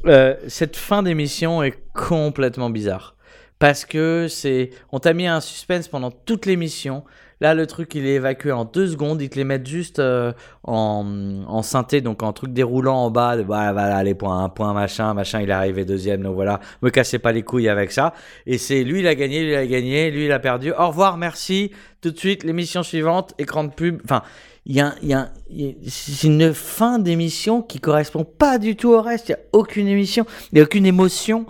Euh, 0.05 0.35
cette 0.47 0.75
fin 0.75 1.03
d'émission 1.03 1.61
est 1.61 1.77
complètement 1.93 2.69
bizarre. 2.69 3.15
Parce 3.59 3.85
que 3.85 4.27
c'est. 4.27 4.71
On 4.91 4.99
t'a 4.99 5.13
mis 5.13 5.27
un 5.27 5.39
suspense 5.39 5.87
pendant 5.87 6.11
toute 6.11 6.45
l'émission. 6.45 7.03
Là, 7.41 7.53
le 7.53 7.67
truc, 7.67 7.93
il 7.95 8.05
est 8.05 8.15
évacué 8.15 8.51
en 8.51 8.65
deux 8.65 8.87
secondes. 8.87 9.21
Ils 9.21 9.29
te 9.29 9.35
les 9.35 9.43
mettent 9.43 9.67
juste 9.67 9.99
euh, 9.99 10.31
en, 10.63 11.61
synthé, 11.61 12.01
donc 12.01 12.23
en 12.23 12.33
truc 12.33 12.53
déroulant 12.53 13.05
en 13.05 13.11
bas. 13.11 13.35
Voilà, 13.41 14.03
les 14.03 14.15
points, 14.15 14.43
un 14.43 14.49
point, 14.49 14.73
machin, 14.73 15.13
machin, 15.13 15.41
il 15.41 15.49
est 15.49 15.53
arrivé 15.53 15.85
deuxième. 15.85 16.21
Donc 16.21 16.35
voilà, 16.35 16.59
me 16.81 16.89
cassez 16.89 17.19
pas 17.19 17.31
les 17.31 17.43
couilles 17.43 17.69
avec 17.69 17.91
ça. 17.91 18.13
Et 18.45 18.57
c'est 18.57 18.83
lui, 18.83 18.99
il 18.99 19.07
a 19.07 19.15
gagné, 19.15 19.43
lui, 19.43 19.51
il 19.51 19.55
a 19.55 19.67
gagné, 19.67 20.11
lui, 20.11 20.25
il 20.25 20.31
a 20.31 20.39
perdu. 20.39 20.71
Au 20.71 20.87
revoir, 20.87 21.17
merci. 21.17 21.71
Tout 22.01 22.11
de 22.11 22.17
suite, 22.17 22.43
l'émission 22.43 22.83
suivante, 22.83 23.33
écran 23.37 23.63
de 23.63 23.71
pub. 23.71 24.01
Enfin, 24.03 24.21
il 24.65 24.75
y 24.75 24.81
a, 24.81 24.95
il 25.03 25.09
y 25.09 25.13
a, 25.13 25.31
il 25.49 25.61
y 25.61 25.69
a- 25.69 25.73
c'est 25.89 26.25
une 26.27 26.53
fin 26.53 26.97
d'émission 26.99 27.61
qui 27.61 27.79
correspond 27.79 28.23
pas 28.23 28.57
du 28.57 28.75
tout 28.75 28.89
au 28.89 29.01
reste. 29.01 29.29
Il 29.29 29.31
y 29.31 29.35
a 29.35 29.39
aucune 29.53 29.87
émission, 29.87 30.25
il 30.51 30.57
y 30.57 30.61
a 30.61 30.63
aucune 30.63 30.85
émotion 30.85 31.45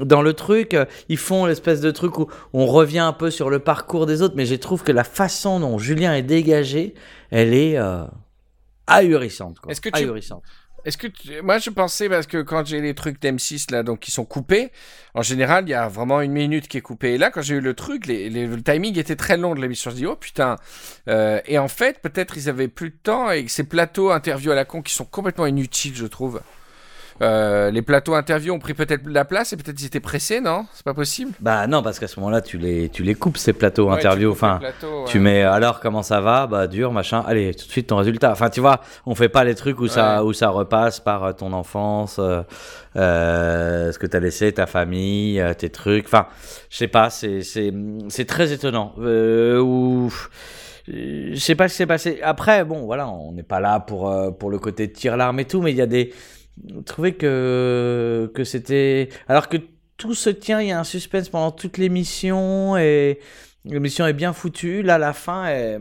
dans 0.00 0.20
le 0.22 0.32
truc. 0.32 0.76
Ils 1.08 1.16
font 1.18 1.46
l'espèce 1.46 1.80
de 1.80 1.90
truc 1.92 2.18
où 2.18 2.26
on 2.52 2.66
revient 2.66 2.98
un 2.98 3.12
peu 3.12 3.30
sur 3.30 3.50
le 3.50 3.60
parcours 3.60 4.06
des 4.06 4.20
autres, 4.22 4.34
mais 4.36 4.46
je 4.46 4.56
trouve 4.56 4.82
que 4.82 4.92
la 4.92 5.04
façon 5.04 5.60
dont 5.60 5.78
Julien 5.78 6.14
est 6.14 6.22
dégagé, 6.22 6.94
elle 7.30 7.54
est 7.54 7.78
euh, 7.78 8.04
ahurissante. 8.86 9.58
Est-ce 9.68 9.80
que 9.80 9.88
tu- 9.88 10.02
Ahurissante. 10.02 10.42
Est-ce 10.86 10.96
que 10.96 11.08
moi 11.42 11.58
je 11.58 11.68
pensais 11.70 12.08
parce 12.08 12.26
que 12.26 12.40
quand 12.42 12.64
j'ai 12.64 12.80
les 12.80 12.94
trucs 12.94 13.20
d'M6 13.20 13.72
là 13.72 13.82
donc 13.82 13.98
qui 14.00 14.10
sont 14.12 14.24
coupés, 14.24 14.70
en 15.14 15.22
général 15.22 15.64
il 15.66 15.70
y 15.70 15.74
a 15.74 15.88
vraiment 15.88 16.20
une 16.22 16.32
minute 16.32 16.68
qui 16.68 16.78
est 16.78 16.80
coupée. 16.80 17.14
Et 17.14 17.18
là 17.18 17.30
quand 17.30 17.42
j'ai 17.42 17.56
eu 17.56 17.60
le 17.60 17.74
truc, 17.74 18.06
les- 18.06 18.30
les- 18.30 18.46
le 18.46 18.62
timing 18.62 18.96
était 18.98 19.16
très 19.16 19.36
long 19.36 19.54
de 19.54 19.60
l'émission. 19.60 19.90
Je 19.90 19.96
dis 19.96 20.06
oh 20.06 20.16
putain. 20.16 20.56
Euh, 21.08 21.40
et 21.46 21.58
en 21.58 21.68
fait 21.68 22.00
peut-être 22.00 22.36
ils 22.36 22.48
avaient 22.48 22.68
plus 22.68 22.90
de 22.90 22.96
temps 23.02 23.30
et 23.32 23.48
ces 23.48 23.64
plateaux 23.64 24.10
interviews 24.12 24.52
à 24.52 24.54
la 24.54 24.64
con 24.64 24.80
qui 24.80 24.94
sont 24.94 25.04
complètement 25.04 25.46
inutiles 25.46 25.94
je 25.96 26.06
trouve. 26.06 26.40
Euh, 27.22 27.70
les 27.70 27.82
plateaux 27.82 28.14
interviews 28.14 28.52
ont 28.54 28.58
pris 28.58 28.74
peut-être 28.74 29.06
la 29.06 29.24
place 29.24 29.52
et 29.52 29.56
peut-être 29.56 29.80
ils 29.80 29.86
étaient 29.86 30.00
pressés 30.00 30.40
non? 30.40 30.66
C'est 30.74 30.84
pas 30.84 30.94
possible. 30.94 31.32
Bah 31.40 31.66
non, 31.66 31.82
parce 31.82 31.98
qu'à 31.98 32.08
ce 32.08 32.20
moment-là, 32.20 32.40
tu 32.42 32.58
les, 32.58 32.88
tu 32.90 33.02
les 33.02 33.14
coupes 33.14 33.36
ces 33.38 33.52
plateaux 33.52 33.88
Ouais, 33.88 33.94
interviews. 33.94 34.30
tu 34.30 34.36
Enfin, 34.36 34.58
plateaux, 34.60 35.04
Tu 35.06 35.18
mets 35.18 35.42
alors 35.42 35.80
comment 35.80 36.02
ça 36.02 36.20
va? 36.20 36.46
Bah 36.46 36.66
dur, 36.66 36.92
machin. 36.92 37.24
Allez, 37.26 37.54
tout 37.54 37.66
de 37.66 37.70
suite 37.70 37.86
ton 37.86 37.96
résultat. 37.96 38.32
Enfin, 38.32 38.50
tu 38.50 38.60
vois, 38.60 38.80
on 39.06 39.14
fait 39.14 39.28
pas 39.30 39.44
les 39.44 39.54
trucs 39.54 39.80
où 39.80 39.88
ça 39.88 40.24
où 40.24 40.32
ça 40.32 40.50
repasse 40.50 41.00
par 41.00 41.24
euh, 41.24 41.32
ton 41.32 41.52
enfance, 41.52 42.16
euh, 42.18 42.42
euh, 42.96 43.92
ce 43.92 43.98
que 43.98 44.06
t'as 44.06 44.20
laissé, 44.20 44.52
ta 44.52 44.66
famille, 44.66 45.42
tes 45.58 45.70
trucs. 45.70 46.06
Enfin, 46.06 46.26
je 46.70 46.76
sais 46.76 46.88
pas, 46.88 47.10
c'est 47.10 47.42
c'est 47.42 47.72
c'est 48.08 48.24
très 48.26 48.52
étonnant. 48.52 48.92
Euh, 48.98 49.58
ou 49.60 50.12
je 50.88 51.34
sais 51.38 51.54
pas 51.56 51.68
ce 51.68 51.74
qui 51.74 51.78
s'est 51.78 51.86
passé. 51.86 52.20
Après, 52.22 52.64
bon, 52.64 52.84
voilà, 52.84 53.08
on 53.08 53.32
n'est 53.32 53.42
pas 53.42 53.60
là 53.60 53.80
pour 53.80 54.08
euh, 54.10 54.30
pour 54.30 54.50
le 54.50 54.58
côté 54.58 54.90
tir 54.90 55.16
l'arme 55.16 55.40
et 55.40 55.44
tout, 55.44 55.60
mais 55.60 55.72
il 55.72 55.76
y 55.76 55.82
a 55.82 55.86
des 55.86 56.12
que 57.18 58.30
que 58.34 58.44
c'était 58.44 59.08
alors 59.28 59.48
que 59.48 59.58
tout 59.96 60.14
se 60.14 60.30
tient, 60.30 60.60
il 60.60 60.68
y 60.68 60.72
a 60.72 60.78
un 60.78 60.84
suspense 60.84 61.28
pendant 61.28 61.50
toute 61.50 61.78
l'émission 61.78 62.76
et 62.76 63.18
l'émission 63.64 64.06
est 64.06 64.12
bien 64.12 64.32
foutue. 64.32 64.82
Là, 64.82 64.98
la 64.98 65.12
fin 65.12 65.46
est 65.46 65.78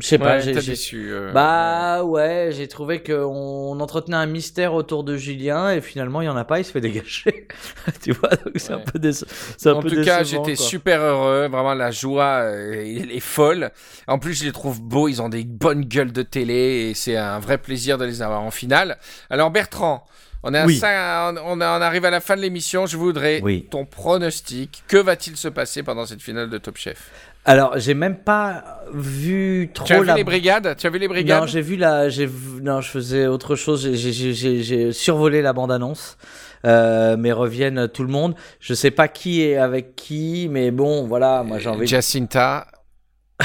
Je 0.00 0.06
sais 0.08 0.18
pas, 0.18 0.36
Ouais, 0.36 0.40
j'ai- 0.42 0.54
déçu. 0.54 1.08
euh, 1.12 1.30
Bah 1.32 2.02
ouais, 2.04 2.50
j'ai 2.52 2.66
trouvé 2.68 3.02
qu'on 3.02 3.78
entretenait 3.80 4.16
un 4.16 4.26
mystère 4.26 4.74
autour 4.74 5.04
de 5.04 5.16
Julien 5.16 5.70
et 5.70 5.80
finalement 5.80 6.20
il 6.20 6.24
y 6.24 6.28
en 6.28 6.36
a 6.36 6.44
pas, 6.44 6.58
il 6.58 6.64
se 6.64 6.72
fait 6.72 6.80
dégager. 6.80 7.46
tu 8.02 8.12
vois, 8.12 8.30
donc 8.30 8.54
c'est 8.56 8.72
un 8.72 8.78
peu 8.80 8.98
déce- 8.98 9.24
c'est 9.56 9.68
un 9.68 9.74
En 9.74 9.82
peu 9.82 9.90
tout 9.90 10.02
cas, 10.02 10.18
décevant, 10.22 10.44
j'étais 10.44 10.56
super 10.56 11.00
heureux. 11.00 11.48
Vraiment, 11.48 11.74
la 11.74 11.90
joie 11.92 12.40
euh, 12.42 12.72
est, 12.74 13.20
folle. 13.20 13.70
En 14.08 14.18
plus, 14.18 14.34
je 14.34 14.44
les 14.44 14.52
trouve 14.52 14.80
beaux. 14.82 15.06
Ils 15.08 15.22
ont 15.22 15.28
des 15.28 15.44
bonnes 15.44 15.84
gueules 15.84 16.12
de 16.12 16.22
télé 16.22 16.88
et 16.90 16.94
c'est 16.94 17.16
un 17.16 17.38
vrai 17.38 17.58
plaisir 17.58 17.96
de 17.96 18.04
les 18.04 18.20
avoir 18.22 18.42
en 18.42 18.50
finale. 18.50 18.98
Alors, 19.30 19.50
Bertrand, 19.50 20.04
on, 20.42 20.52
est 20.54 20.64
Oui. 20.64 20.80
on, 20.82 21.36
on 21.44 21.60
arrive 21.60 22.04
à 22.04 22.10
la 22.10 22.20
fin 22.20 22.34
de 22.36 22.40
l'émission. 22.40 22.86
Je 22.86 22.96
voudrais 22.96 23.40
Oui. 23.42 23.66
ton 23.70 23.84
pronostic. 23.84 24.82
Que 24.88 24.96
va-t-il 24.96 25.36
se 25.36 25.48
passer 25.48 25.82
pendant 25.82 26.04
cette 26.06 26.20
finale 26.22 26.50
de 26.50 26.58
Top 26.58 26.76
Chef? 26.78 27.10
Alors, 27.44 27.78
j'ai 27.78 27.94
même 27.94 28.16
pas 28.16 28.80
vu 28.92 29.70
trop 29.74 29.86
Tu 29.86 29.92
as 29.92 30.00
vu 30.00 30.06
la 30.06 30.14
les 30.14 30.24
brigades? 30.24 30.76
Tu 30.76 30.86
as 30.86 30.90
vu 30.90 30.98
les 30.98 31.08
brigades? 31.08 31.40
Non, 31.40 31.46
j'ai 31.46 31.60
vu 31.60 31.76
la 31.76 32.08
j'ai 32.08 32.28
non, 32.62 32.80
je 32.80 32.88
faisais 32.88 33.26
autre 33.26 33.54
chose, 33.56 33.92
j'ai- 33.92 34.92
survolé 34.92 35.42
la 35.42 35.52
bande 35.52 35.72
annonce. 35.72 36.16
Euh, 36.64 37.16
mais 37.18 37.32
reviennent 37.32 37.88
tout 37.88 38.02
le 38.04 38.08
monde. 38.08 38.34
Je 38.60 38.72
sais 38.72 38.90
pas 38.90 39.08
qui 39.08 39.42
est 39.42 39.56
avec 39.58 39.94
qui, 39.96 40.48
mais 40.50 40.70
bon, 40.70 41.06
voilà, 41.06 41.42
moi 41.42 41.58
j'ai 41.58 41.68
envie. 41.68 41.86
Jacinta. 41.86 42.66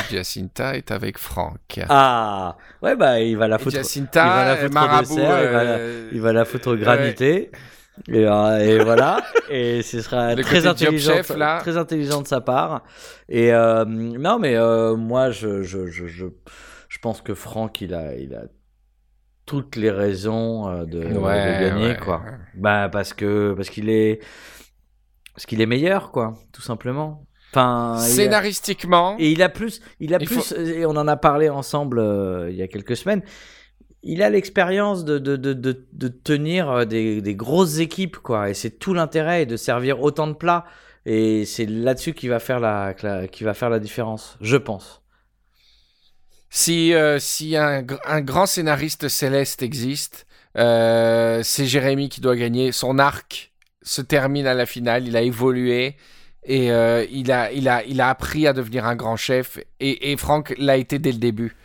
Jacinta 0.10 0.76
est 0.78 0.92
avec 0.92 1.18
Franck. 1.18 1.82
Ah, 1.90 2.56
ouais, 2.82 2.96
bah 2.96 3.20
il 3.20 3.36
va 3.36 3.48
la 3.50 3.58
foutre. 3.58 3.76
Jacinta, 3.76 4.24
il 4.24 4.30
va 4.30 4.46
la 4.46 4.56
foutre 4.56 4.72
au 4.72 4.74
marabout. 4.74 5.16
dessert, 5.16 5.44
il 5.44 5.50
va 5.50 5.64
la- 5.64 5.72
euh, 5.72 6.10
Il 6.14 6.22
va 6.22 6.32
la 6.34 6.46
foutre 6.46 6.76
granité. 6.76 7.52
Et, 8.08 8.26
euh, 8.26 8.60
et 8.60 8.80
voilà. 8.84 9.22
Et 9.50 9.82
ce 9.82 10.02
sera 10.02 10.36
Le 10.36 10.44
très 10.44 10.66
intelligent, 10.68 11.14
chef, 11.16 11.36
là. 11.36 11.60
très 11.60 11.78
intelligent 11.78 12.22
de 12.22 12.28
sa 12.28 12.42
part. 12.42 12.84
Et 13.28 13.54
euh, 13.54 13.86
non, 13.86 14.40
mais 14.40 14.56
euh, 14.56 14.96
moi, 14.96 15.32
je, 15.32 15.62
je, 15.64 15.88
je, 15.88 16.08
je, 16.08 16.26
pense 17.02 17.22
que 17.22 17.34
Franck, 17.34 17.82
il 17.82 17.94
a, 17.94 18.16
il 18.16 18.34
a 18.34 18.44
toutes 19.46 19.76
les 19.76 19.92
raisons 19.92 20.84
de, 20.86 21.02
gagner, 21.02 21.88
ouais, 21.90 21.98
quoi. 21.98 22.22
ouais. 22.24 22.32
Bah 22.56 22.88
parce 22.92 23.14
que 23.14 23.54
parce 23.56 23.70
qu'il 23.70 23.90
est 23.90 24.20
parce 25.34 25.46
qu'il 25.46 25.62
est 25.62 25.66
meilleur, 25.66 26.12
quoi, 26.12 26.34
tout 26.52 26.62
simplement. 26.62 27.26
Enfin, 27.52 27.96
il 27.98 28.04
a- 28.04 28.08
Scénaristiquement, 28.16 29.16
et 29.18 29.32
il 29.32 29.42
a 29.42 29.50
plus, 29.50 29.82
il 30.00 30.14
a 30.14 30.18
Il 30.22 30.28
plus, 30.28 30.52
et 30.52 30.86
on 30.86 30.92
en 30.92 31.08
a 31.08 31.18
parlé 31.18 31.50
ensemble 31.50 32.00
il 32.50 32.56
y 32.56 32.62
a 32.62 32.68
quelques 32.68 32.96
semaines. 32.96 33.24
Il 34.02 34.24
a 34.24 34.30
l'expérience 34.30 35.04
de, 35.04 35.20
de, 35.20 35.36
de, 35.36 35.54
de, 35.54 36.08
tenir 36.08 36.70
euh, 36.70 36.86
des, 36.86 37.22
des 37.22 37.36
grosses 37.36 37.80
équipes, 37.80 38.18
quoi. 38.18 38.50
Et 38.50 38.54
c'est 38.54 38.72
tout 38.80 38.94
l'intérêt 38.94 39.46
de 39.46 39.58
servir 39.58 40.02
autant 40.02 40.28
de 40.28 40.34
plats. 40.34 40.66
Et 41.06 41.46
c'est 41.46 41.66
là-dessus 41.66 42.14
qu'il 42.14 42.30
va 42.30 42.40
faire 42.40 42.60
la, 42.60 42.94
qui 43.32 43.44
va 43.44 43.54
faire 43.54 43.70
la 43.70 43.80
différence, 43.80 44.38
je 44.42 44.58
pense. 44.58 45.02
si, 46.50 46.94
euh, 46.94 47.20
si 47.20 47.56
un, 47.56 47.86
un 48.06 48.22
grand 48.22 48.46
scénariste 48.46 49.08
céleste 49.08 49.62
existe, 49.62 50.26
euh, 50.58 51.42
c'est 51.44 51.66
Jérémy 51.66 52.10
qui 52.10 52.22
doit 52.22 52.36
gagner. 52.36 52.72
Son 52.72 53.00
arc 53.00 53.52
se 53.82 54.02
termine 54.02 54.48
à 54.48 54.54
la 54.54 54.66
finale. 54.66 55.08
Il 55.08 55.16
a 55.16 55.22
évolué 55.22 55.96
et 56.44 56.68
il, 56.68 57.32
a, 57.32 57.52
il, 57.52 57.68
a, 57.70 57.84
il 57.84 58.02
a 58.02 58.10
appris 58.10 58.48
à 58.48 58.54
devenir 58.54 58.86
un 58.86 58.96
grand 58.96 59.16
chef. 59.18 59.60
Et, 59.80 60.12
et 60.12 60.18
Franck 60.18 60.56
l'a 60.58 60.78
été 60.78 61.00
dès 61.00 61.12
le 61.12 61.20
début. 61.20 61.56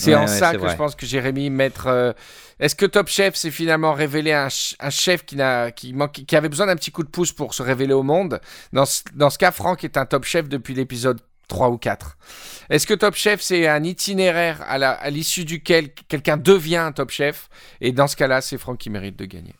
C'est 0.00 0.10
Ouais, 0.12 0.16
en 0.16 0.20
ouais, 0.22 0.26
ça 0.28 0.52
que 0.52 0.58
vrai. 0.58 0.70
je 0.70 0.76
pense 0.76 0.94
que 0.94 1.04
Jérémy 1.04 1.50
mettre. 1.50 1.86
euh, 1.88 2.12
Est-ce 2.58 2.74
que 2.74 2.86
Top 2.86 3.08
Chef 3.08 3.34
s'est 3.34 3.50
finalement 3.50 3.92
révélé 3.92 4.32
un, 4.32 4.48
ch- 4.48 4.74
un 4.80 4.88
chef 4.90 5.24
qui, 5.26 5.36
avait 5.40 6.48
besoin 6.48 6.66
d'un 6.66 6.76
petit 6.76 6.90
coup 6.90 7.02
de 7.02 7.08
pouce 7.10 7.32
pour 7.32 7.52
se 7.52 7.62
révéler 7.62 7.92
au 7.92 8.02
monde? 8.02 8.40
Dans 8.72 8.86
ce, 8.86 9.02
dans 9.14 9.28
ce 9.28 9.36
cas, 9.36 9.50
Franck 9.50 9.84
est 9.84 9.96
un 9.98 10.06
Top 10.06 10.24
Chef 10.24 10.48
depuis 10.48 10.72
l'épisode 10.74 11.20
3 11.48 11.68
ou 11.68 11.76
4. 11.76 12.16
Est-ce 12.70 12.86
que 12.86 12.94
Top 12.94 13.14
Chef, 13.14 13.40
c'est 13.42 13.68
un 13.68 13.82
itinéraire 13.84 14.64
à, 14.66 15.10
l'issue 15.10 15.44
duquel 15.44 15.92
quelqu'un 16.08 16.36
devient 16.38 16.76
un 16.76 16.92
Top 16.92 17.10
Chef? 17.10 17.48
Et 17.82 17.92
dans 17.92 18.06
ce 18.06 18.16
cas-là, 18.16 18.40
c'est 18.40 18.56
Franck 18.56 18.78
qui 18.78 18.88
mérite 18.88 19.16
de 19.16 19.26
gagner. 19.26 19.54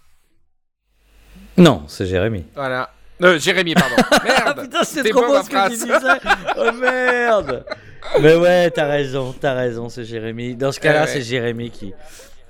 Non, 1.58 1.84
c'est 1.88 2.06
Jérémy. 2.06 2.46
Voilà. 2.54 2.90
Euh, 3.22 3.38
Jérémy, 3.38 3.74
pardon. 3.74 3.96
Merde 4.24 4.62
putain, 4.62 4.84
c'est 4.84 5.02
trop 5.10 5.26
beau 5.26 5.42
ce 5.42 5.50
que 5.50 5.64
tu 5.68 5.74
disais. 5.74 6.30
Oh 6.56 6.72
merde. 6.72 7.66
Mais 8.20 8.34
ouais, 8.36 8.70
t'as 8.70 8.86
raison, 8.86 9.34
t'as 9.38 9.54
raison, 9.54 9.88
c'est 9.88 10.04
Jérémy. 10.04 10.54
Dans 10.54 10.72
ce 10.72 10.80
cas-là, 10.80 11.02
Ouais, 11.02 11.06
ouais. 11.06 11.12
c'est 11.12 11.22
Jérémy 11.22 11.70
qui, 11.70 11.92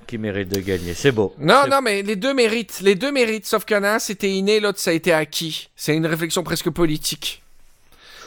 qui 0.07 0.17
mérite 0.17 0.49
de 0.49 0.59
gagner. 0.59 0.93
C'est 0.93 1.11
beau. 1.11 1.33
Non, 1.37 1.63
non, 1.69 1.81
mais 1.81 2.01
les 2.01 2.15
deux 2.15 2.33
méritent. 2.33 2.79
Les 2.81 2.95
deux 2.95 3.11
méritent, 3.11 3.45
sauf 3.45 3.65
en 3.71 3.83
a 3.83 3.89
un, 3.95 3.99
c'était 3.99 4.29
inné, 4.29 4.59
l'autre, 4.59 4.79
ça 4.79 4.91
a 4.91 4.93
été 4.93 5.13
acquis. 5.13 5.69
C'est 5.75 5.95
une 5.95 6.05
réflexion 6.05 6.43
presque 6.43 6.69
politique. 6.69 7.41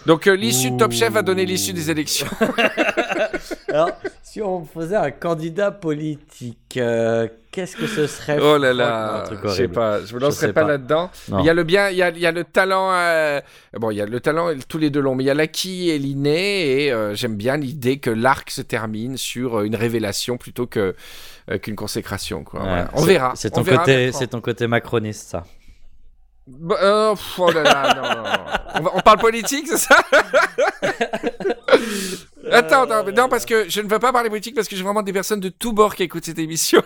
Donc, 0.07 0.27
euh, 0.27 0.37
l'issue 0.37 0.70
de 0.70 0.77
Top 0.77 0.93
Chef 0.93 1.12
va 1.12 1.22
donner 1.22 1.47
l'issue 1.47 1.72
des 1.72 1.91
élections. 1.91 2.27
Alors, 3.68 3.90
si 4.22 4.40
on 4.42 4.64
faisait 4.64 4.97
un 4.97 5.11
candidat 5.11 5.70
politique, 5.70 6.76
euh, 6.76 7.28
qu'est-ce 7.51 7.76
que 7.76 7.86
ce 7.86 8.07
serait 8.07 8.38
Oh 8.40 8.59
là 8.59 8.72
là, 8.72 9.24
je 9.45 9.49
sais 9.49 9.68
pas, 9.68 10.05
je 10.05 10.14
me 10.14 10.20
lancerai 10.20 10.53
pas, 10.53 10.62
pas. 10.62 10.68
là-dedans. 10.68 11.11
Il 11.38 11.45
y 11.45 11.51
a 11.51 11.55
le 11.55 11.62
bien, 11.64 11.88
il 11.90 11.97
y 11.97 12.03
a, 12.03 12.11
il 12.11 12.18
y 12.18 12.26
a 12.26 12.32
le 12.32 12.45
talent. 12.45 12.90
euh, 12.92 13.40
Bon, 13.78 13.90
il 13.90 13.97
y 13.97 14.01
a 14.01 14.07
le 14.07 14.20
talent, 14.20 14.51
tous 14.68 14.78
les 14.78 14.90
deux 14.90 15.01
longs, 15.01 15.14
mais 15.14 15.24
il 15.24 15.26
y 15.26 15.30
a 15.30 15.34
l'acquis 15.34 15.90
et 15.90 15.99
l'inné, 15.99 16.84
et 16.84 16.92
euh, 16.92 17.14
j'aime 17.14 17.36
bien 17.36 17.57
l'idée 17.57 17.99
que 17.99 18.11
l'arc 18.11 18.51
se 18.51 18.62
termine 18.62 19.16
sur 19.16 19.61
une 19.62 19.76
révélation 19.76 20.36
plutôt 20.36 20.66
que 20.66 20.95
qu'une 21.62 21.76
consécration. 21.76 22.42
Quoi. 22.42 22.61
Ouais, 22.61 22.66
Voilà. 22.68 22.90
On 22.95 23.03
verra. 23.05 23.32
C'est 23.36 23.53
on 23.53 23.57
ton, 23.57 23.62
verra, 23.62 23.78
côté, 23.84 23.97
Bertrand. 24.05 24.18
c'est 24.18 24.26
ton 24.28 24.40
côté 24.40 24.66
macroniste, 24.66 25.28
ça. 25.30 25.45
Bah, 26.47 26.76
euh, 26.82 27.11
pff, 27.14 27.38
oh 27.38 27.51
là 27.51 27.62
là, 27.62 27.95
non, 27.95 28.03
non, 28.03 28.22
non. 28.22 28.38
On, 28.74 28.80
va- 28.82 28.90
on 28.97 29.01
parle 29.01 29.18
politique, 29.18 29.66
c'est 29.66 29.78
ça 29.78 29.97
Attends, 32.53 32.86
non, 32.86 33.28
parce 33.28 33.47
que 33.47 33.68
je 33.68 33.80
ne 33.80 33.88
veux 33.88 33.99
pas 33.99 34.12
parler 34.12 34.28
politique 34.28 34.55
parce 34.55 34.68
que 34.68 34.76
j'ai 34.76 34.82
vraiment 34.82 35.03
des 35.03 35.12
personnes 35.12 35.40
de 35.40 35.49
tous 35.49 35.72
bords 35.72 35.95
qui 35.95 36.03
écoutent 36.03 36.24
cette 36.26 36.38
émission. 36.38 36.82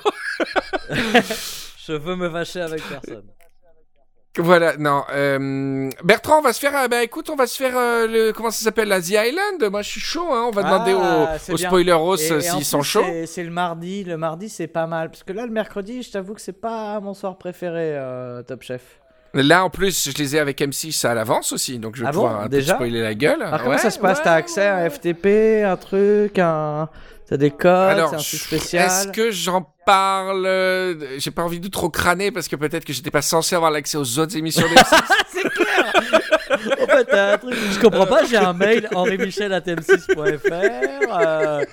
Je 1.86 1.92
veux 1.94 2.16
me 2.16 2.28
fâcher 2.30 2.60
avec 2.60 2.82
personne. 2.86 3.24
Voilà, 4.36 4.76
non. 4.76 5.02
euh, 5.10 5.88
Bertrand, 6.04 6.38
on 6.38 6.42
va 6.42 6.52
se 6.52 6.60
faire. 6.60 6.76
euh, 6.76 6.86
bah 6.86 7.02
écoute, 7.02 7.30
on 7.30 7.34
va 7.34 7.46
se 7.46 7.56
faire 7.56 7.76
euh, 7.76 8.06
le. 8.06 8.32
Comment 8.32 8.50
ça 8.50 8.62
s'appelle 8.62 8.88
La 8.88 9.00
The 9.00 9.08
Island? 9.10 9.70
Moi, 9.70 9.80
je 9.82 9.88
suis 9.88 10.00
chaud, 10.00 10.28
hein. 10.32 10.44
On 10.48 10.50
va 10.50 10.62
demander 10.64 10.92
Ah, 10.94 11.36
aux, 11.48 11.54
aux 11.54 11.56
spoileros 11.56 12.20
euh, 12.30 12.40
s'ils 12.40 12.64
sont 12.64 12.82
chauds. 12.82 13.02
c'est- 13.26 13.42
le 13.42 13.50
mardi. 13.50 14.04
Le 14.04 14.16
mardi, 14.18 14.48
c'est 14.50 14.66
pas 14.68 14.86
mal. 14.86 15.10
Parce 15.10 15.24
que 15.24 15.32
là, 15.32 15.46
le 15.46 15.52
mercredi, 15.52 16.02
je 16.02 16.12
t'avoue 16.12 16.34
que 16.34 16.42
c'est 16.42 16.60
pas 16.60 17.00
mon 17.00 17.14
soir 17.14 17.38
préféré, 17.38 17.96
euh, 17.96 18.42
Top 18.42 18.62
Chef. 18.62 19.00
Là, 19.34 19.64
en 19.64 19.70
plus, 19.70 20.10
je 20.10 20.16
les 20.16 20.36
ai 20.36 20.38
avec 20.38 20.60
M6 20.60 21.06
à 21.06 21.14
l'avance 21.14 21.52
aussi, 21.52 21.78
donc 21.78 21.96
je 21.96 22.02
vais 22.02 22.08
Ah 22.08 22.12
bon, 22.12 22.22
pouvoir 22.22 22.42
peu 22.44 22.48
déjà 22.48 22.74
spoiler 22.74 23.02
la 23.02 23.14
gueule. 23.14 23.42
Alors, 23.42 23.58
comment 23.58 23.70
Ouais, 23.72 23.78
ça 23.78 23.90
se 23.90 23.98
passe? 23.98 24.18
Ouais, 24.18 24.24
T'as 24.24 24.34
accès 24.34 24.66
à 24.66 24.76
un. 24.76 24.88
FTP, 24.90 25.64
un 25.64 25.76
truc, 25.76 26.38
un. 26.38 26.88
T'as 27.28 27.36
des 27.36 27.50
codes, 27.50 27.66
Alors, 27.70 28.08
c'est 28.08 28.16
un 28.16 28.20
truc 28.20 28.40
spécial? 28.40 28.86
est-ce 28.86 29.08
que 29.08 29.30
j'en 29.30 29.70
parle 29.84 30.46
euh, 30.46 30.94
J'ai 31.18 31.30
pas 31.30 31.42
envie 31.42 31.60
de 31.60 31.68
trop 31.68 31.90
crâner 31.90 32.30
parce 32.30 32.48
que 32.48 32.56
peut-être 32.56 32.86
que 32.86 32.94
j'étais 32.94 33.10
pas 33.10 33.20
censé 33.20 33.54
avoir 33.54 33.70
l'accès 33.70 33.98
aux 33.98 34.18
autres 34.18 34.34
émissions 34.34 34.66
d'M6. 34.66 35.00
C'est 35.28 35.48
clair 35.50 35.92
En 36.82 36.86
fait, 36.86 37.04
t'as 37.04 37.34
un 37.34 37.38
truc. 37.38 37.54
Je 37.70 37.78
comprends 37.80 38.06
pas, 38.06 38.24
j'ai 38.24 38.38
un 38.38 38.54
mail 38.54 38.88
henri-michel.m6.fr. 38.94 41.20
Euh, 41.20 41.64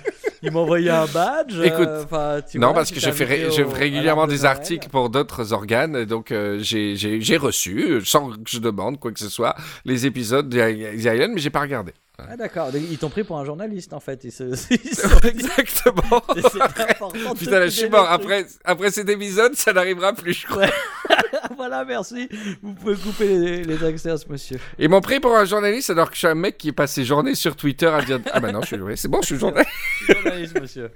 il 0.46 0.52
m'a 0.52 0.60
envoyé 0.60 0.90
un 0.90 1.06
badge. 1.08 1.60
Écoute, 1.64 1.88
euh, 2.14 2.42
tu 2.50 2.60
non, 2.60 2.68
vois, 2.68 2.76
parce 2.76 2.92
que 2.92 3.00
je 3.00 3.12
fais, 3.12 3.52
je 3.52 3.64
régulièrement 3.64 4.28
de 4.28 4.32
des 4.32 4.38
Noël. 4.40 4.48
articles 4.52 4.90
pour 4.90 5.10
d'autres 5.10 5.54
organes, 5.54 6.06
donc 6.06 6.32
euh, 6.32 6.60
j'ai- 6.62 6.96
j'ai 6.96 7.20
j'ai 7.22 7.38
reçu, 7.38 7.80
euh, 7.92 8.02
sans 8.04 8.30
que 8.32 8.38
je 8.48 8.60
demande 8.60 9.00
quoi 9.00 9.12
que 9.12 9.20
ce 9.20 9.30
soit, 9.30 9.56
les 9.86 10.06
épisodes 10.06 10.48
de 10.50 10.58
The 10.60 11.06
Island, 11.06 11.32
mais 11.34 11.42
j'ai 11.42 11.50
pas 11.50 11.62
regardé. 11.62 11.94
Ah 12.18 12.38
d'accord, 12.38 12.70
ils 12.74 12.98
t'ont 12.98 13.10
pris 13.10 13.24
pour 13.24 13.38
un 13.38 13.46
journaliste 13.46 13.92
en 13.94 14.00
fait. 14.00 14.24
Ils 14.24 14.32
se... 14.32 14.44
ils 14.72 14.96
sont 14.96 15.20
Exactement. 15.20 16.22
de 16.36 17.38
Putain, 17.38 17.60
là, 17.60 17.66
je 17.66 17.72
suis 17.72 17.90
mort. 17.90 18.10
Après, 18.10 18.46
après 18.64 18.92
cet 18.92 19.10
épisode, 19.10 19.56
ça 19.56 19.74
n'arrivera 19.74 20.14
plus, 20.14 20.34
je 20.34 20.48
crois. 20.48 20.68
voilà, 21.58 21.84
merci. 21.84 22.30
Vous 22.62 22.74
pouvez 22.74 22.96
couper 22.96 23.28
les, 23.38 23.64
les 23.64 23.84
accès 23.84 24.10
à 24.12 24.18
ce 24.18 24.28
monsieur. 24.30 24.60
Ils 24.80 24.90
m'ont 24.90 25.02
pris 25.02 25.20
pour 25.20 25.36
un 25.36 25.46
journaliste 25.46 25.90
alors 25.90 26.08
que 26.10 26.14
je 26.16 26.20
suis 26.20 26.28
un 26.28 26.36
mec 26.36 26.58
qui 26.58 26.72
passe 26.72 26.94
ses 26.94 27.04
journées 27.06 27.36
sur 27.36 27.56
Twitter 27.56 27.88
à 27.88 28.02
dire 28.02 28.20
Ah 28.32 28.40
bah 28.40 28.52
non, 28.52 28.62
je 28.62 28.68
suis 28.68 28.78
ouais, 28.78 28.96
c'est 28.96 29.08
bon, 29.10 29.22
je 29.22 29.28
suis 29.28 29.38
journaliste. 29.40 29.72
Journaliste, 30.08 30.60
monsieur. 30.62 30.92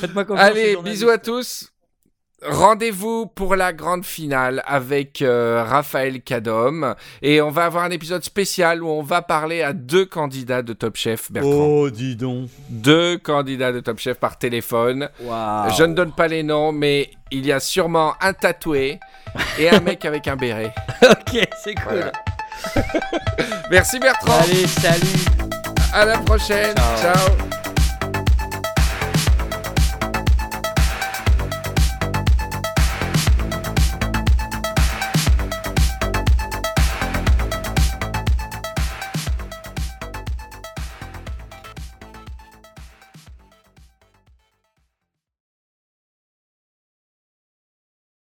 Faites-moi 0.00 0.24
confiance. 0.24 0.48
je 0.48 0.52
suis 0.52 0.60
Allez, 0.62 0.72
journaliste. 0.72 1.00
bisous 1.00 1.10
à 1.10 1.18
tous. 1.18 1.73
Rendez-vous 2.46 3.26
pour 3.26 3.56
la 3.56 3.72
grande 3.72 4.04
finale 4.04 4.62
avec 4.66 5.22
euh, 5.22 5.64
Raphaël 5.66 6.20
Cadom. 6.20 6.94
Et 7.22 7.40
on 7.40 7.50
va 7.50 7.64
avoir 7.64 7.84
un 7.84 7.90
épisode 7.90 8.22
spécial 8.22 8.82
où 8.82 8.88
on 8.88 9.02
va 9.02 9.22
parler 9.22 9.62
à 9.62 9.72
deux 9.72 10.04
candidats 10.04 10.62
de 10.62 10.72
Top 10.72 10.96
Chef, 10.96 11.32
Bertrand. 11.32 11.50
Oh, 11.50 11.90
dis 11.90 12.16
donc. 12.16 12.48
Deux 12.68 13.16
candidats 13.18 13.72
de 13.72 13.80
Top 13.80 13.98
Chef 13.98 14.18
par 14.18 14.38
téléphone. 14.38 15.08
Je 15.20 15.84
ne 15.84 15.94
donne 15.94 16.12
pas 16.12 16.28
les 16.28 16.42
noms, 16.42 16.72
mais 16.72 17.10
il 17.30 17.46
y 17.46 17.52
a 17.52 17.60
sûrement 17.60 18.14
un 18.20 18.32
tatoué 18.32 19.00
et 19.58 19.70
un 19.70 19.80
mec 19.80 20.04
avec 20.04 20.28
un 20.28 20.36
béret. 20.36 20.72
Ok, 21.02 21.38
c'est 21.62 21.74
cool. 21.74 21.96
Voilà. 21.96 22.12
Merci 23.70 23.98
Bertrand. 23.98 24.38
Allez, 24.40 24.66
salut. 24.66 25.24
À 25.92 26.04
la 26.04 26.18
prochaine. 26.18 26.74
Ciao. 26.76 27.14
Ciao. 27.14 27.63